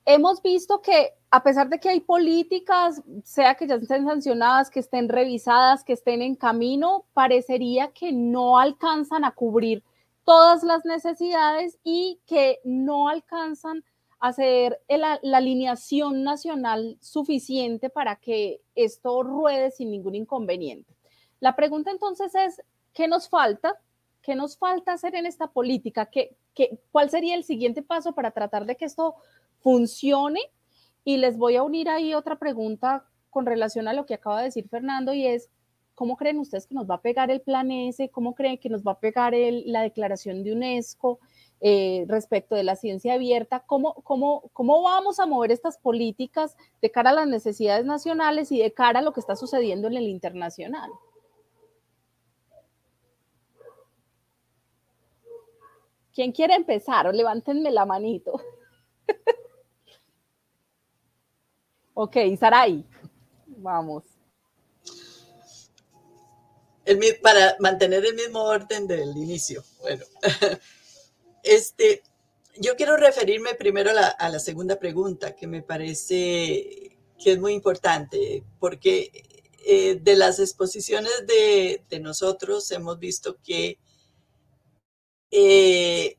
hemos 0.05 0.43
visto 0.43 0.79
que 0.79 1.15
a 1.31 1.41
pesar 1.41 1.69
de 1.69 1.79
que 1.79 1.89
hay 1.89 2.01
políticas, 2.01 3.01
sea 3.23 3.55
que 3.55 3.65
ya 3.65 3.75
estén 3.75 4.05
sancionadas, 4.05 4.69
que 4.69 4.79
estén 4.79 5.09
revisadas, 5.09 5.83
que 5.83 5.93
estén 5.93 6.21
en 6.21 6.35
camino, 6.35 7.05
parecería 7.15 7.87
que 7.93 8.11
no 8.11 8.59
alcanzan 8.59 9.25
a 9.25 9.31
cubrir 9.31 9.83
todas 10.23 10.61
las 10.61 10.85
necesidades 10.85 11.79
y 11.83 12.19
que 12.27 12.59
no 12.63 13.09
alcanzan 13.09 13.83
a 14.19 14.27
hacer 14.27 14.79
la, 14.87 15.19
la 15.23 15.37
alineación 15.37 16.23
nacional 16.23 16.99
suficiente 17.01 17.89
para 17.89 18.17
que 18.17 18.61
esto 18.75 19.23
ruede 19.23 19.71
sin 19.71 19.89
ningún 19.89 20.13
inconveniente. 20.13 20.95
La 21.39 21.55
pregunta 21.55 21.89
entonces 21.89 22.35
es, 22.35 22.61
¿qué 22.93 23.07
nos 23.07 23.29
falta? 23.29 23.79
¿Qué 24.27 24.35
nos 24.35 24.57
falta 24.57 24.91
hacer 24.91 25.15
en 25.15 25.25
esta 25.25 25.47
política? 25.47 26.07
¿Qué, 26.07 26.35
qué, 26.53 26.77
cuál 26.91 27.09
sería 27.09 27.33
el 27.33 27.45
siguiente 27.45 27.81
paso 27.81 28.11
para 28.11 28.31
tratar 28.31 28.65
de 28.65 28.75
que 28.75 28.83
esto 28.83 29.15
funcione. 29.59 30.39
Y 31.03 31.17
les 31.17 31.37
voy 31.37 31.55
a 31.55 31.63
unir 31.63 31.89
ahí 31.89 32.13
otra 32.13 32.37
pregunta 32.37 33.05
con 33.29 33.45
relación 33.45 33.87
a 33.87 33.93
lo 33.93 34.05
que 34.05 34.15
acaba 34.15 34.39
de 34.39 34.45
decir 34.45 34.67
Fernando 34.67 35.13
y 35.13 35.25
es, 35.25 35.49
¿cómo 35.95 36.17
creen 36.17 36.39
ustedes 36.39 36.67
que 36.67 36.75
nos 36.75 36.89
va 36.89 36.95
a 36.95 37.01
pegar 37.01 37.31
el 37.31 37.41
plan 37.41 37.71
S? 37.71 38.09
¿Cómo 38.09 38.35
creen 38.35 38.57
que 38.57 38.69
nos 38.69 38.83
va 38.83 38.93
a 38.93 38.99
pegar 38.99 39.33
la 39.33 39.81
declaración 39.81 40.43
de 40.43 40.51
UNESCO 40.51 41.19
eh, 41.61 42.03
respecto 42.07 42.55
de 42.55 42.63
la 42.63 42.75
ciencia 42.75 43.13
abierta? 43.13 43.61
¿Cómo, 43.65 43.93
cómo, 44.03 44.49
¿Cómo 44.51 44.81
vamos 44.81 45.21
a 45.21 45.25
mover 45.25 45.51
estas 45.51 45.77
políticas 45.77 46.57
de 46.81 46.91
cara 46.91 47.11
a 47.11 47.13
las 47.13 47.27
necesidades 47.27 47.85
nacionales 47.85 48.51
y 48.51 48.59
de 48.59 48.73
cara 48.73 48.99
a 48.99 49.03
lo 49.03 49.13
que 49.13 49.21
está 49.21 49.37
sucediendo 49.37 49.87
en 49.87 49.95
el 49.95 50.07
internacional? 50.07 50.91
¿Quién 56.17 56.31
quiere 56.31 56.55
empezar? 56.55 57.13
Levántenme 57.13 57.69
la 57.69 57.85
manito. 57.85 58.41
Ok, 61.99 62.15
Saray, 62.39 62.85
vamos. 63.47 64.03
para 67.23 67.55
mantener 67.59 68.05
el 68.05 68.13
mismo 68.13 68.43
orden 68.43 68.85
del 68.85 69.17
inicio. 69.17 69.63
Bueno, 69.81 70.05
este, 71.43 72.03
yo 72.59 72.75
quiero 72.75 72.97
referirme 72.97 73.55
primero 73.55 73.89
a 73.89 74.29
la, 74.29 74.39
segunda 74.39 74.77
pregunta, 74.77 75.35
que 75.35 75.47
me 75.47 75.63
parece 75.63 76.99
que 77.17 77.31
es 77.31 77.39
muy 77.39 77.53
importante, 77.53 78.43
porque 78.59 79.23
eh, 79.65 79.95
de 79.99 80.15
las 80.15 80.37
exposiciones 80.39 81.25
de, 81.25 81.99
nosotros 81.99 82.69
hemos 82.69 82.99
visto 82.99 83.37
que 83.41 83.79
eh, 85.31 86.17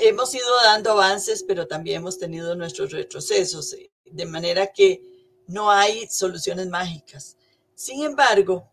hemos 0.00 0.34
ido 0.34 0.46
dando 0.64 0.92
avances, 0.92 1.42
pero 1.42 1.66
también 1.66 1.98
hemos 1.98 2.18
tenido 2.18 2.54
nuestros 2.54 2.92
retrocesos, 2.92 3.72
eh, 3.74 3.90
de 4.04 4.26
manera 4.26 4.72
que 4.72 5.02
no 5.46 5.70
hay 5.70 6.06
soluciones 6.08 6.68
mágicas. 6.68 7.36
Sin 7.74 8.02
embargo, 8.02 8.70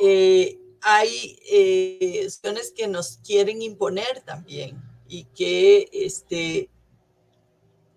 eh, 0.00 0.58
hay 0.80 1.38
eh, 1.48 2.28
que 2.74 2.88
nos 2.88 3.18
quieren 3.18 3.62
imponer 3.62 4.22
también 4.24 4.82
y 5.06 5.24
que 5.26 5.88
este, 5.92 6.70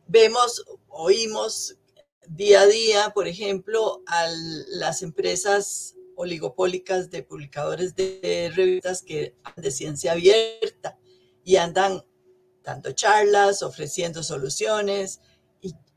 vemos, 0.08 0.64
oímos 0.90 1.78
día 2.28 2.62
a 2.62 2.68
día, 2.68 3.12
por 3.14 3.28
ejemplo, 3.28 4.04
a 4.06 4.28
las 4.68 5.02
empresas 5.02 5.95
oligopólicas 6.16 7.10
de 7.10 7.24
publicadores 7.24 7.96
de 7.96 8.52
revistas 8.56 9.02
que 9.02 9.36
de 9.56 9.72
ciencia 9.72 10.14
abierta 10.14 10.98
y 11.44 11.58
andan 11.58 12.04
dando 12.64 12.92
charlas, 12.92 13.62
ofreciendo 13.62 14.24
soluciones, 14.24 15.22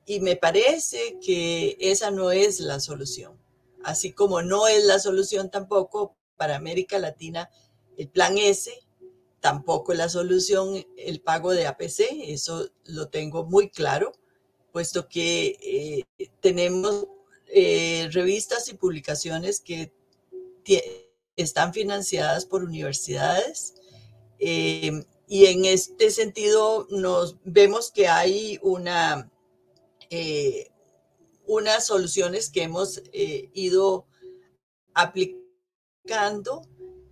y, 0.06 0.20
me 0.20 0.36
parece 0.36 1.18
que 1.20 1.76
esa 1.80 2.10
no 2.10 2.32
es 2.32 2.60
la 2.60 2.80
solución. 2.80 3.38
Así 3.84 4.12
como 4.12 4.40
no 4.40 4.66
es 4.66 4.84
la 4.84 4.98
solución 4.98 5.50
tampoco 5.50 6.16
para 6.36 6.56
América 6.56 6.98
Latina 6.98 7.50
el 7.98 8.08
plan 8.08 8.38
S, 8.38 8.72
tampoco 9.40 9.92
la 9.92 10.08
solución 10.08 10.86
el 10.96 11.20
pago 11.20 11.52
de 11.52 11.66
APC, 11.66 12.06
eso 12.22 12.70
lo 12.84 13.08
tengo 13.08 13.44
muy 13.44 13.68
claro, 13.68 14.12
puesto 14.72 15.08
que 15.08 15.58
eh, 16.18 16.28
tenemos 16.40 17.06
eh, 17.48 18.08
revistas 18.12 18.68
y 18.68 18.74
publicaciones 18.74 19.60
que 19.60 19.92
están 21.36 21.72
financiadas 21.72 22.46
por 22.46 22.64
universidades. 22.64 23.74
Eh, 24.38 25.04
y 25.26 25.46
en 25.46 25.64
este 25.64 26.10
sentido 26.10 26.86
nos 26.90 27.36
vemos 27.44 27.90
que 27.90 28.08
hay 28.08 28.58
una, 28.62 29.30
unas 31.46 31.86
soluciones 31.86 32.48
que 32.48 32.62
hemos 32.62 33.02
ido 33.12 34.06
aplicando 34.94 36.62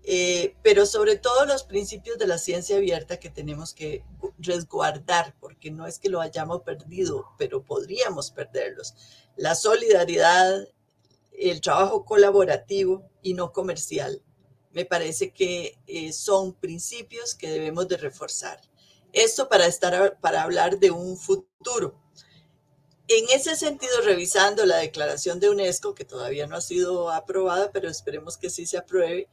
eh, 0.09 0.55
pero 0.63 0.87
sobre 0.87 1.17
todo 1.17 1.47
los 1.47 1.65
principios 1.65 2.17
de 2.17 2.29
la 2.29 2.39
ciencia 2.39 2.77
abierta 2.77 3.19
que 3.19 3.29
tenemos 3.29 3.75
que 3.75 4.05
resguardar, 4.39 5.35
porque 5.41 5.73
no 5.73 5.85
es 5.85 5.99
que 5.99 6.09
lo 6.09 6.21
hayamos 6.21 6.63
perdido, 6.63 7.27
pero 7.37 7.65
podríamos 7.65 8.31
perderlos. 8.31 8.95
La 9.35 9.57
solidaridad, 9.57 10.69
el 11.39 11.61
trabajo 11.61 12.05
colaborativo 12.05 13.09
y 13.23 13.35
no 13.35 13.53
comercial, 13.53 14.23
me 14.73 14.85
parece 14.85 15.33
que 15.33 15.79
eh, 15.87 16.13
son 16.13 16.55
principios 16.55 17.35
que 17.35 17.49
debemos 17.49 17.89
de 17.89 17.97
reforzar. 17.97 18.61
Esto 19.13 19.49
para, 19.49 19.67
estar, 19.67 20.19
para 20.21 20.43
hablar 20.43 20.79
de 20.79 20.91
un 20.91 21.17
futuro. 21.17 21.99
En 23.09 23.25
ese 23.33 23.57
sentido, 23.57 24.01
revisando 24.03 24.67
la 24.67 24.79
declaración 24.79 25.41
de 25.41 25.49
UNESCO, 25.49 25.95
que 25.95 26.05
todavía 26.05 26.47
no 26.47 26.57
ha 26.57 26.61
sido 26.61 27.11
aprobada, 27.11 27.71
pero 27.73 27.89
esperemos 27.89 28.37
que 28.37 28.51
sí 28.51 28.67
se 28.67 28.77
apruebe, 28.77 29.29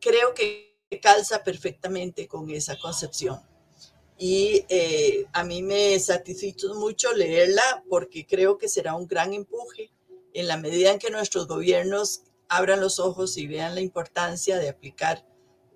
creo 0.00 0.32
que 0.34 0.78
calza 1.02 1.42
perfectamente 1.42 2.28
con 2.28 2.48
esa 2.50 2.78
concepción. 2.78 3.42
Y 4.16 4.64
eh, 4.68 5.26
a 5.32 5.42
mí 5.42 5.62
me 5.62 5.98
satisfizo 5.98 6.74
mucho 6.76 7.12
leerla 7.12 7.84
porque 7.88 8.26
creo 8.26 8.56
que 8.56 8.68
será 8.68 8.94
un 8.94 9.06
gran 9.06 9.34
empuje 9.34 9.90
en 10.34 10.48
la 10.48 10.56
medida 10.56 10.90
en 10.90 10.98
que 10.98 11.10
nuestros 11.10 11.46
gobiernos 11.46 12.22
abran 12.48 12.80
los 12.80 12.98
ojos 12.98 13.36
y 13.36 13.46
vean 13.46 13.74
la 13.74 13.80
importancia 13.80 14.58
de 14.58 14.68
aplicar 14.68 15.26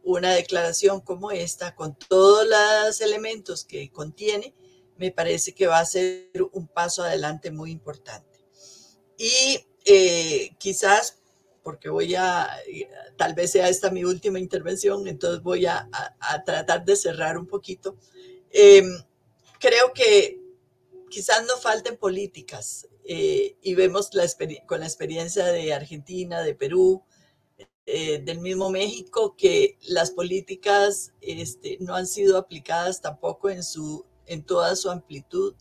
una 0.03 0.33
declaración 0.33 1.01
como 1.01 1.31
esta, 1.31 1.74
con 1.74 1.97
todos 1.97 2.47
los 2.47 3.01
elementos 3.01 3.65
que 3.65 3.91
contiene, 3.91 4.55
me 4.97 5.11
parece 5.11 5.55
que 5.55 5.66
va 5.66 5.81
a 5.81 5.85
ser 5.85 6.31
un 6.53 6.69
paso 6.69 7.03
adelante 7.03 7.51
muy 7.51 7.70
importante. 7.70 8.41
Y 9.19 9.66
eh, 9.85 10.55
quizás 10.59 11.19
porque 11.66 11.89
voy 11.89 12.15
a, 12.15 12.49
tal 13.16 13.35
vez 13.35 13.51
sea 13.51 13.69
esta 13.69 13.91
mi 13.91 14.05
última 14.05 14.39
intervención, 14.39 15.09
entonces 15.09 15.43
voy 15.43 15.66
a, 15.66 15.89
tratar 16.45 16.85
de 16.85 16.95
cerrar 16.95 17.37
un 17.37 17.49
poquito. 17.49 17.97
Em, 18.53 18.87
creo 19.59 19.93
que 19.93 20.36
quizás 21.16 21.47
no 21.47 21.56
falten 21.56 21.97
políticas 21.97 22.86
eh, 23.02 23.56
y 23.62 23.74
vemos 23.74 24.10
con 24.66 24.80
la 24.80 24.86
experiencia 24.86 25.47
de 25.47 25.72
Argentina, 25.72 26.43
de 26.43 26.55
Perú, 26.55 27.05
eh, 27.86 28.18
del 28.18 28.40
mismo 28.40 28.68
México, 28.68 29.34
que 29.34 29.78
las 29.88 30.10
políticas 30.10 31.14
este, 31.22 31.78
no 31.80 31.94
han 31.94 32.06
sido 32.06 32.36
aplicadas 32.36 33.01
tampoco 33.01 33.48
en, 33.48 33.64
su, 33.64 34.05
en 34.26 34.44
toda 34.44 34.76
su 34.76 34.90
amplitud, 34.90 35.55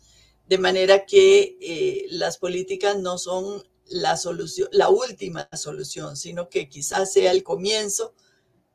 de 0.46 0.58
manera 0.58 1.06
que 1.06 1.58
eh, 1.62 2.06
las 2.10 2.38
políticas 2.38 3.00
no 3.00 3.18
son 3.18 3.64
la 3.86 4.18
solución, 4.18 4.68
la 4.74 4.90
última 4.90 5.48
solución, 5.54 6.18
sino 6.18 6.50
que 6.50 6.68
quizás 6.68 7.14
sea 7.14 7.32
el 7.32 7.44
comienzo 7.44 8.14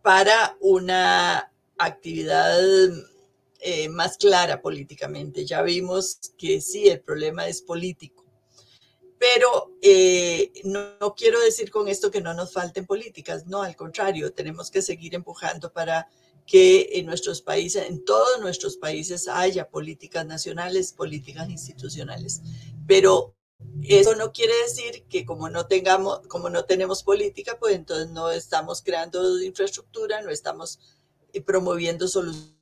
para 0.01 0.57
una 0.61 1.53
actividad 1.77 2.59
eh, 3.63 3.89
más 3.89 4.17
clara 4.17 4.61
políticamente. 4.61 5.45
Ya 5.45 5.63
vimos 5.63 6.19
que 6.39 6.61
sí, 6.61 6.89
el 6.89 7.01
problema 7.01 7.47
es 7.47 7.63
político. 7.63 8.25
Pero 9.19 9.77
eh, 9.83 10.51
no, 10.65 10.97
no, 10.99 11.15
quiero 11.15 11.39
decir 11.41 11.71
con 11.71 11.89
esto 11.89 12.11
que 12.11 12.23
no 12.23 12.33
nos 12.33 12.53
falten 12.53 12.87
políticas, 12.87 13.47
no, 13.47 13.63
al 13.63 13.77
contrario, 13.77 14.33
tenemos 14.33 14.71
que 14.71 14.81
seguir 14.81 15.15
empujando 15.15 15.73
para 15.73 16.09
que 16.47 16.89
en 16.95 17.07
nuestros 17.07 17.43
países, 17.43 17.87
en 17.89 18.05
todos 18.05 18.41
nuestros 18.41 18.77
países, 18.77 19.29
haya 19.29 19.69
políticas 19.69 20.25
nacionales, 20.25 20.93
políticas 20.93 21.51
institucionales. 21.51 22.41
Pero 22.87 23.35
eso 23.83 24.15
no 24.17 24.33
quiere 24.33 24.55
decir 24.63 25.05
que 25.09 25.25
como 25.25 25.49
no 25.49 25.67
tengamos, 25.67 26.27
como 26.29 26.51
no 26.51 26.65
tenemos 26.65 27.03
política, 27.03 27.59
pues 27.59 27.75
entonces 27.75 28.09
no 28.11 28.31
estamos 28.31 28.83
creando 28.83 29.41
infraestructura, 29.43 30.23
no 30.23 30.31
estamos 30.31 30.81
eh, 31.33 31.41
promoviendo 31.41 32.09
soluciones. 32.09 32.60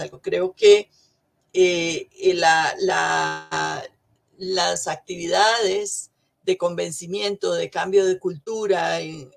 Algo 0.00 0.22
creo 0.22 0.54
que 0.54 0.88
eh, 1.52 2.08
las 4.38 4.86
actividades 4.86 6.10
de 6.42 6.56
convencimiento, 6.56 7.52
de 7.52 7.68
cambio 7.68 8.06
de 8.06 8.18
cultura 8.18 9.00
en, 9.00 9.30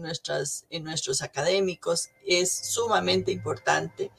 nuestras, 0.00 0.66
en 0.70 0.84
nuestros 0.84 1.22
académicos 1.22 2.10
es 2.26 2.50
sumamente 2.50 3.30
importante 3.30 4.10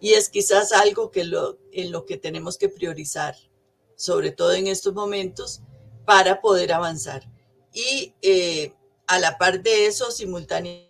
y 0.00 0.14
es 0.14 0.28
quizás 0.28 0.72
algo 0.72 1.10
que 1.10 1.24
lo, 1.24 1.58
en 1.72 1.90
lo 1.92 2.04
que 2.04 2.16
tenemos 2.16 2.58
que 2.58 2.68
priorizar 2.68 3.36
sobre 3.98 4.30
todo 4.30 4.52
en 4.52 4.68
estos 4.68 4.94
momentos, 4.94 5.60
para 6.06 6.40
poder 6.40 6.72
avanzar. 6.72 7.28
Y 7.74 8.14
eh, 8.22 8.72
a 9.08 9.18
la 9.18 9.36
par 9.36 9.60
de 9.60 9.86
eso, 9.86 10.12
simultáneamente 10.12 10.88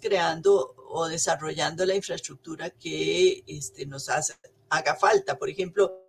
creando 0.00 0.74
o 0.90 1.06
desarrollando 1.08 1.84
la 1.84 1.94
infraestructura 1.94 2.70
que 2.70 3.44
este, 3.46 3.86
nos 3.86 4.08
haga 4.68 4.96
falta. 4.96 5.38
Por 5.38 5.50
ejemplo, 5.50 6.08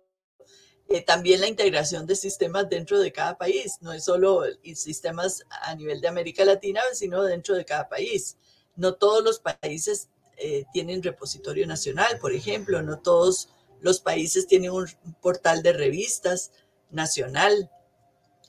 eh, 0.88 1.02
también 1.02 1.40
la 1.40 1.46
integración 1.46 2.06
de 2.06 2.16
sistemas 2.16 2.68
dentro 2.68 2.98
de 2.98 3.12
cada 3.12 3.38
país, 3.38 3.76
no 3.80 3.92
es 3.92 4.04
solo 4.04 4.42
sistemas 4.74 5.44
a 5.62 5.74
nivel 5.74 6.00
de 6.00 6.08
América 6.08 6.44
Latina, 6.44 6.80
sino 6.92 7.22
dentro 7.22 7.54
de 7.54 7.64
cada 7.64 7.88
país. 7.88 8.38
No 8.74 8.94
todos 8.94 9.22
los 9.22 9.38
países 9.38 10.08
eh, 10.36 10.64
tienen 10.72 11.02
repositorio 11.02 11.66
nacional, 11.66 12.18
por 12.18 12.32
ejemplo, 12.32 12.82
no 12.82 12.98
todos 12.98 13.50
los 13.80 14.00
países 14.00 14.46
tienen 14.46 14.72
un 14.72 14.86
portal 15.20 15.62
de 15.62 15.72
revistas 15.72 16.50
nacional. 16.90 17.70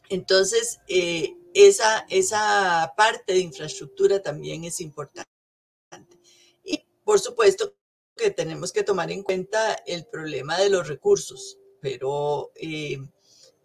Entonces, 0.09 0.79
eh, 0.87 1.35
esa, 1.53 2.05
esa 2.09 2.93
parte 2.97 3.33
de 3.33 3.39
infraestructura 3.39 4.21
también 4.21 4.63
es 4.63 4.81
importante. 4.81 5.30
Por 7.03 7.19
supuesto 7.19 7.73
que 8.15 8.31
tenemos 8.31 8.71
que 8.71 8.83
tomar 8.83 9.11
en 9.11 9.23
cuenta 9.23 9.73
el 9.85 10.05
problema 10.05 10.57
de 10.57 10.69
los 10.69 10.87
recursos, 10.87 11.57
pero 11.81 12.51
eh, 12.55 12.99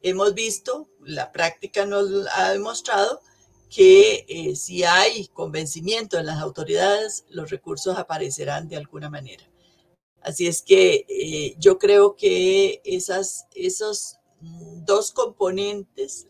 hemos 0.02 0.34
visto, 0.34 0.88
la 1.00 1.32
práctica 1.32 1.84
nos 1.84 2.26
ha 2.32 2.52
demostrado 2.52 3.20
que 3.68 4.24
eh, 4.28 4.56
si 4.56 4.84
hay 4.84 5.28
convencimiento 5.28 6.18
en 6.18 6.26
las 6.26 6.40
autoridades, 6.40 7.26
los 7.28 7.50
recursos 7.50 7.98
aparecerán 7.98 8.68
de 8.68 8.76
alguna 8.76 9.10
manera. 9.10 9.44
Así 10.22 10.46
es 10.46 10.62
que 10.62 11.04
eh, 11.08 11.54
yo 11.58 11.78
creo 11.78 12.16
que 12.16 12.80
esas, 12.84 13.46
esos 13.54 14.16
dos 14.40 15.12
componentes, 15.12 16.26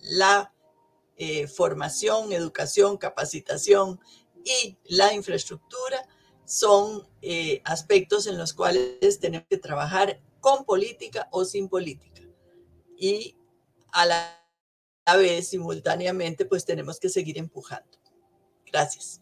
la 0.00 0.52
formación, 1.54 2.32
educación, 2.32 2.98
capacitación 2.98 3.98
y 4.44 4.76
la 4.84 5.14
infraestructura, 5.14 6.06
son 6.46 7.06
eh, 7.20 7.60
aspectos 7.64 8.26
en 8.26 8.38
los 8.38 8.54
cuales 8.54 9.20
tenemos 9.20 9.46
que 9.50 9.58
trabajar 9.58 10.20
con 10.40 10.64
política 10.64 11.28
o 11.30 11.44
sin 11.44 11.68
política. 11.68 12.22
Y 12.96 13.36
a 13.92 14.06
la 14.06 15.16
vez, 15.18 15.48
simultáneamente, 15.48 16.44
pues 16.46 16.64
tenemos 16.64 16.98
que 16.98 17.08
seguir 17.08 17.36
empujando. 17.36 17.98
Gracias. 18.70 19.20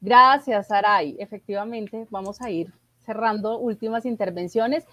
Gracias, 0.00 0.68
Saray. 0.68 1.16
Efectivamente, 1.18 2.06
vamos 2.10 2.40
a 2.40 2.50
ir 2.50 2.72
cerrando 3.04 3.58
últimas 3.58 4.04
intervenciones. 4.06 4.84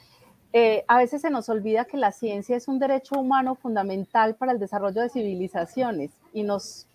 Eh, 0.53 0.83
a 0.87 0.97
veces 0.97 1.21
se 1.21 1.29
nos 1.29 1.49
olvida 1.49 1.85
que 1.85 1.97
la 1.97 2.11
ciencia 2.11 2.55
es 2.55 2.67
un 2.67 2.79
derecho 2.79 3.19
humano 3.19 3.55
fundamental 3.55 4.35
para 4.35 4.51
el 4.51 4.59
desarrollo 4.59 5.01
de 5.01 5.09
civilizaciones 5.09 6.11
y 6.33 6.43
nos 6.43 6.87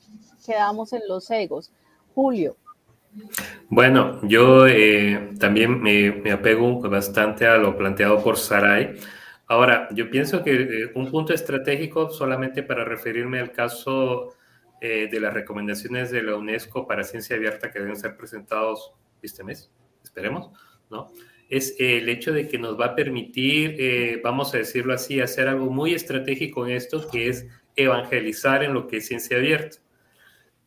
quedamos 0.44 0.92
en 0.92 1.02
los 1.08 1.30
egos. 1.30 1.72
Julio. 2.14 2.56
Bueno, 3.68 4.20
yo 4.22 4.66
eh, 4.66 5.32
también 5.38 5.80
me, 5.80 6.30
apego 6.30 6.80
bastante 6.80 7.46
a 7.46 7.56
lo 7.56 7.76
planteado 7.76 8.22
por 8.22 8.36
Saray. 8.36 8.96
Ahora, 9.46 9.88
yo 9.92 10.10
pienso 10.10 10.42
que 10.42 10.52
eh, 10.54 10.90
un 10.94 11.10
punto 11.10 11.32
estratégico, 11.32 12.10
solamente 12.10 12.62
para 12.62 12.84
referirme 12.84 13.40
al 13.40 13.52
caso 13.52 14.34
eh, 14.80 15.08
de 15.10 15.20
las 15.20 15.32
recomendaciones 15.32 16.10
de 16.10 16.22
la 16.22 16.36
UNESCO 16.36 16.86
para 16.86 17.04
ciencia 17.04 17.36
abierta 17.36 17.70
que 17.70 17.78
deben 17.78 17.96
ser 17.96 18.16
presentados 18.16 18.92
este 19.22 19.42
mes, 19.44 19.70
esperemos, 20.02 20.50
¿no? 20.90 21.10
Es 21.48 21.76
el 21.78 22.08
hecho 22.08 22.32
de 22.32 22.48
que 22.48 22.58
nos 22.58 22.78
va 22.78 22.86
a 22.86 22.94
permitir, 22.94 23.76
eh, 23.78 24.20
vamos 24.22 24.54
a 24.54 24.58
decirlo 24.58 24.92
así, 24.94 25.20
hacer 25.20 25.48
algo 25.48 25.70
muy 25.70 25.94
estratégico 25.94 26.66
en 26.66 26.72
esto, 26.72 27.08
que 27.08 27.28
es 27.28 27.46
evangelizar 27.76 28.62
en 28.62 28.74
lo 28.74 28.86
que 28.86 28.98
es 28.98 29.06
ciencia 29.06 29.36
abierta. 29.36 29.78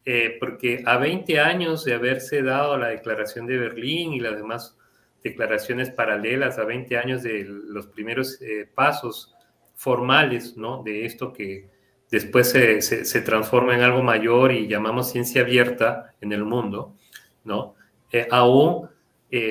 Eh, 0.09 0.37
porque 0.39 0.83
a 0.85 0.95
20 0.95 1.37
años 1.41 1.83
de 1.83 1.93
haberse 1.93 2.41
dado 2.41 2.77
la 2.77 2.87
declaración 2.87 3.45
de 3.45 3.57
Berlín 3.57 4.13
y 4.13 4.21
las 4.21 4.37
demás 4.37 4.77
declaraciones 5.21 5.89
paralelas, 5.89 6.57
a 6.57 6.63
20 6.63 6.97
años 6.97 7.23
de 7.23 7.43
los 7.45 7.87
primeros 7.87 8.41
eh, 8.41 8.69
pasos 8.73 9.35
formales, 9.75 10.55
¿no? 10.55 10.81
De 10.81 11.05
esto 11.05 11.33
que 11.33 11.67
después 12.09 12.49
se, 12.49 12.81
se, 12.81 13.21
transforma 13.21 13.75
en 13.75 13.81
algo 13.81 14.01
mayor 14.01 14.53
y 14.53 14.69
llamamos 14.69 15.11
ciencia 15.11 15.41
abierta 15.41 16.13
en 16.21 16.31
el 16.31 16.45
mundo, 16.45 16.95
¿no? 17.43 17.75
Eh, 18.13 18.29
aún 18.31 18.87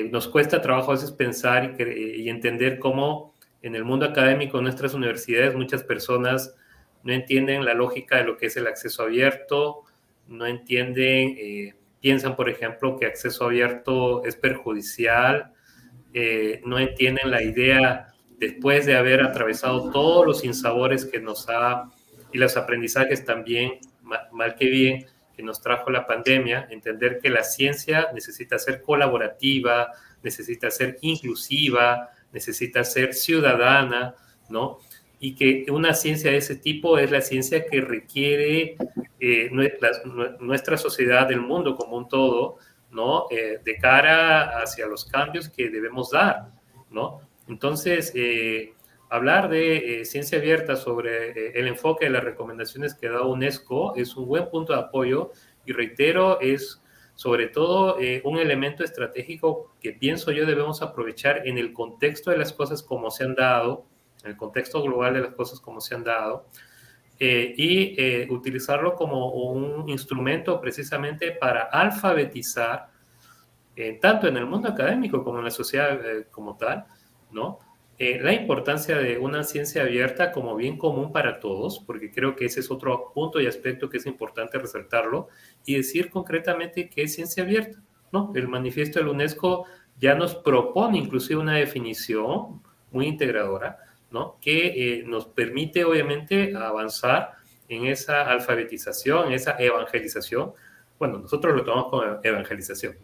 nos 0.09 0.27
cuesta 0.27 0.59
trabajo 0.59 0.89
a 0.89 0.95
veces 0.95 1.11
pensar 1.11 1.75
y, 1.79 2.23
y 2.23 2.29
entender 2.29 2.79
cómo 2.79 3.35
en 3.61 3.75
el 3.75 3.85
mundo 3.85 4.07
académico, 4.07 4.57
en 4.57 4.63
nuestras 4.63 4.95
universidades, 4.95 5.53
muchas 5.53 5.83
personas 5.83 6.55
no 7.03 7.13
entienden 7.13 7.63
la 7.63 7.75
lógica 7.75 8.17
de 8.17 8.23
lo 8.23 8.37
que 8.37 8.47
es 8.47 8.57
el 8.57 8.65
acceso 8.65 9.03
abierto, 9.03 9.83
no 10.27 10.45
entienden, 10.45 11.35
eh, 11.37 11.73
piensan, 12.01 12.35
por 12.35 12.49
ejemplo, 12.49 12.97
que 12.97 13.05
acceso 13.05 13.45
abierto 13.45 14.23
es 14.25 14.35
perjudicial, 14.35 15.53
eh, 16.13 16.61
no 16.65 16.79
entienden 16.79 17.31
la 17.31 17.43
idea, 17.43 18.07
después 18.39 18.85
de 18.85 18.95
haber 18.95 19.23
atravesado 19.23 19.91
todos 19.91 20.25
los 20.25 20.43
insabores 20.43 21.05
que 21.05 21.19
nos 21.19 21.49
ha, 21.49 21.89
y 22.31 22.37
los 22.37 22.57
aprendizajes 22.57 23.25
también, 23.25 23.73
mal, 24.31 24.55
que 24.55 24.69
bien, 24.69 25.05
que 25.35 25.43
nos 25.43 25.61
trajo 25.61 25.89
la 25.89 26.05
pandemia, 26.05 26.67
entender 26.71 27.19
que 27.19 27.29
la 27.29 27.43
ciencia 27.43 28.09
necesita 28.13 28.57
ser 28.57 28.81
colaborativa, 28.81 29.91
necesita 30.23 30.71
ser 30.71 30.97
inclusiva, 31.01 32.09
necesita 32.31 32.83
ser 32.83 33.13
ciudadana, 33.13 34.15
¿no? 34.49 34.79
Y 35.19 35.35
que 35.35 35.65
una 35.71 35.93
ciencia 35.93 36.31
de 36.31 36.37
ese 36.37 36.55
tipo 36.55 36.97
es 36.97 37.11
la 37.11 37.21
ciencia 37.21 37.65
que 37.65 37.81
requiere 37.81 38.77
eh, 39.19 39.49
nuestra, 39.51 40.77
sociedad, 40.77 41.31
el 41.31 41.41
mundo 41.41 41.75
como 41.75 41.97
un 41.97 42.07
todo, 42.07 42.57
¿no? 42.91 43.25
Eh, 43.31 43.59
de 43.63 43.77
cara 43.77 44.59
hacia 44.61 44.85
los 44.85 45.05
cambios 45.05 45.49
que 45.49 45.69
debemos 45.69 46.11
dar, 46.11 46.51
¿no? 46.91 47.21
Entonces, 47.47 48.11
eh, 48.13 48.73
hablar 49.09 49.49
de 49.49 50.03
ciencia 50.05 50.37
abierta 50.37 50.75
sobre 50.75 51.59
el 51.59 51.67
enfoque 51.67 52.05
de 52.05 52.11
las 52.11 52.23
recomendaciones 52.23 52.93
que 52.93 53.09
da 53.09 53.23
UNESCO 53.23 53.95
es 53.95 54.15
un 54.15 54.27
buen 54.27 54.49
punto 54.49 54.73
de 54.73 54.79
apoyo 54.79 55.31
y 55.65 55.71
reitero, 55.71 56.39
es 56.41 56.81
sobre 57.15 57.47
todo 57.47 57.97
un 58.25 58.37
elemento 58.37 58.83
estratégico 58.83 59.73
que 59.81 59.93
pienso 59.93 60.31
yo 60.31 60.45
debemos 60.45 60.83
aprovechar 60.83 61.47
en 61.47 61.57
el 61.57 61.73
contexto 61.73 62.29
de 62.29 62.37
las 62.37 62.53
cosas 62.53 62.83
como 62.83 63.09
se 63.09 63.23
han 63.23 63.33
dado, 63.33 63.85
en 64.27 64.31
el 64.31 64.37
contexto 64.37 64.83
global 64.83 65.13
de 65.13 65.21
las 65.21 65.33
cosas 65.33 65.59
como 65.59 65.79
se 65.79 65.95
han 65.95 66.03
dado, 66.03 66.45
eh, 67.19 67.53
y 67.57 67.95
eh, 67.97 68.27
utilizarlo 68.29 68.93
como 68.93 69.31
un 69.31 69.89
instrumento 69.89 70.59
precisamente 70.61 71.31
para 71.31 71.63
alfabetizar, 71.63 72.89
eh, 73.75 73.97
tanto 73.99 74.27
en 74.27 74.37
el 74.37 74.45
mundo 74.45 74.69
académico 74.69 75.23
como 75.23 75.39
en 75.39 75.45
la 75.45 75.51
sociedad 75.51 75.99
como 76.29 76.57
tal, 76.57 76.85
¿no? 77.31 77.59
la 77.99 78.31
importancia 78.31 78.95
de 78.99 79.17
una 79.17 79.43
ciencia 79.43 79.81
abierta 79.81 80.31
como 80.31 80.55
bien 80.55 80.77
común 80.77 81.11
para 81.11 81.39
todos, 81.39 81.79
porque 81.79 82.11
creo 82.11 82.35
que 82.35 82.45
ese 82.45 82.59
es 82.59 82.69
otro 82.69 83.11
punto 83.11 83.41
y 83.41 83.47
aspecto 83.47 83.89
que 83.89 83.97
es 83.97 84.05
importante 84.05 84.59
resaltarlo, 84.59 85.29
y 85.65 85.77
decir 85.77 86.11
concretamente 86.11 86.91
qué 86.91 87.01
es 87.01 87.15
ciencia 87.15 87.41
abierta. 87.41 87.81
¿no? 88.11 88.31
El 88.35 88.47
manifiesto 88.49 88.99
de 88.99 89.05
la 89.05 89.11
UNESCO 89.13 89.65
ya 89.99 90.13
nos 90.13 90.35
propone 90.35 90.99
inclusive 90.99 91.39
una 91.39 91.55
definición 91.55 92.61
muy 92.91 93.07
integradora, 93.07 93.79
¿no? 94.17 94.37
que 94.41 94.67
eh, 94.67 95.03
nos 95.05 95.27
permite 95.27 95.85
obviamente 95.85 96.55
avanzar 96.55 97.33
en 97.69 97.85
esa 97.85 98.29
alfabetización, 98.29 99.27
en 99.27 99.33
esa 99.33 99.55
evangelización. 99.59 100.53
Bueno, 100.97 101.19
nosotros 101.19 101.55
lo 101.55 101.63
tomamos 101.63 101.89
como 101.89 102.03
evangelización, 102.23 102.95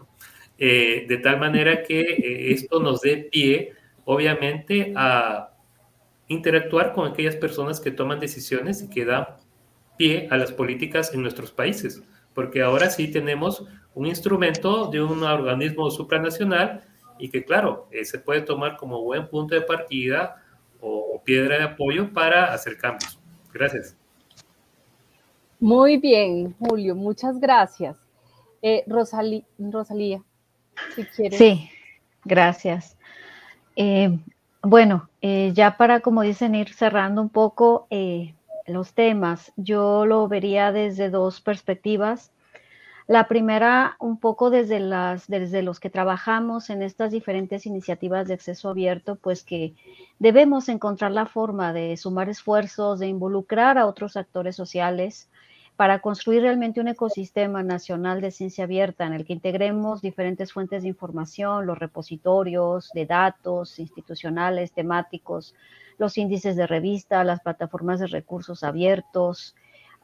eh, 0.58 1.06
de 1.08 1.18
tal 1.18 1.40
manera 1.40 1.84
que 1.84 2.02
eh, 2.02 2.52
esto 2.54 2.80
nos 2.80 3.02
dé 3.02 3.30
pie, 3.32 3.74
obviamente, 4.06 4.94
a 4.96 5.52
interactuar 6.28 6.94
con 6.94 7.12
aquellas 7.12 7.36
personas 7.36 7.80
que 7.80 7.92
toman 7.92 8.20
decisiones 8.20 8.82
y 8.82 8.90
que 8.90 9.06
dan 9.06 9.28
pie 9.98 10.28
a 10.32 10.38
las 10.38 10.52
políticas 10.52 11.14
en 11.14 11.22
nuestros 11.22 11.52
países, 11.52 12.02
porque 12.34 12.64
ahora 12.64 12.90
sí 12.90 13.12
tenemos 13.12 13.66
un 13.94 14.08
instrumento 14.08 14.90
de 14.90 15.04
un 15.04 15.22
organismo 15.22 15.92
supranacional 15.92 16.84
y 17.20 17.30
que, 17.30 17.46
claro, 17.46 17.88
se 18.04 18.18
puede 18.18 18.42
tomar 18.42 18.78
como 18.78 19.04
buen 19.04 19.28
punto 19.28 19.54
de 19.54 19.62
partida 19.62 20.43
o, 20.84 21.22
piedra 21.24 21.58
de 21.58 21.64
apoyo 21.64 22.12
para 22.12 22.54
hacer 22.54 22.78
cambios. 22.78 23.18
Gracias. 23.54 23.96
Muy 25.60 25.98
bien, 25.98 26.54
Julio, 26.60 26.94
muchas 26.94 27.40
gracias. 27.40 27.98
Eh, 28.62 28.84
Rosalía, 28.88 30.22
si 30.94 31.06
quieres. 31.06 31.38
Sí, 31.38 31.70
gracias. 32.26 32.98
Eh, 33.78 34.20
bueno, 34.62 35.10
eh, 35.22 35.52
ya 35.54 35.78
para, 35.78 36.02
como 36.02 36.22
dicen, 36.22 36.56
ir 36.56 36.74
cerrando 36.74 37.22
un 37.22 37.30
poco 37.30 37.88
los 38.66 38.94
temas, 38.94 39.54
yo 39.56 40.06
lo 40.06 40.28
vería 40.28 40.74
desde 40.74 41.10
dos 41.10 41.40
perspectivas. 41.40 42.33
La 43.08 43.28
primera, 43.28 43.98
un 44.00 44.18
poco 44.18 44.50
desde, 44.50 44.80
las, 44.80 45.28
desde 45.28 45.62
los 45.62 45.82
que 45.82 45.90
trabajamos 45.90 46.70
en 46.70 46.82
estas 46.82 47.12
diferentes 47.12 47.66
iniciativas 47.66 48.28
de 48.28 48.36
acceso 48.36 48.70
abierto, 48.70 49.18
pues 49.18 49.44
que 49.44 49.76
debemos 50.20 50.70
encontrar 50.70 51.12
la 51.12 51.26
forma 51.26 51.74
de 51.74 51.98
sumar 51.98 52.30
esfuerzos, 52.30 53.00
de 53.00 53.08
involucrar 53.08 53.78
a 53.78 53.88
otros 53.88 54.16
actores 54.16 54.56
sociales 54.56 55.30
para 55.76 56.00
construir 56.00 56.44
realmente 56.44 56.80
un 56.80 56.88
ecosistema 56.88 57.62
nacional 57.62 58.22
de 58.22 58.32
ciencia 58.32 58.64
abierta 58.64 59.06
en 59.06 59.14
el 59.14 59.26
que 59.26 59.34
integremos 59.34 60.02
diferentes 60.02 60.54
fuentes 60.54 60.84
de 60.84 60.90
información, 60.90 61.66
los 61.66 61.80
repositorios 61.80 62.90
de 62.94 63.06
datos 63.06 63.80
institucionales, 63.80 64.72
temáticos, 64.72 65.56
los 65.98 66.18
índices 66.18 66.56
de 66.56 66.68
revista, 66.68 67.24
las 67.24 67.42
plataformas 67.42 68.00
de 68.00 68.08
recursos 68.08 68.64
abiertos, 68.64 69.56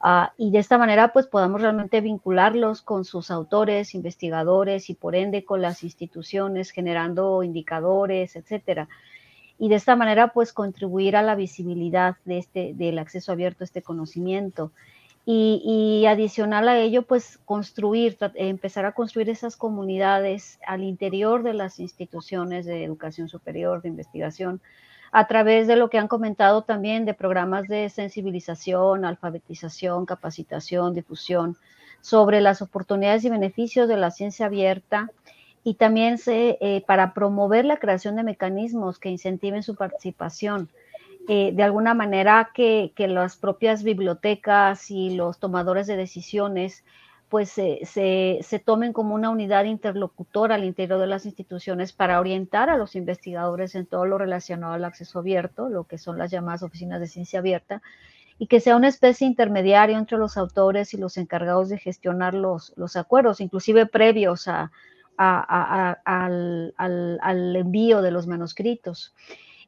Ah, 0.02 0.34
y 0.38 0.52
de 0.52 0.60
esta 0.60 0.78
manera 0.78 1.12
pues 1.12 1.28
podamos 1.28 1.62
realmente 1.62 2.00
vincularlos 2.00 2.82
con 2.82 3.04
sus 3.04 3.32
autores, 3.32 3.94
investigadores 3.94 4.90
y 4.90 4.94
por 4.94 5.14
ende 5.14 5.44
con 5.44 5.62
las 5.62 5.84
instituciones 5.84 6.72
generando 6.72 7.44
indicadores, 7.44 8.38
etcétera. 8.38 8.88
Y 9.58 9.68
de 9.68 9.76
esta 9.76 9.98
manera 9.98 10.30
pues 10.30 10.54
contribuir 10.54 11.18
a 11.18 11.22
la 11.22 11.36
visibilidad 11.36 12.16
de 12.24 12.38
este, 12.38 12.74
del 12.76 12.98
acceso 12.98 13.34
abierto 13.34 13.64
a 13.64 13.66
este 13.66 13.82
conocimiento. 13.82 14.72
Y, 15.26 15.62
y 15.64 16.06
adicional 16.08 16.70
a 16.70 16.80
ello 16.80 17.04
pues 17.04 17.38
construir, 17.46 18.18
empezar 18.36 18.86
a 18.86 18.94
construir 18.94 19.30
esas 19.30 19.58
comunidades 19.58 20.60
al 20.66 20.82
interior 20.82 21.44
de 21.44 21.54
las 21.54 21.80
instituciones 21.80 22.66
de 22.66 22.86
educación 22.86 23.28
superior, 23.28 23.82
de 23.82 23.90
investigación, 23.90 24.62
a 25.12 25.28
través 25.28 25.68
de 25.68 25.76
lo 25.76 25.90
que 25.90 25.98
han 25.98 26.08
comentado 26.08 26.62
también 26.64 27.06
de 27.06 27.14
programas 27.14 27.68
de 27.68 27.90
sensibilización, 27.90 29.06
alfabetización, 29.06 30.06
capacitación, 30.06 30.94
difusión 30.94 31.58
sobre 32.02 32.42
las 32.42 32.62
oportunidades 32.62 33.26
y 33.26 33.30
beneficios 33.30 33.88
de 33.88 33.98
la 33.98 34.12
ciencia 34.12 34.46
abierta 34.46 35.12
y 35.64 35.74
también 35.76 36.18
eh, 36.28 36.84
para 36.88 37.14
promover 37.14 37.66
la 37.66 37.78
creación 37.78 38.16
de 38.16 38.24
mecanismos 38.24 39.00
que 39.00 39.10
incentiven 39.10 39.64
su 39.64 39.76
participación. 39.76 40.70
Eh, 41.28 41.52
de 41.54 41.64
alguna 41.64 41.94
manera 41.94 42.50
que, 42.56 42.92
que, 42.96 43.08
las 43.08 43.36
propias 43.36 43.84
bibliotecas 43.84 44.90
y 44.90 45.16
los 45.16 45.38
tomadores 45.38 45.86
de 45.86 45.96
decisiones 45.96 46.84
pues 47.30 47.50
se, 47.52 48.62
tomen 48.66 48.92
como 48.92 49.14
una 49.14 49.30
unidad 49.30 49.66
interlocutora 49.66 50.56
al 50.56 50.64
interior 50.64 51.00
de 51.00 51.08
las 51.08 51.26
instituciones 51.26 51.94
para 51.94 52.20
orientar 52.20 52.70
a 52.70 52.78
los 52.78 52.96
investigadores 52.96 53.76
en 53.76 53.86
todo 53.86 54.06
lo 54.06 54.18
relacionado 54.18 54.74
al 54.74 54.84
acceso 54.84 55.20
abierto, 55.20 55.70
lo 55.70 55.84
que 55.84 56.00
son 56.00 56.18
las 56.18 56.32
llamadas 56.32 56.64
oficinas 56.64 57.00
de 57.00 57.08
ciencia 57.08 57.40
abierta, 57.40 57.84
y 58.40 58.48
que 58.48 58.60
sea 58.60 58.76
una 58.76 58.88
especie 58.88 59.28
intermediario 59.28 59.98
entre 59.98 60.18
los 60.18 60.38
autores 60.38 60.94
y 60.94 60.98
los 60.98 61.18
encargados 61.18 61.70
de 61.70 61.78
gestionar 61.78 62.34
los, 62.34 62.74
los 62.78 62.96
acuerdos, 62.96 63.42
inclusive 63.42 63.86
previos 63.86 64.48
a, 64.48 64.72
al, 65.18 66.74
al, 66.78 67.56
envío 67.56 68.02
de 68.02 68.12
los 68.12 68.26
manuscritos. 68.26 69.14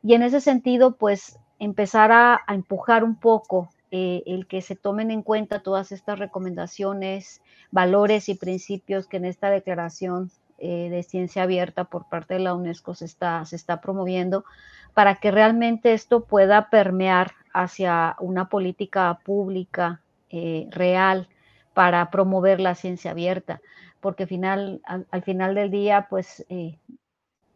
Y 0.02 0.14
en 0.14 0.24
ese 0.24 0.42
sentido, 0.42 0.96
pues 0.96 1.38
empezar 1.60 2.12
a, 2.12 2.42
empujar 2.48 3.04
un 3.04 3.16
poco 3.16 3.70
eh, 3.92 4.24
el 4.26 4.48
que 4.48 4.62
se 4.62 4.78
tomen 4.78 5.12
en 5.12 5.22
cuenta 5.22 5.64
todas 5.64 5.92
estas 5.92 6.18
recomendaciones, 6.18 7.42
valores 7.72 8.30
y 8.30 8.36
principios 8.36 9.06
que 9.06 9.18
en 9.18 9.26
esta 9.26 9.50
declaración 9.50 10.32
eh, 10.60 10.90
de 10.90 11.04
ciencia 11.04 11.44
abierta 11.44 11.84
por 11.84 12.08
parte 12.08 12.36
de 12.36 12.40
la 12.40 12.56
UNESCO 12.56 12.96
se 12.96 13.04
está, 13.04 13.44
se 13.46 13.58
está 13.58 13.82
promoviendo 13.82 14.46
para 14.94 15.16
que 15.16 15.32
realmente 15.32 15.94
esto 15.94 16.24
pueda 16.24 16.70
permear 16.70 17.34
hacia 17.54 18.16
una 18.20 18.48
política 18.48 19.20
pública 19.26 20.02
eh, 20.30 20.68
real 20.72 21.28
para 21.74 22.10
promover 22.12 22.62
la 22.62 22.76
ciencia 22.76 23.12
abierta, 23.12 23.62
porque 24.00 24.26
final, 24.26 24.82
al, 24.86 25.24
final 25.24 25.54
del 25.54 25.70
día, 25.70 26.08
pues 26.10 26.46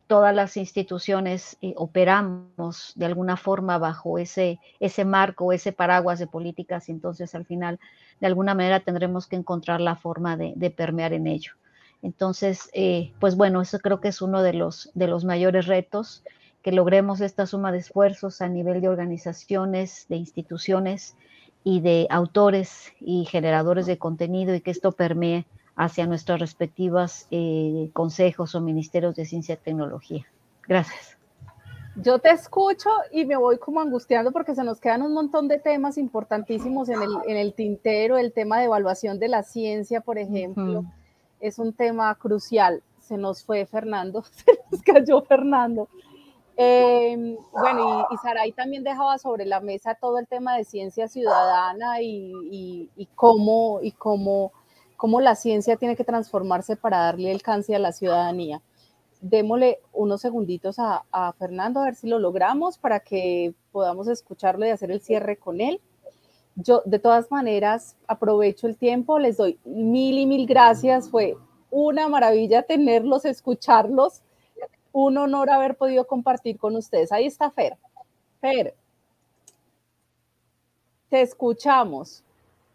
todas 0.08 0.36
las 0.36 0.58
instituciones 0.58 1.58
eh, 1.62 1.74
operamos 1.78 2.94
de 2.96 3.06
alguna 3.06 3.38
forma 3.38 3.78
bajo 3.78 4.20
ese, 4.20 4.60
ese 4.80 5.06
marco, 5.06 5.52
ese 5.52 5.72
paraguas 5.72 6.20
de 6.20 6.28
políticas, 6.28 6.90
y 6.90 6.92
entonces 6.92 7.34
al 7.36 7.46
final, 7.46 7.80
de 8.20 8.28
alguna 8.28 8.54
manera, 8.54 8.80
tendremos 8.82 9.28
que 9.28 9.36
encontrar 9.36 9.82
la 9.82 9.96
forma 9.96 10.38
de, 10.38 10.70
permear 10.70 11.14
en 11.14 11.28
ello. 11.28 11.54
Entonces, 12.02 12.70
eh, 12.74 13.14
pues 13.20 13.36
bueno, 13.36 13.62
eso 13.62 13.80
creo 13.80 14.00
que 14.00 14.10
es 14.10 14.22
uno 14.22 14.44
de 14.44 14.54
los, 14.54 14.92
de 14.94 15.08
los 15.08 15.26
mayores 15.26 15.66
retos, 15.66 16.24
que 16.62 16.72
logremos 16.72 17.22
esta 17.22 17.46
suma 17.46 17.72
de 17.72 17.80
esfuerzos 17.80 18.42
a 18.42 18.48
nivel 18.48 18.82
de 18.82 18.90
organizaciones, 18.90 20.06
de 20.10 20.18
instituciones 20.18 21.16
y 21.64 21.82
de 21.82 22.08
autores 22.10 22.94
y 23.00 23.26
generadores 23.26 23.86
de 23.86 23.98
contenido 23.98 24.54
y 24.54 24.62
que 24.62 24.72
esto 24.72 24.92
permee 24.92 25.46
hacia 25.76 26.08
nuestras 26.08 26.40
respectivas 26.40 27.28
eh, 27.32 27.90
consejos 27.94 28.56
o 28.56 28.62
ministerios 28.62 29.16
de 29.16 29.26
ciencia 29.26 29.56
y 29.56 29.58
tecnología. 29.58 30.26
Gracias. 30.68 31.18
Yo 31.98 32.20
te 32.20 32.30
escucho 32.32 32.90
y 33.12 33.26
me 33.26 33.38
voy 33.38 33.58
como 33.58 33.80
angustiando 33.80 34.32
porque 34.32 34.54
se 34.54 34.64
nos 34.64 34.82
quedan 34.82 35.02
un 35.02 35.14
montón 35.14 35.48
de 35.48 35.60
temas 35.60 35.98
importantísimos 35.98 36.90
en 36.90 37.02
el, 37.02 37.10
en 37.26 37.38
el 37.38 37.54
tintero. 37.54 38.18
El 38.18 38.34
tema 38.34 38.60
de 38.60 38.66
evaluación 38.66 39.18
de 39.18 39.30
la 39.30 39.44
ciencia, 39.44 40.02
por 40.02 40.18
ejemplo, 40.18 40.84
es 41.40 41.58
un 41.58 41.72
tema 41.72 42.14
crucial. 42.16 42.84
Se 43.00 43.18
nos 43.18 43.44
fue 43.46 43.66
Fernando, 43.66 44.24
se 44.32 44.60
nos 44.70 44.82
cayó 44.82 45.22
Fernando. 45.22 45.88
Em, 46.58 47.38
bueno, 47.52 48.08
y, 48.10 48.14
y, 48.14 48.18
Saray 48.18 48.54
también 48.54 48.84
dejaba 48.84 49.18
sobre 49.18 49.46
la 49.46 49.60
mesa 49.60 49.96
todo 49.96 50.20
el 50.20 50.28
tema 50.28 50.56
de 50.56 50.64
ciencia 50.64 51.08
ciudadana 51.10 52.02
y, 52.02 52.32
y, 52.50 52.90
y 52.96 53.06
cómo, 53.08 53.80
y 53.82 53.92
cómo 53.92 54.54
cómo 55.06 55.22
la 55.22 55.36
ciencia 55.36 55.76
tiene 55.76 55.96
que 55.96 56.04
transformarse 56.04 56.76
para 56.76 56.98
darle 56.98 57.30
alcance 57.30 57.76
a 57.76 57.78
la 57.78 57.92
ciudadanía. 57.92 58.64
Démosle 59.22 59.78
unos 59.94 60.20
segunditos 60.20 60.78
a, 60.80 61.04
Fernando 61.38 61.80
a 61.80 61.86
ver 61.86 61.94
si 61.94 62.08
lo 62.08 62.18
logramos 62.18 62.80
para 62.80 63.02
que 63.02 63.54
podamos 63.72 64.08
escucharlo 64.08 64.66
y 64.66 64.72
hacer 64.72 64.90
el 64.90 65.02
cierre 65.02 65.38
con 65.38 65.62
él. 65.62 65.80
Yo, 66.56 66.82
de 66.86 66.98
todas 66.98 67.30
maneras, 67.30 67.96
aprovecho 68.08 68.66
el 68.66 68.78
tiempo, 68.78 69.20
les 69.20 69.38
doy 69.38 69.60
mil 69.64 70.18
y 70.18 70.26
mil 70.26 70.48
gracias. 70.48 71.08
Fue 71.08 71.38
una 71.70 72.08
maravilla 72.08 72.64
tenerlos, 72.64 73.26
escucharlos. 73.26 74.24
Un 74.92 75.20
honor 75.20 75.52
haber 75.52 75.78
podido 75.78 76.08
compartir 76.08 76.58
con 76.58 76.76
ustedes. 76.76 77.12
Ahí 77.12 77.28
está 77.28 77.52
Fer. 77.52 77.78
Fer, 78.42 78.74
te 81.10 81.22
escuchamos. 81.22 82.24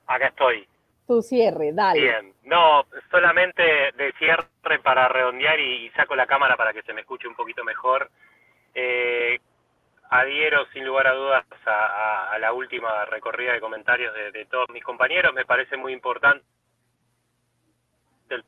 Acá 0.07 0.29
estoy 0.29 0.70
tu 1.11 1.23
cierre, 1.23 1.73
dale. 1.73 2.01
Bien, 2.01 2.35
no, 2.45 2.85
solamente 3.11 3.63
de 3.97 4.13
cierre 4.17 4.79
para 4.81 5.09
redondear 5.09 5.59
y, 5.59 5.91
saco 5.91 6.15
la 6.15 6.25
cámara 6.25 6.57
para 6.57 6.73
que 6.73 6.83
se 6.83 6.93
me 6.93 7.01
escuche 7.01 7.27
un 7.27 7.35
poquito 7.35 7.65
mejor. 7.65 8.09
Eh, 8.73 9.41
adhiero 10.09 10.67
sin 10.67 10.87
lugar 10.87 11.09
a 11.09 11.15
dudas 11.15 11.45
a, 11.67 12.39
la 12.39 12.53
última 12.53 13.07
recorrida 13.07 13.55
de 13.55 13.61
comentarios 13.61 14.15
de, 14.33 14.45
todos 14.45 14.69
mis 14.69 14.85
compañeros. 14.85 15.35
Me 15.35 15.45
parece 15.45 15.77
muy 15.77 15.93
importante 15.93 16.45
el 18.29 18.45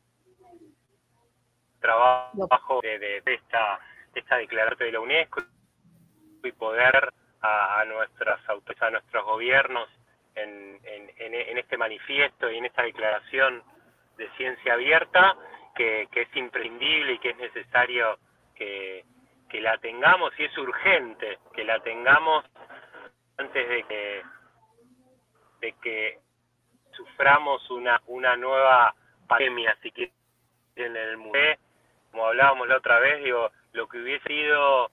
trabajo 1.81 2.79
de, 2.81 3.21
esta, 3.25 3.77
esta 4.15 4.37
de 4.37 4.91
la 4.93 5.01
UNESCO 5.01 5.41
y 6.45 6.51
poder 6.53 7.09
a, 7.41 7.81
a 7.81 7.83
nuestras 7.83 8.39
autoridades, 8.47 8.87
a 8.87 8.91
nuestros 8.91 9.25
gobiernos 9.25 9.89
en, 10.35 10.79
en, 10.83 11.57
este 11.57 11.77
manifiesto 11.77 12.49
y 12.51 12.57
en 12.57 12.65
esta 12.65 12.83
declaración 12.83 13.63
de 14.17 14.29
ciencia 14.37 14.73
abierta, 14.73 15.35
que, 15.75 16.07
es 16.11 16.35
imprescindible 16.35 17.13
y 17.13 17.19
que 17.19 17.29
es 17.31 17.37
necesario 17.37 18.17
que, 18.55 19.05
la 19.53 19.77
tengamos 19.77 20.33
y 20.39 20.45
es 20.45 20.57
urgente 20.57 21.37
que 21.53 21.63
la 21.63 21.79
tengamos 21.81 22.43
antes 23.37 23.69
de 23.69 23.83
que, 23.83 24.23
de 25.61 25.71
que 25.73 26.19
suframos 26.91 27.69
una, 27.69 28.01
una 28.07 28.35
nueva 28.35 28.95
pandemia, 29.27 29.77
si 29.83 29.91
quieren, 29.91 30.13
en 30.75 30.97
el 30.97 31.17
mundo. 31.17 31.37
Como 32.11 32.25
hablábamos 32.25 32.67
la 32.67 32.77
otra 32.77 32.99
vez, 32.99 33.23
digo, 33.23 33.51
lo 33.73 33.87
que 33.87 33.99
hubiese 33.99 34.27
sido 34.27 34.89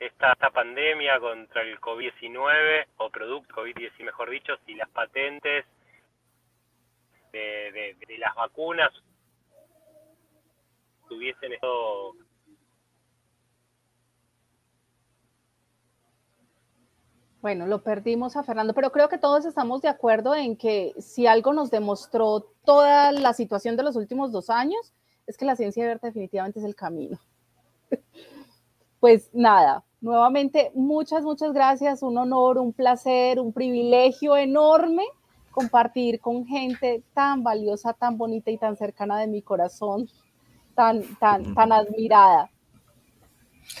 esta, 0.00 0.34
pandemia 0.50 1.20
contra 1.20 1.60
el 1.62 1.78
COVID-19 1.78 2.86
o 2.96 3.10
producto 3.10 3.54
COVID-19, 3.56 4.04
mejor 4.04 4.30
dicho, 4.30 4.54
si 4.64 4.74
las 4.74 4.88
patentes 4.88 5.66
de, 7.32 7.96
las 8.18 8.34
vacunas 8.34 8.90
tuviesen 11.08 11.52
esto 11.52 12.16
Bueno, 17.42 17.66
lo 17.66 17.82
perdimos 17.82 18.36
a 18.36 18.42
Fernando, 18.42 18.74
pero 18.74 18.92
creo 18.92 19.08
que 19.08 19.16
todos 19.16 19.46
estamos 19.46 19.80
de 19.80 19.88
acuerdo 19.88 20.34
en 20.34 20.56
que 20.56 20.92
si 20.98 21.26
algo 21.26 21.54
nos 21.54 21.70
demostró 21.70 22.40
toda 22.66 23.12
la 23.12 23.32
situación 23.32 23.78
de 23.78 23.82
los 23.82 23.96
últimos 23.96 24.30
dos 24.30 24.50
años, 24.50 24.92
es 25.26 25.38
que 25.38 25.46
la 25.46 25.56
ciencia 25.56 25.84
abierta 25.84 26.08
definitivamente 26.08 26.58
es 26.58 26.64
el 26.64 26.74
camino. 26.74 27.18
Pues 29.00 29.30
nada, 29.32 29.82
Nuevamente, 30.00 30.70
muchas, 30.74 31.22
muchas 31.22 31.52
gracias. 31.52 32.02
Un 32.02 32.16
honor, 32.16 32.58
un 32.58 32.72
placer, 32.72 33.38
un 33.38 33.52
privilegio 33.52 34.36
enorme 34.36 35.04
compartir 35.50 36.20
con 36.20 36.46
gente 36.46 37.02
tan 37.12 37.42
valiosa, 37.42 37.92
tan 37.92 38.16
bonita 38.16 38.50
y 38.50 38.56
tan 38.56 38.76
cercana 38.76 39.18
de 39.18 39.26
mi 39.26 39.42
corazón, 39.42 40.08
tan, 40.74 41.02
tan, 41.16 41.54
tan 41.54 41.72
admirada. 41.72 42.50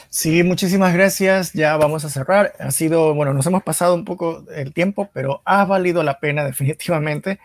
Sí, 0.08 0.42
muchísimas 0.42 0.92
gracias. 0.92 1.52
Ya 1.52 1.76
vamos 1.76 2.04
a 2.04 2.10
cerrar. 2.10 2.52
Ha 2.58 2.70
sido, 2.70 3.14
bueno, 3.14 3.32
nos 3.32 3.46
hemos 3.46 3.62
pasado 3.62 3.94
un 3.94 4.04
poco 4.04 4.44
el 4.54 4.72
tiempo, 4.74 5.08
pero 5.12 5.42
ha 5.44 5.64
valido 5.64 6.02
la 6.02 6.20
pena 6.20 6.44
definitivamente. 6.44 7.40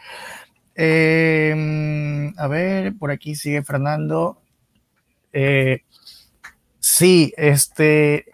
Em, 0.76 2.34
a 2.38 2.48
ver, 2.48 2.98
por 2.98 3.12
aquí 3.12 3.36
sigue 3.36 3.64
Fernando. 3.64 4.42
Eh, 5.32 5.84
sí, 6.80 7.34
este, 7.38 8.26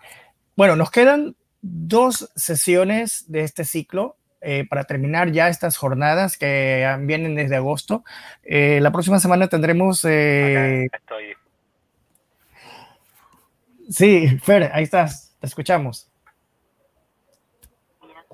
bueno, 0.56 0.76
nos 0.76 0.91
quedan 0.91 1.36
dos 1.61 2.32
sesiones 2.36 3.32
de 3.32 3.41
este 3.41 3.64
ciclo 3.65 4.18
eh, 4.41 4.65
para 4.68 4.84
terminar 4.84 5.32
ya 5.32 5.48
estas 5.48 5.78
jornadas 5.78 6.38
que 6.38 6.98
vienen 7.02 7.36
desde 7.36 7.56
agosto. 7.56 8.03
Eh, 8.44 8.80
la 8.82 8.91
próxima 8.91 9.19
semana 9.19 9.48
tendremos... 9.48 10.03
Eh, 10.06 10.88
estoy. 10.91 11.34
Sí, 13.90 14.40
Fer, 14.40 14.72
ahí 14.73 14.84
estás, 14.84 15.36
te 15.40 15.48
escuchamos. 15.48 16.10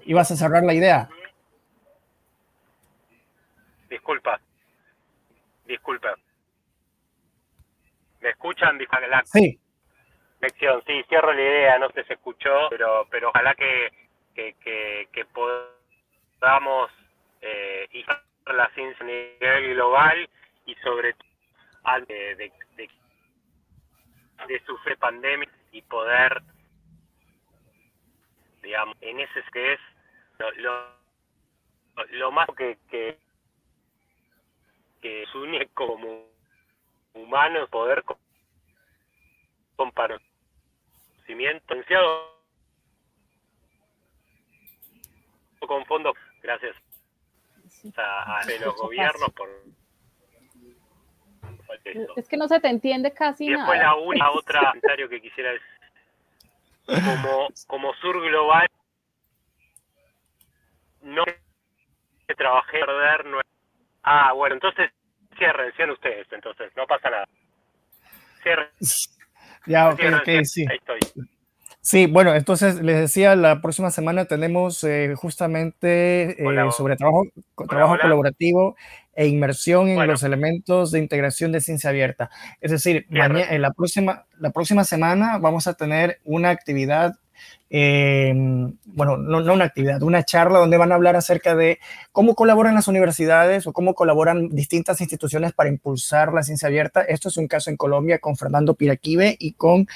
¿Ibas 0.06 0.32
a 0.32 0.38
cerrar 0.38 0.64
la 0.64 0.74
idea? 0.74 1.10
Disculpa, 3.90 4.40
disculpa. 5.66 6.16
¿Me 8.22 8.30
escuchan? 8.30 8.78
Sí 9.26 9.60
sí, 10.86 11.04
cierro 11.10 11.34
la 11.34 11.42
idea, 11.42 11.80
no 11.80 11.90
se 11.90 12.14
escuchó, 12.14 12.70
pero, 12.70 13.08
pero 13.10 13.30
ojalá 13.30 13.56
que, 13.56 13.92
que, 14.36 15.08
que, 15.12 15.26
podamos 15.26 16.92
eh, 17.42 17.88
la 18.46 18.70
ciencia 18.74 19.04
a 19.04 19.08
nivel 19.08 19.74
global 19.74 20.30
y 20.66 20.76
sobre 20.76 21.14
todo 21.14 21.28
de, 22.08 22.36
de, 22.36 22.52
de, 22.76 22.90
de 24.48 24.60
sufrir 24.66 24.98
pandemia 24.98 25.50
y 25.72 25.82
poder, 25.84 26.42
digamos, 28.62 28.96
en 29.02 29.20
ese 29.20 29.42
que 29.52 29.74
es 29.74 29.80
lo, 30.58 30.86
lo, 32.12 32.32
más 32.32 32.48
que, 32.58 32.78
que, 32.90 33.18
que 35.02 35.26
une 35.34 35.68
como 35.74 36.26
humanos, 37.14 37.70
poder 37.70 38.04
compartir 39.76 40.27
conocimiento 41.28 41.76
con 45.68 45.86
fondos 45.86 46.16
gracias 46.42 46.76
a, 47.98 48.42
los 48.62 48.76
gobiernos 48.76 49.30
por 49.34 49.50
es 52.16 52.28
que 52.30 52.38
no 52.38 52.48
se 52.48 52.60
te 52.62 52.70
entiende 52.70 53.14
casi 53.14 53.48
y 53.48 53.50
después 53.50 53.78
la 53.80 53.96
única 53.96 54.32
otra 54.36 54.70
comentario 54.70 55.10
que 55.10 55.22
quisiera 55.22 55.52
es 55.52 55.62
como 56.86 57.48
como 57.68 57.94
sur 57.96 58.22
global 58.22 58.68
no 61.02 61.26
que 61.26 62.36
trabajé 62.36 62.80
perder 62.80 63.26
ah 64.04 64.32
bueno 64.32 64.56
entonces 64.56 64.90
cierren 65.38 65.74
cierren 65.74 65.94
ustedes 65.94 66.28
entonces 66.32 66.72
no 66.78 66.88
pasa 66.88 67.10
nada. 67.10 67.28
Cierren 68.42 68.70
ya, 69.68 69.90
ok, 69.90 70.00
ok, 70.22 70.44
sí. 70.44 70.66
Sí, 71.88 72.06
bueno, 72.06 72.36
entonces 72.36 72.82
les 72.82 73.00
decía, 73.00 73.34
la 73.38 73.62
próxima 73.62 73.92
semana 73.92 74.26
tenemos 74.26 74.84
eh, 74.84 75.14
justamente 75.16 76.32
eh, 76.32 76.72
sobre 76.76 76.98
trabajo, 76.98 77.24
trabajo 77.70 77.98
colaborativo 78.02 78.76
e 79.16 79.28
inmersión 79.28 79.88
en 79.88 80.06
los 80.06 80.22
elementos 80.22 80.92
de 80.92 81.00
integración 81.00 81.54
de 81.54 81.62
ciencia 81.62 81.90
abierta. 81.90 82.30
Es 82.60 82.72
decir, 82.72 83.08
en 83.10 83.62
la, 83.62 83.72
próxima, 83.72 84.26
la 84.38 84.50
próxima 84.50 84.84
semana 84.84 85.38
vamos 85.38 85.66
a 85.68 85.76
tener 85.76 86.20
una 86.26 86.50
actividad 86.50 87.16
eh, 87.70 88.34
bueno, 88.86 89.18
no, 89.18 89.54
una 89.54 89.66
actividad, 89.66 90.02
una 90.02 90.24
charla 90.24 90.60
donde 90.60 90.78
van 90.78 90.92
a 90.92 90.96
hablar 90.96 91.16
acerca 91.16 91.56
de 91.56 91.80
cómo 92.12 92.36
colaboran 92.36 92.76
las 92.76 92.88
universidades 92.88 93.68
o 93.68 93.74
cómo 93.74 93.94
colaboran 93.94 94.50
distintas 94.50 95.02
instituciones 95.02 95.54
para 95.54 95.70
impulsar 95.70 96.34
la 96.34 96.44
ciencia 96.44 96.68
abierta. 96.68 97.02
Esto 97.02 97.30
es 97.30 97.38
un 97.38 97.48
caso 97.48 97.70
en 97.70 97.78
Colombia 97.78 98.20
con 98.20 98.38
Fernando 98.38 98.76
Piraquive 98.76 99.36
y 99.40 99.54
con 99.54 99.88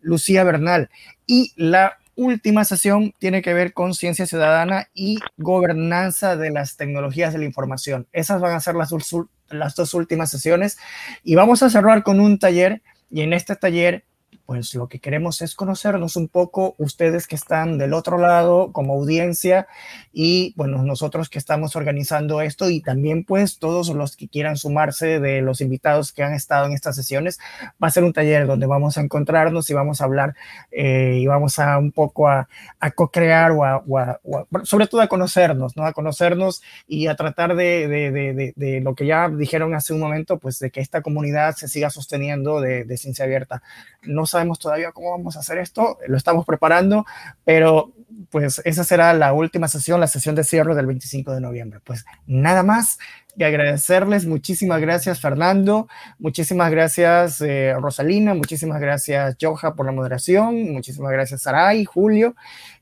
Lucía 0.00 0.44
Bernal. 0.44 0.90
Y 1.26 1.52
la 1.56 1.98
última 2.18 2.64
sesión 2.64 3.14
tiene 3.18 3.42
que 3.42 3.54
ver 3.54 3.72
con 3.72 3.94
ciencia 3.94 4.26
ciudadana 4.26 4.88
y 4.92 5.18
gobernanza 5.36 6.36
de 6.36 6.50
las 6.50 6.76
tecnologías 6.76 7.32
de 7.32 7.38
la 7.38 7.44
información. 7.44 8.08
Esas 8.12 8.40
van 8.40 8.54
a 8.54 8.60
ser 8.60 8.74
las 8.74 9.74
dos 9.76 9.94
últimas 9.94 10.30
sesiones 10.30 10.78
y 11.22 11.36
vamos 11.36 11.62
a 11.62 11.70
cerrar 11.70 12.02
con 12.02 12.18
un 12.18 12.38
taller 12.38 12.82
y 13.10 13.20
en 13.20 13.32
este 13.32 13.54
taller 13.54 14.04
pues 14.48 14.74
lo 14.74 14.88
que 14.88 14.98
queremos 14.98 15.42
es 15.42 15.54
conocernos 15.54 16.16
un 16.16 16.26
poco, 16.26 16.74
ustedes 16.78 17.26
que 17.26 17.36
están 17.36 17.76
del 17.76 17.92
otro 17.92 18.16
lado 18.16 18.72
como 18.72 18.94
audiencia 18.94 19.68
y 20.10 20.54
bueno, 20.56 20.82
nosotros 20.82 21.28
que 21.28 21.38
estamos 21.38 21.76
organizando 21.76 22.40
esto 22.40 22.70
y 22.70 22.80
también 22.80 23.24
pues 23.24 23.58
todos 23.58 23.90
los 23.90 24.16
que 24.16 24.26
quieran 24.26 24.56
sumarse 24.56 25.20
de 25.20 25.42
los 25.42 25.60
invitados 25.60 26.14
que 26.14 26.22
han 26.22 26.32
estado 26.32 26.64
en 26.64 26.72
estas 26.72 26.96
sesiones, 26.96 27.38
va 27.72 27.88
a 27.88 27.90
ser 27.90 28.04
un 28.04 28.14
taller 28.14 28.46
donde 28.46 28.64
vamos 28.64 28.96
a 28.96 29.02
encontrarnos 29.02 29.68
y 29.68 29.74
vamos 29.74 30.00
a 30.00 30.04
hablar 30.04 30.34
eh, 30.70 31.18
y 31.20 31.26
vamos 31.26 31.58
a 31.58 31.76
un 31.76 31.92
poco 31.92 32.26
a, 32.26 32.48
a 32.80 32.90
co-crear 32.92 33.50
o, 33.50 33.64
a, 33.64 34.18
sobre 34.64 34.86
todo 34.86 35.02
a 35.02 35.08
conocernos, 35.08 35.76
¿no? 35.76 35.84
A 35.84 35.92
conocernos 35.92 36.62
y 36.86 37.08
a 37.08 37.16
tratar 37.16 37.54
de, 37.54 37.86
de, 37.86 38.10
de, 38.10 38.54
de, 38.56 38.80
lo 38.80 38.94
que 38.94 39.04
ya 39.04 39.28
dijeron 39.28 39.74
hace 39.74 39.92
un 39.92 40.00
momento, 40.00 40.38
pues 40.38 40.58
de 40.58 40.70
que 40.70 40.80
esta 40.80 41.02
comunidad 41.02 41.54
se 41.54 41.68
siga 41.68 41.90
sosteniendo 41.90 42.62
de, 42.62 42.96
ciencia 42.96 43.26
abierta. 43.26 43.62
No 44.02 44.24
sabemos 44.24 44.37
todavía 44.58 44.92
cómo 44.92 45.10
vamos 45.10 45.36
a 45.36 45.40
hacer 45.40 45.58
esto, 45.58 45.98
lo 46.06 46.16
estamos 46.16 46.44
preparando, 46.44 47.04
pero 47.44 47.92
pues 48.30 48.60
esa 48.64 48.84
será 48.84 49.12
la 49.14 49.32
última 49.32 49.68
sesión, 49.68 50.00
la 50.00 50.06
sesión 50.06 50.34
de 50.34 50.44
cierre 50.44 50.74
del 50.74 50.86
25 50.86 51.32
de 51.32 51.40
noviembre. 51.40 51.80
Pues 51.84 52.04
nada 52.26 52.62
más 52.62 52.98
que 53.38 53.44
agradecerles. 53.44 54.26
Muchísimas 54.26 54.80
gracias, 54.80 55.20
Fernando. 55.20 55.88
Muchísimas 56.18 56.70
gracias, 56.70 57.40
eh, 57.40 57.74
Rosalina. 57.78 58.34
Muchísimas 58.34 58.80
gracias, 58.80 59.36
Joja, 59.40 59.74
por 59.74 59.86
la 59.86 59.92
moderación. 59.92 60.72
Muchísimas 60.72 61.12
gracias, 61.12 61.42
Saray, 61.42 61.84
Julio. 61.84 62.34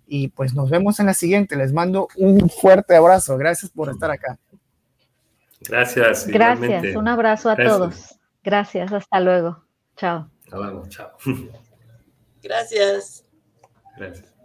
Y 0.06 0.28
pues 0.28 0.54
nos 0.54 0.70
vemos 0.70 0.98
en 1.00 1.06
la 1.06 1.14
siguiente. 1.14 1.56
Les 1.56 1.72
mando 1.72 2.08
un 2.16 2.48
fuerte 2.48 2.96
abrazo. 2.96 3.36
Gracias 3.36 3.70
por 3.70 3.90
estar 3.90 4.10
acá. 4.10 4.38
Gracias. 5.60 6.26
Gracias. 6.26 6.96
Un 6.96 7.08
abrazo 7.08 7.50
a 7.50 7.56
todos. 7.56 8.18
Gracias. 8.42 8.92
Hasta 8.92 9.20
luego. 9.20 9.64
Chao. 9.96 10.30
Hasta 10.46 10.56
luego. 10.58 10.86
Chao. 10.88 11.16
Gracias. 12.42 13.24
Gracias. 13.96 14.35